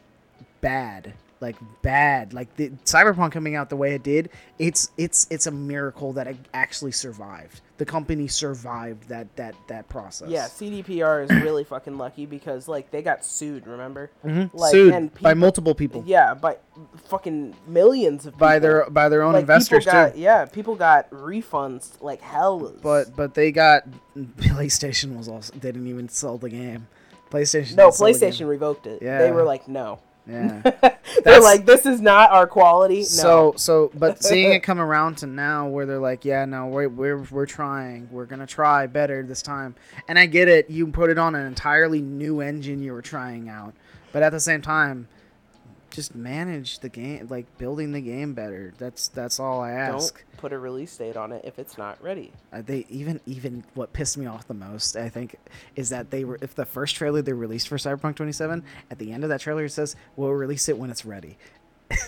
bad, 0.60 1.14
like 1.40 1.56
bad. 1.80 2.34
Like 2.34 2.54
the 2.56 2.68
Cyberpunk 2.84 3.32
coming 3.32 3.56
out 3.56 3.70
the 3.70 3.76
way 3.76 3.94
it 3.94 4.02
did. 4.02 4.28
It's 4.58 4.90
it's 4.98 5.26
it's 5.30 5.46
a 5.46 5.50
miracle 5.50 6.12
that 6.12 6.26
it 6.26 6.36
actually 6.52 6.92
survived. 6.92 7.62
The 7.82 7.86
company 7.90 8.28
survived 8.28 9.08
that 9.08 9.34
that 9.34 9.56
that 9.66 9.88
process. 9.88 10.28
yeah, 10.28 10.44
CDPR 10.46 11.24
is 11.24 11.30
really 11.42 11.64
fucking 11.64 11.98
lucky 11.98 12.26
because 12.26 12.68
like 12.68 12.92
they 12.92 13.02
got 13.02 13.24
sued. 13.24 13.66
Remember? 13.66 14.12
Mhm. 14.24 14.54
Like, 14.54 14.70
sued 14.70 14.94
and 14.94 15.12
by 15.20 15.34
multiple 15.34 15.74
people, 15.74 16.04
Yeah, 16.06 16.34
by 16.34 16.58
fucking 17.06 17.56
millions 17.66 18.24
of 18.24 18.34
people. 18.34 18.46
by 18.46 18.60
their 18.60 18.88
by 18.88 19.08
their 19.08 19.22
own 19.22 19.32
like, 19.32 19.40
investors 19.40 19.84
got, 19.84 20.14
too. 20.14 20.20
Yeah, 20.20 20.44
people 20.44 20.76
got 20.76 21.10
refunds 21.10 22.00
like 22.00 22.20
hell. 22.20 22.72
But 22.80 23.16
but 23.16 23.34
they 23.34 23.50
got 23.50 23.82
PlayStation 24.16 25.16
was 25.16 25.26
also 25.26 25.52
they 25.54 25.72
didn't 25.72 25.88
even 25.88 26.08
sell 26.08 26.38
the 26.38 26.50
game. 26.50 26.86
PlayStation 27.32 27.74
no, 27.74 27.86
didn't 27.86 27.94
sell 27.94 28.06
the 28.06 28.12
game. 28.12 28.30
PlayStation 28.30 28.48
revoked 28.48 28.86
it. 28.86 29.02
Yeah. 29.02 29.18
They 29.18 29.32
were 29.32 29.42
like, 29.42 29.66
no. 29.66 29.98
Yeah. 30.26 30.62
They're 31.24 31.40
like, 31.40 31.66
this 31.66 31.84
is 31.84 32.00
not 32.00 32.30
our 32.30 32.46
quality. 32.46 32.98
No. 32.98 33.04
So 33.04 33.54
so 33.56 33.90
but 33.94 34.22
seeing 34.24 34.52
it 34.52 34.60
come 34.60 34.80
around 34.80 35.18
to 35.18 35.26
now 35.26 35.68
where 35.68 35.84
they're 35.86 35.98
like, 35.98 36.24
yeah, 36.24 36.44
no, 36.44 36.66
we're 36.66 36.88
we're 36.88 37.18
we're 37.30 37.46
trying. 37.46 38.08
We're 38.10 38.26
gonna 38.26 38.46
try 38.46 38.86
better 38.86 39.22
this 39.22 39.42
time. 39.42 39.74
And 40.08 40.18
I 40.18 40.26
get 40.26 40.48
it, 40.48 40.70
you 40.70 40.86
put 40.86 41.10
it 41.10 41.18
on 41.18 41.34
an 41.34 41.46
entirely 41.46 42.00
new 42.00 42.40
engine 42.40 42.82
you 42.82 42.92
were 42.92 43.02
trying 43.02 43.48
out. 43.48 43.74
But 44.12 44.22
at 44.22 44.30
the 44.30 44.40
same 44.40 44.62
time, 44.62 45.08
just 45.92 46.14
manage 46.14 46.78
the 46.80 46.88
game 46.88 47.26
like 47.30 47.46
building 47.58 47.92
the 47.92 48.00
game 48.00 48.34
better. 48.34 48.72
That's 48.78 49.08
that's 49.08 49.38
all 49.38 49.60
I 49.60 49.72
ask. 49.72 50.14
don't 50.14 50.36
put 50.38 50.52
a 50.52 50.58
release 50.58 50.96
date 50.96 51.16
on 51.16 51.32
it 51.32 51.44
if 51.44 51.58
it's 51.58 51.78
not 51.78 52.02
ready. 52.02 52.32
Uh, 52.52 52.62
they 52.62 52.86
even 52.88 53.20
even 53.26 53.64
what 53.74 53.92
pissed 53.92 54.16
me 54.18 54.26
off 54.26 54.48
the 54.48 54.54
most, 54.54 54.96
I 54.96 55.08
think, 55.08 55.36
is 55.76 55.90
that 55.90 56.10
they 56.10 56.24
were 56.24 56.38
if 56.40 56.54
the 56.54 56.64
first 56.64 56.96
trailer 56.96 57.22
they 57.22 57.32
released 57.32 57.68
for 57.68 57.76
Cyberpunk 57.76 58.16
27, 58.16 58.64
at 58.90 58.98
the 58.98 59.12
end 59.12 59.22
of 59.22 59.30
that 59.30 59.40
trailer 59.40 59.64
it 59.64 59.70
says 59.70 59.94
we'll 60.16 60.30
release 60.30 60.68
it 60.68 60.78
when 60.78 60.90
it's 60.90 61.04
ready, 61.04 61.36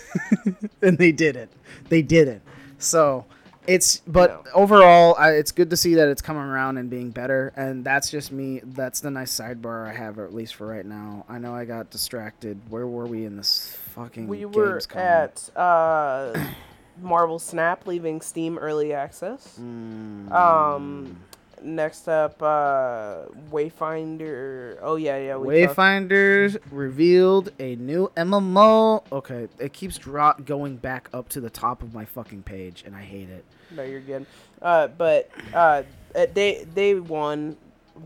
and 0.81 0.97
they 0.97 1.11
did 1.11 1.35
it. 1.35 1.49
They 1.89 2.01
did 2.01 2.27
it. 2.27 2.41
So 2.77 3.25
it's 3.67 3.97
but 4.07 4.45
No. 4.45 4.51
overall, 4.53 5.15
I, 5.17 5.31
it's 5.33 5.51
good 5.51 5.69
to 5.71 5.77
see 5.77 5.95
that 5.95 6.07
it's 6.07 6.21
coming 6.21 6.43
around 6.43 6.77
and 6.77 6.89
being 6.89 7.11
better, 7.11 7.53
and 7.55 7.83
that's 7.83 8.09
just 8.09 8.31
me. 8.31 8.61
That's 8.63 8.99
the 9.01 9.11
nice 9.11 9.31
sidebar 9.31 9.87
I 9.87 9.93
have, 9.93 10.19
at 10.19 10.33
least 10.33 10.55
for 10.55 10.67
right 10.67 10.85
now. 10.85 11.25
I 11.29 11.37
know 11.37 11.53
I 11.53 11.65
got 11.65 11.89
distracted. 11.89 12.59
Where 12.69 12.87
were 12.87 13.05
we 13.05 13.25
in 13.25 13.37
this 13.37 13.75
fucking? 13.93 14.27
We 14.27 14.45
were 14.45 14.79
at 14.95 15.49
uh, 15.55 16.33
Marvel 17.01 17.39
Snap 17.39 17.87
leaving 17.87 18.21
Steam 18.21 18.57
Early 18.57 18.93
Access. 18.93 19.57
Mm. 19.61 20.31
Um, 20.31 21.17
next 21.65 22.07
up, 22.07 22.41
uh, 22.41 23.23
Wayfinder. 23.51 24.77
Oh 24.81 24.95
yeah, 24.95 25.17
yeah. 25.17 25.37
We 25.37 25.65
talked- 25.65 25.77
Wayfinders 25.77 26.57
revealed 26.71 27.51
a 27.59 27.75
new 27.75 28.11
MMO. 28.15 29.03
Okay, 29.11 29.47
it 29.59 29.73
keeps 29.73 29.97
drop 29.97 30.45
going 30.45 30.77
back 30.77 31.09
up 31.13 31.29
to 31.29 31.41
the 31.41 31.49
top 31.49 31.81
of 31.81 31.93
my 31.93 32.05
fucking 32.05 32.43
page, 32.43 32.83
and 32.85 32.95
I 32.95 33.01
hate 33.01 33.29
it. 33.29 33.43
No, 33.75 33.83
you're 33.83 33.99
good. 34.01 34.25
Uh, 34.61 34.87
but 34.87 35.29
uh, 35.53 35.83
at 36.13 36.33
day 36.33 36.65
day 36.75 36.95
one, 36.99 37.57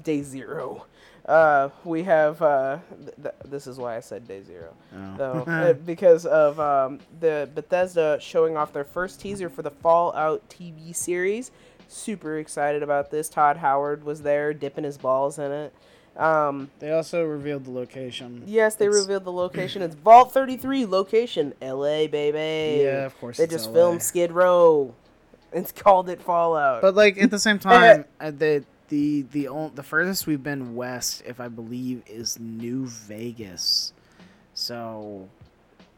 day 0.03 0.22
zero, 0.22 0.86
uh, 1.26 1.69
we 1.84 2.03
have. 2.03 2.41
Uh, 2.41 2.80
th- 3.03 3.15
th- 3.22 3.36
this 3.45 3.68
is 3.68 3.77
why 3.77 3.95
I 3.98 3.99
said 3.99 4.27
day 4.27 4.41
zero, 4.44 4.73
Oh. 4.95 5.15
though, 5.18 5.44
uh, 5.52 5.73
because 5.73 6.26
of 6.26 6.60
um, 6.60 6.99
the 7.19 7.49
Bethesda 7.53 8.18
showing 8.22 8.57
off 8.57 8.73
their 8.73 8.84
first 8.86 9.19
teaser 9.19 9.49
for 9.49 9.61
the 9.61 9.72
Fallout 9.72 10.48
TV 10.49 10.95
series. 10.95 11.52
Super 11.91 12.37
excited 12.37 12.83
about 12.83 13.11
this. 13.11 13.27
Todd 13.29 13.57
Howard 13.57 14.03
was 14.03 14.21
there, 14.21 14.53
dipping 14.53 14.83
his 14.83 14.97
balls 14.97 15.37
in 15.39 15.51
it. 15.51 15.73
Um, 16.15 16.69
They 16.79 16.91
also 16.91 17.23
revealed 17.23 17.65
the 17.65 17.71
location. 17.71 18.43
yes, 18.45 18.75
they 18.75 18.85
It's- 18.87 19.01
revealed 19.01 19.23
the 19.25 19.31
location. 19.31 19.81
It's 19.81 19.95
Vault 19.95 20.31
33 20.33 20.85
location, 20.85 21.53
LA, 21.61 22.07
baby. 22.07 22.83
Yeah, 22.83 23.05
of 23.05 23.17
course 23.19 23.37
They 23.37 23.47
just 23.47 23.67
LA. 23.69 23.73
filmed 23.73 24.03
Skid 24.03 24.31
Row. 24.31 24.93
It's 25.51 25.71
called 25.83 26.09
it 26.09 26.21
Fallout. 26.21 26.81
But 26.81 26.95
like 26.95 27.17
at 27.21 27.31
the 27.31 27.39
same 27.39 27.57
time, 27.71 28.05
uh, 28.19 28.31
the 28.31 28.63
the 28.89 29.21
the 29.31 29.47
the 29.75 29.83
furthest 29.83 30.27
we've 30.27 30.43
been 30.43 30.75
west, 30.75 31.23
if 31.25 31.39
I 31.39 31.47
believe, 31.47 32.03
is 32.07 32.39
New 32.39 32.85
Vegas. 32.87 33.93
So. 34.53 35.29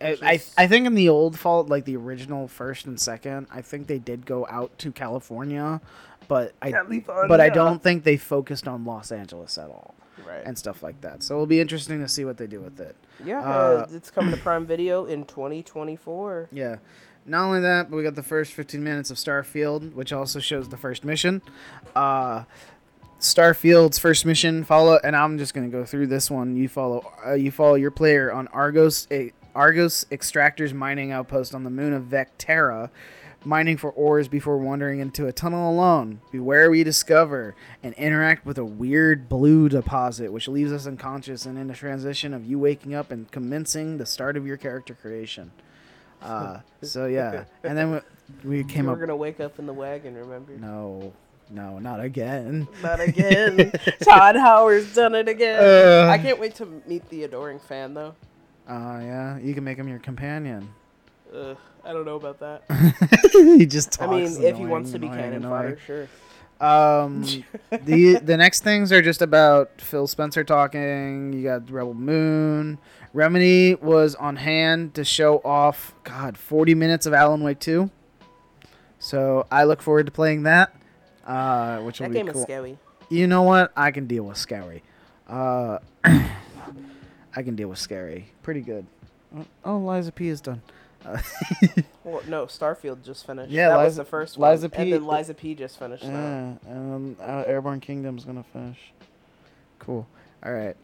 I, 0.01 0.17
I, 0.21 0.41
I 0.57 0.67
think 0.67 0.85
in 0.85 0.95
the 0.95 1.09
old 1.09 1.37
fault, 1.37 1.69
like 1.69 1.85
the 1.85 1.95
original 1.97 2.47
first 2.47 2.85
and 2.85 2.99
second, 2.99 3.47
I 3.51 3.61
think 3.61 3.87
they 3.87 3.99
did 3.99 4.25
go 4.25 4.47
out 4.49 4.77
to 4.79 4.91
California, 4.91 5.81
but 6.27 6.53
I 6.61 6.71
but 7.27 7.41
I 7.41 7.49
don't 7.49 7.81
think 7.81 8.03
they 8.03 8.17
focused 8.17 8.67
on 8.67 8.85
Los 8.85 9.11
Angeles 9.11 9.57
at 9.57 9.69
all. 9.69 9.95
right. 10.27 10.41
and 10.45 10.57
stuff 10.57 10.83
like 10.83 11.01
that. 11.01 11.23
So 11.23 11.35
it'll 11.35 11.45
be 11.45 11.59
interesting 11.59 11.99
to 11.99 12.07
see 12.07 12.25
what 12.25 12.37
they 12.37 12.47
do 12.47 12.59
with 12.61 12.79
it. 12.79 12.95
yeah, 13.25 13.41
uh, 13.41 13.43
uh, 13.43 13.87
it's 13.91 14.11
coming 14.11 14.33
to 14.33 14.39
Prime 14.39 14.65
Video 14.65 15.05
in 15.05 15.25
2024. 15.25 16.49
Yeah. 16.51 16.77
Not 17.25 17.45
only 17.45 17.61
that, 17.61 17.89
but 17.89 17.97
we 17.97 18.03
got 18.03 18.15
the 18.15 18.23
first 18.23 18.53
15 18.53 18.83
minutes 18.83 19.11
of 19.11 19.17
Starfield, 19.17 19.93
which 19.93 20.11
also 20.11 20.39
shows 20.39 20.69
the 20.69 20.77
first 20.77 21.03
mission. 21.03 21.41
Uh, 21.95 22.43
Starfield's 23.19 23.99
first 23.99 24.25
mission 24.25 24.63
follow, 24.63 24.99
and 25.03 25.15
I'm 25.15 25.37
just 25.37 25.53
gonna 25.53 25.67
go 25.67 25.85
through 25.85 26.07
this 26.07 26.31
one. 26.31 26.55
You 26.55 26.67
follow, 26.67 27.11
uh, 27.25 27.33
you 27.33 27.51
follow 27.51 27.75
your 27.75 27.91
player 27.91 28.31
on 28.31 28.47
Argos, 28.47 29.07
a 29.11 29.31
Argos 29.55 30.05
Extractors 30.11 30.73
mining 30.73 31.11
outpost 31.11 31.53
on 31.53 31.63
the 31.63 31.69
moon 31.69 31.93
of 31.93 32.03
Vectera, 32.03 32.89
mining 33.43 33.77
for 33.77 33.91
ores 33.91 34.27
before 34.27 34.57
wandering 34.57 34.99
into 34.99 35.27
a 35.27 35.31
tunnel 35.31 35.71
alone. 35.71 36.21
Beware 36.31 36.69
we 36.69 36.83
discover 36.83 37.55
and 37.81 37.93
interact 37.95 38.45
with 38.45 38.57
a 38.57 38.65
weird 38.65 39.27
blue 39.27 39.69
deposit, 39.69 40.31
which 40.31 40.47
leaves 40.47 40.71
us 40.71 40.85
unconscious 40.85 41.45
and 41.45 41.57
in 41.57 41.69
a 41.69 41.73
transition 41.73 42.33
of 42.33 42.45
you 42.45 42.59
waking 42.59 42.93
up 42.93 43.11
and 43.11 43.31
commencing 43.31 43.97
the 43.97 44.05
start 44.05 44.37
of 44.37 44.45
your 44.45 44.57
character 44.57 44.93
creation. 44.93 45.51
Uh, 46.21 46.59
so 46.83 47.07
yeah, 47.07 47.45
and 47.63 47.75
then 47.75 47.91
we, 48.43 48.57
we 48.57 48.63
came 48.63 48.87
up 48.87 48.95
We're 48.95 49.05
gonna 49.05 49.15
wake 49.15 49.39
up 49.39 49.57
in 49.57 49.65
the 49.65 49.73
wagon. 49.73 50.15
Remember? 50.15 50.51
No, 50.53 51.13
no, 51.49 51.79
not 51.79 51.99
again. 51.99 52.67
Not 52.83 52.99
again. 52.99 53.71
Todd 54.03 54.35
Howard's 54.35 54.93
done 54.93 55.15
it 55.15 55.27
again. 55.27 55.59
Uh. 55.59 56.11
I 56.11 56.19
can't 56.19 56.39
wait 56.39 56.53
to 56.55 56.67
meet 56.85 57.09
the 57.09 57.23
adoring 57.23 57.59
fan 57.59 57.95
though. 57.95 58.13
Oh 58.73 58.99
yeah, 59.01 59.37
you 59.39 59.53
can 59.53 59.65
make 59.65 59.77
him 59.77 59.89
your 59.89 59.99
companion. 59.99 60.69
Ugh, 61.35 61.57
I 61.83 61.91
don't 61.91 62.05
know 62.05 62.15
about 62.15 62.39
that. 62.39 62.63
he 63.33 63.65
just 63.65 63.91
talks. 63.91 64.09
I 64.09 64.15
mean, 64.15 64.43
if 64.43 64.57
he 64.57 64.65
wants 64.65 64.91
to 64.93 64.99
be 64.99 65.07
annoying, 65.07 65.21
cannon 65.21 65.45
annoying. 65.45 65.75
fodder, 65.77 65.79
sure. 65.85 66.07
Um, 66.61 67.23
the 67.83 68.19
the 68.23 68.37
next 68.37 68.63
things 68.63 68.93
are 68.93 69.01
just 69.01 69.21
about 69.21 69.81
Phil 69.81 70.07
Spencer 70.07 70.45
talking. 70.45 71.33
You 71.33 71.43
got 71.43 71.69
Rebel 71.69 71.93
Moon. 71.95 72.77
Remedy 73.13 73.75
was 73.75 74.15
on 74.15 74.37
hand 74.37 74.93
to 74.93 75.03
show 75.03 75.39
off. 75.43 75.93
God, 76.05 76.37
forty 76.37 76.73
minutes 76.73 77.05
of 77.05 77.13
Alan 77.13 77.43
Wake 77.43 77.59
two. 77.59 77.91
So 78.99 79.47
I 79.51 79.65
look 79.65 79.81
forward 79.81 80.05
to 80.05 80.11
playing 80.13 80.43
that. 80.43 80.73
Uh, 81.25 81.79
which 81.81 81.99
will 81.99 82.07
That 82.07 82.13
be 82.13 82.19
game 82.19 82.27
cool. 82.29 82.37
is 82.37 82.43
scary. 82.43 82.77
You 83.09 83.27
know 83.27 83.41
what? 83.41 83.73
I 83.75 83.91
can 83.91 84.07
deal 84.07 84.23
with 84.23 84.37
scary. 84.37 84.83
Uh, 85.27 85.79
I 87.35 87.43
can 87.43 87.55
deal 87.55 87.69
with 87.69 87.79
scary. 87.79 88.31
Pretty 88.43 88.61
good. 88.61 88.85
Oh, 89.35 89.45
Oh, 89.63 89.77
Lies 89.77 90.07
of 90.07 90.15
P 90.15 90.27
is 90.27 90.41
done. 90.41 90.61
Uh, 91.05 91.17
Well, 92.03 92.21
no, 92.27 92.45
Starfield 92.47 93.03
just 93.03 93.25
finished. 93.27 93.51
Yeah, 93.51 93.69
that 93.69 93.77
was 93.83 93.95
the 93.95 94.03
first 94.05 94.37
one. 94.37 94.49
Liza 94.51 94.67
one. 94.67 94.71
P- 94.71 94.81
And 94.83 94.93
then 94.93 95.05
Lies 95.05 95.29
of 95.29 95.37
P 95.37 95.53
just 95.55 95.77
finished. 95.79 96.03
that. 96.03 96.09
yeah, 96.11 96.71
um, 96.71 97.15
uh, 97.21 97.43
Airborne 97.45 97.79
Kingdom's 97.79 98.25
gonna 98.25 98.43
finish. 98.51 98.77
Cool. 99.79 100.07
All 100.43 100.51
right. 100.53 100.75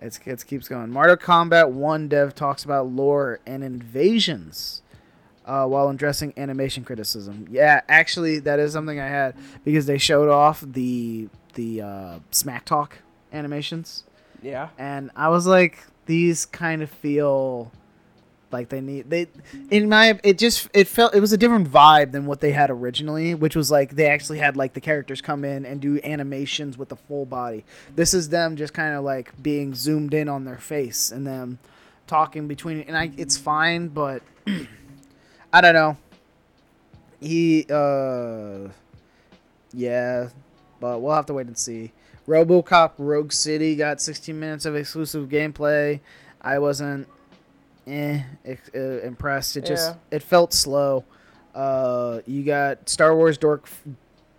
It's 0.00 0.18
it 0.24 0.44
keeps 0.46 0.66
going. 0.68 0.90
Mortal 0.90 1.16
Kombat 1.16 1.70
One 1.70 2.08
dev 2.08 2.34
talks 2.34 2.64
about 2.64 2.88
lore 2.88 3.38
and 3.46 3.62
invasions, 3.62 4.82
uh, 5.46 5.64
while 5.66 5.88
addressing 5.88 6.32
animation 6.36 6.84
criticism. 6.84 7.46
Yeah, 7.50 7.82
actually, 7.88 8.40
that 8.40 8.58
is 8.58 8.72
something 8.72 8.98
I 8.98 9.06
had 9.08 9.36
because 9.64 9.86
they 9.86 9.98
showed 9.98 10.28
off 10.28 10.60
the 10.66 11.28
the 11.54 11.82
uh, 11.82 12.18
Smack 12.32 12.64
Talk 12.64 12.98
animations, 13.32 14.04
Yeah. 14.42 14.70
and 14.78 15.10
I 15.14 15.28
was 15.28 15.46
like, 15.46 15.78
these 16.12 16.44
kind 16.44 16.82
of 16.82 16.90
feel 16.90 17.72
like 18.50 18.68
they 18.68 18.82
need 18.82 19.08
they 19.08 19.26
in 19.70 19.88
my 19.88 20.20
it 20.22 20.36
just 20.36 20.68
it 20.74 20.86
felt 20.86 21.14
it 21.14 21.20
was 21.20 21.32
a 21.32 21.38
different 21.38 21.66
vibe 21.66 22.12
than 22.12 22.26
what 22.26 22.40
they 22.40 22.52
had 22.52 22.68
originally 22.68 23.34
which 23.34 23.56
was 23.56 23.70
like 23.70 23.96
they 23.96 24.06
actually 24.06 24.38
had 24.38 24.54
like 24.54 24.74
the 24.74 24.80
characters 24.80 25.22
come 25.22 25.42
in 25.42 25.64
and 25.64 25.80
do 25.80 25.98
animations 26.04 26.76
with 26.76 26.90
the 26.90 26.96
full 26.96 27.24
body. 27.24 27.64
This 27.96 28.12
is 28.12 28.28
them 28.28 28.56
just 28.56 28.74
kind 28.74 28.94
of 28.94 29.04
like 29.04 29.32
being 29.42 29.74
zoomed 29.74 30.12
in 30.12 30.28
on 30.28 30.44
their 30.44 30.58
face 30.58 31.10
and 31.10 31.26
them 31.26 31.58
talking 32.06 32.46
between 32.46 32.82
and 32.82 32.94
I 32.94 33.10
it's 33.16 33.38
fine 33.38 33.88
but 33.88 34.22
I 35.50 35.62
don't 35.62 35.72
know. 35.72 35.96
He 37.22 37.64
uh 37.70 38.68
yeah 39.72 40.28
but 40.78 41.00
we'll 41.00 41.14
have 41.14 41.24
to 41.26 41.32
wait 41.32 41.46
and 41.46 41.56
see 41.56 41.90
RoboCop 42.26 42.92
Rogue 42.98 43.32
City 43.32 43.74
got 43.76 44.00
16 44.00 44.38
minutes 44.38 44.64
of 44.64 44.76
exclusive 44.76 45.28
gameplay 45.28 46.00
I 46.40 46.58
wasn't 46.58 47.08
eh 47.86 48.22
uh, 48.46 48.78
impressed. 48.78 49.56
It 49.56 49.64
just 49.64 49.90
Yeah. 49.92 50.16
it 50.16 50.22
felt 50.22 50.52
slow. 50.52 51.04
Uh, 51.54 52.20
you 52.26 52.42
got 52.44 52.88
Star 52.88 53.14
Wars 53.14 53.36
Dork 53.38 53.68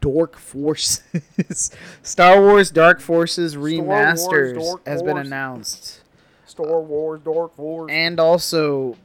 Dork 0.01 0.37
Forces, 0.37 1.71
Star 2.03 2.41
Wars 2.41 2.71
Dark 2.71 2.99
Forces 2.99 3.57
Wars 3.57 3.71
remasters 3.73 4.55
Dork 4.55 4.85
has 4.87 5.01
been 5.03 5.17
announced, 5.17 6.01
Star 6.45 6.81
Wars 6.81 7.21
Dark 7.23 7.57
Wars. 7.57 7.89
and 7.91 8.19
also 8.19 8.97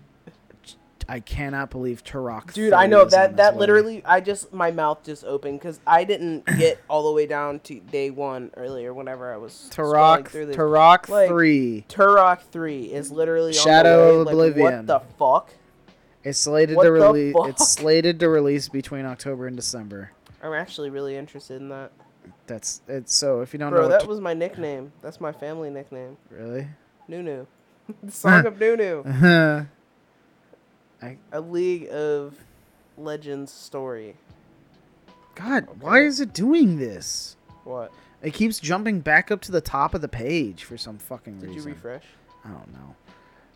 I 1.10 1.20
cannot 1.20 1.70
believe 1.70 2.04
Turok. 2.04 2.52
Dude, 2.52 2.74
I 2.74 2.86
know 2.86 3.04
that 3.06 3.38
that 3.38 3.54
way. 3.54 3.60
literally 3.60 4.02
I 4.04 4.20
just 4.20 4.52
my 4.52 4.70
mouth 4.70 5.02
just 5.04 5.24
opened 5.24 5.60
cuz 5.62 5.80
I 5.86 6.04
didn't 6.04 6.44
get 6.58 6.78
all 6.88 7.06
the 7.08 7.12
way 7.12 7.26
down 7.26 7.60
to 7.60 7.80
day 7.80 8.10
1 8.10 8.50
earlier 8.58 8.92
whenever 8.92 9.32
I 9.32 9.38
was 9.38 9.70
Turok 9.72 10.28
through 10.28 10.46
this. 10.46 10.56
Turok 10.56 11.08
Like, 11.08 11.28
three. 11.28 11.86
Turok 11.88 12.42
3 12.42 12.92
is 12.92 13.10
literally 13.10 13.54
Shadow 13.54 14.24
way. 14.24 14.32
Oblivion. 14.32 14.64
Like, 14.66 14.74
what 14.74 14.86
the 14.86 15.00
fuck? 15.16 15.50
It's 16.24 16.38
slated 16.38 16.76
what 16.76 16.84
to 16.84 16.92
release. 16.92 17.34
It's 17.38 17.68
slated 17.68 18.20
to 18.20 18.28
release 18.28 18.68
between 18.68 19.06
October 19.06 19.46
and 19.46 19.56
December. 19.56 20.12
I'm 20.42 20.52
actually 20.52 20.90
really 20.90 21.16
interested 21.16 21.60
in 21.60 21.70
that. 21.70 21.90
That's 22.46 22.82
it's 22.86 23.14
so 23.14 23.40
if 23.40 23.54
you 23.54 23.58
don't 23.58 23.70
Bro, 23.70 23.82
know 23.82 23.88
that 23.88 24.00
what 24.02 24.08
was 24.08 24.20
my 24.20 24.34
nickname. 24.34 24.92
That's 25.00 25.20
my 25.20 25.32
family 25.32 25.70
nickname. 25.70 26.18
really. 26.30 26.68
Nunu. 27.08 27.46
the 28.02 28.12
Song 28.12 28.44
of 28.44 28.60
Nunu. 28.60 29.04
God, 31.00 31.16
A 31.32 31.40
League 31.40 31.88
of 31.90 32.34
Legends 32.96 33.52
story. 33.52 34.16
God, 35.34 35.68
why 35.80 36.00
is 36.02 36.20
it 36.20 36.32
doing 36.34 36.78
this? 36.78 37.36
What? 37.64 37.92
It 38.22 38.34
keeps 38.34 38.58
jumping 38.58 39.00
back 39.00 39.30
up 39.30 39.40
to 39.42 39.52
the 39.52 39.60
top 39.60 39.94
of 39.94 40.00
the 40.00 40.08
page 40.08 40.64
for 40.64 40.76
some 40.76 40.98
fucking 40.98 41.34
reason. 41.40 41.48
Did 41.54 41.56
you 41.64 41.70
refresh? 41.70 42.04
I 42.44 42.48
don't 42.48 42.72
know. 42.72 42.96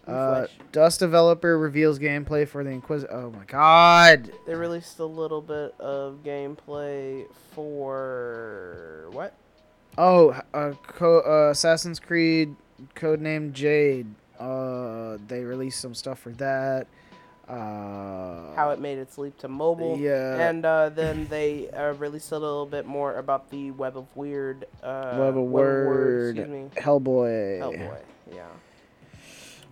Uh, 0.07 0.47
Dust 0.73 1.01
developer 1.01 1.59
reveals 1.59 1.99
gameplay 1.99 2.47
for 2.47 2.65
the 2.65 2.71
Inquisitor. 2.71 3.13
Oh 3.13 3.31
my 3.31 3.45
god! 3.45 4.33
They 4.47 4.55
released 4.55 4.99
a 4.99 5.05
little 5.05 5.41
bit 5.41 5.75
of 5.79 6.19
gameplay 6.25 7.27
for 7.55 9.07
what? 9.13 9.35
Oh, 9.97 10.31
uh, 10.55 10.73
Co- 10.87 11.21
uh, 11.21 11.51
Assassin's 11.51 12.01
Creed 12.01 12.57
codename 12.97 13.53
Jade. 13.53 14.07
Uh, 14.41 15.19
they 15.29 15.45
released 15.45 15.81
some 15.81 15.95
stuff 15.95 16.19
for 16.19 16.31
that. 16.31 16.89
Uh, 17.49 18.55
How 18.55 18.71
it 18.71 18.81
made 18.81 18.99
its 18.99 19.19
leap 19.19 19.37
to 19.39 19.49
mobile. 19.49 19.99
Yeah. 19.99 20.49
And 20.49 20.65
uh, 20.65 20.89
then 20.91 21.27
they 21.29 21.69
uh, 21.71 21.93
released 21.95 22.33
a 22.33 22.39
little 22.39 22.67
bit 22.67 22.87
more 22.87 23.17
about 23.17 23.51
the 23.51 23.73
Web 23.73 23.97
of 23.97 24.07
Wyrd. 24.17 24.63
Uh, 24.83 25.17
Web 25.19 25.37
of 25.37 25.45
Word, 25.45 26.39
excuse 26.39 26.49
me. 26.49 26.71
Hellboy. 26.77 27.61
Hellboy. 27.61 27.99
Yeah. 28.33 28.47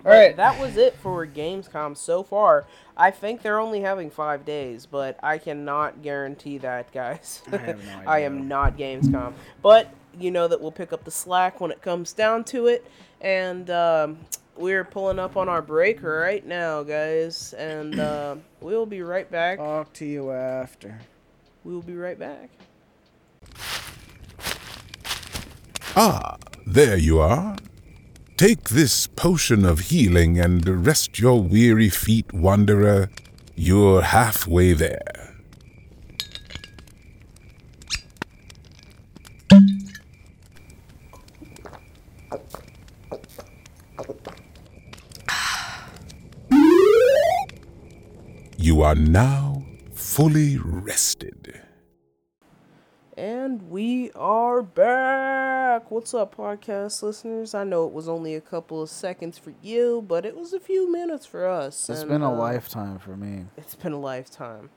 All 0.04 0.10
right. 0.12 0.34
That 0.36 0.58
was 0.58 0.76
it 0.76 0.96
for 0.96 1.26
Gamescom 1.26 1.96
so 1.96 2.22
far. 2.22 2.66
I 2.96 3.10
think 3.10 3.42
they're 3.42 3.60
only 3.60 3.80
having 3.80 4.10
five 4.10 4.44
days, 4.44 4.86
but 4.86 5.18
I 5.22 5.38
cannot 5.38 6.02
guarantee 6.02 6.58
that, 6.58 6.92
guys. 6.92 7.42
I 7.52 7.56
have 7.56 7.84
no 7.84 8.02
I 8.06 8.18
am 8.20 8.48
not 8.48 8.76
Gamescom. 8.76 9.34
But 9.62 9.92
you 10.18 10.30
know 10.30 10.48
that 10.48 10.60
we'll 10.60 10.72
pick 10.72 10.92
up 10.92 11.04
the 11.04 11.10
slack 11.10 11.60
when 11.60 11.70
it 11.70 11.82
comes 11.82 12.12
down 12.12 12.44
to 12.44 12.66
it. 12.66 12.86
And 13.20 13.70
um, 13.70 14.18
we're 14.60 14.84
pulling 14.84 15.18
up 15.18 15.36
on 15.36 15.48
our 15.48 15.62
break 15.62 16.02
right 16.02 16.46
now, 16.46 16.82
guys. 16.82 17.54
And 17.54 17.98
uh, 17.98 18.36
we'll 18.60 18.86
be 18.86 19.02
right 19.02 19.28
back. 19.30 19.58
Talk 19.58 19.92
to 19.94 20.04
you 20.06 20.30
after. 20.30 21.00
We 21.64 21.72
will 21.72 21.82
be 21.82 21.96
right 21.96 22.18
back. 22.18 22.50
Ah, 25.96 26.36
there 26.66 26.96
you 26.96 27.18
are. 27.18 27.56
Take 28.36 28.70
this 28.70 29.06
potion 29.06 29.64
of 29.64 29.80
healing 29.80 30.38
and 30.38 30.86
rest 30.86 31.18
your 31.18 31.42
weary 31.42 31.90
feet, 31.90 32.32
wanderer. 32.32 33.10
You're 33.54 34.02
halfway 34.02 34.72
there. 34.72 35.30
You 48.62 48.74
are 48.90 48.94
now 48.96 49.62
fully 49.92 50.58
rested. 50.58 51.60
And 53.16 53.70
we 53.70 54.10
are 54.16 54.62
back. 54.62 55.92
What's 55.92 56.12
up, 56.12 56.34
podcast 56.34 57.00
listeners? 57.00 57.54
I 57.54 57.62
know 57.62 57.86
it 57.86 57.92
was 57.92 58.08
only 58.08 58.34
a 58.34 58.40
couple 58.40 58.82
of 58.82 58.90
seconds 58.90 59.38
for 59.38 59.52
you, 59.62 60.04
but 60.08 60.26
it 60.26 60.36
was 60.36 60.52
a 60.52 60.58
few 60.58 60.90
minutes 60.90 61.24
for 61.24 61.46
us. 61.46 61.88
It's 61.88 62.00
and, 62.00 62.08
been 62.08 62.22
a 62.22 62.32
uh, 62.32 62.36
lifetime 62.36 62.98
for 62.98 63.16
me. 63.16 63.44
It's 63.56 63.76
been 63.76 63.92
a 63.92 64.00
lifetime. 64.00 64.70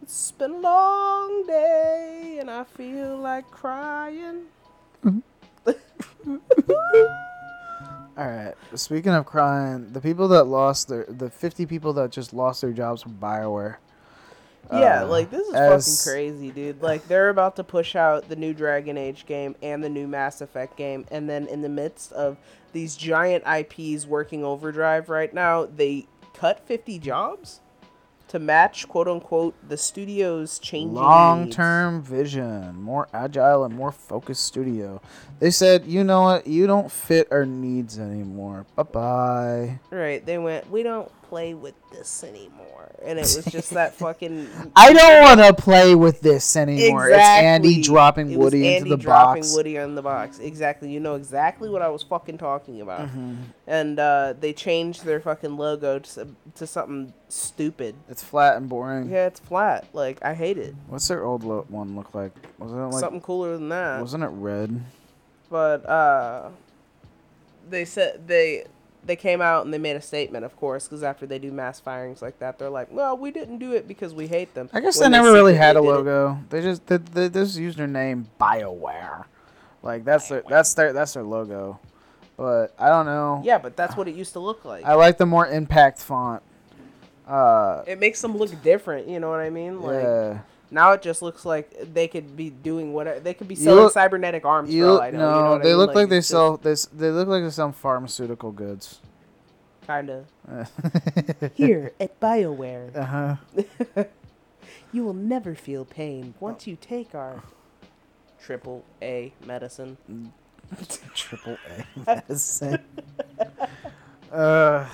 It's 0.00 0.32
been 0.32 0.52
a 0.52 0.60
long 0.60 1.44
day, 1.46 2.38
and 2.40 2.50
I 2.50 2.64
feel 2.64 3.18
like 3.18 3.50
crying. 3.50 4.44
All 8.16 8.26
right. 8.26 8.54
Speaking 8.74 9.12
of 9.12 9.26
crying, 9.26 9.92
the 9.92 10.00
people 10.00 10.28
that 10.28 10.44
lost 10.44 10.88
their 10.88 11.04
the 11.08 11.30
50 11.30 11.66
people 11.66 11.92
that 11.94 12.10
just 12.12 12.32
lost 12.32 12.60
their 12.60 12.72
jobs 12.72 13.02
from 13.02 13.14
BioWare. 13.14 13.76
Yeah, 14.72 15.02
uh, 15.02 15.08
like 15.08 15.30
this 15.30 15.46
is 15.46 15.54
as- 15.54 16.02
fucking 16.04 16.12
crazy, 16.12 16.50
dude. 16.50 16.82
Like 16.82 17.06
they're 17.08 17.28
about 17.28 17.56
to 17.56 17.64
push 17.64 17.96
out 17.96 18.28
the 18.28 18.36
new 18.36 18.54
Dragon 18.54 18.96
Age 18.96 19.26
game 19.26 19.56
and 19.62 19.82
the 19.82 19.88
new 19.88 20.06
Mass 20.06 20.40
Effect 20.40 20.76
game, 20.76 21.04
and 21.10 21.28
then 21.28 21.46
in 21.48 21.62
the 21.62 21.68
midst 21.68 22.12
of 22.12 22.38
these 22.72 22.96
giant 22.96 23.44
IPs 23.46 24.06
working 24.06 24.44
overdrive 24.44 25.08
right 25.08 25.32
now, 25.34 25.66
they 25.66 26.06
cut 26.34 26.66
50 26.66 26.98
jobs 26.98 27.60
to 28.34 28.40
match 28.40 28.88
quote 28.88 29.06
unquote 29.06 29.54
the 29.68 29.76
studio's 29.76 30.58
changing 30.58 30.94
long 30.94 31.48
term 31.50 32.02
vision, 32.02 32.74
more 32.82 33.06
agile 33.14 33.62
and 33.62 33.72
more 33.72 33.92
focused 33.92 34.42
studio. 34.42 35.00
They 35.38 35.52
said, 35.52 35.86
you 35.86 36.02
know 36.02 36.22
what, 36.22 36.48
you 36.48 36.66
don't 36.66 36.90
fit 36.90 37.28
our 37.30 37.46
needs 37.46 37.96
anymore. 37.96 38.66
Bye 38.74 38.82
bye. 38.82 39.78
Right, 39.90 40.26
they 40.26 40.38
went, 40.38 40.68
we 40.68 40.82
don't 40.82 41.12
play 41.28 41.54
with 41.54 41.74
this 41.90 42.24
anymore, 42.24 42.90
and 43.02 43.18
it 43.18 43.22
was 43.22 43.44
just 43.46 43.70
that 43.70 43.94
fucking. 43.96 44.48
I 44.76 44.92
don't 44.92 45.22
want 45.22 45.40
to 45.40 45.62
play 45.62 45.94
with 45.94 46.20
this 46.20 46.56
anymore. 46.56 47.08
It's 47.08 47.18
Andy 47.18 47.82
dropping 47.82 48.30
It 48.30 48.38
Woody 48.38 48.66
Andy 48.66 48.76
into 48.76 48.90
the 48.90 48.96
box 48.96 49.04
dropping 49.04 49.42
box. 49.42 49.54
Woody 49.54 49.76
in 49.76 49.94
the 49.94 50.02
box. 50.02 50.38
Exactly. 50.38 50.90
You 50.92 51.00
know 51.00 51.14
exactly 51.14 51.68
what 51.68 51.82
I 51.82 51.88
was 51.88 52.02
fucking 52.02 52.38
talking 52.38 52.80
about. 52.80 53.08
Mm-hmm. 53.08 53.34
And 53.66 53.98
uh, 53.98 54.34
they 54.38 54.52
changed 54.52 55.04
their 55.04 55.20
fucking 55.20 55.56
logo 55.56 55.98
to, 55.98 56.28
to 56.56 56.66
something 56.66 57.12
stupid. 57.28 57.94
It's 58.08 58.22
flat 58.22 58.56
and 58.56 58.68
boring. 58.68 59.10
Yeah, 59.10 59.26
it's 59.26 59.40
flat. 59.40 59.86
Like 59.92 60.18
I 60.22 60.34
hate 60.34 60.58
it. 60.58 60.74
What's 60.88 61.08
their 61.08 61.24
old 61.24 61.44
lo- 61.44 61.66
one 61.68 61.96
look 61.96 62.14
like? 62.14 62.32
Wasn't 62.58 62.80
it 62.80 62.84
like? 62.84 63.00
something 63.00 63.20
cooler 63.20 63.56
than 63.56 63.68
that. 63.70 64.00
Wasn't 64.00 64.22
it 64.22 64.28
red? 64.28 64.82
But 65.50 65.86
uh, 65.86 66.50
they 67.68 67.84
said 67.84 68.26
they 68.26 68.64
they 69.06 69.16
came 69.16 69.40
out 69.40 69.64
and 69.64 69.72
they 69.74 69.78
made 69.78 69.96
a 69.96 70.00
statement, 70.00 70.44
of 70.44 70.56
course, 70.56 70.84
because 70.88 71.02
after 71.02 71.26
they 71.26 71.38
do 71.38 71.52
mass 71.52 71.80
firings 71.80 72.22
like 72.22 72.38
that, 72.38 72.58
they're 72.58 72.70
like, 72.70 72.88
"Well, 72.90 73.16
we 73.16 73.30
didn't 73.30 73.58
do 73.58 73.72
it 73.72 73.86
because 73.88 74.14
we 74.14 74.26
hate 74.26 74.54
them." 74.54 74.68
I 74.72 74.80
guess 74.80 74.98
When 74.98 75.10
they 75.12 75.18
never 75.18 75.32
really 75.32 75.54
had 75.54 75.76
a 75.76 75.80
did 75.80 75.86
it. 75.86 75.90
logo. 75.90 76.38
They 76.50 76.62
just 76.62 76.86
they, 76.86 76.96
they 76.98 77.28
just 77.28 77.56
used 77.56 77.78
their 77.78 77.86
name 77.86 78.28
Bioware, 78.40 79.24
like 79.82 80.04
that's 80.04 80.28
their 80.28 80.42
that's 80.48 80.74
their 80.74 80.92
that's 80.92 81.14
their 81.14 81.22
logo. 81.22 81.78
But 82.36 82.74
I 82.78 82.88
don't 82.88 83.06
know. 83.06 83.42
Yeah, 83.44 83.58
but 83.58 83.76
that's 83.76 83.96
what 83.96 84.08
it 84.08 84.14
used 84.16 84.32
to 84.32 84.40
look 84.40 84.64
like. 84.64 84.84
I 84.84 84.94
like 84.94 85.18
the 85.18 85.26
more 85.26 85.46
impact 85.46 86.00
font. 86.00 86.42
Uh, 87.28 87.82
it 87.86 87.98
makes 88.00 88.20
them 88.20 88.36
look 88.36 88.50
different. 88.62 89.08
You 89.08 89.20
know 89.20 89.30
what 89.30 89.40
I 89.40 89.50
mean? 89.50 89.80
Like 89.80 90.02
yeah. 90.02 90.38
Now 90.74 90.92
it 90.92 91.00
just 91.02 91.22
looks 91.22 91.44
like 91.46 91.94
they 91.94 92.08
could 92.08 92.36
be 92.36 92.50
doing 92.50 92.92
whatever. 92.92 93.20
They 93.20 93.32
could 93.32 93.48
be 93.48 93.54
selling 93.54 93.84
look- 93.84 93.92
cybernetic 93.92 94.44
arms. 94.44 94.68
for 94.68 94.74
You 94.74 94.86
all 94.88 94.92
look, 94.94 95.02
I 95.02 95.10
know, 95.10 95.18
no, 95.18 95.24
you 95.36 95.42
know 95.44 95.50
what 95.52 95.60
I 95.60 95.64
they 95.64 95.68
mean? 95.70 95.76
look 95.78 95.94
like, 95.94 96.08
they 96.08 96.20
sell 96.20 96.56
this. 96.58 96.86
They 96.86 97.10
look 97.10 97.28
like 97.28 97.42
they 97.44 97.50
sell 97.50 97.72
pharmaceutical 97.72 98.50
goods. 98.52 99.00
Kinda. 99.86 100.24
Here 101.54 101.92
at 102.00 102.18
Bioware, 102.20 102.96
Uh 102.96 103.04
huh. 103.04 104.04
you 104.92 105.04
will 105.04 105.12
never 105.14 105.54
feel 105.54 105.84
pain 105.84 106.34
once 106.40 106.66
you 106.66 106.76
take 106.80 107.14
our 107.14 107.42
triple 108.42 108.84
A 109.02 109.32
medicine. 109.46 109.96
Triple 111.14 111.56
A 111.68 112.00
medicine. 112.06 112.78
uh, 114.32 114.86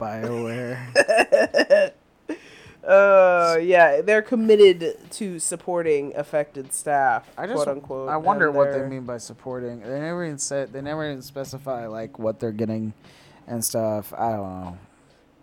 Bioware. 0.00 1.92
Uh, 2.86 3.58
yeah, 3.60 4.00
they're 4.00 4.22
committed 4.22 4.96
to 5.10 5.38
supporting 5.40 6.14
affected 6.16 6.72
staff, 6.72 7.28
I 7.36 7.46
just, 7.46 7.56
quote 7.56 7.68
unquote. 7.68 8.08
I 8.08 8.16
wonder 8.16 8.46
and 8.46 8.56
what 8.56 8.70
they 8.70 8.78
they're- 8.78 8.88
mean 8.88 9.04
by 9.04 9.18
supporting. 9.18 9.80
They 9.80 9.98
never 9.98 10.24
even 10.24 10.38
said. 10.38 10.72
They 10.72 10.80
never 10.80 11.04
even 11.10 11.22
specify 11.22 11.86
like 11.88 12.18
what 12.18 12.38
they're 12.38 12.52
getting, 12.52 12.92
and 13.48 13.64
stuff. 13.64 14.12
I 14.16 14.30
don't 14.30 14.60
know. 14.60 14.78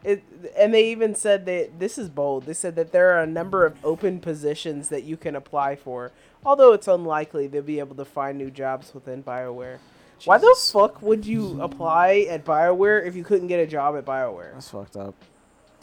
It, 0.05 0.23
and 0.57 0.73
they 0.73 0.89
even 0.91 1.15
said 1.15 1.45
that 1.45 1.79
this 1.79 1.97
is 1.97 2.09
bold. 2.09 2.45
They 2.45 2.53
said 2.53 2.75
that 2.75 2.91
there 2.91 3.13
are 3.17 3.23
a 3.23 3.27
number 3.27 3.65
of 3.65 3.75
open 3.85 4.19
positions 4.19 4.89
that 4.89 5.03
you 5.03 5.15
can 5.17 5.35
apply 5.35 5.75
for, 5.77 6.11
although 6.45 6.73
it's 6.73 6.87
unlikely 6.87 7.47
they'll 7.47 7.61
be 7.61 7.79
able 7.79 7.95
to 7.95 8.05
find 8.05 8.37
new 8.37 8.51
jobs 8.51 8.93
within 8.93 9.23
BioWare. 9.23 9.77
Why 10.25 10.37
the 10.37 10.55
fuck 10.71 11.01
would 11.01 11.25
you 11.25 11.61
apply 11.61 12.25
at 12.29 12.45
BioWare 12.45 13.05
if 13.05 13.15
you 13.15 13.23
couldn't 13.25 13.47
get 13.47 13.59
a 13.59 13.67
job 13.67 13.97
at 13.97 14.05
BioWare? 14.05 14.53
That's 14.53 14.69
fucked 14.69 14.95
up. 14.95 15.15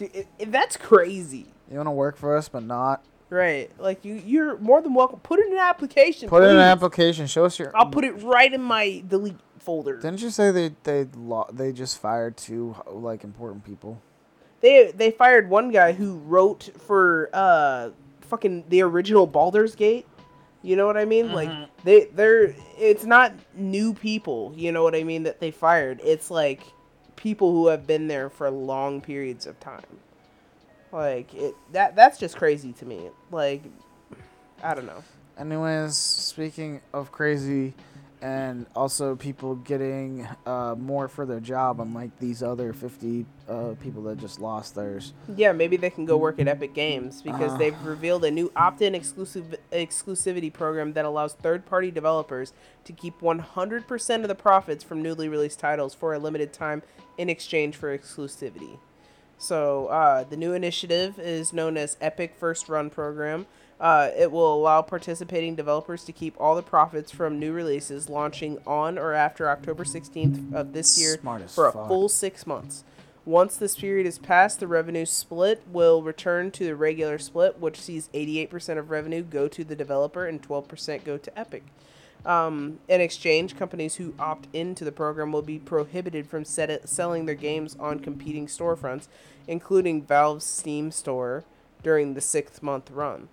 Dude, 0.00 0.14
it, 0.14 0.26
it- 0.38 0.52
that's 0.52 0.76
crazy. 0.76 1.46
You 1.70 1.76
want 1.76 1.86
to 1.86 1.92
work 1.92 2.16
for 2.16 2.36
us, 2.36 2.48
but 2.48 2.64
not 2.64 3.04
Right. 3.28 3.70
Like 3.78 4.04
you 4.04 4.14
you're 4.14 4.58
more 4.58 4.82
than 4.82 4.92
welcome. 4.92 5.20
Put 5.20 5.38
in 5.38 5.52
an 5.52 5.58
application. 5.58 6.28
put 6.28 6.42
in 6.42 6.50
an 6.50 6.56
application. 6.58 7.28
Show 7.28 7.44
us 7.44 7.58
your. 7.60 7.70
I'll 7.76 7.86
put 7.86 8.04
it 8.04 8.20
right 8.24 8.52
in 8.52 8.60
my 8.60 9.04
delete 9.06 9.36
folder. 9.60 9.98
Didn't 10.00 10.20
you 10.20 10.30
say 10.30 10.50
they 10.50 10.72
they 10.82 11.06
lo- 11.16 11.46
they 11.52 11.70
just 11.70 12.00
fired 12.00 12.36
two 12.36 12.74
like 12.88 13.22
important 13.22 13.64
people? 13.64 14.02
They 14.62 14.90
they 14.90 15.12
fired 15.12 15.48
one 15.48 15.70
guy 15.70 15.92
who 15.92 16.16
wrote 16.16 16.70
for 16.86 17.30
uh 17.32 17.90
fucking 18.22 18.64
the 18.68 18.82
original 18.82 19.28
Baldur's 19.28 19.76
Gate. 19.76 20.06
You 20.62 20.74
know 20.74 20.86
what 20.88 20.96
I 20.96 21.04
mean? 21.04 21.32
Like 21.32 21.50
they 21.84 22.06
they're 22.06 22.52
it's 22.76 23.04
not 23.04 23.32
new 23.54 23.94
people, 23.94 24.52
you 24.56 24.72
know 24.72 24.82
what 24.82 24.96
I 24.96 25.04
mean, 25.04 25.22
that 25.22 25.38
they 25.38 25.52
fired. 25.52 26.00
It's 26.02 26.32
like 26.32 26.62
people 27.20 27.52
who 27.52 27.68
have 27.68 27.86
been 27.86 28.08
there 28.08 28.30
for 28.30 28.50
long 28.50 29.00
periods 29.00 29.46
of 29.46 29.60
time. 29.60 29.84
Like 30.92 31.32
it 31.34 31.54
that 31.72 31.94
that's 31.94 32.18
just 32.18 32.36
crazy 32.36 32.72
to 32.74 32.84
me. 32.84 33.10
Like 33.30 33.62
I 34.62 34.74
don't 34.74 34.86
know. 34.86 35.04
Anyways, 35.38 35.96
speaking 35.96 36.80
of 36.92 37.12
crazy, 37.12 37.74
and 38.22 38.66
also 38.76 39.16
people 39.16 39.54
getting 39.54 40.28
uh, 40.46 40.74
more 40.78 41.08
for 41.08 41.24
their 41.24 41.40
job, 41.40 41.80
unlike 41.80 42.18
these 42.18 42.42
other 42.42 42.72
fifty 42.72 43.24
uh, 43.48 43.74
people 43.82 44.02
that 44.04 44.18
just 44.18 44.40
lost 44.40 44.74
theirs. 44.74 45.12
Yeah, 45.36 45.52
maybe 45.52 45.76
they 45.76 45.90
can 45.90 46.04
go 46.04 46.16
work 46.16 46.38
at 46.38 46.46
Epic 46.48 46.74
Games 46.74 47.22
because 47.22 47.52
Uh. 47.52 47.56
they've 47.56 47.82
revealed 47.84 48.24
a 48.24 48.30
new 48.30 48.52
opt-in 48.54 48.94
exclusive 48.94 49.56
exclusivity 49.72 50.52
program 50.52 50.92
that 50.92 51.04
allows 51.04 51.32
third-party 51.34 51.90
developers 51.90 52.52
to 52.84 52.92
keep 52.92 53.20
100% 53.20 54.22
of 54.22 54.28
the 54.28 54.34
profits 54.34 54.84
from 54.84 55.02
newly 55.02 55.28
released 55.28 55.58
titles 55.58 55.94
for 55.94 56.12
a 56.14 56.18
limited 56.18 56.52
time 56.52 56.82
in 57.18 57.28
exchange 57.30 57.76
for 57.76 57.96
exclusivity. 57.96 58.78
So 59.38 59.86
uh, 59.86 60.24
the 60.24 60.36
new 60.36 60.52
initiative 60.52 61.18
is 61.18 61.52
known 61.54 61.76
as 61.78 61.96
Epic 62.00 62.34
First 62.38 62.68
Run 62.68 62.90
Program. 62.90 63.46
Uh, 63.80 64.10
it 64.14 64.30
will 64.30 64.54
allow 64.54 64.82
participating 64.82 65.54
developers 65.54 66.04
to 66.04 66.12
keep 66.12 66.38
all 66.38 66.54
the 66.54 66.62
profits 66.62 67.10
from 67.10 67.38
new 67.38 67.50
releases 67.50 68.10
launching 68.10 68.58
on 68.66 68.98
or 68.98 69.14
after 69.14 69.48
October 69.48 69.84
16th 69.84 70.52
of 70.52 70.74
this 70.74 71.00
year 71.00 71.16
for 71.48 71.68
a 71.68 71.72
fuck. 71.72 71.88
full 71.88 72.08
six 72.08 72.46
months. 72.46 72.84
Once 73.24 73.56
this 73.56 73.76
period 73.76 74.06
is 74.06 74.18
passed, 74.18 74.60
the 74.60 74.66
revenue 74.66 75.06
split 75.06 75.62
will 75.70 76.02
return 76.02 76.50
to 76.50 76.64
the 76.64 76.76
regular 76.76 77.18
split, 77.18 77.58
which 77.58 77.80
sees 77.80 78.10
88% 78.12 78.78
of 78.78 78.90
revenue 78.90 79.22
go 79.22 79.48
to 79.48 79.64
the 79.64 79.76
developer 79.76 80.26
and 80.26 80.42
12% 80.42 81.04
go 81.04 81.16
to 81.16 81.38
Epic. 81.38 81.62
Um, 82.24 82.80
in 82.88 83.00
exchange, 83.00 83.56
companies 83.56 83.94
who 83.94 84.14
opt 84.18 84.46
into 84.52 84.84
the 84.84 84.92
program 84.92 85.32
will 85.32 85.42
be 85.42 85.58
prohibited 85.58 86.26
from 86.26 86.44
set 86.44 86.86
selling 86.88 87.24
their 87.24 87.34
games 87.34 87.76
on 87.80 88.00
competing 88.00 88.46
storefronts, 88.46 89.08
including 89.46 90.02
Valve's 90.02 90.44
Steam 90.44 90.90
store, 90.90 91.44
during 91.82 92.12
the 92.12 92.20
six 92.20 92.62
month 92.62 92.90
run. 92.90 93.28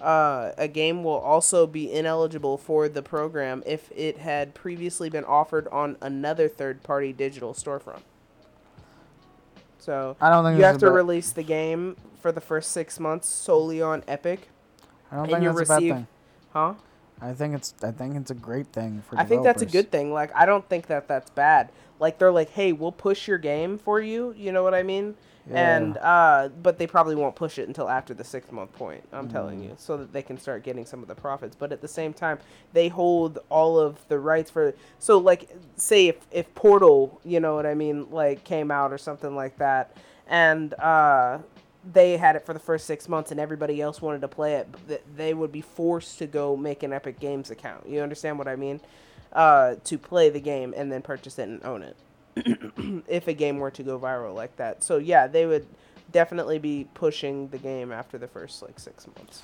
Uh, 0.00 0.52
a 0.56 0.68
game 0.68 1.02
will 1.02 1.18
also 1.18 1.66
be 1.66 1.92
ineligible 1.92 2.56
for 2.56 2.88
the 2.88 3.02
program 3.02 3.62
if 3.66 3.90
it 3.94 4.18
had 4.18 4.54
previously 4.54 5.10
been 5.10 5.24
offered 5.24 5.66
on 5.68 5.96
another 6.00 6.48
third 6.48 6.82
party 6.82 7.12
digital 7.12 7.52
storefront. 7.52 8.02
So 9.78 10.16
I 10.20 10.30
don't 10.30 10.44
think 10.44 10.58
you 10.58 10.64
have 10.64 10.78
to 10.78 10.86
bad- 10.86 10.94
release 10.94 11.32
the 11.32 11.42
game 11.42 11.96
for 12.20 12.32
the 12.32 12.40
first 12.40 12.72
six 12.72 13.00
months 13.00 13.28
solely 13.28 13.80
on 13.80 14.02
Epic, 14.08 14.48
I 15.10 15.16
don't 15.16 15.28
think 15.30 15.44
that's 15.44 15.60
a 15.60 15.64
bad 15.64 15.80
thing. 15.80 16.06
huh? 16.52 16.74
I 17.20 17.32
think 17.32 17.54
it's 17.54 17.74
I 17.82 17.90
think 17.90 18.16
it's 18.16 18.30
a 18.30 18.34
great 18.34 18.68
thing 18.68 19.02
for. 19.08 19.18
I 19.18 19.24
think 19.24 19.42
that's 19.42 19.62
a 19.62 19.66
good 19.66 19.90
thing. 19.90 20.12
Like, 20.12 20.34
I 20.36 20.46
don't 20.46 20.68
think 20.68 20.86
that 20.86 21.08
that's 21.08 21.30
bad. 21.30 21.70
Like, 21.98 22.18
they're 22.18 22.30
like, 22.30 22.50
hey, 22.50 22.72
we'll 22.72 22.92
push 22.92 23.26
your 23.26 23.38
game 23.38 23.76
for 23.78 24.00
you. 24.00 24.32
You 24.36 24.52
know 24.52 24.62
what 24.62 24.74
I 24.74 24.84
mean? 24.84 25.16
And 25.50 25.96
uh, 25.98 26.48
but 26.62 26.78
they 26.78 26.86
probably 26.86 27.14
won't 27.14 27.34
push 27.34 27.58
it 27.58 27.68
until 27.68 27.88
after 27.88 28.12
the 28.14 28.24
six 28.24 28.52
month 28.52 28.72
point. 28.74 29.02
I'm 29.12 29.28
telling 29.28 29.60
Mm. 29.60 29.64
you, 29.64 29.74
so 29.78 29.96
that 29.96 30.12
they 30.12 30.22
can 30.22 30.38
start 30.38 30.62
getting 30.62 30.84
some 30.84 31.00
of 31.02 31.08
the 31.08 31.14
profits. 31.14 31.56
But 31.56 31.72
at 31.72 31.80
the 31.80 31.88
same 31.88 32.12
time, 32.12 32.38
they 32.72 32.88
hold 32.88 33.38
all 33.48 33.78
of 33.78 33.96
the 34.08 34.18
rights 34.18 34.50
for. 34.50 34.74
So, 34.98 35.18
like, 35.18 35.48
say 35.76 36.08
if 36.08 36.16
if 36.30 36.54
Portal, 36.54 37.20
you 37.24 37.40
know 37.40 37.54
what 37.54 37.66
I 37.66 37.74
mean, 37.74 38.10
like 38.10 38.44
came 38.44 38.70
out 38.70 38.92
or 38.92 38.98
something 38.98 39.34
like 39.34 39.56
that, 39.58 39.96
and 40.28 40.74
uh, 40.74 41.38
they 41.92 42.16
had 42.18 42.36
it 42.36 42.44
for 42.44 42.52
the 42.52 42.58
first 42.60 42.86
six 42.86 43.08
months, 43.08 43.30
and 43.30 43.40
everybody 43.40 43.80
else 43.80 44.02
wanted 44.02 44.20
to 44.20 44.28
play 44.28 44.54
it, 44.56 44.68
th- 44.88 45.02
they 45.16 45.32
would 45.32 45.52
be 45.52 45.62
forced 45.62 46.18
to 46.18 46.26
go 46.26 46.56
make 46.56 46.82
an 46.82 46.92
Epic 46.92 47.18
Games 47.20 47.50
account. 47.50 47.88
You 47.88 48.00
understand 48.02 48.36
what 48.38 48.48
I 48.48 48.56
mean? 48.56 48.80
Uh, 49.32 49.76
to 49.84 49.96
play 49.98 50.28
the 50.30 50.40
game 50.40 50.74
and 50.76 50.90
then 50.90 51.02
purchase 51.02 51.38
it 51.38 51.48
and 51.48 51.62
own 51.64 51.82
it 51.82 51.96
if 53.08 53.28
a 53.28 53.34
game 53.34 53.58
were 53.58 53.70
to 53.70 53.82
go 53.82 53.98
viral 53.98 54.34
like 54.34 54.56
that. 54.56 54.82
So 54.82 54.98
yeah, 54.98 55.26
they 55.26 55.46
would 55.46 55.66
definitely 56.12 56.58
be 56.58 56.86
pushing 56.94 57.48
the 57.48 57.58
game 57.58 57.92
after 57.92 58.18
the 58.18 58.28
first 58.28 58.62
like 58.62 58.78
six 58.78 59.06
months. 59.06 59.42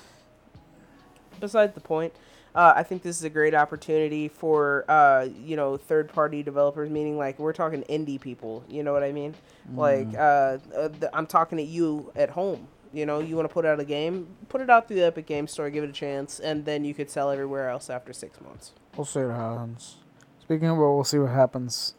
Besides 1.39 1.73
the 1.73 1.81
point, 1.81 2.13
uh, 2.55 2.73
I 2.75 2.83
think 2.83 3.03
this 3.03 3.17
is 3.17 3.23
a 3.25 3.29
great 3.29 3.53
opportunity 3.53 4.29
for 4.29 4.85
uh, 4.87 5.27
you 5.43 5.55
know 5.55 5.77
third 5.77 6.09
party 6.09 6.41
developers, 6.41 6.89
meaning 6.89 7.17
like 7.17 7.37
we're 7.37 7.53
talking 7.53 7.83
indie 7.83 8.19
people. 8.19 8.63
You 8.69 8.83
know 8.83 8.93
what 8.93 9.03
I 9.03 9.11
mean? 9.11 9.35
Like 9.75 10.07
uh, 10.15 10.57
uh, 10.75 10.89
th- 10.89 11.11
I'm 11.13 11.27
talking 11.27 11.57
to 11.57 11.63
you 11.63 12.11
at 12.15 12.29
home. 12.29 12.67
You 12.93 13.05
know, 13.05 13.19
you 13.19 13.35
want 13.35 13.49
to 13.49 13.53
put 13.53 13.65
out 13.65 13.81
a 13.81 13.83
game, 13.83 14.27
put 14.47 14.61
it 14.61 14.69
out 14.69 14.87
through 14.87 14.95
the 14.97 15.05
Epic 15.05 15.25
Game 15.25 15.47
Store, 15.47 15.69
give 15.69 15.83
it 15.83 15.89
a 15.89 15.93
chance, 15.93 16.39
and 16.39 16.63
then 16.63 16.85
you 16.85 16.93
could 16.93 17.09
sell 17.09 17.29
everywhere 17.29 17.67
else 17.67 17.89
after 17.89 18.13
six 18.13 18.39
months. 18.39 18.71
We'll 18.95 19.03
see 19.03 19.19
what 19.19 19.35
happens. 19.35 19.97
Speaking 20.39 20.69
of 20.69 20.77
what, 20.77 20.93
we'll 20.93 21.03
see 21.03 21.17
what 21.17 21.31
happens. 21.31 21.95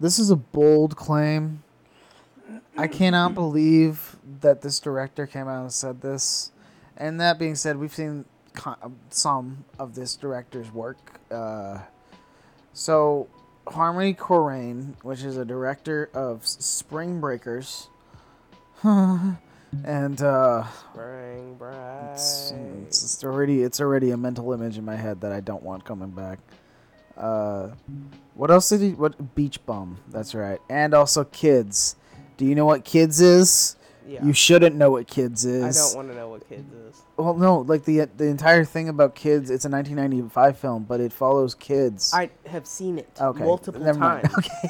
This 0.00 0.18
is 0.18 0.30
a 0.30 0.36
bold 0.36 0.96
claim. 0.96 1.62
I 2.76 2.86
cannot 2.88 3.34
believe 3.34 4.16
that 4.40 4.62
this 4.62 4.80
director 4.80 5.26
came 5.26 5.48
out 5.48 5.62
and 5.62 5.72
said 5.72 6.00
this. 6.00 6.50
And 6.96 7.20
that 7.20 7.38
being 7.38 7.54
said, 7.54 7.76
we've 7.76 7.94
seen 7.94 8.24
some 9.10 9.64
of 9.78 9.94
this 9.94 10.16
director's 10.16 10.72
work. 10.72 11.20
Uh, 11.30 11.80
so, 12.72 13.28
Harmony 13.66 14.14
Korine, 14.14 14.94
which 15.02 15.22
is 15.22 15.36
a 15.36 15.44
director 15.44 16.10
of 16.12 16.46
Spring 16.46 17.20
Breakers, 17.20 17.88
and 18.82 20.22
uh, 20.22 20.64
Bring 20.94 21.56
it's, 22.12 22.52
it's 22.86 23.02
it's 23.02 23.24
already 23.24 23.62
it's 23.62 23.80
already 23.80 24.10
a 24.10 24.16
mental 24.16 24.52
image 24.52 24.76
in 24.78 24.84
my 24.84 24.96
head 24.96 25.20
that 25.22 25.32
I 25.32 25.40
don't 25.40 25.62
want 25.62 25.84
coming 25.84 26.10
back. 26.10 26.38
Uh, 27.16 27.68
what 28.34 28.50
else 28.50 28.68
did 28.68 28.80
he? 28.80 28.90
What 28.90 29.34
Beach 29.34 29.64
Bum? 29.66 29.98
That's 30.08 30.34
right, 30.34 30.58
and 30.68 30.94
also 30.94 31.24
Kids. 31.24 31.96
Do 32.36 32.44
you 32.44 32.54
know 32.54 32.64
what 32.66 32.84
Kids 32.84 33.20
is? 33.20 33.76
Yeah. 34.06 34.24
You 34.24 34.32
shouldn't 34.32 34.76
know 34.76 34.90
what 34.90 35.06
Kids 35.06 35.44
is. 35.44 35.62
I 35.64 35.80
don't 35.80 35.96
want 35.96 36.08
to 36.08 36.14
know 36.14 36.28
what 36.28 36.46
kids 36.48 36.70
is. 36.74 37.02
Well, 37.16 37.34
no, 37.34 37.60
like 37.60 37.84
the 37.84 38.08
the 38.16 38.26
entire 38.26 38.64
thing 38.64 38.88
about 38.88 39.14
Kids. 39.14 39.50
It's 39.50 39.64
a 39.64 39.70
1995 39.70 40.58
film, 40.58 40.84
but 40.84 41.00
it 41.00 41.12
follows 41.12 41.54
kids. 41.54 42.12
I 42.12 42.28
have 42.46 42.66
seen 42.66 42.98
it 42.98 43.08
okay, 43.18 43.44
multiple 43.44 43.80
never 43.80 43.98
mind. 43.98 44.28
times. 44.28 44.36
Okay. 44.38 44.68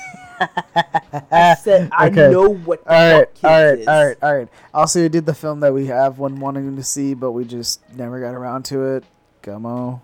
I 1.32 1.54
said 1.54 1.88
I 1.92 2.06
Okay. 2.08 2.30
know 2.30 2.54
what 2.54 2.86
All 2.86 3.18
right. 3.18 3.34
Kids 3.34 3.44
all 3.44 3.50
right. 3.50 3.78
Is. 3.78 3.88
All 3.88 4.06
right. 4.06 4.16
All 4.22 4.36
right. 4.36 4.48
Also, 4.72 5.00
you 5.00 5.08
did 5.08 5.26
the 5.26 5.34
film 5.34 5.60
that 5.60 5.72
we 5.72 5.86
have 5.86 6.18
one 6.18 6.38
wanting 6.38 6.76
to 6.76 6.82
see, 6.84 7.14
but 7.14 7.32
we 7.32 7.44
just 7.44 7.80
never 7.96 8.20
got 8.20 8.34
around 8.34 8.64
to 8.66 8.84
it. 8.96 9.04
Gummo. 9.42 10.00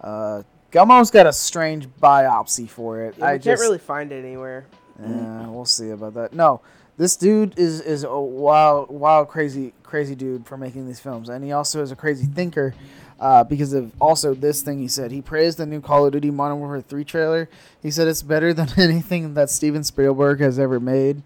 Uh, 0.00 0.42
Gummo's 0.74 1.12
got 1.12 1.28
a 1.28 1.32
strange 1.32 1.86
biopsy 1.86 2.68
for 2.68 3.02
it. 3.02 3.14
Yeah, 3.16 3.26
I 3.26 3.38
just, 3.38 3.46
can't 3.46 3.60
really 3.60 3.78
find 3.78 4.10
it 4.10 4.24
anywhere. 4.24 4.66
Yeah, 5.00 5.46
we'll 5.46 5.66
see 5.66 5.90
about 5.90 6.14
that. 6.14 6.32
No, 6.32 6.62
this 6.96 7.14
dude 7.14 7.56
is 7.56 7.80
is 7.80 8.02
a 8.02 8.18
wild, 8.18 8.90
wild, 8.90 9.28
crazy, 9.28 9.72
crazy 9.84 10.16
dude 10.16 10.48
for 10.48 10.56
making 10.56 10.88
these 10.88 10.98
films, 10.98 11.28
and 11.28 11.44
he 11.44 11.52
also 11.52 11.80
is 11.80 11.92
a 11.92 11.96
crazy 11.96 12.26
thinker. 12.26 12.74
Uh, 13.20 13.44
because 13.44 13.72
of 13.72 13.92
also 14.00 14.34
this 14.34 14.62
thing 14.62 14.80
he 14.80 14.88
said, 14.88 15.12
he 15.12 15.22
praised 15.22 15.58
the 15.58 15.64
new 15.64 15.80
Call 15.80 16.06
of 16.06 16.12
Duty 16.12 16.32
Modern 16.32 16.58
Warfare 16.58 16.80
3 16.80 17.04
trailer. 17.04 17.48
He 17.80 17.92
said 17.92 18.08
it's 18.08 18.22
better 18.22 18.52
than 18.52 18.68
anything 18.76 19.34
that 19.34 19.50
Steven 19.50 19.84
Spielberg 19.84 20.40
has 20.40 20.58
ever 20.58 20.80
made. 20.80 21.22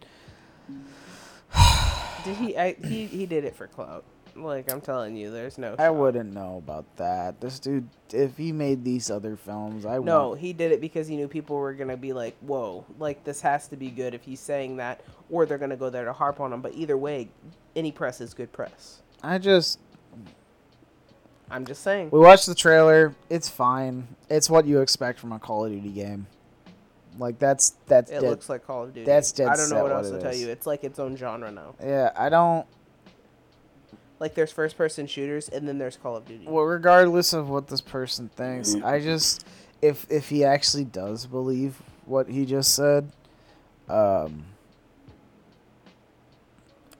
Did 2.24 2.36
he? 2.36 2.54
I, 2.54 2.74
he 2.74 3.06
he 3.06 3.24
did 3.24 3.44
it 3.44 3.56
for 3.56 3.66
clout. 3.66 4.04
Like 4.42 4.72
I'm 4.72 4.80
telling 4.80 5.16
you, 5.16 5.30
there's 5.30 5.58
no. 5.58 5.74
I 5.78 5.90
wouldn't 5.90 6.32
know 6.32 6.58
about 6.58 6.84
that. 6.96 7.40
This 7.40 7.58
dude, 7.58 7.88
if 8.12 8.36
he 8.36 8.52
made 8.52 8.84
these 8.84 9.10
other 9.10 9.36
films, 9.36 9.84
I 9.86 9.98
would 9.98 10.06
No, 10.06 10.30
would. 10.30 10.38
he 10.38 10.52
did 10.52 10.72
it 10.72 10.80
because 10.80 11.06
he 11.08 11.16
knew 11.16 11.28
people 11.28 11.56
were 11.56 11.72
gonna 11.74 11.96
be 11.96 12.12
like, 12.12 12.36
"Whoa, 12.40 12.84
like 12.98 13.24
this 13.24 13.40
has 13.42 13.68
to 13.68 13.76
be 13.76 13.90
good." 13.90 14.14
If 14.14 14.22
he's 14.24 14.40
saying 14.40 14.76
that, 14.76 15.00
or 15.30 15.46
they're 15.46 15.58
gonna 15.58 15.76
go 15.76 15.90
there 15.90 16.04
to 16.04 16.12
harp 16.12 16.40
on 16.40 16.52
him. 16.52 16.60
But 16.62 16.74
either 16.74 16.96
way, 16.96 17.28
any 17.76 17.92
press 17.92 18.20
is 18.20 18.34
good 18.34 18.52
press. 18.52 19.02
I 19.22 19.38
just 19.38 19.78
I'm 21.50 21.64
just 21.64 21.82
saying. 21.82 22.10
we 22.10 22.18
watched 22.20 22.46
the 22.46 22.54
trailer. 22.54 23.14
It's 23.30 23.48
fine. 23.48 24.06
It's 24.28 24.50
what 24.50 24.66
you 24.66 24.80
expect 24.80 25.18
from 25.18 25.32
a 25.32 25.38
Call 25.38 25.64
of 25.64 25.72
Duty 25.72 25.88
game. 25.90 26.26
Like 27.18 27.38
that's 27.38 27.70
that's 27.86 28.10
It 28.10 28.20
dead- 28.20 28.30
looks 28.30 28.48
like 28.48 28.66
Call 28.66 28.84
of 28.84 28.92
Duty. 28.94 29.06
that's 29.06 29.32
dead 29.32 29.48
I 29.48 29.56
don't 29.56 29.70
know 29.70 29.82
what 29.82 29.90
else 29.92 30.10
to 30.10 30.20
tell 30.20 30.30
is. 30.30 30.40
you. 30.42 30.48
It's 30.50 30.66
like 30.66 30.84
its 30.84 30.98
own 30.98 31.16
genre 31.16 31.50
now. 31.50 31.74
yeah. 31.82 32.10
I 32.16 32.28
don't. 32.28 32.66
Like 34.20 34.34
there's 34.34 34.50
first 34.52 34.76
person 34.76 35.06
shooters, 35.06 35.48
and 35.48 35.66
then 35.68 35.78
there's 35.78 35.96
Call 35.96 36.16
of 36.16 36.26
Duty. 36.26 36.46
Well, 36.48 36.64
regardless 36.64 37.32
of 37.32 37.48
what 37.48 37.68
this 37.68 37.80
person 37.80 38.28
thinks, 38.36 38.74
I 38.76 39.00
just 39.00 39.46
if 39.80 40.06
if 40.10 40.28
he 40.28 40.44
actually 40.44 40.84
does 40.84 41.26
believe 41.26 41.80
what 42.04 42.28
he 42.28 42.44
just 42.44 42.74
said, 42.74 43.12
um, 43.88 44.44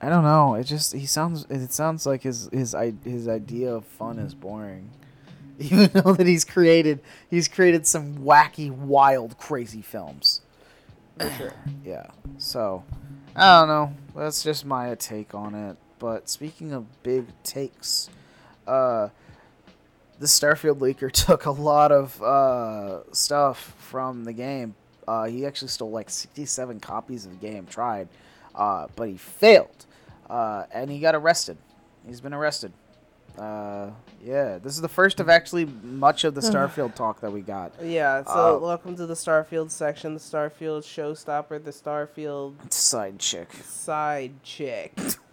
I 0.01 0.07
don't 0.07 0.23
know. 0.23 0.55
It 0.55 0.63
just 0.63 0.93
he 0.93 1.05
sounds. 1.05 1.45
It 1.49 1.73
sounds 1.73 2.05
like 2.05 2.23
his 2.23 2.49
his 2.53 2.73
i- 2.73 2.93
his 3.03 3.27
idea 3.27 3.73
of 3.75 3.85
fun 3.85 4.17
is 4.19 4.33
boring. 4.33 4.89
Even 5.59 5.89
though 5.93 6.13
that 6.13 6.25
he's 6.25 6.45
created 6.45 7.01
he's 7.29 7.49
created 7.49 7.85
some 7.85 8.19
wacky, 8.19 8.71
wild, 8.71 9.37
crazy 9.37 9.81
films. 9.81 10.39
For 11.19 11.29
sure. 11.31 11.53
Yeah. 11.83 12.07
So, 12.37 12.85
I 13.35 13.59
don't 13.59 13.67
know. 13.67 13.93
That's 14.15 14.41
just 14.41 14.63
my 14.65 14.95
take 14.95 15.35
on 15.35 15.53
it. 15.53 15.75
But 15.99 16.29
speaking 16.29 16.71
of 16.73 17.03
big 17.03 17.25
takes, 17.43 18.09
uh, 18.65 19.09
the 20.19 20.25
Starfield 20.25 20.79
leaker 20.79 21.11
took 21.25 21.45
a 21.45 21.51
lot 21.51 21.91
of 21.91 22.21
uh, 22.23 23.11
stuff 23.13 23.73
from 23.79 24.23
the 24.23 24.33
game. 24.33 24.75
Uh, 25.07 25.25
he 25.25 25.45
actually 25.45 25.67
stole 25.69 25.91
like 25.91 26.09
67 26.09 26.79
copies 26.79 27.25
of 27.25 27.31
the 27.39 27.47
game, 27.47 27.65
tried, 27.65 28.07
uh, 28.55 28.87
but 28.95 29.09
he 29.09 29.17
failed. 29.17 29.85
Uh, 30.29 30.65
and 30.71 30.89
he 30.91 30.99
got 30.99 31.15
arrested. 31.15 31.57
He's 32.07 32.21
been 32.21 32.33
arrested. 32.33 32.71
Uh, 33.37 33.89
yeah, 34.23 34.57
this 34.57 34.73
is 34.75 34.81
the 34.81 34.87
first 34.89 35.19
of 35.19 35.29
actually 35.29 35.65
much 35.83 36.23
of 36.25 36.35
the 36.35 36.41
Starfield 36.51 36.93
talk 36.93 37.21
that 37.21 37.31
we 37.31 37.41
got. 37.41 37.71
Yeah. 37.81 38.23
So 38.25 38.57
Uh, 38.57 38.59
welcome 38.59 38.95
to 38.97 39.05
the 39.05 39.13
Starfield 39.13 39.71
section, 39.71 40.13
the 40.13 40.19
Starfield 40.19 40.83
showstopper, 40.83 41.63
the 41.63 41.71
Starfield 41.71 42.71
Side 42.71 43.17
chick. 43.19 43.49
side 43.63 44.33
chick. 44.43 44.93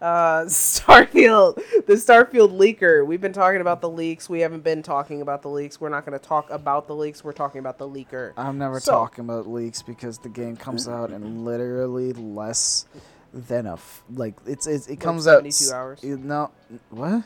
Uh, 0.00 0.42
Starfield, 0.44 1.56
the 1.86 1.94
Starfield 1.94 2.56
leaker. 2.56 3.04
We've 3.04 3.20
been 3.20 3.32
talking 3.32 3.60
about 3.60 3.80
the 3.80 3.88
leaks. 3.88 4.28
We 4.28 4.40
haven't 4.40 4.62
been 4.62 4.82
talking 4.82 5.22
about 5.22 5.42
the 5.42 5.48
leaks. 5.50 5.80
We're 5.80 5.88
not 5.88 6.06
going 6.06 6.18
to 6.18 6.24
talk 6.24 6.50
about 6.50 6.86
the 6.86 6.94
leaks. 6.94 7.24
We're 7.24 7.32
talking 7.32 7.58
about 7.58 7.78
the 7.78 7.88
leaker. 7.88 8.32
I'm 8.36 8.58
never 8.58 8.78
So- 8.80 8.92
talking 8.92 9.24
about 9.24 9.48
leaks 9.48 9.82
because 9.82 10.18
the 10.18 10.28
game 10.28 10.56
comes 10.56 10.88
out 10.88 11.10
in 11.10 11.44
literally 11.44 12.12
less 12.12 12.86
than 13.34 13.66
a 13.66 13.74
f- 13.74 14.02
like 14.14 14.34
it's, 14.46 14.66
it's 14.66 14.86
it 14.88 15.00
comes 15.00 15.26
out 15.26 15.38
72 15.44 15.64
s- 15.64 15.72
hours? 15.72 16.02
no, 16.02 16.50
what? 16.90 17.24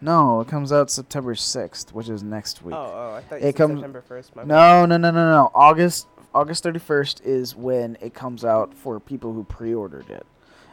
No, 0.00 0.40
it 0.40 0.48
comes 0.48 0.72
out 0.72 0.90
September 0.90 1.34
6th, 1.34 1.92
which 1.92 2.08
is 2.08 2.22
next 2.22 2.62
week. 2.62 2.74
Oh, 2.74 2.78
oh, 3.12 3.14
I 3.16 3.20
thought 3.20 3.36
It 3.36 3.42
you 3.42 3.46
said 3.48 3.56
comes- 3.56 3.74
September 3.74 4.00
first. 4.00 4.34
My 4.34 4.42
bad. 4.42 4.48
No, 4.48 4.86
no, 4.86 4.96
no, 4.96 5.10
no, 5.10 5.30
no. 5.30 5.50
August 5.54 6.06
August 6.34 6.64
31st 6.64 7.20
is 7.26 7.54
when 7.54 7.98
it 8.00 8.14
comes 8.14 8.42
out 8.44 8.72
for 8.72 8.98
people 8.98 9.32
who 9.34 9.44
pre-ordered 9.44 10.08
it. 10.08 10.26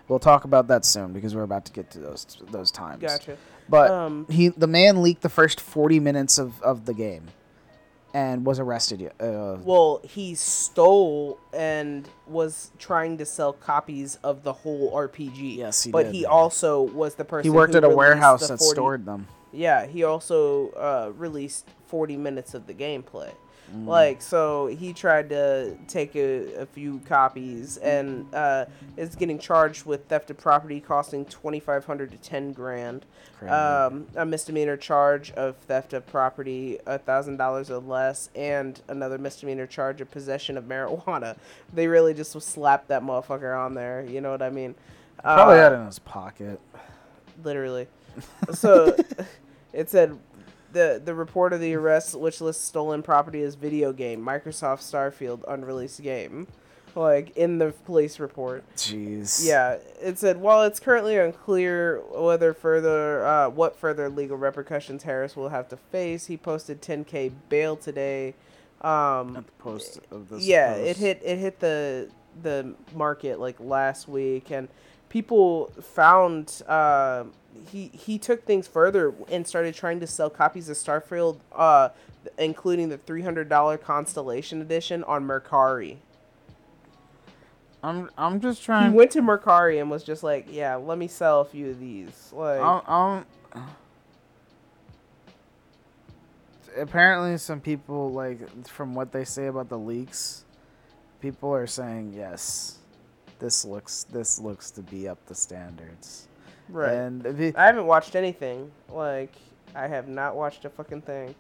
We'll 0.09 0.19
talk 0.19 0.43
about 0.43 0.67
that 0.67 0.83
soon 0.85 1.13
because 1.13 1.35
we're 1.35 1.43
about 1.43 1.65
to 1.65 1.71
get 1.71 1.91
to 1.91 1.99
those 1.99 2.25
those 2.51 2.71
times. 2.71 3.01
Gotcha. 3.01 3.37
But 3.69 3.91
Um, 3.91 4.25
he 4.29 4.49
the 4.49 4.67
man 4.67 5.01
leaked 5.03 5.21
the 5.21 5.29
first 5.29 5.61
40 5.61 5.99
minutes 5.99 6.37
of, 6.39 6.61
of 6.63 6.85
the 6.85 6.93
game 6.95 7.27
and 8.13 8.43
was 8.43 8.59
arrested. 8.59 9.11
Uh, 9.19 9.57
Well, 9.63 10.01
he 10.03 10.33
stole 10.33 11.39
and 11.53 12.09
was 12.27 12.71
trying 12.79 13.19
to 13.19 13.25
sell 13.25 13.53
copies 13.53 14.17
of 14.23 14.43
the 14.43 14.51
whole 14.53 14.91
RPG. 14.91 15.57
Yes, 15.57 15.83
he 15.83 15.91
But 15.91 16.05
did. 16.05 16.15
he 16.15 16.25
also 16.25 16.81
was 16.81 17.13
the 17.15 17.25
person. 17.25 17.43
he 17.43 17.55
worked 17.55 17.75
at 17.75 17.83
a 17.83 17.89
warehouse 17.89 18.47
that 18.47 18.57
40 18.57 18.73
stored 18.73 19.05
them. 19.05 19.27
Yeah, 19.51 19.85
he 19.85 20.03
also 20.03 20.69
uh, 20.71 21.11
released 21.15 21.67
40 21.87 22.17
minutes 22.17 22.53
of 22.55 22.65
the 22.67 22.73
gameplay. 22.73 23.31
Mm. 23.75 23.85
Like, 23.85 24.21
so 24.21 24.67
he 24.67 24.93
tried 24.93 25.29
to 25.29 25.77
take 25.87 26.15
a, 26.15 26.53
a 26.55 26.65
few 26.65 26.99
copies 27.07 27.77
and 27.77 28.25
uh, 28.33 28.65
is 28.97 29.15
getting 29.15 29.37
charged 29.37 29.85
with 29.85 30.05
theft 30.05 30.29
of 30.31 30.37
property 30.37 30.79
costing 30.79 31.25
2500 31.25 32.11
to 32.11 32.17
10 32.17 32.51
grand. 32.53 33.05
Um, 33.47 34.07
a 34.17 34.25
misdemeanor 34.25 34.75
charge 34.75 35.31
of 35.31 35.55
theft 35.57 35.93
of 35.93 36.05
property, 36.07 36.77
$1,000 36.87 37.69
or 37.69 37.77
less, 37.77 38.29
and 38.35 38.81
another 38.89 39.17
misdemeanor 39.17 39.65
charge 39.65 40.01
of 40.01 40.11
possession 40.11 40.57
of 40.57 40.65
marijuana. 40.65 41.37
They 41.73 41.87
really 41.87 42.13
just 42.13 42.31
slapped 42.41 42.87
that 42.89 43.01
motherfucker 43.03 43.57
on 43.57 43.75
there. 43.75 44.03
You 44.05 44.19
know 44.21 44.31
what 44.31 44.41
I 44.41 44.49
mean? 44.49 44.75
Probably 45.23 45.57
Uh, 45.59 45.63
had 45.63 45.71
it 45.73 45.75
in 45.75 45.85
his 45.85 45.99
pocket. 45.99 46.59
literally. 47.43 47.87
So 48.53 48.95
it 49.73 49.89
said 49.89 50.17
the 50.73 51.01
the 51.03 51.13
report 51.13 51.53
of 51.53 51.59
the 51.59 51.73
arrest, 51.75 52.17
which 52.17 52.41
lists 52.41 52.63
stolen 52.65 53.01
property 53.03 53.41
as 53.43 53.55
video 53.55 53.91
game, 53.93 54.21
Microsoft 54.23 54.79
Starfield 54.81 55.43
unreleased 55.47 56.01
game, 56.01 56.47
like 56.95 57.35
in 57.35 57.57
the 57.57 57.71
police 57.85 58.19
report. 58.19 58.63
Jeez. 58.75 59.45
Yeah, 59.45 59.77
it 60.01 60.17
said 60.19 60.37
while 60.37 60.63
it's 60.63 60.79
currently 60.79 61.17
unclear 61.17 62.01
whether 62.13 62.53
further 62.53 63.25
uh, 63.25 63.49
what 63.49 63.77
further 63.77 64.09
legal 64.09 64.37
repercussions 64.37 65.03
Harris 65.03 65.35
will 65.35 65.49
have 65.49 65.67
to 65.69 65.77
face, 65.77 66.27
he 66.27 66.37
posted 66.37 66.81
10k 66.81 67.31
bail 67.49 67.75
today. 67.75 68.33
Um, 68.81 69.35
At 69.35 69.45
the 69.45 69.51
post 69.59 69.99
of 70.09 70.29
this. 70.29 70.45
yeah, 70.45 70.73
post. 70.75 70.85
it 70.87 70.97
hit 70.97 71.21
it 71.25 71.37
hit 71.37 71.59
the 71.59 72.09
the 72.41 72.75
market 72.95 73.39
like 73.39 73.59
last 73.59 74.07
week, 74.07 74.51
and 74.51 74.69
people 75.09 75.71
found 75.81 76.61
uh, 76.67 77.25
he 77.71 77.87
he 77.93 78.17
took 78.17 78.45
things 78.45 78.67
further 78.67 79.13
and 79.31 79.47
started 79.47 79.75
trying 79.75 79.99
to 79.99 80.07
sell 80.07 80.29
copies 80.29 80.69
of 80.69 80.77
Starfield, 80.77 81.39
uh, 81.53 81.89
including 82.37 82.89
the 82.89 82.97
three 82.97 83.21
hundred 83.21 83.49
dollar 83.49 83.77
Constellation 83.77 84.61
Edition 84.61 85.03
on 85.03 85.25
Mercari. 85.25 85.97
I'm 87.83 88.09
I'm 88.17 88.39
just 88.41 88.63
trying. 88.63 88.91
He 88.91 88.97
went 88.97 89.11
to 89.11 89.21
Mercari 89.21 89.79
and 89.79 89.89
was 89.89 90.03
just 90.03 90.23
like, 90.23 90.47
"Yeah, 90.49 90.75
let 90.75 90.97
me 90.97 91.07
sell 91.07 91.41
a 91.41 91.45
few 91.45 91.69
of 91.69 91.79
these." 91.79 92.31
Like, 92.33 92.59
I'm, 92.59 93.25
I'm, 93.53 93.65
apparently, 96.77 97.37
some 97.37 97.61
people 97.61 98.11
like 98.11 98.67
from 98.67 98.95
what 98.95 99.11
they 99.11 99.23
say 99.23 99.47
about 99.47 99.69
the 99.69 99.77
leaks, 99.77 100.43
people 101.21 101.53
are 101.53 101.67
saying 101.67 102.13
yes, 102.13 102.79
this 103.39 103.63
looks 103.63 104.05
this 104.05 104.39
looks 104.39 104.71
to 104.71 104.81
be 104.81 105.07
up 105.07 105.25
the 105.27 105.35
standards. 105.35 106.28
Right. 106.69 106.93
And 106.93 107.53
I 107.55 107.65
haven't 107.65 107.85
watched 107.85 108.15
anything. 108.15 108.71
Like, 108.89 109.33
I 109.75 109.87
have 109.87 110.07
not 110.07 110.35
watched 110.35 110.65
a 110.65 110.69
fucking 110.69 111.01
thing. 111.01 111.35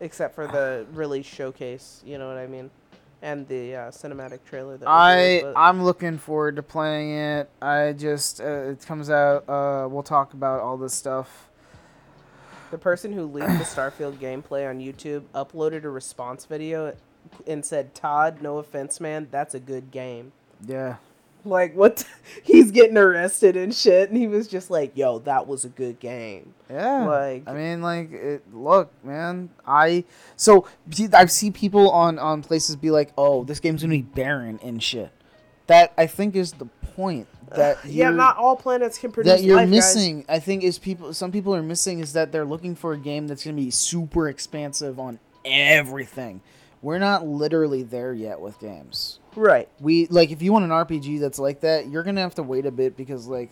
Except 0.00 0.34
for 0.34 0.46
the 0.46 0.86
release 0.92 1.24
showcase, 1.26 2.02
you 2.04 2.18
know 2.18 2.28
what 2.28 2.36
I 2.36 2.46
mean? 2.46 2.70
And 3.22 3.48
the 3.48 3.74
uh, 3.74 3.90
cinematic 3.90 4.40
trailer 4.44 4.76
that 4.76 4.86
I 4.86 5.42
I'm 5.56 5.82
looking 5.82 6.18
forward 6.18 6.56
to 6.56 6.62
playing 6.62 7.16
it. 7.16 7.48
I 7.62 7.92
just 7.92 8.40
uh, 8.40 8.72
it 8.72 8.84
comes 8.84 9.08
out. 9.08 9.48
Uh, 9.48 9.88
we'll 9.88 10.02
talk 10.02 10.34
about 10.34 10.60
all 10.60 10.76
this 10.76 10.92
stuff. 10.92 11.48
the 12.70 12.76
person 12.76 13.12
who 13.12 13.24
leaked 13.24 13.46
the 13.46 13.64
Starfield 13.64 14.18
gameplay 14.18 14.68
on 14.68 14.78
YouTube 14.80 15.22
uploaded 15.34 15.84
a 15.84 15.88
response 15.88 16.44
video 16.44 16.94
and 17.46 17.64
said, 17.64 17.94
"Todd, 17.94 18.42
no 18.42 18.58
offense, 18.58 19.00
man, 19.00 19.28
that's 19.30 19.54
a 19.54 19.60
good 19.60 19.90
game." 19.90 20.32
Yeah. 20.66 20.96
Like 21.44 21.74
what? 21.74 22.06
He's 22.42 22.70
getting 22.70 22.96
arrested 22.96 23.56
and 23.56 23.74
shit, 23.74 24.08
and 24.08 24.16
he 24.18 24.26
was 24.26 24.48
just 24.48 24.70
like, 24.70 24.96
"Yo, 24.96 25.18
that 25.20 25.46
was 25.46 25.64
a 25.64 25.68
good 25.68 26.00
game." 26.00 26.54
Yeah. 26.70 27.06
Like- 27.06 27.48
I 27.48 27.52
mean, 27.52 27.82
like, 27.82 28.12
it, 28.12 28.42
look, 28.52 28.90
man. 29.04 29.50
I 29.66 30.04
so 30.36 30.66
see, 30.90 31.08
I 31.12 31.26
see 31.26 31.50
people 31.50 31.90
on 31.90 32.18
on 32.18 32.42
places 32.42 32.76
be 32.76 32.90
like, 32.90 33.12
"Oh, 33.18 33.44
this 33.44 33.60
game's 33.60 33.82
gonna 33.82 33.94
be 33.94 34.02
barren 34.02 34.58
and 34.62 34.82
shit." 34.82 35.10
That 35.66 35.92
I 35.98 36.06
think 36.06 36.34
is 36.36 36.52
the 36.52 36.66
point. 36.96 37.26
That 37.50 37.84
Yeah, 37.84 38.10
not 38.10 38.36
all 38.36 38.56
planets 38.56 38.98
can 38.98 39.12
produce 39.12 39.32
that 39.32 39.42
you're 39.44 39.56
life, 39.56 39.66
guys. 39.66 39.94
missing. 39.94 40.24
I 40.28 40.38
think 40.38 40.64
is 40.64 40.78
people. 40.78 41.12
Some 41.14 41.30
people 41.30 41.54
are 41.54 41.62
missing 41.62 42.00
is 42.00 42.12
that 42.14 42.32
they're 42.32 42.44
looking 42.44 42.74
for 42.74 42.92
a 42.94 42.98
game 42.98 43.26
that's 43.28 43.44
gonna 43.44 43.56
be 43.56 43.70
super 43.70 44.28
expansive 44.28 44.98
on 44.98 45.18
everything. 45.44 46.40
We're 46.82 46.98
not 46.98 47.26
literally 47.26 47.82
there 47.82 48.12
yet 48.12 48.40
with 48.40 48.58
games. 48.58 49.18
Right. 49.36 49.68
We 49.80 50.06
like 50.06 50.30
if 50.30 50.42
you 50.42 50.52
want 50.52 50.64
an 50.64 50.70
RPG 50.70 51.20
that's 51.20 51.38
like 51.38 51.60
that, 51.60 51.88
you're 51.88 52.02
gonna 52.02 52.20
have 52.20 52.34
to 52.36 52.42
wait 52.42 52.66
a 52.66 52.70
bit 52.70 52.96
because 52.96 53.26
like 53.26 53.50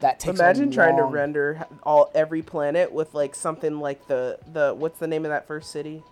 that 0.00 0.18
takes. 0.20 0.38
a 0.40 0.42
Imagine 0.42 0.70
trying 0.70 0.96
to 0.96 1.02
long- 1.04 1.12
render 1.12 1.64
all 1.84 2.10
every 2.14 2.42
planet 2.42 2.92
with 2.92 3.14
like 3.14 3.34
something 3.34 3.78
like 3.80 4.06
the 4.08 4.38
the 4.52 4.74
what's 4.74 4.98
the 4.98 5.06
name 5.06 5.24
of 5.24 5.30
that 5.30 5.46
first 5.46 5.70
city? 5.70 6.02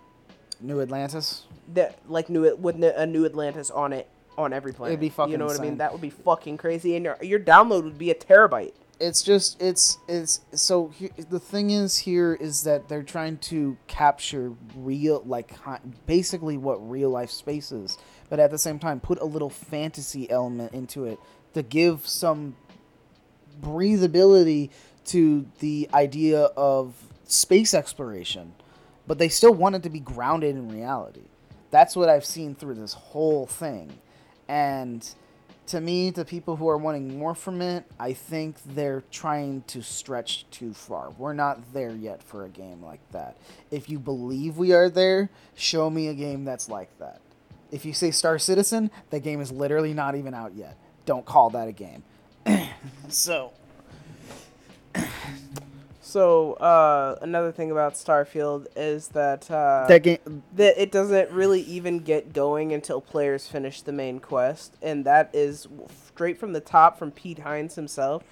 New 0.59 0.79
Atlantis. 0.81 1.43
That 1.73 1.97
like 2.07 2.29
new 2.29 2.55
with 2.55 2.75
n- 2.75 2.93
a 2.95 3.05
new 3.05 3.25
Atlantis 3.25 3.69
on 3.71 3.93
it 3.93 4.07
on 4.37 4.53
every 4.53 4.71
planet. 4.73 4.93
It'd 4.93 5.01
be 5.01 5.09
fucking 5.09 5.31
You 5.31 5.37
know 5.37 5.45
what 5.45 5.59
I 5.59 5.63
mean? 5.63 5.77
That 5.77 5.91
would 5.91 6.01
be 6.01 6.09
fucking 6.09 6.57
crazy, 6.57 6.95
and 6.95 7.03
your 7.03 7.17
your 7.21 7.39
download 7.39 7.83
would 7.83 7.97
be 7.97 8.11
a 8.11 8.15
terabyte. 8.15 8.73
it's 8.99 9.23
just 9.23 9.61
it's 9.61 9.97
it's 10.07 10.41
so 10.53 10.87
he, 10.89 11.09
the 11.29 11.39
thing 11.39 11.71
is 11.71 11.97
here 11.97 12.33
is 12.35 12.63
that 12.63 12.87
they're 12.87 13.03
trying 13.03 13.37
to 13.39 13.75
capture 13.87 14.53
real 14.75 15.23
like 15.25 15.55
basically 16.05 16.55
what 16.57 16.77
real 16.89 17.09
life 17.09 17.31
space 17.31 17.71
is 17.71 17.97
but 18.31 18.39
at 18.39 18.49
the 18.49 18.57
same 18.57 18.79
time 18.79 18.99
put 18.99 19.19
a 19.19 19.25
little 19.25 19.49
fantasy 19.49 20.27
element 20.31 20.73
into 20.73 21.05
it 21.05 21.19
to 21.53 21.61
give 21.61 22.07
some 22.07 22.55
breathability 23.61 24.69
to 25.05 25.45
the 25.59 25.87
idea 25.93 26.43
of 26.57 26.95
space 27.25 27.73
exploration 27.73 28.53
but 29.05 29.19
they 29.19 29.29
still 29.29 29.53
want 29.53 29.75
it 29.75 29.83
to 29.83 29.89
be 29.89 29.99
grounded 29.99 30.55
in 30.55 30.71
reality 30.71 31.25
that's 31.69 31.95
what 31.95 32.09
i've 32.09 32.25
seen 32.25 32.55
through 32.55 32.73
this 32.73 32.93
whole 32.93 33.45
thing 33.45 33.99
and 34.47 35.13
to 35.67 35.79
me, 35.79 36.11
to 36.11 36.25
people 36.25 36.57
who 36.57 36.67
are 36.67 36.77
wanting 36.77 37.17
more 37.17 37.33
from 37.33 37.61
it, 37.61 37.85
I 37.97 38.11
think 38.11 38.57
they're 38.65 39.03
trying 39.09 39.63
to 39.67 39.81
stretch 39.81 40.45
too 40.51 40.73
far. 40.73 41.11
We're 41.11 41.31
not 41.31 41.73
there 41.73 41.95
yet 41.95 42.21
for 42.21 42.43
a 42.43 42.49
game 42.49 42.83
like 42.83 42.99
that. 43.11 43.37
If 43.69 43.89
you 43.89 43.97
believe 43.97 44.57
we 44.57 44.73
are 44.73 44.89
there, 44.89 45.29
show 45.55 45.89
me 45.89 46.09
a 46.09 46.13
game 46.13 46.43
that's 46.43 46.67
like 46.67 46.97
that. 46.99 47.21
If 47.71 47.85
you 47.85 47.93
say 47.93 48.11
Star 48.11 48.37
Citizen, 48.37 48.91
the 49.09 49.19
game 49.19 49.41
is 49.41 49.51
literally 49.51 49.93
not 49.93 50.15
even 50.15 50.33
out 50.33 50.53
yet. 50.55 50.77
Don't 51.05 51.25
call 51.25 51.49
that 51.51 51.67
a 51.67 51.71
game. 51.71 52.03
so, 53.07 53.51
So 56.11 56.55
uh, 56.55 57.19
another 57.21 57.53
thing 57.53 57.71
about 57.71 57.93
Starfield 57.93 58.67
is 58.75 59.07
that 59.09 59.49
uh, 59.49 59.85
that 59.87 60.03
game 60.03 60.43
that 60.57 60.77
it 60.77 60.91
doesn't 60.91 61.31
really 61.31 61.61
even 61.61 61.99
get 61.99 62.33
going 62.33 62.73
until 62.73 62.99
players 62.99 63.47
finish 63.47 63.81
the 63.81 63.93
main 63.93 64.19
quest, 64.19 64.75
and 64.81 65.05
that 65.05 65.29
is 65.31 65.69
straight 66.07 66.37
from 66.37 66.51
the 66.51 66.59
top 66.59 66.99
from 66.99 67.11
Pete 67.11 67.39
Hines 67.39 67.75
himself. 67.75 68.23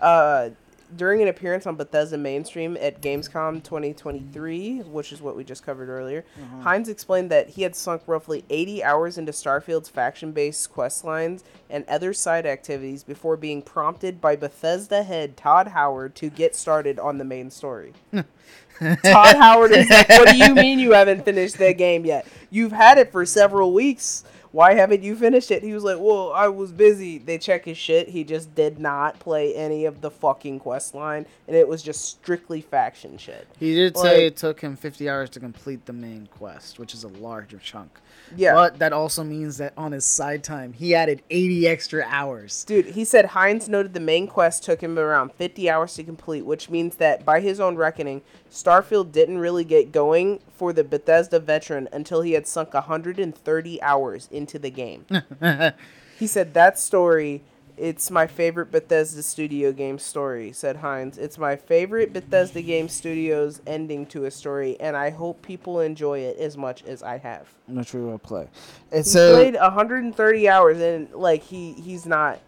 Uh, 0.00 0.48
during 0.94 1.22
an 1.22 1.28
appearance 1.28 1.66
on 1.66 1.76
Bethesda 1.76 2.18
Mainstream 2.18 2.76
at 2.80 3.00
Gamescom 3.00 3.62
2023, 3.62 4.80
which 4.80 5.12
is 5.12 5.20
what 5.20 5.36
we 5.36 5.44
just 5.44 5.64
covered 5.64 5.88
earlier, 5.88 6.24
mm-hmm. 6.38 6.60
Hines 6.60 6.88
explained 6.88 7.30
that 7.30 7.50
he 7.50 7.62
had 7.62 7.74
sunk 7.74 8.02
roughly 8.06 8.44
80 8.50 8.84
hours 8.84 9.18
into 9.18 9.32
Starfield's 9.32 9.88
faction-based 9.88 10.70
quest 10.72 11.04
lines 11.04 11.44
and 11.68 11.84
other 11.88 12.12
side 12.12 12.46
activities 12.46 13.02
before 13.02 13.36
being 13.36 13.62
prompted 13.62 14.20
by 14.20 14.36
Bethesda 14.36 15.02
head 15.02 15.36
Todd 15.36 15.68
Howard 15.68 16.14
to 16.16 16.30
get 16.30 16.54
started 16.54 16.98
on 16.98 17.18
the 17.18 17.24
main 17.24 17.50
story. 17.50 17.92
Todd 18.12 19.36
Howard 19.36 19.72
is 19.72 19.88
like, 19.88 20.08
"What 20.10 20.28
do 20.28 20.36
you 20.36 20.54
mean 20.54 20.78
you 20.78 20.92
haven't 20.92 21.24
finished 21.24 21.58
that 21.58 21.78
game 21.78 22.04
yet? 22.04 22.26
You've 22.50 22.72
had 22.72 22.98
it 22.98 23.10
for 23.10 23.24
several 23.24 23.72
weeks. 23.72 24.24
Why 24.56 24.72
haven't 24.72 25.02
you 25.02 25.14
finished 25.16 25.50
it?" 25.50 25.62
He 25.62 25.74
was 25.74 25.84
like, 25.84 25.98
"Well, 26.00 26.32
I 26.32 26.48
was 26.48 26.72
busy." 26.72 27.18
They 27.18 27.36
check 27.36 27.66
his 27.66 27.76
shit. 27.76 28.08
He 28.08 28.24
just 28.24 28.54
did 28.54 28.78
not 28.78 29.18
play 29.18 29.54
any 29.54 29.84
of 29.84 30.00
the 30.00 30.10
fucking 30.10 30.60
quest 30.60 30.94
line, 30.94 31.26
and 31.46 31.54
it 31.54 31.68
was 31.68 31.82
just 31.82 32.06
strictly 32.06 32.62
faction 32.62 33.18
shit. 33.18 33.46
he 33.60 33.74
did 33.74 33.94
Like- 33.96 34.04
say 34.06 34.26
it 34.26 34.36
took 34.38 34.62
him 34.62 34.74
50 34.74 35.10
hours 35.10 35.28
to 35.30 35.40
complete 35.40 35.84
the 35.84 35.92
main 35.92 36.26
quest, 36.38 36.78
which 36.78 36.94
is 36.94 37.04
a 37.04 37.08
larger 37.08 37.58
chunk. 37.58 38.00
Yeah. 38.34 38.54
But 38.54 38.78
that 38.78 38.92
also 38.92 39.22
means 39.22 39.58
that 39.58 39.72
on 39.76 39.92
his 39.92 40.04
side 40.04 40.42
time, 40.42 40.72
he 40.72 40.94
added 40.94 41.22
80 41.30 41.68
extra 41.68 42.04
hours. 42.08 42.64
Dude, 42.64 42.86
he 42.86 43.04
said 43.04 43.26
Hines 43.26 43.68
noted 43.68 43.94
the 43.94 44.00
main 44.00 44.26
quest 44.26 44.64
took 44.64 44.80
him 44.80 44.98
around 44.98 45.32
50 45.32 45.70
hours 45.70 45.94
to 45.94 46.04
complete, 46.04 46.44
which 46.44 46.70
means 46.70 46.96
that 46.96 47.24
by 47.24 47.40
his 47.40 47.60
own 47.60 47.76
reckoning, 47.76 48.22
Starfield 48.50 49.12
didn't 49.12 49.38
really 49.38 49.64
get 49.64 49.92
going 49.92 50.40
for 50.54 50.72
the 50.72 50.84
Bethesda 50.84 51.38
veteran 51.38 51.88
until 51.92 52.22
he 52.22 52.32
had 52.32 52.46
sunk 52.46 52.74
130 52.74 53.82
hours 53.82 54.28
into 54.30 54.58
the 54.58 54.70
game. 54.70 55.06
he 56.18 56.26
said 56.26 56.54
that 56.54 56.78
story, 56.78 57.42
it's 57.76 58.10
my 58.10 58.26
favorite 58.26 58.70
Bethesda 58.70 59.22
studio 59.22 59.72
game 59.72 59.98
story, 59.98 60.52
said 60.52 60.76
Hines. 60.76 61.18
It's 61.18 61.38
my 61.38 61.56
favorite 61.56 62.12
Bethesda 62.12 62.62
game 62.62 62.88
studios 62.88 63.60
ending 63.66 64.06
to 64.06 64.24
a 64.24 64.30
story, 64.30 64.76
and 64.80 64.96
I 64.96 65.10
hope 65.10 65.42
people 65.42 65.80
enjoy 65.80 66.20
it 66.20 66.38
as 66.38 66.56
much 66.56 66.82
as 66.84 67.02
I 67.02 67.18
have. 67.18 67.48
Which 67.66 67.92
we 67.92 68.00
will 68.00 68.18
play. 68.18 68.48
It's 68.90 69.12
He 69.12 69.18
a 69.18 69.32
played 69.32 69.54
130 69.56 70.48
hours 70.48 70.80
and 70.80 71.12
like 71.12 71.42
he 71.42 71.72
he's 71.72 72.06
not 72.06 72.40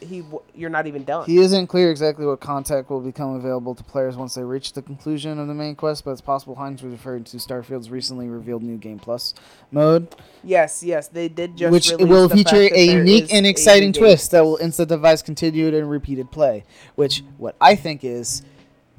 he 0.00 0.22
you're 0.54 0.70
not 0.70 0.86
even 0.86 1.04
done. 1.04 1.26
He 1.26 1.38
isn't 1.38 1.66
clear 1.68 1.90
exactly 1.90 2.26
what 2.26 2.40
contact 2.40 2.90
will 2.90 3.00
become 3.00 3.34
available 3.34 3.74
to 3.74 3.82
players 3.82 4.16
once 4.16 4.34
they 4.34 4.42
reach 4.42 4.72
the 4.72 4.82
conclusion 4.82 5.38
of 5.38 5.48
the 5.48 5.54
main 5.54 5.74
quest, 5.74 6.04
but 6.04 6.12
it's 6.12 6.20
possible 6.20 6.54
Hines 6.54 6.82
was 6.82 6.92
referring 6.92 7.24
to 7.24 7.38
Starfield's 7.38 7.90
recently 7.90 8.28
revealed 8.28 8.62
new 8.62 8.76
Game 8.76 8.98
Plus 8.98 9.34
mode, 9.70 10.14
yes, 10.44 10.82
yes, 10.82 11.08
they 11.08 11.28
did 11.28 11.56
just 11.56 11.72
which 11.72 11.92
will 11.98 12.28
feature 12.28 12.68
a 12.74 12.84
unique 12.84 13.32
and 13.32 13.46
exciting 13.46 13.92
twist 13.92 14.30
that 14.32 14.44
will 14.44 14.58
incentivize 14.58 15.24
continued 15.24 15.74
and 15.74 15.90
repeated 15.90 16.30
play. 16.30 16.64
Which, 16.94 17.22
what 17.38 17.56
I 17.60 17.74
think 17.74 18.04
is, 18.04 18.42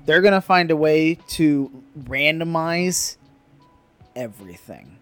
they're 0.05 0.21
gonna 0.21 0.41
find 0.41 0.71
a 0.71 0.75
way 0.75 1.15
to 1.29 1.83
randomize 1.99 3.17
everything. 4.15 4.97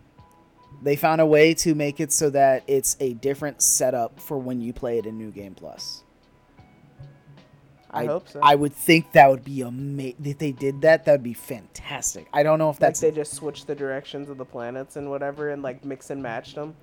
They 0.81 0.95
found 0.95 1.19
a 1.19 1.25
way 1.25 1.53
to 1.55 1.75
make 1.75 1.99
it 1.99 2.11
so 2.11 2.29
that 2.29 2.63
it's 2.67 2.95
a 2.99 3.13
different 3.13 3.61
setup 3.61 4.19
for 4.19 4.37
when 4.37 4.61
you 4.61 4.71
play 4.71 4.97
it 4.97 5.05
in 5.05 5.17
New 5.17 5.31
Game 5.31 5.53
Plus. 5.53 6.03
I, 7.91 8.05
hope 8.05 8.29
so. 8.29 8.39
I 8.41 8.55
would 8.55 8.73
think 8.73 9.13
that 9.13 9.29
would 9.29 9.43
be 9.43 9.61
amazing. 9.61 10.15
If 10.23 10.37
they 10.37 10.51
did 10.51 10.81
that, 10.81 11.05
that 11.05 11.11
would 11.11 11.23
be 11.23 11.33
fantastic. 11.33 12.27
I 12.31 12.43
don't 12.43 12.59
know 12.59 12.69
if 12.69 12.75
like 12.75 12.79
that's 12.79 12.99
they 12.99 13.11
just 13.11 13.33
switched 13.33 13.67
the 13.67 13.75
directions 13.75 14.29
of 14.29 14.37
the 14.37 14.45
planets 14.45 14.95
and 14.95 15.09
whatever 15.09 15.49
and 15.49 15.63
like 15.63 15.83
mix 15.83 16.11
and 16.11 16.21
matched 16.21 16.55
them. 16.55 16.75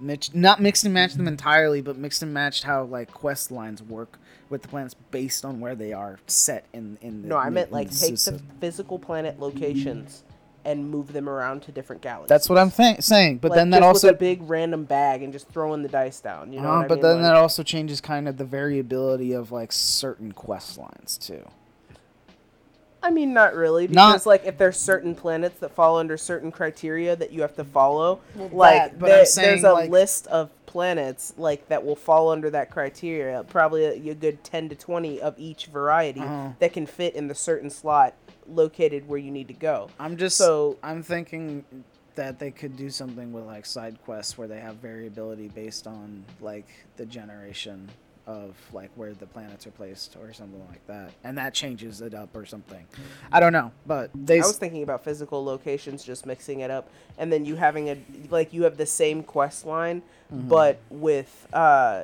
mix, 0.00 0.34
not 0.34 0.60
mixed 0.60 0.84
and 0.84 0.94
matched 0.94 1.18
them 1.18 1.28
entirely, 1.28 1.82
but 1.82 1.96
mixed 1.98 2.22
and 2.22 2.32
matched 2.32 2.64
how 2.64 2.84
like 2.84 3.12
quest 3.12 3.50
lines 3.50 3.82
work 3.82 4.18
with 4.48 4.62
the 4.62 4.68
planets 4.68 4.94
based 5.10 5.44
on 5.44 5.60
where 5.60 5.74
they 5.74 5.92
are 5.92 6.18
set 6.26 6.64
in 6.72 6.96
in 7.02 7.22
the. 7.22 7.28
No, 7.28 7.36
I 7.36 7.50
meant 7.50 7.70
like 7.70 7.90
take 7.90 8.16
the 8.16 8.40
physical 8.58 8.98
planet 8.98 9.38
locations 9.38 10.24
and 10.64 10.90
move 10.90 11.12
them 11.12 11.28
around 11.28 11.62
to 11.62 11.72
different 11.72 12.02
galaxies. 12.02 12.28
That's 12.28 12.48
what 12.48 12.58
I'm 12.58 12.70
th- 12.70 13.00
saying. 13.02 13.38
But 13.38 13.50
Like, 13.52 13.56
then 13.58 13.70
that 13.70 13.78
just 13.78 13.86
also 13.86 14.06
with 14.08 14.16
a 14.16 14.18
big 14.18 14.42
random 14.48 14.84
bag 14.84 15.22
and 15.22 15.32
just 15.32 15.48
throwing 15.48 15.82
the 15.82 15.88
dice 15.88 16.20
down. 16.20 16.52
You 16.52 16.60
know 16.60 16.70
Uh, 16.70 16.76
what 16.78 16.84
I 16.84 16.88
but 16.88 16.94
mean? 16.96 17.02
then 17.02 17.14
Like- 17.16 17.22
that 17.24 17.36
also 17.36 17.62
changes 17.62 18.00
kind 18.00 18.28
of 18.28 18.36
the 18.36 18.44
variability 18.44 19.32
of 19.32 19.50
like 19.52 19.72
certain 19.72 20.32
quest 20.32 20.76
lines 20.78 21.16
too. 21.18 21.44
I 23.02 23.10
mean, 23.10 23.32
not 23.32 23.54
really, 23.54 23.88
Not- 23.88 24.10
because 24.12 24.26
like 24.26 24.44
if 24.44 24.58
there's 24.58 24.76
certain 24.78 25.14
planets 25.14 25.58
that 25.60 25.72
fall 25.72 25.96
under 25.98 26.18
certain 26.18 26.52
criteria 26.52 27.16
that 27.16 27.32
you 27.32 27.40
have 27.40 27.56
to 27.56 27.64
follow, 27.64 28.20
Well, 28.34 28.50
like 28.52 28.74
that, 28.92 28.98
but 28.98 29.06
there- 29.06 29.24
saying, 29.24 29.48
there's 29.62 29.64
a 29.64 29.72
like- 29.72 29.90
list 29.90 30.26
of 30.26 30.50
planets 30.66 31.32
like 31.38 31.66
that 31.68 31.84
will 31.84 31.96
fall 31.96 32.28
under 32.30 32.50
that 32.50 32.70
criteria. 32.70 33.42
Probably 33.48 33.86
a, 33.86 34.10
a 34.10 34.14
good 34.14 34.44
ten 34.44 34.68
to 34.68 34.74
twenty 34.74 35.18
of 35.20 35.34
each 35.38 35.66
variety 35.66 36.20
Uh-huh. 36.20 36.48
that 36.58 36.74
can 36.74 36.84
fit 36.86 37.14
in 37.16 37.26
the 37.28 37.34
certain 37.34 37.70
slot 37.70 38.12
located 38.50 39.08
where 39.08 39.18
you 39.18 39.30
need 39.30 39.48
to 39.48 39.54
go. 39.54 39.88
I'm 39.98 40.16
just 40.16 40.36
So- 40.36 40.76
I'm 40.82 41.02
thinking 41.02 41.64
that 42.16 42.38
they 42.38 42.50
could 42.50 42.76
do 42.76 42.90
something 42.90 43.32
with 43.32 43.44
like 43.44 43.64
side 43.64 43.96
quests 44.04 44.36
where 44.36 44.48
they 44.48 44.60
have 44.60 44.76
variability 44.76 45.48
based 45.48 45.86
on 45.86 46.24
like 46.40 46.66
the 46.96 47.06
generation 47.06 47.88
of 48.26 48.54
like 48.72 48.90
where 48.94 49.12
the 49.14 49.26
planets 49.26 49.66
are 49.66 49.70
placed 49.72 50.16
or 50.20 50.32
something 50.32 50.62
like 50.68 50.86
that, 50.86 51.10
and 51.24 51.36
that 51.38 51.54
changes 51.54 52.00
it 52.00 52.14
up 52.14 52.28
or 52.36 52.44
something. 52.44 52.86
I 53.32 53.40
don't 53.40 53.52
know, 53.52 53.72
but 53.86 54.10
they 54.14 54.40
I 54.40 54.46
was 54.46 54.56
thinking 54.58 54.82
about 54.82 55.02
physical 55.02 55.42
locations, 55.44 56.04
just 56.04 56.26
mixing 56.26 56.60
it 56.60 56.70
up, 56.70 56.90
and 57.18 57.32
then 57.32 57.44
you 57.44 57.56
having 57.56 57.88
a 57.88 57.96
like 58.28 58.52
you 58.52 58.64
have 58.64 58.76
the 58.76 58.86
same 58.86 59.22
quest 59.22 59.64
line, 59.66 60.02
Mm-hmm. 60.32 60.48
but 60.48 60.78
with 60.90 61.48
uh, 61.52 62.02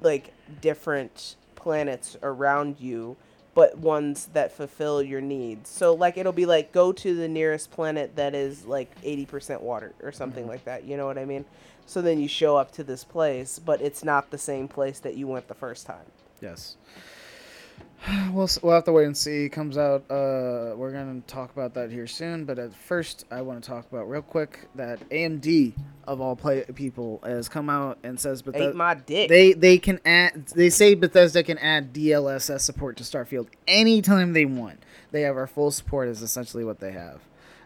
like 0.00 0.32
different 0.60 1.36
planets 1.54 2.16
around 2.22 2.80
you, 2.80 3.16
but 3.58 3.76
ones 3.76 4.26
that 4.34 4.52
fulfill 4.52 5.02
your 5.02 5.20
needs. 5.20 5.68
So 5.68 5.92
like 5.92 6.16
it'll 6.16 6.30
be 6.44 6.46
like 6.46 6.70
go 6.70 6.92
to 6.92 7.14
the 7.16 7.26
nearest 7.26 7.72
planet 7.72 8.14
that 8.14 8.32
is 8.32 8.64
like 8.66 8.88
eighty 9.02 9.26
percent 9.26 9.62
water 9.62 9.94
or 10.00 10.12
something 10.12 10.44
Mm-hmm. 10.44 10.50
like 10.50 10.64
that. 10.66 10.84
You 10.84 10.96
know 10.96 11.06
what 11.06 11.18
I 11.18 11.24
mean? 11.24 11.44
So 11.84 12.00
then 12.00 12.20
you 12.20 12.28
show 12.28 12.56
up 12.56 12.70
to 12.72 12.84
this 12.84 13.02
place, 13.02 13.58
but 13.58 13.80
it's 13.80 14.04
not 14.04 14.30
the 14.30 14.38
same 14.38 14.68
place 14.68 15.00
that 15.00 15.16
you 15.16 15.26
went 15.26 15.48
the 15.48 15.54
first 15.54 15.86
time. 15.86 16.06
yes. 16.40 16.76
We'll, 18.32 18.48
we'll 18.62 18.74
have 18.74 18.84
to 18.84 18.92
wait 18.92 19.06
and 19.06 19.16
see. 19.16 19.46
It 19.46 19.48
comes 19.50 19.76
out. 19.76 20.04
Uh, 20.10 20.74
we're 20.76 20.92
gonna 20.92 21.20
talk 21.26 21.50
about 21.50 21.74
that 21.74 21.90
here 21.90 22.06
soon. 22.06 22.44
But 22.44 22.58
at 22.58 22.74
first, 22.74 23.24
I 23.30 23.42
want 23.42 23.62
to 23.62 23.68
talk 23.68 23.86
about 23.90 24.08
real 24.08 24.22
quick 24.22 24.68
that 24.74 25.08
AMD 25.08 25.72
of 26.06 26.20
all 26.20 26.36
play 26.36 26.64
people 26.74 27.20
has 27.24 27.48
come 27.48 27.68
out 27.68 27.98
and 28.02 28.20
says, 28.20 28.42
but 28.42 28.54
Ate 28.54 28.74
my 28.74 28.94
dick. 28.94 29.28
They 29.28 29.54
they 29.54 29.78
can 29.78 29.98
add. 30.04 30.46
They 30.48 30.70
say 30.70 30.94
Bethesda 30.94 31.42
can 31.42 31.58
add 31.58 31.92
DLSS 31.92 32.60
support 32.60 32.96
to 32.98 33.02
Starfield 33.02 33.48
anytime 33.66 34.32
they 34.34 34.44
want. 34.44 34.82
They 35.10 35.22
have 35.22 35.36
our 35.36 35.46
full 35.46 35.70
support. 35.70 36.08
Is 36.08 36.22
essentially 36.22 36.64
what 36.64 36.80
they 36.80 36.92
have. 36.92 37.22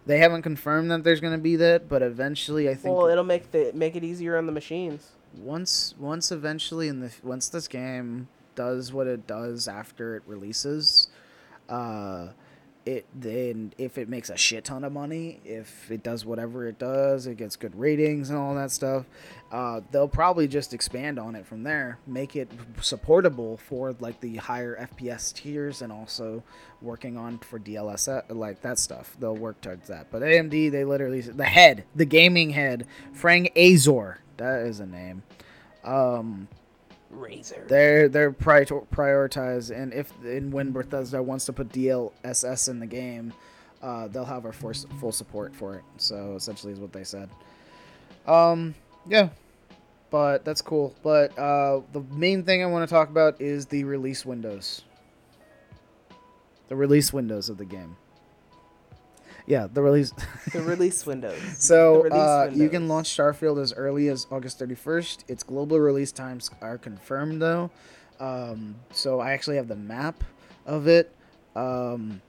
They 0.07 0.19
haven't 0.19 0.43
confirmed 0.43 0.91
that 0.91 1.05
there's 1.05 1.21
going 1.21 1.35
to 1.35 1.39
be 1.39 1.57
that, 1.57 1.89
but 1.89 2.03
eventually, 2.03 2.69
I 2.69 2.75
think 2.75 2.97
well, 2.97 3.07
it'll 3.07 3.25
make 3.25 3.53
the 3.53 3.73
make 3.75 3.95
it 3.95 4.05
easier 4.05 4.37
on 4.37 4.47
the 4.47 4.53
machines. 4.53 5.11
once 5.37 5.95
once 5.99 6.33
eventually 6.33 6.89
in 6.89 7.01
the 7.01 7.13
once 7.23 7.49
this 7.49 7.69
game 7.69 8.29
does 8.55 8.93
what 8.93 9.07
it 9.07 9.27
does 9.27 9.69
after 9.69 10.17
it 10.17 10.23
releases, 10.27 11.09
uh, 11.69 12.29
it 12.85 13.07
then 13.15 13.73
if 13.79 13.97
it 13.97 14.09
makes 14.09 14.29
a 14.29 14.37
shit 14.37 14.65
ton 14.65 14.85
of 14.85 14.93
money, 14.93 15.41
if 15.45 15.91
it 15.91 16.03
does 16.03 16.25
whatever 16.25 16.67
it 16.67 16.79
does, 16.79 17.27
it 17.27 17.37
gets 17.37 17.55
good 17.55 17.79
ratings 17.79 18.31
and 18.31 18.39
all 18.39 18.55
that 18.55 18.71
stuff, 18.71 19.07
uh, 19.53 19.81
they'll 19.93 20.09
probably 20.09 20.49
just 20.49 20.75
expand 20.75 21.19
on 21.19 21.37
it 21.37 21.47
from 21.47 21.63
there, 21.63 21.99
make 22.07 22.35
it 22.35 22.51
supportable 22.81 23.57
for 23.57 23.95
like 24.01 24.21
the 24.21 24.37
higher 24.37 24.89
FPS 24.93 25.33
tiers 25.33 25.83
and 25.83 25.93
also 25.93 26.43
working 26.81 27.17
on 27.17 27.39
for 27.39 27.59
DLSS 27.59 28.25
like 28.31 28.63
that 28.63 28.79
stuff. 28.79 29.17
They'll 29.21 29.37
work 29.37 29.61
towards 29.61 29.89
that. 29.89 30.09
But 30.11 30.23
AMD, 30.23 30.71
they 30.71 30.85
literally 30.85 31.21
the 31.21 31.45
head, 31.45 31.85
the 31.95 32.07
gaming 32.07 32.51
head, 32.51 32.87
Frank 33.13 33.53
Azor, 33.57 34.19
that 34.39 34.63
is 34.63 34.81
a 34.81 34.87
name. 34.87 35.23
Um, 35.85 36.49
Razor. 37.13 37.65
they're 37.69 38.09
they're 38.09 38.33
pri- 38.33 38.65
prioritize, 38.65 39.71
and 39.71 39.93
if 39.93 40.13
and 40.25 40.53
when 40.53 40.73
Bethesda 40.73 41.23
wants 41.23 41.45
to 41.47 41.53
put 41.53 41.69
DLSS 41.69 42.69
in 42.69 42.81
the 42.81 42.87
game, 42.87 43.33
uh, 43.83 44.09
they'll 44.09 44.25
have 44.25 44.45
our 44.45 44.53
full 44.53 45.13
support 45.13 45.55
for 45.55 45.77
it. 45.77 45.85
So 45.99 46.35
essentially, 46.37 46.73
is 46.73 46.81
what 46.81 46.93
they 46.93 47.05
said. 47.05 47.29
Um, 48.27 48.75
yeah, 49.07 49.29
but 50.11 50.45
that's 50.45 50.63
cool. 50.63 50.95
But 51.03 51.37
uh, 51.39 51.83
the 51.93 52.03
main 52.13 52.45
thing 52.45 52.63
I 52.63 52.67
want 52.67 52.89
to 52.89 52.93
talk 52.93 53.09
about 53.09 53.41
is 53.41 53.67
the 53.67 53.85
release 53.85 54.25
windows. 54.25 54.83
The 56.69 56.77
release 56.77 57.13
windows 57.13 57.49
of 57.49 57.59
the 57.59 57.65
game. 57.65 57.97
Yeah, 59.47 59.67
the 59.73 59.83
release. 59.83 60.13
the 60.53 60.63
release 60.63 61.05
windows. 61.05 61.39
So 61.59 62.03
release 62.03 62.13
uh, 62.13 62.51
you 62.53 62.69
can 62.69 62.89
launch 62.89 63.09
Starfield 63.17 63.61
as 63.61 63.73
early 63.73 64.09
as 64.09 64.27
August 64.31 64.61
31st. 64.61 65.25
Its 65.29 65.43
global 65.43 65.81
release 65.81 66.13
times 66.13 66.51
are 66.61 66.79
confirmed 66.79 67.43
though. 67.43 67.71
Um, 68.21 68.77
so 68.93 69.21
I 69.21 69.33
actually 69.33 69.57
have 69.57 69.69
the 69.69 69.77
map 69.77 70.23
of 70.67 70.87
it. 70.87 71.15
Um, 71.57 72.23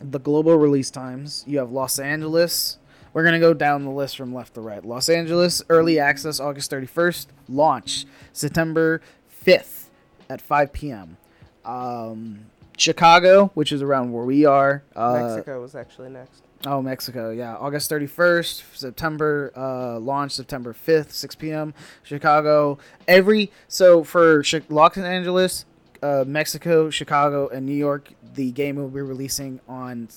the 0.00 0.18
global 0.18 0.56
release 0.56 0.90
times 0.90 1.44
you 1.46 1.58
have 1.58 1.70
Los 1.70 1.98
Angeles. 1.98 2.78
We're 3.12 3.24
gonna 3.24 3.40
go 3.40 3.52
down 3.52 3.84
the 3.84 3.90
list 3.90 4.16
from 4.16 4.34
left 4.34 4.54
to 4.54 4.62
right. 4.62 4.84
Los 4.84 5.08
Angeles 5.10 5.62
early 5.68 5.98
access 5.98 6.40
August 6.40 6.70
31st. 6.70 7.26
Launch 7.48 8.06
September 8.32 9.02
5th 9.44 9.88
at 10.30 10.40
5 10.40 10.72
p.m. 10.72 11.18
Um, 11.64 12.46
Chicago, 12.76 13.50
which 13.54 13.72
is 13.72 13.82
around 13.82 14.12
where 14.12 14.24
we 14.24 14.44
are. 14.44 14.82
Uh, 14.94 15.12
Mexico 15.28 15.60
was 15.60 15.74
actually 15.74 16.10
next. 16.10 16.42
Oh, 16.64 16.80
Mexico, 16.80 17.30
yeah. 17.30 17.56
August 17.56 17.90
31st, 17.90 18.76
September, 18.76 19.52
uh, 19.56 19.98
launch 19.98 20.32
September 20.32 20.72
5th, 20.72 21.10
6 21.10 21.34
p.m. 21.34 21.74
Chicago. 22.04 22.78
Every, 23.08 23.50
so 23.66 24.04
for 24.04 24.44
Chi- 24.44 24.62
Los 24.68 24.96
Angeles, 24.96 25.64
uh, 26.04 26.24
Mexico, 26.26 26.88
Chicago, 26.88 27.48
and 27.48 27.66
New 27.66 27.74
York, 27.74 28.12
the 28.34 28.52
game 28.52 28.76
will 28.76 28.88
be 28.88 29.00
releasing 29.00 29.60
on 29.68 30.08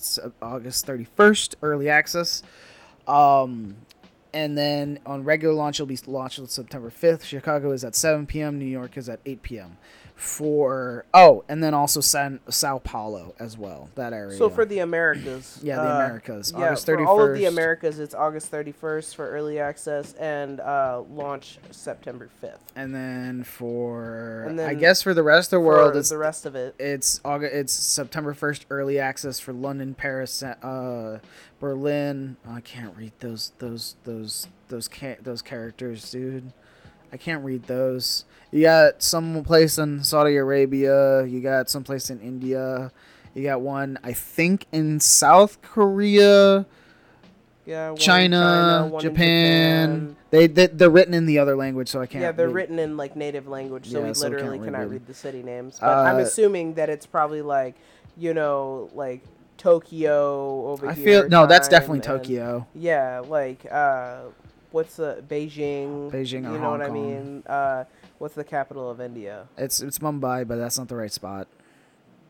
August 0.41 0.85
31st, 0.85 1.55
early 1.63 1.89
access. 1.89 2.43
Um, 3.07 3.75
and 4.31 4.55
then 4.57 4.99
on 5.05 5.23
regular 5.23 5.55
launch, 5.55 5.77
it'll 5.77 5.87
be 5.87 5.97
launched 6.05 6.39
on 6.39 6.47
September 6.47 6.91
5th. 6.91 7.23
Chicago 7.23 7.71
is 7.71 7.83
at 7.83 7.95
7 7.95 8.27
p.m., 8.27 8.59
New 8.59 8.65
York 8.65 8.97
is 8.97 9.09
at 9.09 9.19
8 9.25 9.41
p.m. 9.41 9.77
For, 10.15 11.05
oh, 11.13 11.43
and 11.49 11.61
then 11.61 11.73
also 11.73 11.99
San, 11.99 12.39
Sao 12.49 12.79
Paulo 12.79 13.35
as 13.37 13.57
well, 13.57 13.89
that 13.95 14.13
area. 14.13 14.37
So 14.37 14.49
for 14.49 14.63
the 14.65 14.79
Americas. 14.79 15.59
Yeah, 15.65 15.75
the 15.75 15.81
uh, 15.91 15.95
Americas, 15.95 16.53
Yeah, 16.55 16.67
August 16.67 16.85
for 16.85 17.05
all 17.05 17.21
of 17.21 17.33
the 17.33 17.45
Americas, 17.45 17.99
it's 17.99 18.13
August 18.15 18.51
31st 18.51 19.15
for 19.15 19.29
early 19.29 19.59
access 19.59 20.13
and 20.13 20.59
uh, 20.61 21.03
launch 21.09 21.59
September 21.71 22.29
5th. 22.41 22.59
And 22.75 22.93
then 22.95 23.43
for 23.43 24.45
And 24.47 24.61
I 24.61 24.73
guess 24.73 25.01
for 25.01 25.13
the 25.13 25.23
rest 25.23 25.47
of 25.47 25.57
the 25.61 25.65
world, 25.65 25.95
it's 25.97 26.09
the 26.09 26.17
rest 26.17 26.45
of 26.45 26.55
it. 26.55 26.75
it's 26.79 27.19
August, 27.25 27.53
it's 27.53 27.73
September 27.73 28.33
first 28.33 28.65
early 28.69 28.99
access 28.99 29.39
for 29.39 29.51
London, 29.53 29.95
Paris, 29.95 30.41
uh, 30.41 31.19
Berlin. 31.59 32.37
I 32.47 32.61
can't 32.61 32.95
read 32.95 33.13
those 33.19 33.51
those 33.59 33.95
those 34.03 34.47
those 34.69 34.87
ca- 34.87 35.17
those 35.21 35.41
characters, 35.41 36.09
dude. 36.11 36.53
I 37.11 37.17
can't 37.17 37.43
read 37.43 37.63
those. 37.63 38.25
You 38.55 38.61
got 38.63 39.03
some 39.03 39.43
place 39.43 39.77
in 39.77 40.01
Saudi 40.01 40.37
Arabia. 40.37 41.25
You 41.25 41.41
got 41.41 41.69
some 41.69 41.83
place 41.83 42.09
in 42.09 42.21
India. 42.21 42.89
You 43.33 43.43
got 43.43 43.59
one, 43.59 43.99
I 44.01 44.13
think, 44.13 44.65
in 44.71 45.01
South 45.01 45.61
Korea. 45.61 46.65
Yeah, 47.65 47.95
China, 47.95 48.87
one 48.89 49.03
in 49.03 49.09
Japan. 49.11 50.15
They, 50.29 50.47
they 50.47 50.67
they're 50.67 50.89
written 50.89 51.13
in 51.13 51.25
the 51.25 51.39
other 51.39 51.57
language, 51.57 51.89
so 51.89 51.99
I 51.99 52.05
can't. 52.05 52.21
Yeah, 52.21 52.31
they're 52.31 52.47
read. 52.47 52.55
written 52.55 52.79
in 52.79 52.95
like 52.95 53.17
native 53.17 53.45
language, 53.49 53.89
so 53.91 53.99
Yeah, 53.99 54.07
we 54.07 54.13
so 54.13 54.29
literally 54.29 54.59
read 54.59 54.65
cannot 54.67 54.79
them. 54.83 54.89
read 54.89 55.07
the 55.07 55.13
city 55.13 55.43
names. 55.43 55.79
But 55.81 55.89
I'm 55.89 56.15
Uh, 56.15 56.19
assuming 56.19 56.75
that 56.75 56.89
it's 56.89 57.05
probably 57.05 57.41
like, 57.41 57.75
you 58.15 58.33
know, 58.33 58.89
like 58.93 59.21
Tokyo 59.57 60.67
over 60.67 60.87
I 60.87 60.93
here. 60.93 61.21
feel 61.23 61.29
no, 61.29 61.45
that's 61.45 61.67
definitely 61.67 61.97
and- 61.97 62.03
Tokyo. 62.05 62.67
Yeah, 62.73 63.19
like 63.27 63.65
uh, 63.69 64.19
what's 64.71 64.95
the 64.95 65.23
Beijing? 65.27 66.09
Beijing 66.11 66.47
or 66.47 66.53
You 66.53 66.59
know 66.59 66.59
Hong 66.59 66.71
what 66.71 66.81
I 66.83 66.87
Kong. 66.87 66.93
mean? 66.93 67.43
Uh, 67.47 67.83
what's 68.19 68.35
the 68.35 68.43
capital 68.43 68.89
of 68.89 68.99
India? 69.01 69.47
It's 69.57 69.81
it's 69.81 69.99
Mumbai, 69.99 70.47
but 70.47 70.57
that's 70.57 70.77
not 70.77 70.87
the 70.87 70.95
right 70.95 71.11
spot. 71.11 71.47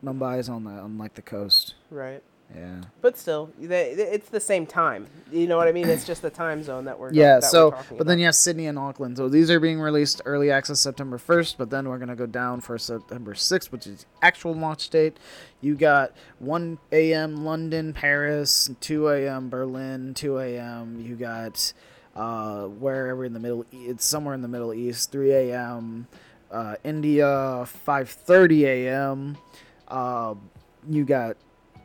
Mumbai 0.04 0.38
is 0.38 0.48
on 0.48 0.64
the 0.64 0.70
on 0.70 0.98
like 0.98 1.14
the 1.14 1.22
coast. 1.22 1.74
Right. 1.90 2.22
Yeah. 2.54 2.82
But 3.00 3.18
still, 3.18 3.50
they, 3.58 3.90
it's 3.90 4.28
the 4.28 4.38
same 4.38 4.66
time. 4.66 5.08
You 5.32 5.48
know 5.48 5.56
what 5.56 5.66
I 5.66 5.72
mean? 5.72 5.88
It's 5.88 6.06
just 6.06 6.22
the 6.22 6.30
time 6.30 6.62
zone 6.62 6.84
that 6.84 6.96
we're 6.96 7.12
Yeah. 7.12 7.40
that 7.40 7.42
we're 7.42 7.48
So, 7.48 7.70
talking 7.72 7.98
but 7.98 8.06
then 8.06 8.14
about. 8.14 8.20
you 8.20 8.24
have 8.26 8.34
Sydney 8.36 8.66
and 8.66 8.78
Auckland. 8.78 9.16
So 9.16 9.28
these 9.28 9.50
are 9.50 9.58
being 9.58 9.80
released 9.80 10.22
early 10.24 10.52
access 10.52 10.78
September 10.78 11.18
first, 11.18 11.58
but 11.58 11.70
then 11.70 11.88
we're 11.88 11.98
gonna 11.98 12.14
go 12.14 12.26
down 12.26 12.60
for 12.60 12.78
September 12.78 13.34
sixth, 13.34 13.72
which 13.72 13.88
is 13.88 14.06
actual 14.22 14.54
launch 14.54 14.90
date. 14.90 15.16
You 15.60 15.74
got 15.74 16.12
1 16.38 16.78
a.m. 16.92 17.44
London, 17.44 17.92
Paris, 17.92 18.70
2 18.80 19.08
a.m. 19.08 19.48
Berlin, 19.50 20.14
2 20.14 20.38
a.m. 20.38 21.00
You 21.00 21.16
got 21.16 21.72
uh, 22.16 22.64
wherever 22.64 23.24
in 23.24 23.34
the 23.34 23.38
middle, 23.38 23.66
it's 23.70 24.04
somewhere 24.04 24.34
in 24.34 24.40
the 24.40 24.48
Middle 24.48 24.72
East, 24.72 25.12
3 25.12 25.32
a.m. 25.32 26.08
Uh, 26.50 26.76
India, 26.82 27.24
5:30 27.86 28.62
a.m. 28.62 29.36
Uh, 29.86 30.34
you 30.88 31.04
got 31.04 31.36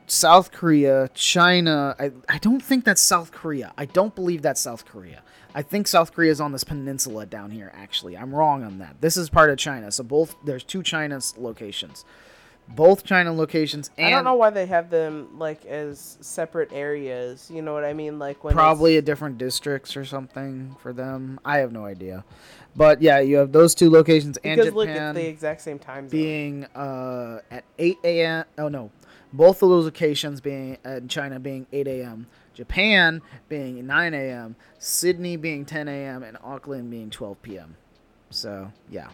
South 0.07 0.51
Korea, 0.51 1.09
China. 1.13 1.95
I, 1.99 2.11
I 2.29 2.37
don't 2.37 2.61
think 2.61 2.85
that's 2.85 3.01
South 3.01 3.31
Korea. 3.31 3.73
I 3.77 3.85
don't 3.85 4.15
believe 4.15 4.41
that's 4.41 4.61
South 4.61 4.85
Korea. 4.85 5.21
I 5.53 5.61
think 5.61 5.87
South 5.87 6.13
Korea 6.13 6.31
is 6.31 6.39
on 6.39 6.53
this 6.53 6.63
peninsula 6.63 7.25
down 7.25 7.51
here. 7.51 7.71
Actually, 7.73 8.17
I'm 8.17 8.33
wrong 8.33 8.63
on 8.63 8.77
that. 8.79 9.01
This 9.01 9.17
is 9.17 9.29
part 9.29 9.49
of 9.49 9.57
China. 9.57 9.91
So 9.91 10.03
both 10.03 10.35
there's 10.45 10.63
two 10.63 10.81
China's 10.81 11.33
locations, 11.37 12.05
both 12.67 13.03
China 13.03 13.33
locations, 13.33 13.89
and 13.97 14.07
I 14.07 14.09
don't 14.11 14.23
know 14.23 14.35
why 14.35 14.49
they 14.49 14.65
have 14.65 14.89
them 14.89 15.37
like 15.37 15.65
as 15.65 16.17
separate 16.21 16.71
areas. 16.71 17.49
You 17.53 17.61
know 17.61 17.73
what 17.73 17.83
I 17.83 17.93
mean? 17.93 18.19
Like 18.19 18.43
when 18.43 18.53
probably 18.53 18.97
a 18.97 19.01
different 19.01 19.37
districts 19.37 19.97
or 19.97 20.05
something 20.05 20.75
for 20.79 20.93
them. 20.93 21.39
I 21.43 21.57
have 21.57 21.71
no 21.71 21.85
idea, 21.85 22.23
but 22.75 23.01
yeah, 23.01 23.19
you 23.19 23.37
have 23.37 23.51
those 23.51 23.75
two 23.75 23.89
locations 23.89 24.37
and 24.37 24.59
because 24.59 24.73
look, 24.73 24.87
Japan 24.87 25.15
it's 25.15 25.23
the 25.23 25.29
exact 25.29 25.61
same 25.61 25.79
time 25.79 26.07
zone. 26.07 26.17
being 26.17 26.65
uh, 26.75 27.39
at 27.49 27.63
8 27.77 27.97
a.m. 28.03 28.45
Oh 28.57 28.67
no, 28.67 28.91
both 29.33 29.61
of 29.63 29.69
those 29.69 29.85
locations 29.85 30.41
being 30.41 30.77
uh, 30.85 30.97
in 30.97 31.07
China 31.07 31.39
being 31.39 31.67
8 31.71 31.87
a.m. 31.87 32.27
Japan 32.53 33.21
being 33.49 33.85
9 33.85 34.13
a.m. 34.13 34.55
Sydney 34.77 35.37
being 35.37 35.65
10 35.65 35.87
a.m. 35.87 36.23
and 36.23 36.37
Auckland 36.43 36.89
being 36.91 37.09
12 37.09 37.41
p.m. 37.41 37.75
So 38.29 38.71
yeah. 38.89 39.09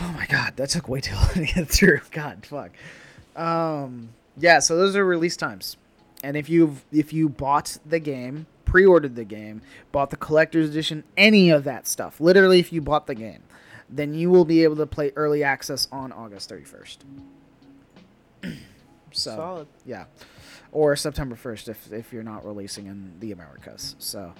Oh 0.00 0.12
my 0.12 0.26
god, 0.26 0.56
that 0.56 0.70
took 0.70 0.88
way 0.88 1.00
too 1.00 1.14
long 1.16 1.32
to 1.34 1.46
get 1.46 1.68
through. 1.68 2.00
God, 2.10 2.46
fuck. 2.46 2.70
Um, 3.36 4.10
yeah, 4.36 4.58
so 4.60 4.76
those 4.76 4.94
are 4.96 5.04
release 5.04 5.36
times, 5.36 5.76
and 6.22 6.36
if 6.36 6.48
you've 6.48 6.84
if 6.92 7.12
you 7.12 7.28
bought 7.28 7.78
the 7.84 7.98
game, 7.98 8.46
pre-ordered 8.64 9.16
the 9.16 9.24
game, 9.24 9.62
bought 9.92 10.10
the 10.10 10.16
collector's 10.16 10.68
edition, 10.70 11.04
any 11.16 11.50
of 11.50 11.64
that 11.64 11.86
stuff, 11.86 12.20
literally, 12.20 12.58
if 12.60 12.72
you 12.72 12.80
bought 12.80 13.06
the 13.06 13.14
game, 13.14 13.42
then 13.88 14.14
you 14.14 14.30
will 14.30 14.44
be 14.44 14.62
able 14.64 14.76
to 14.76 14.86
play 14.86 15.12
early 15.16 15.42
access 15.42 15.88
on 15.90 16.12
August 16.12 16.50
31st. 16.50 16.98
so 19.12 19.36
Solid. 19.36 19.66
yeah, 19.84 20.04
or 20.70 20.94
September 20.96 21.34
1st 21.36 21.68
if 21.68 21.92
if 21.92 22.12
you're 22.12 22.22
not 22.22 22.44
releasing 22.44 22.86
in 22.86 23.14
the 23.20 23.32
Americas. 23.32 23.96
So. 23.98 24.32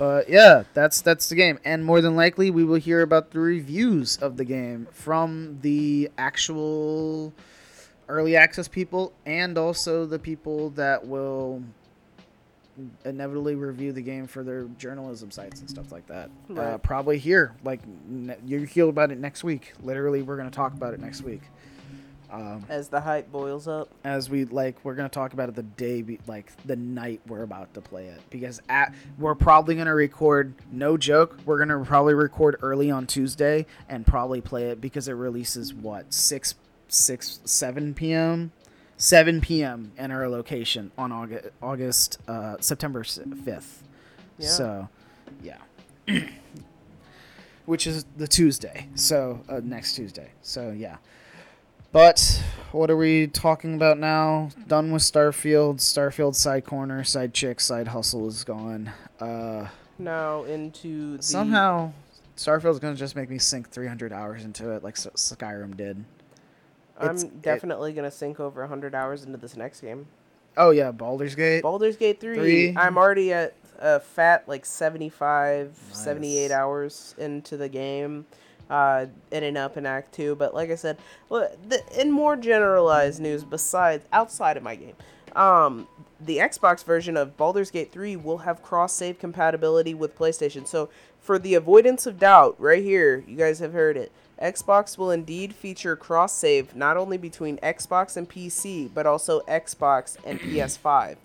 But 0.00 0.30
yeah, 0.30 0.62
that's 0.72 1.02
that's 1.02 1.28
the 1.28 1.34
game, 1.34 1.58
and 1.62 1.84
more 1.84 2.00
than 2.00 2.16
likely 2.16 2.50
we 2.50 2.64
will 2.64 2.76
hear 2.80 3.02
about 3.02 3.32
the 3.32 3.38
reviews 3.38 4.16
of 4.16 4.38
the 4.38 4.46
game 4.46 4.88
from 4.92 5.58
the 5.60 6.10
actual 6.16 7.34
early 8.08 8.34
access 8.34 8.66
people, 8.66 9.12
and 9.26 9.58
also 9.58 10.06
the 10.06 10.18
people 10.18 10.70
that 10.70 11.06
will 11.06 11.62
inevitably 13.04 13.56
review 13.56 13.92
the 13.92 14.00
game 14.00 14.26
for 14.26 14.42
their 14.42 14.64
journalism 14.78 15.30
sites 15.30 15.60
and 15.60 15.68
stuff 15.68 15.92
like 15.92 16.06
that. 16.06 16.30
Uh, 16.56 16.78
probably 16.78 17.18
here, 17.18 17.54
like 17.62 17.80
ne- 18.08 18.38
you 18.46 18.60
hear 18.62 18.88
about 18.88 19.10
it 19.12 19.18
next 19.18 19.44
week. 19.44 19.74
Literally, 19.82 20.22
we're 20.22 20.38
gonna 20.38 20.50
talk 20.50 20.72
about 20.72 20.94
it 20.94 21.00
next 21.00 21.20
week. 21.20 21.42
Um, 22.30 22.64
As 22.68 22.88
the 22.88 23.00
hype 23.00 23.32
boils 23.32 23.66
up. 23.66 23.88
as 24.04 24.30
we 24.30 24.44
like 24.44 24.76
we're 24.84 24.94
gonna 24.94 25.08
talk 25.08 25.32
about 25.32 25.48
it 25.48 25.54
the 25.56 25.62
day 25.62 26.02
be, 26.02 26.20
like 26.26 26.52
the 26.64 26.76
night 26.76 27.20
we're 27.26 27.42
about 27.42 27.74
to 27.74 27.80
play 27.80 28.06
it 28.06 28.20
because 28.30 28.62
at 28.68 28.94
we're 29.18 29.34
probably 29.34 29.74
gonna 29.74 29.94
record 29.94 30.54
no 30.70 30.96
joke 30.96 31.36
we're 31.44 31.58
gonna 31.58 31.84
probably 31.84 32.14
record 32.14 32.56
early 32.62 32.90
on 32.90 33.06
tuesday 33.06 33.66
and 33.88 34.06
probably 34.06 34.40
play 34.40 34.70
it 34.70 34.80
because 34.80 35.08
it 35.08 35.14
releases 35.14 35.74
what 35.74 36.14
6 36.14 36.54
6 36.88 37.40
7 37.44 37.94
p.m 37.94 38.52
7 39.00 39.40
p.m. 39.40 39.92
in 39.96 40.10
our 40.10 40.28
location 40.28 40.92
on 40.98 41.10
August, 41.10 41.48
August 41.62 42.18
uh, 42.28 42.56
September 42.60 43.02
5th. 43.02 43.78
Yeah. 44.38 44.48
So, 44.48 44.88
yeah. 45.42 45.56
Which 47.64 47.86
is 47.86 48.04
the 48.18 48.28
Tuesday. 48.28 48.88
So, 48.94 49.40
uh, 49.48 49.62
next 49.64 49.94
Tuesday. 49.94 50.32
So, 50.42 50.70
yeah. 50.70 50.98
But 51.92 52.42
what 52.72 52.90
are 52.90 52.96
we 52.96 53.26
talking 53.26 53.74
about 53.74 53.98
now? 53.98 54.50
Done 54.68 54.92
with 54.92 55.02
Starfield. 55.02 55.76
Starfield 55.78 56.34
side 56.34 56.64
corner, 56.64 57.02
side 57.04 57.34
chick, 57.34 57.60
side 57.60 57.88
hustle 57.88 58.28
is 58.28 58.44
gone. 58.44 58.92
Uh, 59.18 59.66
Now 59.98 60.44
into 60.44 61.16
the, 61.16 61.22
somehow, 61.22 61.92
Starfield's 62.36 62.78
gonna 62.78 62.94
just 62.94 63.16
make 63.16 63.28
me 63.28 63.38
sink 63.38 63.68
300 63.70 64.12
hours 64.12 64.44
into 64.44 64.70
it, 64.70 64.84
like 64.84 64.94
S- 64.96 65.08
Skyrim 65.16 65.76
did. 65.76 66.04
I'm 66.98 67.06
it's- 67.10 67.22
it- 67.24 67.42
definitely 67.42 67.92
gonna 67.92 68.10
sink 68.10 68.38
over 68.40 68.60
100 68.62 68.94
hours 68.94 69.24
into 69.24 69.36
this 69.38 69.56
next 69.56 69.80
game. 69.80 70.06
Oh 70.56 70.70
yeah, 70.70 70.90
Baldur's 70.92 71.34
Gate. 71.34 71.62
Baldur's 71.62 71.96
Gate 71.96 72.20
3, 72.20 72.34
Three. 72.36 72.76
I'm 72.76 72.96
already 72.98 73.32
at 73.32 73.54
a 73.78 73.98
fat 74.00 74.44
like 74.48 74.64
75, 74.64 75.76
78 75.92 76.50
hours 76.50 77.14
into 77.18 77.56
the 77.56 77.68
game. 77.68 78.26
Uh, 78.70 79.06
in 79.32 79.42
and 79.42 79.58
up 79.58 79.76
in 79.76 79.84
Act 79.84 80.14
2. 80.14 80.36
But 80.36 80.54
like 80.54 80.70
I 80.70 80.76
said, 80.76 80.96
in 81.98 82.12
more 82.12 82.36
generalized 82.36 83.20
news, 83.20 83.42
besides 83.42 84.04
outside 84.12 84.56
of 84.56 84.62
my 84.62 84.76
game, 84.76 84.94
um, 85.34 85.88
the 86.20 86.38
Xbox 86.38 86.84
version 86.84 87.16
of 87.16 87.36
Baldur's 87.36 87.70
Gate 87.70 87.92
3 87.92 88.16
will 88.16 88.38
have 88.38 88.62
cross 88.62 88.92
save 88.92 89.18
compatibility 89.18 89.94
with 89.94 90.16
PlayStation. 90.16 90.66
So, 90.66 90.88
for 91.18 91.38
the 91.38 91.54
avoidance 91.54 92.06
of 92.06 92.18
doubt, 92.18 92.56
right 92.58 92.82
here, 92.82 93.24
you 93.26 93.36
guys 93.36 93.58
have 93.58 93.72
heard 93.72 93.96
it. 93.96 94.10
Xbox 94.40 94.96
will 94.96 95.10
indeed 95.10 95.54
feature 95.54 95.96
cross 95.96 96.32
save 96.32 96.74
not 96.74 96.96
only 96.96 97.18
between 97.18 97.58
Xbox 97.58 98.16
and 98.16 98.28
PC, 98.28 98.90
but 98.92 99.06
also 99.06 99.40
Xbox 99.40 100.16
and 100.24 100.40
PS5, 100.40 101.16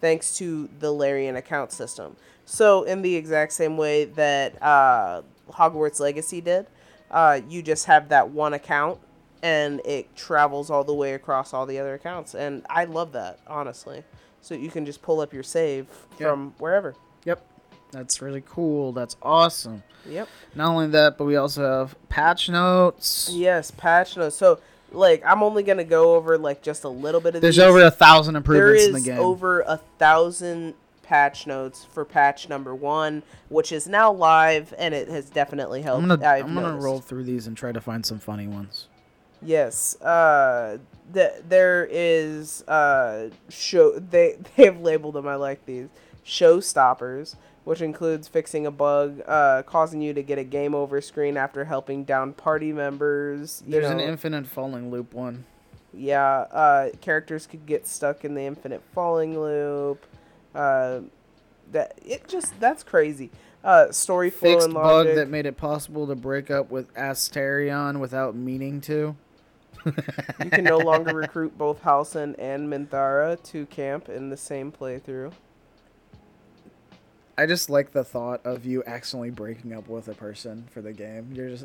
thanks 0.00 0.36
to 0.38 0.68
the 0.80 0.92
Larian 0.92 1.36
account 1.36 1.72
system. 1.72 2.16
So, 2.44 2.82
in 2.82 3.02
the 3.02 3.16
exact 3.16 3.52
same 3.52 3.76
way 3.76 4.04
that 4.04 4.60
uh, 4.62 5.22
Hogwarts 5.50 6.00
Legacy 6.00 6.40
did, 6.40 6.66
uh, 7.10 7.40
you 7.48 7.62
just 7.62 7.86
have 7.86 8.08
that 8.08 8.30
one 8.30 8.54
account 8.54 8.98
and 9.42 9.80
it 9.84 10.14
travels 10.16 10.70
all 10.70 10.84
the 10.84 10.94
way 10.94 11.12
across 11.14 11.52
all 11.52 11.66
the 11.66 11.78
other 11.78 11.94
accounts. 11.94 12.34
And 12.34 12.64
I 12.70 12.84
love 12.84 13.12
that, 13.12 13.38
honestly. 13.46 14.02
So 14.40 14.54
you 14.54 14.70
can 14.70 14.84
just 14.86 15.02
pull 15.02 15.20
up 15.20 15.32
your 15.32 15.42
save 15.42 15.86
Yeah. 16.18 16.30
from 16.30 16.54
wherever. 16.58 16.94
Yep, 17.24 17.44
that's 17.92 18.20
really 18.22 18.42
cool. 18.46 18.92
That's 18.92 19.16
awesome. 19.22 19.82
Yep. 20.06 20.28
Not 20.54 20.68
only 20.70 20.88
that, 20.88 21.16
but 21.18 21.24
we 21.24 21.36
also 21.36 21.62
have 21.80 21.96
patch 22.08 22.48
notes. 22.50 23.30
Yes, 23.32 23.70
patch 23.70 24.16
notes. 24.18 24.36
So, 24.36 24.60
like, 24.92 25.22
I'm 25.24 25.42
only 25.42 25.62
gonna 25.62 25.84
go 25.84 26.14
over 26.14 26.36
like 26.36 26.62
just 26.62 26.84
a 26.84 26.88
little 26.90 27.20
bit 27.22 27.34
of. 27.36 27.40
There's 27.40 27.56
these. 27.56 27.64
over 27.64 27.82
a 27.82 27.90
thousand 27.90 28.36
improvements 28.36 28.82
is 28.82 28.88
in 28.88 28.94
the 28.94 29.00
game. 29.00 29.18
over 29.18 29.60
a 29.62 29.78
thousand 29.98 30.74
patch 31.04 31.46
notes 31.46 31.84
for 31.84 32.04
patch 32.04 32.48
number 32.48 32.74
one, 32.74 33.22
which 33.48 33.70
is 33.70 33.86
now 33.86 34.10
live, 34.12 34.74
and 34.78 34.92
it 34.94 35.08
has 35.08 35.30
definitely 35.30 35.82
helped. 35.82 36.02
I'm 36.02 36.08
gonna 36.08 36.26
I'm 36.26 36.54
gonna 36.54 36.76
roll 36.76 37.00
through 37.00 37.24
these 37.24 37.46
and 37.46 37.56
try 37.56 37.70
to 37.70 37.80
find 37.80 38.04
some 38.04 38.18
funny 38.18 38.48
ones. 38.48 38.88
Yes. 39.42 40.00
Uh, 40.00 40.78
th- 41.12 41.42
there 41.48 41.86
is 41.90 42.62
uh 42.66 43.28
show 43.50 43.98
they 43.98 44.38
they 44.56 44.64
have 44.64 44.80
labeled 44.80 45.14
them. 45.14 45.28
I 45.28 45.34
like 45.36 45.64
these 45.66 45.88
showstoppers, 46.24 47.36
which 47.64 47.80
includes 47.80 48.28
fixing 48.28 48.66
a 48.66 48.70
bug, 48.70 49.20
uh, 49.26 49.62
causing 49.64 50.00
you 50.00 50.14
to 50.14 50.22
get 50.22 50.38
a 50.38 50.44
game 50.44 50.74
over 50.74 51.00
screen 51.00 51.36
after 51.36 51.64
helping 51.64 52.04
down 52.04 52.32
party 52.32 52.72
members. 52.72 53.62
You 53.66 53.72
There's 53.72 53.84
know, 53.90 53.98
an 53.98 54.00
infinite 54.00 54.46
falling 54.46 54.90
loop 54.90 55.12
one. 55.14 55.44
yeah. 55.92 56.22
Uh, 56.50 56.90
characters 57.00 57.46
could 57.46 57.66
get 57.66 57.86
stuck 57.86 58.24
in 58.24 58.34
the 58.34 58.42
infinite 58.42 58.82
falling 58.94 59.38
loop. 59.38 60.04
Uh, 60.54 61.00
that 61.72 61.98
it 62.04 62.28
just 62.28 62.58
that's 62.60 62.82
crazy. 62.82 63.30
Uh, 63.62 63.90
story 63.90 64.28
flow 64.28 64.52
Fixed 64.52 64.66
and 64.66 64.74
bug 64.74 65.06
that 65.06 65.28
made 65.28 65.46
it 65.46 65.56
possible 65.56 66.06
to 66.06 66.14
break 66.14 66.50
up 66.50 66.70
with 66.70 66.92
Astarion 66.94 67.98
without 67.98 68.34
meaning 68.34 68.80
to. 68.82 69.16
You 69.86 70.50
can 70.50 70.64
no 70.64 70.78
longer 70.78 71.14
recruit 71.16 71.56
both 71.56 71.82
Halsin 71.82 72.34
and 72.38 72.70
Minthara 72.70 73.42
to 73.44 73.66
camp 73.66 74.08
in 74.08 74.28
the 74.30 74.36
same 74.36 74.70
playthrough. 74.70 75.32
I 77.36 77.46
just 77.46 77.68
like 77.68 77.92
the 77.92 78.04
thought 78.04 78.44
of 78.44 78.64
you 78.64 78.84
accidentally 78.86 79.30
breaking 79.30 79.72
up 79.72 79.88
with 79.88 80.08
a 80.08 80.14
person 80.14 80.66
for 80.70 80.80
the 80.80 80.92
game. 80.92 81.32
You're 81.34 81.48
just 81.48 81.64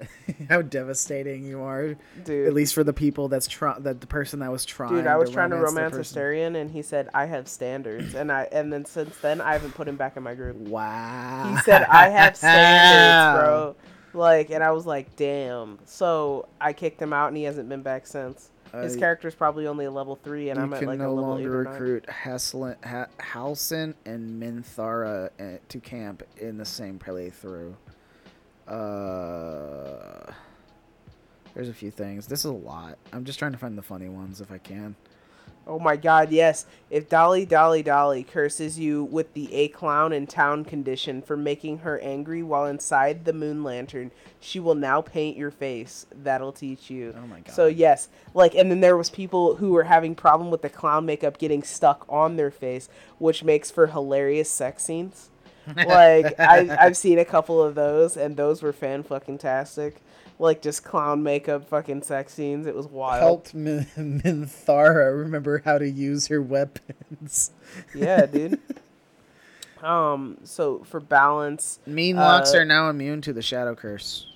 how 0.48 0.62
devastating 0.62 1.44
you 1.44 1.62
are. 1.62 1.96
Dude, 2.24 2.46
At 2.46 2.54
least 2.54 2.74
for 2.74 2.84
the 2.84 2.92
people 2.92 3.28
that's 3.28 3.46
that 3.80 4.00
the 4.00 4.06
person 4.06 4.40
that 4.40 4.50
was 4.52 4.64
trying. 4.64 4.94
dude, 4.94 5.06
I 5.06 5.16
was 5.16 5.28
to 5.30 5.34
trying 5.34 5.50
to 5.50 5.56
romance 5.56 5.92
the 5.92 5.98
romance. 5.98 6.12
Astarion, 6.12 6.60
and 6.60 6.70
he 6.70 6.82
said 6.82 7.08
I 7.14 7.26
have 7.26 7.48
standards, 7.48 8.14
and 8.14 8.30
I 8.30 8.48
and 8.52 8.72
then 8.72 8.84
since 8.84 9.16
then 9.18 9.40
I 9.40 9.52
haven't 9.52 9.74
put 9.74 9.88
him 9.88 9.96
back 9.96 10.16
in 10.16 10.22
my 10.22 10.34
group. 10.34 10.56
Wow. 10.56 11.52
He 11.54 11.60
said 11.62 11.82
I 11.84 12.08
have 12.10 12.36
standards, 12.72 13.40
bro. 13.44 13.76
Like, 14.14 14.50
and 14.50 14.64
I 14.64 14.70
was 14.72 14.86
like, 14.86 15.16
damn. 15.16 15.78
So 15.84 16.48
I 16.60 16.72
kicked 16.72 17.00
him 17.00 17.12
out, 17.12 17.28
and 17.28 17.36
he 17.36 17.42
hasn't 17.44 17.68
been 17.68 17.82
back 17.82 18.06
since. 18.06 18.50
His 18.82 18.96
Uh, 18.96 18.98
character's 18.98 19.34
probably 19.34 19.66
only 19.66 19.86
a 19.86 19.90
level 19.90 20.16
three, 20.16 20.50
and 20.50 20.58
I'm 20.60 20.72
at 20.74 20.80
can 20.80 20.88
like 20.88 20.98
no 20.98 21.08
a 21.08 21.12
level 21.12 21.38
eight 21.38 21.44
longer 21.44 21.60
or 21.60 21.64
nine. 21.64 21.72
recruit 21.72 22.06
Haslin, 22.06 22.76
ha- 22.84 23.06
Halsin 23.18 23.94
and 24.04 24.42
Minthara 24.42 25.30
uh, 25.40 25.58
to 25.68 25.80
camp 25.80 26.22
in 26.36 26.58
the 26.58 26.64
same 26.66 26.98
playthrough. 26.98 27.74
Uh, 28.68 30.32
there's 31.54 31.68
a 31.68 31.74
few 31.74 31.90
things. 31.90 32.26
This 32.26 32.40
is 32.40 32.46
a 32.46 32.52
lot. 32.52 32.98
I'm 33.12 33.24
just 33.24 33.38
trying 33.38 33.52
to 33.52 33.58
find 33.58 33.76
the 33.76 33.82
funny 33.82 34.08
ones 34.08 34.40
if 34.40 34.52
I 34.52 34.58
can. 34.58 34.94
Oh 35.68 35.78
my 35.78 35.96
god, 35.96 36.30
yes. 36.30 36.64
If 36.88 37.10
Dolly 37.10 37.44
Dolly 37.44 37.82
Dolly 37.82 38.22
curses 38.22 38.78
you 38.78 39.04
with 39.04 39.34
the 39.34 39.52
A 39.52 39.68
clown 39.68 40.14
in 40.14 40.26
town 40.26 40.64
condition 40.64 41.20
for 41.20 41.36
making 41.36 41.78
her 41.78 41.98
angry 41.98 42.42
while 42.42 42.64
inside 42.64 43.26
the 43.26 43.34
moon 43.34 43.62
lantern, 43.62 44.10
she 44.40 44.60
will 44.60 44.74
now 44.74 45.02
paint 45.02 45.36
your 45.36 45.50
face. 45.50 46.06
That'll 46.10 46.52
teach 46.52 46.88
you. 46.88 47.14
Oh 47.18 47.26
my 47.26 47.40
god. 47.40 47.54
So 47.54 47.66
yes, 47.66 48.08
like 48.32 48.54
and 48.54 48.70
then 48.70 48.80
there 48.80 48.96
was 48.96 49.10
people 49.10 49.56
who 49.56 49.72
were 49.72 49.84
having 49.84 50.14
problem 50.14 50.50
with 50.50 50.62
the 50.62 50.70
clown 50.70 51.04
makeup 51.04 51.36
getting 51.36 51.62
stuck 51.62 52.06
on 52.08 52.36
their 52.36 52.50
face, 52.50 52.88
which 53.18 53.44
makes 53.44 53.70
for 53.70 53.88
hilarious 53.88 54.50
sex 54.50 54.84
scenes. 54.84 55.28
Like 55.76 56.38
I 56.40 56.76
I've 56.80 56.96
seen 56.96 57.18
a 57.18 57.24
couple 57.24 57.62
of 57.62 57.74
those 57.74 58.16
and 58.16 58.36
those 58.36 58.62
were 58.62 58.72
fan 58.72 59.02
fucking 59.02 59.38
tastic. 59.38 59.96
Like 60.40 60.62
just 60.62 60.84
clown 60.84 61.22
makeup 61.24 61.68
fucking 61.68 62.02
sex 62.02 62.32
scenes. 62.32 62.66
It 62.66 62.74
was 62.74 62.86
wild. 62.86 63.20
helped 63.22 63.54
Min- 63.54 63.86
Minthara 63.96 65.18
remember 65.18 65.62
how 65.64 65.78
to 65.78 65.88
use 65.88 66.28
her 66.28 66.40
weapons. 66.40 67.50
Yeah, 67.94 68.24
dude. 68.32 68.60
um, 69.82 70.38
so 70.44 70.78
for 70.84 71.00
balance, 71.00 71.78
Meenlocks 71.88 72.54
Uh, 72.54 72.58
are 72.58 72.64
now 72.64 72.88
immune 72.90 73.20
to 73.22 73.32
the 73.32 73.42
shadow 73.42 73.74
curse. 73.74 74.26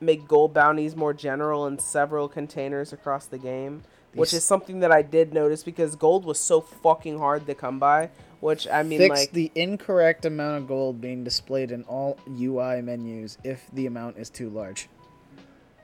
make 0.00 0.26
gold 0.26 0.54
bounties 0.54 0.96
more 0.96 1.12
general 1.12 1.66
in 1.66 1.78
several 1.78 2.28
containers 2.28 2.92
across 2.92 3.26
the 3.26 3.36
game, 3.38 3.82
which 4.14 4.32
is 4.32 4.42
something 4.44 4.80
that 4.80 4.90
I 4.92 5.02
did 5.02 5.34
notice 5.34 5.62
because 5.62 5.94
gold 5.96 6.24
was 6.24 6.38
so 6.38 6.60
fucking 6.60 7.18
hard 7.18 7.46
to 7.46 7.54
come 7.54 7.78
by. 7.78 8.10
Which 8.40 8.66
I 8.66 8.82
mean, 8.82 8.98
Fix 8.98 9.10
like, 9.10 9.32
the 9.32 9.52
incorrect 9.54 10.24
amount 10.24 10.56
of 10.56 10.66
gold 10.66 11.00
being 11.00 11.24
displayed 11.24 11.70
in 11.70 11.82
all 11.84 12.18
UI 12.28 12.80
menus 12.80 13.36
if 13.44 13.62
the 13.72 13.84
amount 13.86 14.16
is 14.16 14.30
too 14.30 14.48
large. 14.48 14.88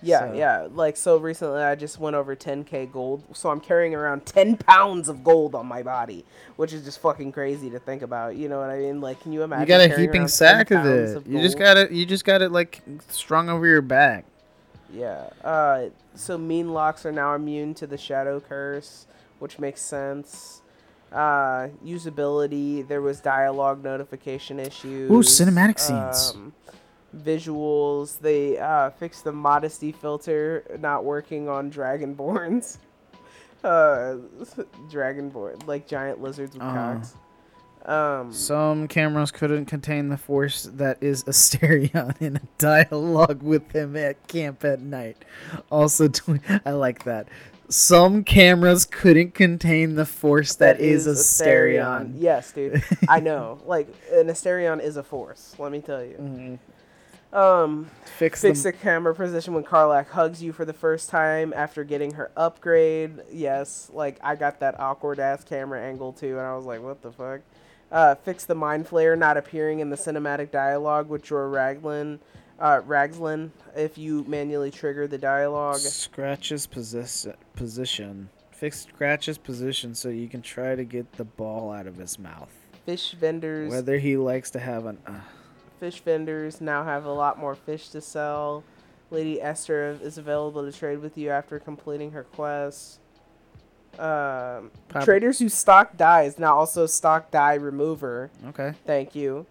yeah, 0.02 0.20
so- 0.20 0.32
yeah. 0.32 0.68
Like, 0.72 0.96
so 0.96 1.18
recently 1.18 1.62
I 1.62 1.74
just 1.74 2.00
went 2.00 2.16
over 2.16 2.34
10k 2.34 2.90
gold, 2.90 3.24
so 3.34 3.50
I'm 3.50 3.60
carrying 3.60 3.94
around 3.94 4.24
10 4.24 4.56
pounds 4.56 5.10
of 5.10 5.22
gold 5.22 5.54
on 5.54 5.66
my 5.66 5.82
body, 5.82 6.24
which 6.56 6.72
is 6.72 6.82
just 6.82 6.98
fucking 7.00 7.32
crazy 7.32 7.68
to 7.70 7.78
think 7.78 8.00
about. 8.00 8.36
You 8.36 8.48
know 8.48 8.58
what 8.58 8.70
I 8.70 8.78
mean? 8.78 9.02
Like, 9.02 9.20
can 9.20 9.32
you 9.34 9.42
imagine? 9.42 9.62
you 9.62 9.68
got 9.68 9.80
a 9.82 10.00
heaping 10.00 10.26
sack 10.26 10.70
of 10.70 10.78
pounds 10.78 11.10
it. 11.10 11.16
of 11.18 11.26
you 11.26 11.40
just 11.42 11.58
got 11.58 11.76
it. 11.76 11.90
You 11.90 12.06
just 12.06 12.24
got 12.24 12.40
it 12.40 12.52
like 12.52 12.80
strung 13.10 13.50
over 13.50 13.66
your 13.66 13.82
back. 13.82 14.24
Yeah. 14.90 15.28
Uh, 15.44 15.86
so 16.14 16.38
meenlocks 16.38 17.04
are 17.04 17.12
now 17.12 17.34
immune 17.34 17.74
to 17.74 17.86
the 17.86 17.98
shadow 17.98 18.40
curse, 18.40 19.06
which 19.40 19.58
makes 19.58 19.82
sense. 19.82 20.62
Uh, 21.12 21.68
usability. 21.84 22.86
There 22.86 23.00
was 23.00 23.20
dialogue 23.20 23.82
notification 23.82 24.58
issues. 24.60 25.10
Ooh, 25.10 25.22
cinematic 25.22 25.78
scenes. 25.78 26.32
Um, 26.34 26.52
visuals. 27.16 28.18
They 28.20 28.58
uh, 28.58 28.90
fixed 28.90 29.24
the 29.24 29.32
modesty 29.32 29.92
filter 29.92 30.64
not 30.80 31.04
working 31.04 31.48
on 31.48 31.70
dragonborns. 31.70 32.78
Uh, 33.64 34.18
dragonborn 34.90 35.66
like 35.66 35.88
giant 35.88 36.20
lizards 36.20 36.52
with 36.54 36.62
Oh. 36.62 36.66
cocks. 36.72 37.14
Um, 37.84 38.32
Some 38.32 38.86
cameras 38.86 39.32
couldn't 39.32 39.64
contain 39.64 40.08
the 40.08 40.16
force 40.16 40.64
that 40.74 40.98
is 41.02 41.24
Astarion 41.24 42.14
in 42.20 42.36
a 42.36 42.40
dialogue 42.58 43.42
with 43.42 43.72
him 43.72 43.96
at 43.96 44.28
camp 44.28 44.62
at 44.64 44.80
night. 44.80 45.24
Also, 45.72 46.06
tw- 46.06 46.38
I 46.64 46.72
like 46.72 47.04
that. 47.04 47.26
Some 47.68 48.22
cameras 48.22 48.84
couldn't 48.84 49.34
contain 49.34 49.96
the 49.96 50.06
force 50.06 50.54
that 50.56 50.80
is, 50.80 51.06
Astarion. 51.06 52.12
Yes, 52.16 52.52
dude. 52.52 52.82
I 53.08 53.20
know. 53.20 53.60
Like 53.66 53.88
an 54.12 54.28
Astarion 54.28 54.80
is 54.82 54.96
a 54.96 55.02
force. 55.02 55.54
Let 55.58 55.72
me 55.72 55.80
tell 55.80 56.04
you. 56.04 56.16
Mhm. 56.20 56.58
Um, 57.36 57.90
Fix, 58.18 58.40
fix 58.40 58.62
the, 58.62 58.72
camera 58.72 59.14
position 59.14 59.52
when 59.52 59.64
Karlach 59.64 60.08
hugs 60.08 60.42
you 60.42 60.52
for 60.52 60.64
the 60.64 60.72
first 60.72 61.10
time 61.10 61.52
after 61.54 61.84
getting 61.84 62.14
her 62.14 62.30
upgrade. 62.36 63.20
Yes, 63.30 63.90
like 63.92 64.18
I 64.22 64.36
got 64.36 64.60
that 64.60 64.78
awkward 64.80 65.18
ass 65.18 65.44
camera 65.44 65.82
angle 65.82 66.12
too, 66.12 66.38
and 66.38 66.46
I 66.46 66.56
was 66.56 66.64
like, 66.64 66.80
what 66.80 67.02
the 67.02 67.12
fuck? 67.12 67.40
Uh, 67.92 68.14
fix 68.14 68.44
the 68.44 68.54
mind 68.54 68.88
flayer 68.88 69.18
not 69.18 69.36
appearing 69.36 69.80
in 69.80 69.90
the 69.90 69.96
cinematic 69.96 70.50
dialogue 70.50 71.08
with 71.08 71.22
Dror 71.22 71.50
Raglan, 71.50 72.20
uh, 72.58 72.80
Ragzlin 72.82 73.50
if 73.74 73.98
you 73.98 74.24
manually 74.26 74.70
trigger 74.70 75.06
the 75.06 75.18
dialogue. 75.18 75.76
Scratches 75.78 76.66
position. 76.66 77.34
Position. 77.54 78.28
Fix 78.50 78.86
Scratch's 78.86 79.36
position 79.38 79.94
so 79.94 80.08
you 80.08 80.28
can 80.28 80.40
try 80.40 80.74
to 80.74 80.84
get 80.84 81.12
the 81.12 81.24
ball 81.24 81.70
out 81.70 81.86
of 81.86 81.96
his 81.96 82.18
mouth. 82.18 82.50
Fish 82.86 83.12
vendors, 83.12 83.70
Whether 83.70 83.98
he 83.98 84.16
likes 84.16 84.50
to 84.52 84.58
have 84.60 84.86
an. 84.86 84.98
Uh, 85.06 85.20
fish 85.80 86.00
vendors 86.00 86.60
now 86.60 86.84
have 86.84 87.04
a 87.04 87.12
lot 87.12 87.38
more 87.38 87.54
fish 87.54 87.88
to 87.90 88.00
sell. 88.00 88.64
Lady 89.10 89.40
Esther 89.42 89.98
is 90.02 90.16
available 90.18 90.64
to 90.64 90.76
trade 90.76 90.98
with 91.00 91.18
you 91.18 91.30
after 91.30 91.58
completing 91.58 92.12
her 92.12 92.24
quest. 92.24 92.98
Um, 93.98 94.70
Pop- 94.88 95.04
traders 95.04 95.38
who 95.38 95.48
stock 95.48 95.96
dyes 95.96 96.38
now 96.38 96.56
also 96.56 96.86
stock 96.86 97.30
dye 97.30 97.54
remover. 97.54 98.30
okay. 98.48 98.74
Thank 98.84 99.14
you. 99.14 99.46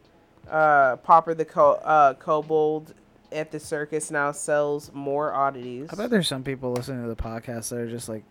Uh, 0.49 0.95
Popper 0.97 1.33
the 1.33 1.45
co- 1.45 1.73
uh, 1.83 2.13
kobold 2.15 2.93
at 3.31 3.51
the 3.51 3.59
circus 3.59 4.11
now 4.11 4.31
sells 4.31 4.91
more 4.93 5.33
oddities. 5.33 5.89
I 5.91 5.95
bet 5.95 6.09
there's 6.09 6.27
some 6.27 6.43
people 6.43 6.71
listening 6.73 7.01
to 7.03 7.09
the 7.09 7.15
podcast 7.15 7.69
that 7.69 7.79
are 7.79 7.89
just 7.89 8.07
like, 8.07 8.23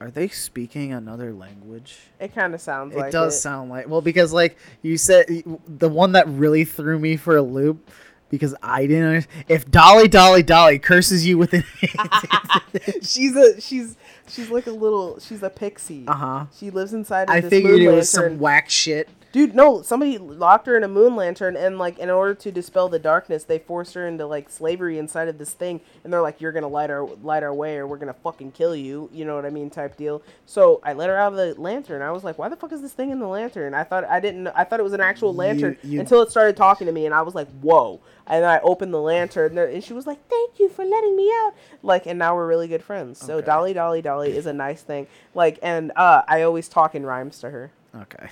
are 0.00 0.10
they 0.10 0.28
speaking 0.28 0.92
another 0.94 1.32
language? 1.34 1.98
It 2.20 2.34
kind 2.34 2.54
of 2.54 2.60
sounds 2.60 2.94
It 2.94 2.98
like 2.98 3.12
does 3.12 3.34
it. 3.36 3.40
sound 3.40 3.68
like 3.70 3.86
well 3.88 4.00
because 4.00 4.32
like 4.32 4.56
you 4.82 4.96
said 4.96 5.26
the 5.68 5.88
one 5.90 6.12
that 6.12 6.26
really 6.28 6.64
threw 6.64 6.98
me 6.98 7.16
for 7.16 7.36
a 7.36 7.42
loop 7.42 7.90
because 8.30 8.54
I 8.62 8.86
didn't 8.86 9.04
understand, 9.08 9.44
if 9.48 9.70
Dolly 9.70 10.08
Dolly 10.08 10.42
Dolly 10.42 10.78
curses 10.78 11.26
you 11.26 11.36
with 11.36 11.52
an 11.52 11.64
she's 13.02 13.36
a 13.36 13.60
she's 13.60 13.96
she's 14.28 14.48
like 14.50 14.66
a 14.66 14.70
little 14.72 15.18
she's 15.18 15.42
a 15.42 15.50
pixie. 15.50 16.04
uh 16.06 16.14
huh 16.14 16.46
She 16.56 16.70
lives 16.70 16.94
inside 16.94 17.24
of 17.24 17.30
I 17.30 17.40
figured 17.42 17.80
it 17.80 17.90
was 17.90 18.08
some 18.08 18.38
whack 18.38 18.70
shit 18.70 19.08
Dude, 19.32 19.54
no, 19.54 19.80
somebody 19.82 20.18
locked 20.18 20.66
her 20.66 20.76
in 20.76 20.82
a 20.82 20.88
moon 20.88 21.14
lantern 21.14 21.56
and 21.56 21.78
like 21.78 21.98
in 22.00 22.10
order 22.10 22.34
to 22.34 22.50
dispel 22.50 22.88
the 22.88 22.98
darkness, 22.98 23.44
they 23.44 23.60
forced 23.60 23.94
her 23.94 24.04
into 24.06 24.26
like 24.26 24.50
slavery 24.50 24.98
inside 24.98 25.28
of 25.28 25.38
this 25.38 25.52
thing 25.52 25.80
and 26.02 26.12
they're 26.12 26.20
like 26.20 26.40
you're 26.40 26.50
going 26.50 26.62
to 26.64 26.68
light 26.68 26.90
our 26.90 27.04
light 27.22 27.44
our 27.44 27.54
way 27.54 27.76
or 27.76 27.86
we're 27.86 27.96
going 27.98 28.12
to 28.12 28.20
fucking 28.20 28.50
kill 28.50 28.74
you, 28.74 29.08
you 29.12 29.24
know 29.24 29.36
what 29.36 29.46
I 29.46 29.50
mean, 29.50 29.70
type 29.70 29.96
deal. 29.96 30.20
So, 30.46 30.80
I 30.82 30.94
let 30.94 31.08
her 31.08 31.16
out 31.16 31.32
of 31.32 31.36
the 31.38 31.60
lantern. 31.60 32.02
I 32.02 32.10
was 32.10 32.24
like, 32.24 32.38
"Why 32.38 32.48
the 32.48 32.56
fuck 32.56 32.72
is 32.72 32.82
this 32.82 32.92
thing 32.92 33.10
in 33.10 33.20
the 33.20 33.28
lantern?" 33.28 33.72
I 33.72 33.84
thought 33.84 34.02
I 34.04 34.18
didn't 34.18 34.48
I 34.48 34.64
thought 34.64 34.80
it 34.80 34.84
was 34.84 34.94
an 34.94 35.00
actual 35.00 35.32
lantern 35.32 35.76
you- 35.84 36.00
until 36.00 36.22
it 36.22 36.30
started 36.32 36.56
talking 36.56 36.86
to 36.88 36.92
me 36.92 37.06
and 37.06 37.14
I 37.14 37.22
was 37.22 37.34
like, 37.36 37.48
"Whoa." 37.60 38.00
And 38.26 38.42
then 38.44 38.50
I 38.50 38.58
opened 38.60 38.92
the 38.92 39.00
lantern 39.00 39.56
and, 39.58 39.72
and 39.74 39.84
she 39.84 39.92
was 39.92 40.06
like, 40.08 40.18
"Thank 40.28 40.58
you 40.58 40.68
for 40.68 40.84
letting 40.84 41.14
me 41.16 41.30
out." 41.44 41.52
Like 41.84 42.06
and 42.06 42.18
now 42.18 42.34
we're 42.34 42.48
really 42.48 42.66
good 42.68 42.82
friends. 42.82 43.20
So, 43.20 43.36
Okay. 43.36 43.46
Dolly 43.46 43.72
Dolly 43.74 44.02
Dolly 44.02 44.36
is 44.36 44.46
a 44.46 44.52
nice 44.52 44.82
thing. 44.82 45.06
Like 45.34 45.60
and 45.62 45.92
uh 45.94 46.22
I 46.26 46.42
always 46.42 46.68
talk 46.68 46.96
in 46.96 47.06
rhymes 47.06 47.38
to 47.40 47.50
her. 47.50 47.70
okay 47.94 48.30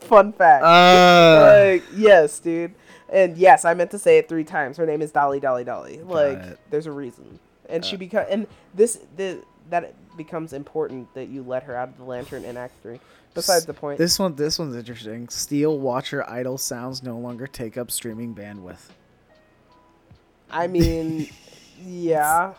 Fun 0.00 0.32
fact. 0.32 0.64
uh 0.64 1.72
like 1.72 1.84
yes, 1.94 2.38
dude. 2.38 2.74
And 3.08 3.36
yes, 3.36 3.64
I 3.64 3.74
meant 3.74 3.90
to 3.90 3.98
say 3.98 4.18
it 4.18 4.28
three 4.28 4.44
times. 4.44 4.76
Her 4.76 4.86
name 4.86 5.02
is 5.02 5.10
Dolly 5.12 5.40
Dolly 5.40 5.64
Dolly. 5.64 6.00
Like 6.00 6.58
there's 6.70 6.86
a 6.86 6.92
reason. 6.92 7.38
And 7.68 7.84
she 7.84 7.96
become 7.96 8.26
and 8.28 8.46
this 8.74 9.00
the 9.16 9.42
that 9.70 9.94
becomes 10.16 10.52
important 10.52 11.12
that 11.14 11.28
you 11.28 11.42
let 11.42 11.62
her 11.64 11.76
out 11.76 11.88
of 11.88 11.96
the 11.96 12.04
lantern 12.04 12.44
in 12.44 12.56
Act 12.56 12.74
Three. 12.82 13.00
Besides 13.34 13.64
the 13.64 13.72
point. 13.72 13.96
this 13.98 14.18
one 14.18 14.34
this 14.34 14.58
one's 14.58 14.76
interesting 14.76 15.28
Steel 15.28 15.78
Watcher 15.78 16.28
idle 16.28 16.58
sounds 16.58 17.02
no 17.02 17.16
longer 17.16 17.46
take 17.46 17.78
up 17.78 17.90
streaming 17.90 18.34
bandwidth 18.34 18.90
I 20.52 20.66
mean, 20.66 21.28
yeah, 21.82 22.52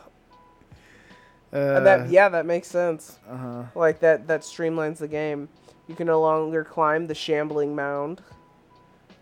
uh, 1.53 1.79
that 1.81 2.09
yeah, 2.09 2.29
that 2.29 2.45
makes 2.45 2.67
sense. 2.67 3.19
uh 3.29 3.37
huh 3.37 3.63
Like 3.75 3.99
that 3.99 4.27
that 4.27 4.41
streamlines 4.41 4.97
the 4.97 5.07
game. 5.07 5.49
You 5.87 5.95
can 5.95 6.07
no 6.07 6.21
longer 6.21 6.63
climb 6.63 7.07
the 7.07 7.15
shambling 7.15 7.75
mound. 7.75 8.21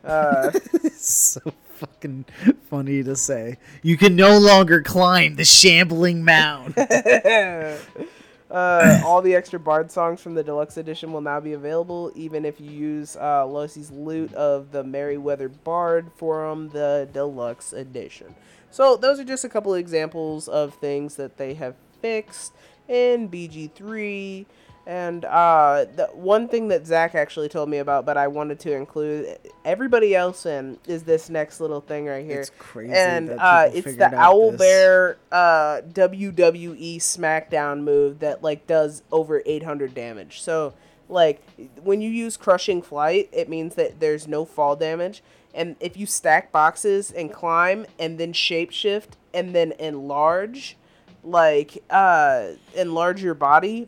Uh, 0.03 0.51
so 0.93 1.41
fucking 1.75 2.25
funny 2.69 3.03
to 3.03 3.15
say 3.15 3.57
you 3.81 3.97
can 3.97 4.15
no 4.15 4.37
longer 4.37 4.83
climb 4.83 5.35
the 5.35 5.43
shambling 5.43 6.23
mound 6.23 6.75
uh, 8.51 9.01
all 9.05 9.21
the 9.21 9.33
extra 9.33 9.59
bard 9.59 9.89
songs 9.89 10.21
from 10.21 10.33
the 10.35 10.43
deluxe 10.43 10.77
edition 10.77 11.11
will 11.11 11.21
now 11.21 11.39
be 11.39 11.53
available, 11.53 12.11
even 12.15 12.45
if 12.45 12.59
you 12.59 12.69
use 12.69 13.15
uh, 13.15 13.45
Losie's 13.45 13.91
lute 13.91 14.33
of 14.33 14.71
the 14.71 14.83
Merryweather 14.83 15.49
Bard 15.49 16.11
from 16.15 16.69
the 16.69 17.07
deluxe 17.13 17.73
edition. 17.73 18.35
So 18.69 18.95
those 18.95 19.19
are 19.19 19.23
just 19.23 19.43
a 19.43 19.49
couple 19.49 19.73
of 19.73 19.79
examples 19.79 20.47
of 20.47 20.75
things 20.75 21.15
that 21.15 21.37
they 21.37 21.53
have 21.55 21.75
fixed 22.01 22.53
in 22.87 23.29
BG3. 23.29 24.45
And 24.87 25.25
uh, 25.25 25.85
the 25.95 26.07
one 26.07 26.47
thing 26.47 26.69
that 26.69 26.87
Zach 26.87 27.13
actually 27.13 27.49
told 27.49 27.69
me 27.69 27.77
about, 27.77 28.05
but 28.05 28.17
I 28.17 28.27
wanted 28.27 28.59
to 28.61 28.73
include 28.73 29.37
everybody 29.63 30.15
else 30.15 30.47
in, 30.47 30.79
is 30.87 31.03
this 31.03 31.29
next 31.29 31.61
little 31.61 31.81
thing 31.81 32.07
right 32.07 32.25
here. 32.25 32.41
It's 32.41 32.51
crazy 32.57 32.91
And 32.91 33.29
uh, 33.29 33.69
it's 33.71 33.95
the 33.95 34.13
Owl 34.15 34.51
this. 34.51 34.59
Bear 34.59 35.17
uh, 35.31 35.81
WWE 35.93 36.97
SmackDown 36.97 37.83
move 37.83 38.19
that 38.19 38.41
like 38.41 38.65
does 38.65 39.03
over 39.11 39.43
800 39.45 39.93
damage. 39.93 40.41
So 40.41 40.73
like 41.07 41.43
when 41.83 42.01
you 42.01 42.09
use 42.09 42.35
Crushing 42.35 42.81
Flight, 42.81 43.29
it 43.31 43.49
means 43.49 43.75
that 43.75 43.99
there's 43.99 44.27
no 44.27 44.45
fall 44.45 44.75
damage. 44.75 45.21
And 45.53 45.75
if 45.79 45.95
you 45.95 46.05
stack 46.05 46.51
boxes 46.51 47.11
and 47.11 47.31
climb 47.31 47.85
and 47.99 48.17
then 48.17 48.33
shapeshift 48.33 49.09
and 49.33 49.53
then 49.53 49.73
enlarge, 49.73 50.77
like 51.23 51.83
uh, 51.89 52.49
enlarge 52.75 53.21
your 53.23 53.33
body 53.33 53.87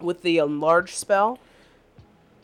with 0.00 0.22
the 0.22 0.38
enlarge 0.38 0.94
spell, 0.94 1.38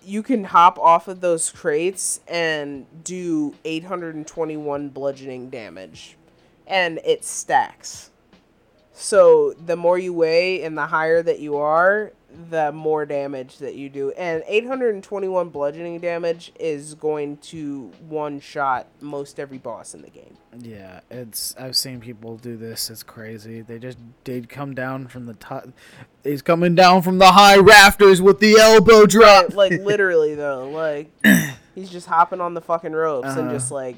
you 0.05 0.23
can 0.23 0.45
hop 0.45 0.78
off 0.78 1.09
of 1.09 1.20
those 1.20 1.51
crates 1.51 2.20
and 2.28 2.87
do 3.03 3.55
821 3.65 4.91
bludgeoning 4.91 5.51
damage. 5.51 6.16
And 6.66 7.01
it 7.05 7.24
stacks. 7.24 8.11
So 8.93 9.53
the 9.53 9.77
more 9.77 9.99
you 9.99 10.12
weigh 10.12 10.62
and 10.62 10.77
the 10.78 10.87
higher 10.87 11.23
that 11.23 11.41
you 11.41 11.57
are, 11.57 12.12
the 12.51 12.71
more 12.73 13.07
damage 13.07 13.59
that 13.59 13.75
you 13.75 13.89
do. 13.89 14.11
And 14.13 14.43
821 14.47 15.49
bludgeoning 15.49 16.01
damage 16.01 16.53
is 16.61 16.95
going 16.95 17.39
to 17.39 17.91
one 18.09 18.41
shot 18.41 18.87
most 19.01 19.41
every 19.41 19.59
boss 19.59 19.95
in 19.95 20.03
the 20.03 20.11
game. 20.11 20.37
Yeah, 20.59 21.01
it's 21.11 21.55
I've 21.59 21.77
seen 21.77 22.01
people 22.01 22.37
do 22.37 22.57
this. 22.57 22.89
It's 22.91 23.03
crazy. 23.03 23.61
They 23.63 23.79
just 23.79 23.99
they'd 24.25 24.49
come 24.49 24.75
down 24.75 25.07
from 25.09 25.27
the 25.27 25.35
top. 25.35 25.69
He's 26.25 26.43
coming 26.43 26.75
down 26.75 27.03
from 27.03 27.19
the 27.19 27.33
high 27.33 27.57
rafters 27.59 28.21
with 28.23 28.41
the 28.41 28.57
elbow 28.59 29.07
drop. 29.07 29.55
like 29.55 29.73
literally 29.81 30.35
though, 30.35 30.69
like 30.71 31.11
he's 31.75 31.91
just 31.91 32.07
hopping 32.07 32.41
on 32.41 32.55
the 32.55 32.61
fucking 32.61 32.93
ropes 32.93 33.29
and 33.29 33.41
Uh-huh. 33.49 33.53
just 33.53 33.71
like 33.71 33.97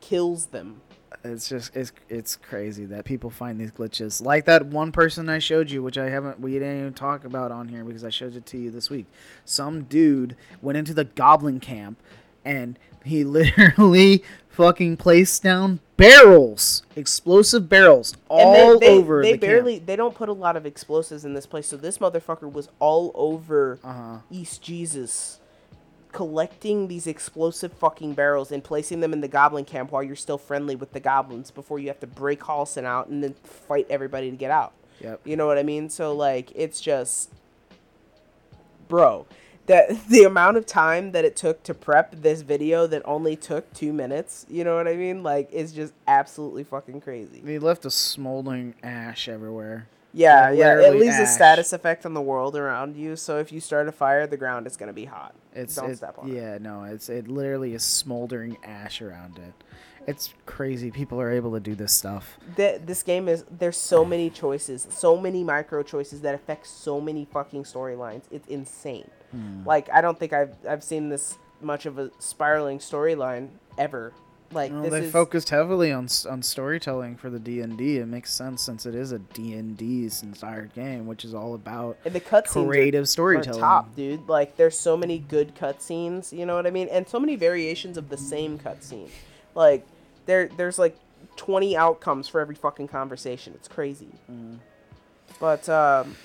kills 0.00 0.46
them. 0.46 0.80
It's 1.22 1.48
just 1.48 1.74
it's 1.76 1.92
it's 2.08 2.36
crazy 2.36 2.84
that 2.86 3.04
people 3.04 3.30
find 3.30 3.60
these 3.60 3.70
glitches. 3.70 4.22
Like 4.22 4.44
that 4.46 4.66
one 4.66 4.92
person 4.92 5.28
I 5.28 5.38
showed 5.38 5.70
you, 5.70 5.82
which 5.82 5.98
I 5.98 6.08
haven't 6.08 6.40
we 6.40 6.52
didn't 6.52 6.80
even 6.80 6.94
talk 6.94 7.24
about 7.24 7.52
on 7.52 7.68
here 7.68 7.84
because 7.84 8.04
I 8.04 8.10
showed 8.10 8.36
it 8.36 8.46
to 8.46 8.58
you 8.58 8.70
this 8.70 8.90
week. 8.90 9.06
Some 9.44 9.84
dude 9.84 10.36
went 10.62 10.78
into 10.78 10.94
the 10.94 11.04
goblin 11.04 11.60
camp 11.60 11.98
and 12.44 12.78
he 13.04 13.22
literally 13.24 14.22
fucking 14.48 14.96
placed 14.96 15.42
down 15.42 15.80
barrels, 15.96 16.82
explosive 16.96 17.68
barrels 17.68 18.14
all 18.28 18.78
they, 18.78 18.86
they, 18.86 18.92
over 18.98 19.22
they 19.22 19.32
the 19.32 19.38
barely 19.38 19.78
they 19.78 19.96
don't 19.96 20.14
put 20.14 20.28
a 20.28 20.32
lot 20.32 20.56
of 20.56 20.66
explosives 20.66 21.24
in 21.24 21.34
this 21.34 21.46
place 21.46 21.66
so 21.68 21.76
this 21.76 21.98
motherfucker 21.98 22.50
was 22.50 22.68
all 22.80 23.12
over 23.14 23.78
Uh 23.84 23.92
huh. 23.92 24.18
east 24.30 24.60
jesus 24.62 25.38
collecting 26.14 26.88
these 26.88 27.06
explosive 27.08 27.72
fucking 27.72 28.14
barrels 28.14 28.52
and 28.52 28.62
placing 28.64 29.00
them 29.00 29.12
in 29.12 29.20
the 29.20 29.28
goblin 29.28 29.64
camp 29.64 29.90
while 29.90 30.02
you're 30.02 30.14
still 30.16 30.38
friendly 30.38 30.76
with 30.76 30.92
the 30.92 31.00
goblins 31.00 31.50
before 31.50 31.78
you 31.80 31.88
have 31.88 31.98
to 32.00 32.06
break 32.06 32.40
Halsin 32.40 32.84
out 32.84 33.08
and 33.08 33.22
then 33.22 33.34
fight 33.42 33.86
everybody 33.90 34.30
to 34.30 34.36
get 34.36 34.50
out 34.52 34.72
Yep. 35.00 35.20
you 35.24 35.36
know 35.36 35.46
what 35.48 35.58
i 35.58 35.64
mean 35.64 35.90
so 35.90 36.14
like 36.14 36.52
it's 36.54 36.80
just 36.80 37.30
bro 38.86 39.26
that 39.66 40.06
the 40.08 40.22
amount 40.22 40.56
of 40.56 40.66
time 40.66 41.10
that 41.12 41.24
it 41.24 41.34
took 41.34 41.64
to 41.64 41.74
prep 41.74 42.14
this 42.22 42.42
video 42.42 42.86
that 42.86 43.02
only 43.04 43.34
took 43.34 43.70
two 43.74 43.92
minutes 43.92 44.46
you 44.48 44.62
know 44.62 44.76
what 44.76 44.86
i 44.86 44.94
mean 44.94 45.24
like 45.24 45.50
is 45.52 45.72
just 45.72 45.92
absolutely 46.06 46.62
fucking 46.62 47.00
crazy 47.00 47.40
They 47.42 47.58
left 47.58 47.84
a 47.84 47.90
smoldering 47.90 48.74
ash 48.84 49.28
everywhere. 49.28 49.88
Yeah, 50.16 50.50
Like, 50.50 50.58
yeah. 50.58 50.80
It 50.80 50.94
leaves 50.94 51.18
a 51.18 51.26
status 51.26 51.72
effect 51.72 52.06
on 52.06 52.14
the 52.14 52.20
world 52.22 52.56
around 52.56 52.96
you. 52.96 53.16
So 53.16 53.38
if 53.38 53.50
you 53.52 53.60
start 53.60 53.88
a 53.88 53.92
fire, 53.92 54.26
the 54.26 54.36
ground 54.36 54.66
is 54.66 54.76
gonna 54.76 54.92
be 54.92 55.04
hot. 55.06 55.34
It's 55.54 55.74
Don't 55.74 55.90
it- 55.90 55.96
step 55.96 56.18
on 56.18 56.28
it. 56.30 56.34
yeah, 56.34 56.58
no, 56.58 56.84
it's 56.84 57.08
it 57.08 57.26
literally 57.28 57.74
is 57.74 57.82
smoldering 57.82 58.56
ash 58.64 59.02
around 59.02 59.38
it. 59.38 59.52
It's 60.06 60.34
crazy. 60.46 60.90
People 60.90 61.18
are 61.20 61.30
able 61.32 61.52
to 61.52 61.60
do 61.60 61.74
this 61.74 61.92
stuff. 61.92 62.36
Th- 62.56 62.80
this 62.84 63.02
game 63.02 63.26
is 63.28 63.44
there's 63.50 63.76
so 63.78 64.04
many 64.04 64.28
choices, 64.30 64.86
so 64.90 65.16
many 65.16 65.42
micro 65.42 65.82
choices 65.82 66.20
that 66.20 66.34
affect 66.34 66.66
so 66.66 67.00
many 67.00 67.24
fucking 67.24 67.64
storylines. 67.64 68.22
It's 68.30 68.46
insane. 68.48 69.10
Hmm. 69.32 69.66
Like 69.66 69.88
I 69.92 70.00
don't 70.00 70.18
think 70.18 70.32
I've 70.32 70.54
I've 70.68 70.84
seen 70.84 71.08
this 71.08 71.38
much 71.60 71.86
of 71.86 71.98
a 71.98 72.10
spiraling 72.18 72.78
storyline 72.78 73.48
ever. 73.78 74.12
Like 74.52 74.72
Well, 74.72 74.82
this 74.82 74.90
they 74.92 75.04
is 75.06 75.12
focused 75.12 75.50
heavily 75.50 75.90
on 75.90 76.08
on 76.30 76.42
storytelling 76.42 77.16
for 77.16 77.30
the 77.30 77.38
D 77.38 77.60
and 77.60 77.76
D. 77.76 77.98
It 77.98 78.06
makes 78.06 78.32
sense 78.32 78.62
since 78.62 78.86
it 78.86 78.94
is 78.94 79.12
a 79.12 79.18
D 79.18 79.54
and 79.54 79.76
D's 79.76 80.22
inspired 80.22 80.72
game, 80.74 81.06
which 81.06 81.24
is 81.24 81.34
all 81.34 81.54
about 81.54 81.96
and 82.04 82.14
the 82.14 82.20
cutscenes 82.20 82.66
creative 82.68 83.02
are 83.02 83.06
storytelling. 83.06 83.60
top, 83.60 83.94
dude. 83.96 84.28
Like 84.28 84.56
there's 84.56 84.78
so 84.78 84.96
many 84.96 85.18
good 85.18 85.54
cutscenes, 85.56 86.32
you 86.32 86.46
know 86.46 86.54
what 86.54 86.66
I 86.66 86.70
mean, 86.70 86.88
and 86.88 87.08
so 87.08 87.18
many 87.18 87.36
variations 87.36 87.96
of 87.96 88.08
the 88.08 88.16
same 88.16 88.58
cutscene. 88.58 89.08
Like 89.54 89.86
there, 90.26 90.48
there's 90.56 90.78
like 90.78 90.96
20 91.36 91.76
outcomes 91.76 92.28
for 92.28 92.40
every 92.40 92.54
fucking 92.54 92.88
conversation. 92.88 93.54
It's 93.54 93.68
crazy. 93.68 94.08
Mm. 94.30 94.58
But 95.40 95.68
um, 95.68 96.16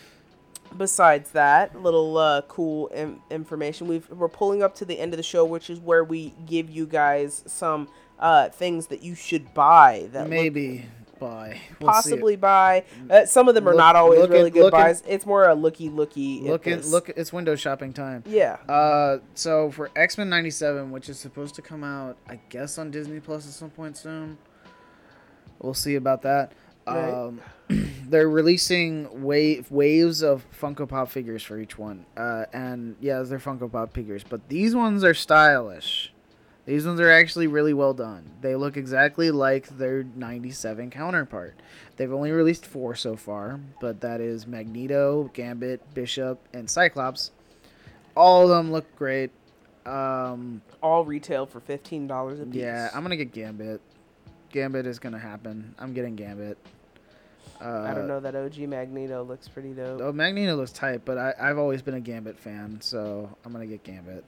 besides 0.78 1.32
that, 1.32 1.82
little 1.82 2.18
uh, 2.18 2.42
cool 2.44 2.92
Im- 2.94 3.22
information. 3.30 3.88
We've 3.88 4.10
we're 4.10 4.30
pulling 4.30 4.64
up 4.64 4.76
to 4.76 4.86
the 4.86 5.00
end 5.00 5.14
of 5.14 5.18
the 5.18 5.24
show, 5.24 5.46
which 5.46 5.70
is 5.70 5.80
where 5.80 6.04
we 6.04 6.34
give 6.46 6.70
you 6.70 6.86
guys 6.86 7.44
some 7.48 7.88
uh, 8.20 8.50
things 8.50 8.88
that 8.88 9.02
you 9.04 9.16
should 9.16 9.54
buy. 9.54 10.08
That 10.12 10.22
look 10.22 10.30
Maybe 10.30 10.86
buy 11.20 11.60
We'll 11.82 11.90
possibly 11.90 12.36
buy. 12.38 12.86
Uh, 13.10 13.26
some 13.26 13.50
of 13.50 13.56
them 13.56 13.68
are 13.68 13.72
Look- 13.72 13.78
not 13.80 13.96
always 13.98 14.20
look 14.22 14.30
at- 14.30 14.34
really 14.34 14.50
good 14.52 14.64
look 14.64 14.74
at- 14.74 14.78
buys. 14.78 15.04
it's 15.08 15.26
more 15.26 15.48
a 15.50 15.54
looky 15.56 15.90
looky. 15.90 16.40
Look 16.42 16.66
at 16.68 16.86
look. 16.86 17.10
It's 17.10 17.34
window 17.34 17.56
shopping 17.56 17.92
time. 17.92 18.24
Yeah. 18.26 18.54
Uh, 18.70 19.18
so 19.34 19.70
for 19.72 19.90
X 19.98 20.18
Men 20.18 20.30
'97, 20.30 20.92
which 20.92 21.10
is 21.10 21.20
supposed 21.20 21.56
to 21.56 21.62
come 21.62 21.84
out, 21.84 22.18
I 22.30 22.40
guess 22.50 22.78
on 22.78 22.90
Disney 22.92 23.20
Plus 23.20 23.46
at 23.48 23.54
some 23.54 23.70
point 23.70 23.98
soon. 23.98 24.38
We'll 25.60 25.74
see 25.74 25.96
about 25.96 26.22
that. 26.22 26.54
Right. 26.88 27.10
Um, 27.14 27.42
they're 28.08 28.30
releasing 28.30 29.24
wave 29.24 29.70
waves 29.70 30.24
of 30.24 30.46
Funko 30.60 30.88
Pop 30.88 31.10
figures 31.10 31.44
for 31.44 31.60
each 31.60 31.78
one. 31.78 32.06
Uh, 32.18 32.46
and 32.54 32.96
yeah, 33.02 33.22
they're 33.24 33.40
Funko 33.40 33.70
Pop 33.72 33.94
figures, 33.94 34.24
but 34.24 34.48
these 34.50 34.74
ones 34.76 35.04
are 35.04 35.14
stylish. 35.14 36.14
These 36.70 36.86
ones 36.86 37.00
are 37.00 37.10
actually 37.10 37.48
really 37.48 37.74
well 37.74 37.96
done. 37.96 38.30
They 38.42 38.56
look 38.56 38.78
exactly 38.78 39.32
like 39.32 39.68
their 39.80 40.04
97 40.04 40.92
counterpart. 40.92 41.56
They've 41.98 42.14
only 42.14 42.30
released 42.30 42.64
four 42.64 42.94
so 42.94 43.16
far, 43.16 43.60
but 43.82 44.02
that 44.02 44.22
is 44.22 44.46
Magneto, 44.46 45.32
Gambit, 45.34 45.82
Bishop, 45.96 46.40
and 46.54 46.70
Cyclops. 46.70 47.32
All 48.16 48.44
of 48.44 48.50
them 48.50 48.72
look 48.72 48.86
great. 48.96 49.32
Um, 49.88 50.62
All 50.84 51.04
retail 51.06 51.48
for 51.48 51.60
fifteen 51.60 52.06
dollars 52.06 52.40
a 52.40 52.46
piece. 52.46 52.62
yeah, 52.62 52.92
I'm 52.94 53.02
gonna 53.02 53.18
get 53.18 53.32
Gambit. 53.32 53.82
Gambit 54.52 54.86
is 54.86 55.00
gonna 55.00 55.18
happen. 55.18 55.74
I'm 55.80 55.96
getting 55.96 56.16
Gambit. 56.16 56.60
Uh, 57.60 57.82
I 57.82 57.96
don't 57.96 58.08
know 58.08 58.20
that 58.20 58.36
OG 58.36 58.60
Magneto 58.70 59.24
looks 59.24 59.48
pretty 59.48 59.74
dope. 59.74 60.02
Oh, 60.04 60.12
Magneto 60.12 60.56
looks 60.56 60.72
tight, 60.72 61.04
but 61.04 61.18
I, 61.18 61.34
I've 61.42 61.58
always 61.58 61.82
been 61.82 61.96
a 61.96 62.00
Gambit 62.00 62.38
fan, 62.38 62.80
so 62.80 63.36
I'm 63.44 63.52
gonna 63.52 63.66
get 63.66 63.84
Gambit. 63.84 64.24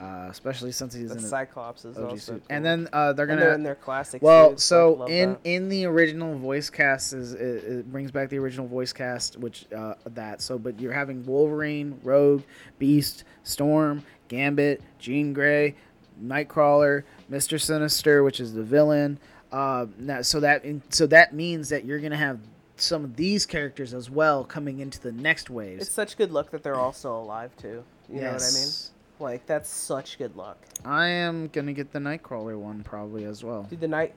Uh, 0.00 0.28
especially 0.30 0.72
since 0.72 0.94
he's 0.94 1.10
the 1.10 1.16
in 1.16 1.20
Cyclops 1.20 1.84
is 1.84 1.98
OG 1.98 2.04
also 2.04 2.16
suit. 2.16 2.32
cool. 2.32 2.46
And 2.48 2.64
then 2.64 2.88
uh, 2.94 3.12
they're 3.12 3.26
gonna 3.26 3.40
they're 3.40 3.54
in 3.54 3.62
their 3.62 3.74
classic. 3.74 4.22
well, 4.22 4.50
suits, 4.50 4.64
so 4.64 4.92
like, 4.94 5.10
in 5.10 5.32
that. 5.32 5.40
in 5.44 5.68
the 5.68 5.84
original 5.84 6.34
voice 6.38 6.70
cast 6.70 7.12
is 7.12 7.34
it, 7.34 7.64
it 7.64 7.92
brings 7.92 8.10
back 8.10 8.30
the 8.30 8.38
original 8.38 8.66
voice 8.66 8.92
cast, 8.92 9.36
which 9.38 9.66
uh, 9.76 9.94
that. 10.06 10.40
So, 10.40 10.58
but 10.58 10.80
you're 10.80 10.94
having 10.94 11.26
Wolverine, 11.26 12.00
Rogue, 12.02 12.42
Beast, 12.78 13.24
Storm, 13.42 14.02
Gambit, 14.28 14.80
Jean 14.98 15.34
Grey, 15.34 15.74
Nightcrawler, 16.22 17.02
Mister 17.28 17.58
Sinister, 17.58 18.22
which 18.22 18.40
is 18.40 18.54
the 18.54 18.62
villain. 18.62 19.18
Uh, 19.52 19.86
now, 19.98 20.22
so 20.22 20.40
that 20.40 20.64
so 20.88 21.06
that 21.08 21.34
means 21.34 21.68
that 21.68 21.84
you're 21.84 22.00
gonna 22.00 22.16
have 22.16 22.40
some 22.76 23.04
of 23.04 23.16
these 23.16 23.44
characters 23.46 23.92
as 23.92 24.08
well 24.10 24.42
coming 24.42 24.80
into 24.80 24.98
the 24.98 25.12
next 25.12 25.50
waves. 25.50 25.82
it's 25.82 25.94
such 25.94 26.16
good 26.16 26.32
luck 26.32 26.50
that 26.50 26.62
they're 26.62 26.76
all 26.76 26.92
still 26.92 27.18
alive 27.20 27.54
too. 27.56 27.84
You 28.08 28.22
know 28.22 28.32
what 28.32 28.42
I 28.42 28.50
mean? 28.54 28.68
Like 29.22 29.46
that's 29.46 29.70
such 29.70 30.18
good 30.18 30.36
luck. 30.36 30.58
I 30.84 31.06
am 31.06 31.48
gonna 31.48 31.72
get 31.72 31.92
the 31.92 31.98
Nightcrawler 32.00 32.58
one 32.58 32.82
probably 32.82 33.24
as 33.24 33.42
well. 33.44 33.62
Dude, 33.64 33.80
the 33.80 33.88
night. 33.88 34.14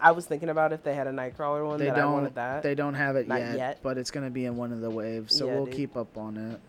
I 0.00 0.12
was 0.12 0.24
thinking 0.24 0.50
about 0.50 0.72
if 0.72 0.84
they 0.84 0.94
had 0.94 1.08
a 1.08 1.10
Nightcrawler 1.10 1.66
one 1.66 1.78
They 1.80 1.86
that 1.86 1.98
I 1.98 2.06
wanted 2.06 2.26
don't. 2.26 2.34
that. 2.36 2.62
They 2.62 2.76
don't 2.76 2.94
have 2.94 3.16
it 3.16 3.26
Not 3.26 3.40
yet, 3.40 3.56
yet. 3.58 3.78
but 3.82 3.98
it's 3.98 4.12
gonna 4.12 4.30
be 4.30 4.44
in 4.46 4.56
one 4.56 4.72
of 4.72 4.80
the 4.80 4.88
waves, 4.90 5.36
so 5.36 5.46
Yeah, 5.46 5.54
we'll 5.56 5.64
dude. 5.66 5.74
keep 5.74 5.96
up 5.96 6.16
on 6.16 6.36
it. 6.36 6.60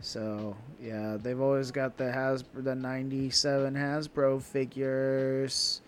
So 0.00 0.56
yeah, 0.82 1.16
they've 1.22 1.40
always 1.40 1.70
got 1.70 1.96
the 1.96 2.10
Has 2.10 2.42
the 2.54 2.74
'97 2.74 3.74
Hasbro 3.74 4.42
figures. 4.42 5.80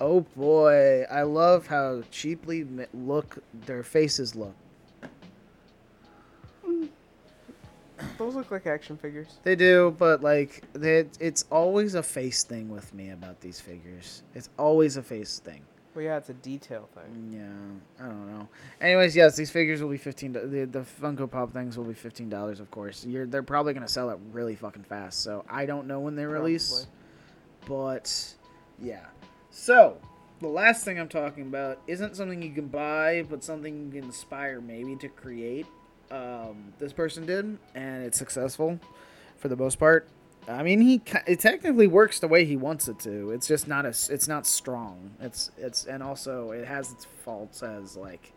Oh 0.00 0.20
boy, 0.36 1.04
I 1.10 1.22
love 1.22 1.66
how 1.66 2.02
cheaply 2.12 2.64
look 2.94 3.38
their 3.52 3.82
faces 3.82 4.36
look. 4.36 4.54
Those 8.18 8.34
look 8.34 8.50
like 8.50 8.66
action 8.66 8.96
figures. 8.96 9.38
They 9.42 9.56
do, 9.56 9.94
but 9.98 10.22
like 10.22 10.62
they, 10.72 11.06
it's 11.20 11.44
always 11.50 11.94
a 11.94 12.02
face 12.02 12.44
thing 12.44 12.68
with 12.68 12.92
me 12.94 13.10
about 13.10 13.40
these 13.40 13.60
figures. 13.60 14.22
It's 14.34 14.50
always 14.58 14.96
a 14.96 15.02
face 15.02 15.38
thing. 15.38 15.62
Well, 15.94 16.04
yeah, 16.04 16.18
it's 16.18 16.28
a 16.28 16.34
detail 16.34 16.90
thing. 16.94 17.32
Mm, 17.32 17.34
yeah, 17.98 18.04
I 18.04 18.08
don't 18.08 18.26
know. 18.26 18.48
Anyways, 18.82 19.16
yes, 19.16 19.34
these 19.34 19.50
figures 19.50 19.82
will 19.82 19.88
be 19.88 19.96
fifteen. 19.96 20.32
The 20.32 20.68
the 20.70 20.84
Funko 21.02 21.30
Pop 21.30 21.52
things 21.54 21.78
will 21.78 21.84
be 21.84 21.94
fifteen 21.94 22.28
dollars, 22.28 22.60
of 22.60 22.70
course. 22.70 23.06
You're 23.06 23.26
they're 23.26 23.42
probably 23.42 23.72
gonna 23.72 23.88
sell 23.88 24.10
it 24.10 24.18
really 24.30 24.56
fucking 24.56 24.84
fast. 24.84 25.22
So 25.22 25.44
I 25.48 25.64
don't 25.64 25.86
know 25.86 26.00
when 26.00 26.14
they 26.14 26.26
release, 26.26 26.86
but 27.66 28.34
yeah. 28.78 29.06
So 29.50 29.96
the 30.40 30.48
last 30.48 30.84
thing 30.84 30.98
I'm 31.00 31.08
talking 31.08 31.44
about 31.44 31.80
isn't 31.86 32.14
something 32.14 32.42
you 32.42 32.52
can 32.52 32.66
buy, 32.68 33.24
but 33.28 33.42
something 33.42 33.86
you 33.86 33.90
can 34.00 34.04
inspire 34.04 34.60
maybe 34.60 34.96
to 34.96 35.08
create. 35.08 35.66
Um, 36.10 36.72
this 36.78 36.92
person 36.92 37.26
did, 37.26 37.58
and 37.74 38.04
it's 38.04 38.18
successful 38.18 38.78
for 39.38 39.48
the 39.48 39.56
most 39.56 39.78
part. 39.78 40.08
I 40.48 40.62
mean, 40.62 40.80
he 40.80 41.02
it 41.26 41.40
technically 41.40 41.88
works 41.88 42.20
the 42.20 42.28
way 42.28 42.44
he 42.44 42.56
wants 42.56 42.86
it 42.86 43.00
to. 43.00 43.30
It's 43.32 43.48
just 43.48 43.66
not 43.66 43.84
as 43.84 44.08
it's 44.10 44.28
not 44.28 44.46
strong. 44.46 45.10
It's 45.20 45.50
it's 45.58 45.86
and 45.86 46.02
also 46.02 46.52
it 46.52 46.66
has 46.66 46.92
its 46.92 47.06
faults 47.24 47.62
as 47.64 47.96
like 47.96 48.32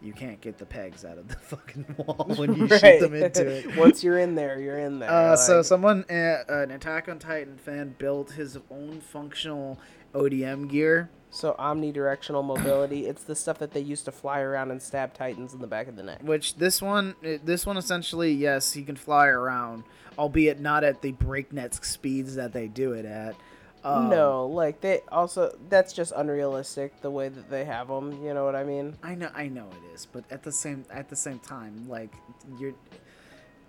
you 0.00 0.12
can't 0.12 0.40
get 0.40 0.58
the 0.58 0.66
pegs 0.66 1.04
out 1.04 1.18
of 1.18 1.28
the 1.28 1.34
fucking 1.42 1.84
wall 1.98 2.26
when 2.36 2.54
you 2.54 2.68
shoot 2.68 3.00
them 3.00 3.14
into 3.14 3.46
it. 3.46 3.76
Once 3.78 4.02
you're 4.02 4.18
in 4.18 4.34
there, 4.34 4.60
you're 4.60 4.78
in 4.78 4.98
there. 4.98 5.10
Uh, 5.10 5.36
so 5.36 5.62
someone, 5.62 6.04
uh, 6.10 6.44
an 6.48 6.70
Attack 6.70 7.08
on 7.08 7.18
Titan 7.18 7.56
fan, 7.56 7.94
built 7.98 8.30
his 8.32 8.58
own 8.70 9.00
functional 9.00 9.78
ODM 10.16 10.68
gear. 10.68 11.10
So 11.30 11.54
omnidirectional 11.58 12.44
mobility. 12.44 13.06
It's 13.06 13.24
the 13.24 13.34
stuff 13.34 13.58
that 13.58 13.72
they 13.72 13.80
used 13.80 14.06
to 14.06 14.12
fly 14.12 14.40
around 14.40 14.70
and 14.70 14.80
stab 14.80 15.12
titans 15.12 15.52
in 15.52 15.60
the 15.60 15.66
back 15.66 15.86
of 15.86 15.96
the 15.96 16.02
neck. 16.02 16.20
Which 16.22 16.56
this 16.56 16.80
one, 16.80 17.14
uh, 17.24 17.36
this 17.44 17.66
one 17.66 17.76
essentially, 17.76 18.32
yes, 18.32 18.72
he 18.72 18.82
can 18.82 18.96
fly 18.96 19.26
around, 19.26 19.84
albeit 20.18 20.60
not 20.60 20.82
at 20.82 21.02
the 21.02 21.12
breakneck 21.12 21.84
speeds 21.84 22.36
that 22.36 22.52
they 22.52 22.68
do 22.68 22.92
it 22.92 23.04
at. 23.04 23.36
Um, 23.84 24.08
no, 24.08 24.46
like 24.46 24.80
they 24.80 25.00
also 25.12 25.56
that's 25.68 25.92
just 25.92 26.12
unrealistic 26.16 27.00
the 27.02 27.10
way 27.10 27.28
that 27.28 27.48
they 27.50 27.64
have 27.64 27.86
them. 27.88 28.24
You 28.24 28.34
know 28.34 28.44
what 28.44 28.56
I 28.56 28.64
mean? 28.64 28.96
I 29.02 29.14
know, 29.14 29.30
I 29.34 29.46
know 29.46 29.68
it 29.68 29.94
is, 29.94 30.06
but 30.06 30.24
at 30.30 30.42
the 30.42 30.50
same 30.50 30.84
at 30.90 31.08
the 31.08 31.16
same 31.16 31.38
time, 31.38 31.88
like 31.88 32.12
you're. 32.58 32.74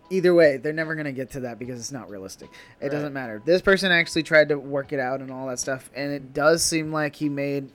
Either 0.10 0.34
way, 0.34 0.58
they're 0.58 0.72
never 0.74 0.96
gonna 0.96 1.12
get 1.12 1.32
to 1.32 1.42
that 1.42 1.60
because 1.60 1.80
it's 1.80 1.92
not 1.92 2.10
realistic. 2.10 2.50
It 2.80 2.86
Right. 2.86 2.92
doesn't 2.92 3.14
matter. 3.14 3.42
This 3.44 3.62
person 3.62 3.92
actually 3.92 4.24
tried 4.24 4.50
to 4.50 4.58
work 4.58 4.94
it 4.94 5.00
out 5.00 5.20
and 5.20 5.30
all 5.32 5.48
that 5.48 5.60
stuff, 5.60 5.90
and 5.96 6.12
it 6.12 6.34
does 6.34 6.64
seem 6.64 6.92
like 6.94 7.16
he 7.18 7.28
made 7.30 7.70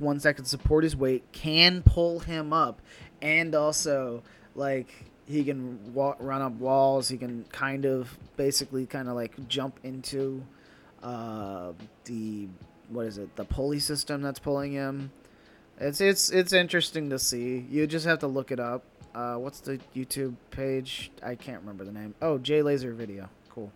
ones 0.00 0.22
that 0.22 0.36
can 0.36 0.44
support 0.46 0.82
his 0.84 0.96
weight, 0.96 1.24
can 1.32 1.82
pull 1.82 2.20
him 2.20 2.52
up, 2.52 2.80
and 3.20 3.54
also 3.54 4.22
like 4.54 4.88
he 5.26 5.42
can 5.44 5.92
wa- 5.94 6.16
run 6.20 6.40
up 6.42 6.52
walls. 6.54 7.08
He 7.08 7.16
can 7.18 7.44
kind 7.52 7.84
of 7.84 8.16
basically 8.36 8.86
kind 8.86 9.08
of 9.08 9.14
like 9.14 9.48
jump 9.48 9.78
into 9.82 10.42
uh, 11.02 11.72
the 12.04 12.48
what 12.88 13.06
is 13.06 13.18
it? 13.18 13.34
The 13.36 13.44
pulley 13.44 13.78
system 13.78 14.22
that's 14.22 14.38
pulling 14.38 14.72
him. 14.72 15.10
It's 15.78 16.00
it's 16.00 16.30
it's 16.30 16.52
interesting 16.52 17.10
to 17.10 17.18
see. 17.18 17.66
You 17.70 17.86
just 17.86 18.06
have 18.06 18.20
to 18.20 18.26
look 18.26 18.50
it 18.50 18.60
up. 18.60 18.84
Uh, 19.14 19.36
what's 19.36 19.60
the 19.60 19.78
YouTube 19.94 20.34
page? 20.50 21.10
I 21.22 21.34
can't 21.34 21.60
remember 21.60 21.84
the 21.84 21.92
name. 21.92 22.14
Oh, 22.20 22.38
J 22.38 22.62
Laser 22.62 22.92
Video. 22.92 23.28
Cool. 23.48 23.72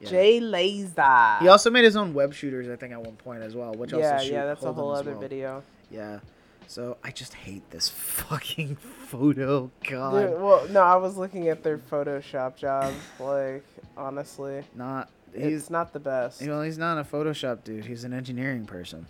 Yeah. 0.00 0.10
Jay 0.10 0.40
Laser. 0.40 1.36
He 1.40 1.48
also 1.48 1.70
made 1.70 1.84
his 1.84 1.96
own 1.96 2.12
web 2.12 2.34
shooters, 2.34 2.68
I 2.68 2.76
think, 2.76 2.92
at 2.92 3.00
one 3.00 3.16
point 3.16 3.42
as 3.42 3.54
well. 3.54 3.72
Which 3.72 3.92
yeah, 3.92 4.12
also 4.12 4.24
shoot, 4.24 4.32
yeah, 4.32 4.44
that's 4.44 4.62
a 4.64 4.72
whole 4.72 4.94
other 4.94 5.12
well. 5.12 5.20
video. 5.20 5.62
Yeah. 5.90 6.20
So 6.66 6.98
I 7.02 7.10
just 7.10 7.32
hate 7.34 7.70
this 7.70 7.88
fucking 8.28 8.76
photo. 8.76 9.70
God. 9.88 10.30
Dude, 10.30 10.40
well, 10.40 10.68
no, 10.68 10.80
I 10.80 10.96
was 10.96 11.16
looking 11.16 11.48
at 11.48 11.62
their 11.62 11.78
Photoshop 11.78 12.56
job. 12.56 12.92
Like, 13.18 13.64
honestly, 13.96 14.62
Not. 14.74 15.08
it's 15.32 15.44
He's. 15.44 15.70
not 15.70 15.92
the 15.92 16.00
best. 16.00 16.42
Well, 16.46 16.62
he's 16.62 16.78
not 16.78 16.98
a 16.98 17.04
Photoshop 17.04 17.64
dude. 17.64 17.86
He's 17.86 18.04
an 18.04 18.12
engineering 18.12 18.66
person. 18.66 19.06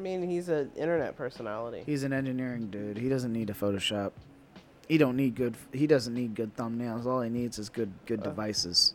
I 0.00 0.02
mean, 0.02 0.22
he's 0.22 0.48
an 0.48 0.70
internet 0.76 1.14
personality. 1.14 1.82
He's 1.84 2.04
an 2.04 2.14
engineering 2.14 2.68
dude. 2.70 2.96
He 2.96 3.10
doesn't 3.10 3.34
need 3.34 3.50
a 3.50 3.52
Photoshop. 3.52 4.12
He 4.88 4.96
don't 4.96 5.14
need 5.14 5.34
good. 5.34 5.56
He 5.74 5.86
doesn't 5.86 6.14
need 6.14 6.34
good 6.34 6.56
thumbnails. 6.56 7.04
All 7.04 7.20
he 7.20 7.28
needs 7.28 7.58
is 7.58 7.68
good 7.68 7.92
good 8.06 8.20
Uh. 8.20 8.24
devices. 8.24 8.94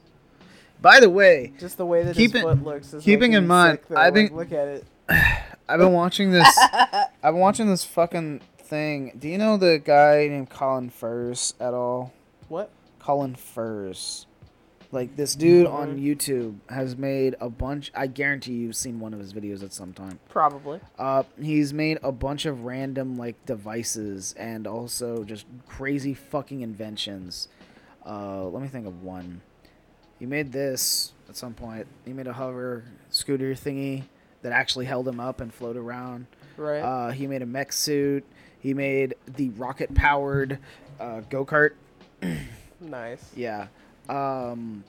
By 0.82 1.00
the 1.00 1.10
way, 1.12 1.54
Just 1.60 1.78
the 1.78 1.86
way 1.86 2.02
that 2.02 2.16
Keep 2.16 2.32
his 2.34 2.42
it- 2.42 2.44
foot 2.44 2.64
looks. 2.64 2.92
Is 2.96 3.04
keeping 3.04 3.34
in 3.34 3.46
mind, 3.46 3.78
sick. 3.88 3.96
I've 3.96 4.16
Like, 4.16 4.30
been- 4.30 4.36
look 4.36 4.52
at 4.52 4.68
it. 4.68 4.86
I've 5.70 5.80
been 5.80 5.94
watching 5.94 6.32
this. 6.32 6.58
I've 6.74 7.12
been 7.22 7.38
watching 7.38 7.68
this 7.70 7.84
fucking 7.86 8.42
thing. 8.58 9.14
Do 9.20 9.30
you 9.30 9.38
know 9.38 9.58
the 9.58 9.78
guy 9.84 10.28
named 10.28 10.50
Colin 10.50 10.90
Furze 10.90 11.54
at 11.60 11.76
all? 11.76 12.14
What? 12.50 12.72
Colin 12.98 13.36
Furze. 13.36 14.26
Like 14.96 15.18
this 15.18 15.36
dude 15.36 15.68
on 15.68 15.98
YouTube 15.98 16.56
has 16.70 16.96
made 16.98 17.36
a 17.42 17.50
bunch. 17.50 17.92
I 17.94 18.08
guarantee 18.08 18.54
you've 18.54 18.78
seen 18.78 19.02
one 19.02 19.14
of 19.14 19.20
his 19.20 19.34
videos 19.34 19.62
at 19.62 19.74
some 19.74 19.92
time. 19.92 20.20
Probably. 20.30 20.80
Uh, 20.98 21.24
he's 21.38 21.74
made 21.74 22.00
a 22.02 22.14
bunch 22.14 22.46
of 22.46 22.64
random 22.64 23.18
like 23.18 23.46
devices 23.46 24.34
and 24.38 24.66
also 24.66 25.26
just 25.26 25.48
crazy 25.68 26.14
fucking 26.14 26.62
inventions. 26.62 27.50
Uh, 28.06 28.46
let 28.46 28.62
me 28.62 28.70
think 28.70 28.88
of 28.88 29.04
one. 29.04 29.42
He 30.18 30.26
made 30.26 30.54
this 30.54 31.12
at 31.28 31.36
some 31.36 31.54
point. 31.54 31.88
He 32.06 32.14
made 32.14 32.28
a 32.28 32.34
hover 32.34 32.86
scooter 33.10 33.52
thingy 33.52 34.04
that 34.44 34.54
actually 34.54 34.86
held 34.86 35.06
him 35.10 35.20
up 35.20 35.42
and 35.42 35.54
float 35.54 35.76
around. 35.76 36.26
Right. 36.56 36.80
Uh, 36.80 37.12
he 37.12 37.28
made 37.28 37.42
a 37.42 37.46
mech 37.46 37.74
suit. 37.74 38.24
He 38.62 38.74
made 38.74 39.16
the 39.26 39.50
rocket 39.50 39.94
powered 39.94 40.58
uh, 41.02 41.20
go 41.30 41.46
kart. 41.46 41.72
nice. 42.80 43.32
Yeah. 43.36 43.68
Um, 44.10 44.84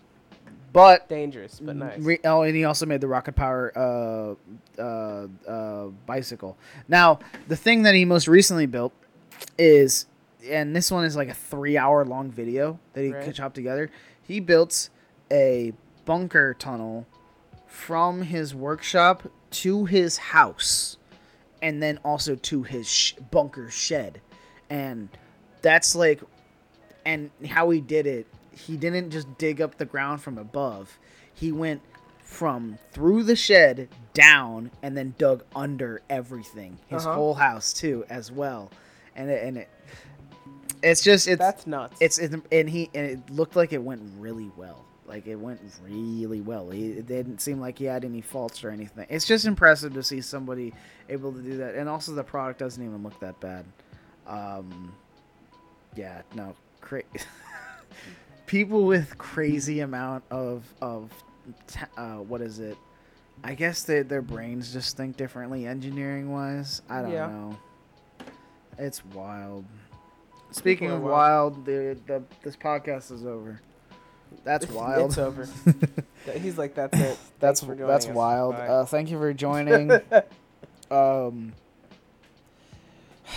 but 0.73 1.09
Dangerous, 1.09 1.59
but 1.59 1.77
nice. 1.77 1.99
Re- 2.01 2.19
oh, 2.25 2.43
and 2.43 2.55
he 2.55 2.65
also 2.65 2.85
made 2.85 3.01
the 3.01 3.09
rocket 3.09 3.35
power 3.35 3.73
uh, 3.77 4.35
uh, 4.81 5.27
uh, 5.49 5.85
bicycle. 6.07 6.59
Now, 6.87 7.21
the 7.49 7.57
thing 7.57 7.83
that 7.85 7.95
he 7.95 8.05
most 8.05 8.29
recently 8.29 8.67
built 8.67 8.93
is, 9.59 10.07
and 10.47 10.77
this 10.77 10.91
one 10.91 11.05
is 11.05 11.17
like 11.17 11.29
a 11.29 11.35
three-hour 11.35 12.05
long 12.05 12.31
video 12.31 12.79
that 12.93 13.03
he 13.03 13.13
Right. 13.13 13.35
chopped 13.35 13.55
together. 13.55 13.91
He 14.23 14.39
built 14.41 14.91
a 15.33 15.73
bunker 16.05 16.55
tunnel 16.55 17.07
from 17.67 18.23
his 18.23 18.55
workshop 18.55 19.23
to 19.53 19.87
his 19.87 20.19
house, 20.19 20.99
and 21.63 21.83
then 21.83 21.99
also 22.05 22.35
to 22.35 22.65
his 22.65 22.87
sh- 22.87 23.15
bunker 23.31 23.71
shed, 23.71 24.21
and 24.69 25.09
that's 25.63 25.97
like 25.97 26.21
and 27.07 27.31
how 27.49 27.71
he 27.71 27.81
did 27.81 28.07
it 28.07 28.27
he 28.57 28.77
didn't 28.77 29.11
just 29.11 29.37
dig 29.39 29.61
up 29.61 29.77
the 29.78 29.85
ground 29.85 30.20
from 30.23 30.39
above. 30.39 30.99
He 31.35 31.53
went 31.53 31.83
from 32.23 32.78
through 32.93 33.23
the 33.23 33.37
shed 33.37 33.89
down 34.15 34.70
and 34.83 34.97
then 34.97 35.15
dug 35.19 35.45
under 35.55 36.03
everything 36.11 36.78
his 36.89 37.05
Uh-huh. 37.07 37.15
whole 37.15 37.35
house 37.35 37.73
too 37.73 38.05
as 38.09 38.33
well. 38.33 38.70
And 39.15 39.31
it, 39.31 39.45
and 39.45 39.59
it 39.59 39.69
it's 40.83 41.03
just 41.03 41.28
it's 41.28 41.39
That's 41.39 41.66
nuts. 41.66 41.97
it's, 42.01 42.19
it's 42.19 42.35
and 42.53 42.69
he 42.69 42.91
and 42.95 43.07
it 43.11 43.31
looked 43.31 43.57
like 43.57 43.73
it 43.73 43.83
went 43.83 44.03
really 44.19 44.51
well. 44.57 44.85
Like 45.07 45.27
it 45.28 45.37
went 45.37 45.61
really 45.85 46.41
well. 46.41 46.69
He, 46.70 46.87
it 46.91 47.07
didn't 47.07 47.41
seem 47.41 47.61
like 47.61 47.78
he 47.78 47.85
had 47.85 48.05
any 48.05 48.20
faults 48.20 48.65
or 48.65 48.70
anything. 48.70 49.07
It's 49.09 49.24
just 49.24 49.45
impressive 49.47 49.95
to 49.95 50.03
see 50.03 50.20
somebody 50.20 50.74
able 51.09 51.33
to 51.33 51.41
do 51.41 51.59
that. 51.59 51.77
And 51.77 51.89
also 51.89 52.12
the 52.12 52.24
product 52.24 52.59
doesn't 52.59 52.83
even 52.85 53.03
look 53.05 53.19
that 53.20 53.39
bad. 53.41 53.65
Um 54.27 54.93
yeah 55.95 56.23
no 56.35 56.55
cra- 56.81 57.03
people 58.47 58.85
with 58.85 59.16
crazy 59.18 59.81
amount 59.81 60.24
of 60.31 60.64
of 60.81 61.10
uh, 61.97 62.14
what 62.16 62.40
is 62.40 62.59
it 62.60 62.77
i 63.44 63.55
guess 63.55 63.82
they, 63.82 64.02
their 64.02 64.23
brains 64.23 64.73
just 64.73 64.97
think 64.97 65.16
differently 65.16 65.66
engineering 65.66 66.32
wise 66.32 66.82
i 66.89 67.02
don't 67.02 67.10
Yeah. 67.12 67.27
know 67.28 67.56
it's 68.78 69.05
wild 69.06 69.64
speaking 70.51 70.90
of 70.90 71.02
wild. 71.02 71.55
wild 71.56 71.66
the, 71.66 71.98
the 72.06 72.23
this 72.43 72.56
podcast 72.56 73.10
is 73.12 73.24
over 73.27 73.60
that's 74.44 74.68
wild 74.68 75.10
It's 75.10 75.18
over. 75.18 75.48
He's 76.40 76.59
like, 76.59 76.74
that's 76.74 76.98
it. 76.98 77.16
that's 77.39 77.60
Thanks 77.60 77.60
for 77.60 77.66
joining 77.74 77.86
that's 77.86 78.06
us. 78.06 78.14
wild 78.14 78.55
uh, 78.56 78.85
thank 78.85 79.10
you 79.10 79.18
for 79.18 79.32
joining 79.32 79.90
um 80.90 81.52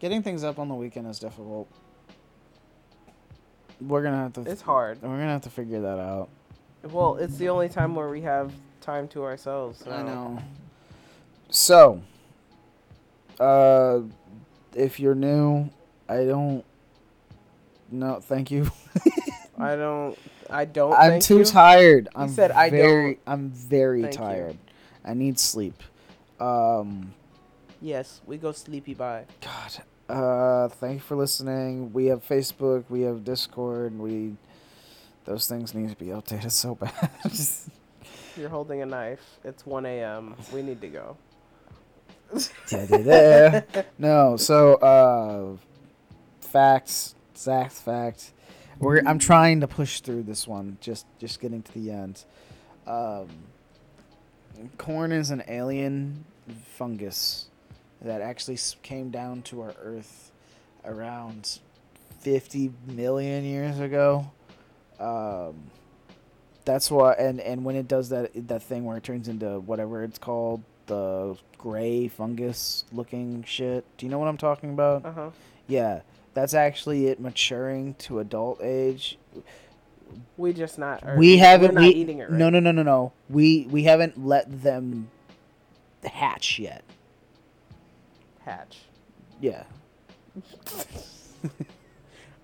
getting 0.00 0.22
things 0.22 0.44
up 0.44 0.58
on 0.58 0.68
the 0.68 0.74
weekend 0.74 1.06
is 1.06 1.18
difficult 1.18 1.68
we're 3.80 4.02
gonna 4.02 4.16
have 4.16 4.32
to 4.34 4.40
it's 4.42 4.62
hard. 4.62 5.00
we're 5.02 5.08
gonna 5.08 5.26
have 5.32 5.42
to 5.42 5.50
figure 5.50 5.80
that 5.80 5.98
out 5.98 6.28
Well, 6.82 7.16
it's 7.16 7.36
the 7.36 7.48
only 7.48 7.68
time 7.68 7.94
where 7.94 8.08
we 8.08 8.20
have 8.22 8.52
time 8.80 9.08
to 9.08 9.22
ourselves. 9.24 9.80
So. 9.84 9.90
i 9.90 10.02
know 10.02 10.38
so 11.50 12.00
uh 13.40 14.00
if 14.74 14.98
you're 15.00 15.14
new 15.14 15.68
i 16.08 16.24
don't 16.24 16.64
no 17.90 18.20
thank 18.20 18.50
you 18.50 18.70
I 19.56 19.76
don't. 19.76 20.18
I 20.50 20.64
don't. 20.64 20.92
i'm 20.94 21.20
too 21.20 21.38
you. 21.38 21.44
tired 21.44 22.08
i'm 22.16 22.28
said, 22.28 22.50
"I 22.50 22.68
very 22.70 23.14
don't." 23.14 23.20
i'm 23.26 23.50
very 23.50 24.02
Thank 24.02 24.14
you. 24.14 24.18
tired 24.20 24.58
i 25.04 25.14
need 25.14 25.38
sleep 25.38 25.80
um 26.40 27.12
Yes, 27.80 28.22
we 28.24 28.38
go 28.38 28.50
sleepy 28.52 28.94
by. 28.94 29.24
God. 29.42 29.84
Uh, 30.08 30.68
thank 30.68 30.94
you 30.94 31.00
for 31.00 31.16
listening. 31.16 31.92
We 31.92 32.06
have 32.06 32.26
Facebook. 32.26 32.84
We 32.88 33.02
have 33.02 33.24
Discord. 33.24 33.98
We 33.98 34.36
those 35.24 35.48
things 35.48 35.74
need 35.74 35.88
to 35.88 35.96
be 35.96 36.06
updated 36.06 36.50
so 36.50 36.74
bad. 36.76 37.10
You're 38.36 38.50
holding 38.50 38.82
a 38.82 38.86
knife. 38.86 39.38
It's 39.42 39.64
1 39.64 39.86
a.m. 39.86 40.34
We 40.52 40.60
need 40.60 40.80
to 40.82 40.88
go. 40.88 41.16
No, 43.98 44.36
so 44.36 44.74
uh, 44.74 45.56
facts, 46.40 47.14
exact 47.32 47.72
fact. 47.72 48.32
We're 48.78 49.02
I'm 49.06 49.18
trying 49.18 49.60
to 49.60 49.68
push 49.68 50.00
through 50.00 50.24
this 50.24 50.46
one. 50.46 50.78
Just 50.80 51.06
just 51.18 51.40
getting 51.40 51.62
to 51.62 51.72
the 51.72 51.90
end. 51.90 52.24
Um, 52.86 53.28
corn 54.76 55.12
is 55.12 55.30
an 55.30 55.44
alien 55.48 56.24
fungus 56.76 57.48
that 58.04 58.20
actually 58.20 58.58
came 58.82 59.10
down 59.10 59.42
to 59.42 59.62
our 59.62 59.74
Earth 59.82 60.30
around 60.84 61.58
50 62.20 62.72
million 62.86 63.44
years 63.44 63.80
ago. 63.80 64.30
Um, 65.00 65.70
that's 66.64 66.90
why, 66.90 67.12
and 67.14 67.40
and 67.40 67.64
when 67.64 67.76
it 67.76 67.88
does 67.88 68.08
that 68.10 68.30
that 68.48 68.62
thing 68.62 68.84
where 68.84 68.96
it 68.96 69.02
turns 69.02 69.28
into 69.28 69.60
whatever 69.60 70.02
it's 70.02 70.18
called, 70.18 70.62
the 70.86 71.36
gray 71.58 72.08
fungus 72.08 72.84
looking 72.92 73.44
shit. 73.44 73.84
Do 73.98 74.06
you 74.06 74.10
know 74.10 74.18
what 74.18 74.28
I'm 74.28 74.36
talking 74.36 74.70
about? 74.70 75.04
Uh 75.04 75.12
huh. 75.12 75.30
Yeah, 75.66 76.00
that's 76.32 76.54
actually 76.54 77.08
it 77.08 77.20
maturing 77.20 77.94
to 78.00 78.20
adult 78.20 78.62
age. 78.62 79.18
We 80.36 80.52
just 80.52 80.78
not. 80.78 81.16
We 81.16 81.38
haven't. 81.38 81.74
We're 81.74 81.80
not 81.80 81.88
we, 81.88 81.94
eating 81.94 82.18
it 82.18 82.30
right. 82.30 82.38
No, 82.38 82.48
no, 82.48 82.60
no, 82.60 82.70
no, 82.70 82.82
no. 82.82 83.12
We 83.28 83.66
we 83.70 83.82
haven't 83.84 84.24
let 84.24 84.62
them 84.62 85.10
hatch 86.02 86.58
yet. 86.58 86.84
Hatch. 88.44 88.78
Yeah. 89.40 89.64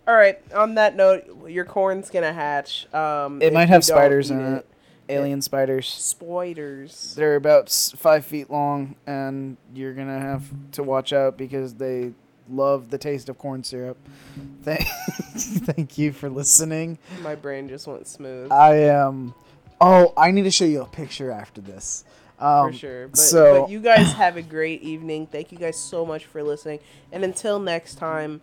All 0.09 0.15
right. 0.17 0.39
On 0.55 0.75
that 0.75 0.97
note, 0.97 1.49
your 1.49 1.65
corn's 1.65 2.11
gonna 2.11 2.33
hatch. 2.33 2.93
Um, 2.95 3.41
It 3.43 3.53
might 3.53 3.69
have 3.69 3.85
spiders 3.85 4.31
in 4.31 4.41
it. 4.41 4.67
Alien 5.09 5.43
spiders. 5.43 5.89
Spiders. 5.89 7.15
They're 7.17 7.35
about 7.37 7.65
s- 7.67 7.93
five 7.97 8.25
feet 8.25 8.49
long, 8.51 8.95
and 9.07 9.57
you're 9.75 9.93
gonna 9.93 10.21
have 10.21 10.45
to 10.73 10.83
watch 10.85 11.13
out 11.13 11.37
because 11.37 11.75
they 11.75 12.13
love 12.49 12.91
the 12.91 12.99
taste 12.99 13.29
of 13.29 13.37
corn 13.39 13.65
syrup. 13.65 13.97
Thank, 14.63 14.87
thank 15.37 15.99
you 15.99 16.13
for 16.13 16.29
listening. 16.29 16.99
My 17.23 17.35
brain 17.35 17.69
just 17.69 17.87
went 17.87 18.07
smooth. 18.07 18.53
I 18.53 18.75
am. 18.85 19.35
oh, 19.81 20.13
I 20.17 20.31
need 20.31 20.43
to 20.43 20.51
show 20.51 20.65
you 20.65 20.83
a 20.83 20.87
picture 20.87 21.31
after 21.31 21.61
this. 21.61 22.05
Um, 22.41 22.73
for 22.73 22.79
sure. 22.79 23.09
But, 23.09 23.19
so 23.19 23.63
but 23.63 23.71
you 23.71 23.81
guys 23.81 24.13
have 24.15 24.37
a 24.37 24.43
great 24.43 24.83
evening. 24.83 25.27
Thank 25.27 25.53
you 25.53 25.59
guys 25.59 25.79
so 25.79 26.07
much 26.07 26.25
for 26.25 26.43
listening. 26.43 26.81
And 27.13 27.23
until 27.23 27.59
next 27.59 27.97
time, 27.97 28.41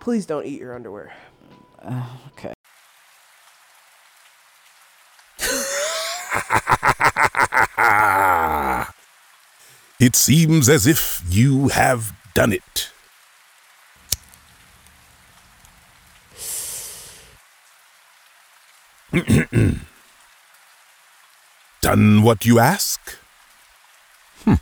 please 0.00 0.26
don't 0.26 0.44
eat 0.44 0.60
your 0.60 0.74
underwear. 0.74 1.12
okay. 2.32 2.52
It 9.98 10.14
seems 10.14 10.68
as 10.68 10.86
if 10.86 11.22
you 11.26 11.68
have 11.68 12.12
done 12.34 12.52
it. 12.52 12.90
done 21.86 22.22
what 22.22 22.44
you 22.44 22.58
ask? 22.58 23.16
Hmm. 24.44 24.54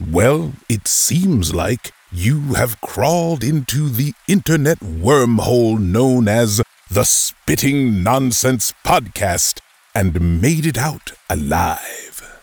Well, 0.00 0.54
it 0.70 0.88
seems 0.88 1.54
like 1.54 1.92
you 2.10 2.54
have 2.54 2.80
crawled 2.80 3.44
into 3.44 3.90
the 3.90 4.14
internet 4.26 4.78
wormhole 4.80 5.78
known 5.78 6.28
as 6.28 6.62
the 6.90 7.04
Spitting 7.04 8.02
Nonsense 8.02 8.72
Podcast 8.86 9.60
and 9.94 10.40
made 10.40 10.64
it 10.64 10.78
out 10.78 11.12
alive. 11.28 12.40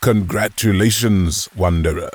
Congratulations, 0.00 1.48
Wanderer. 1.54 2.10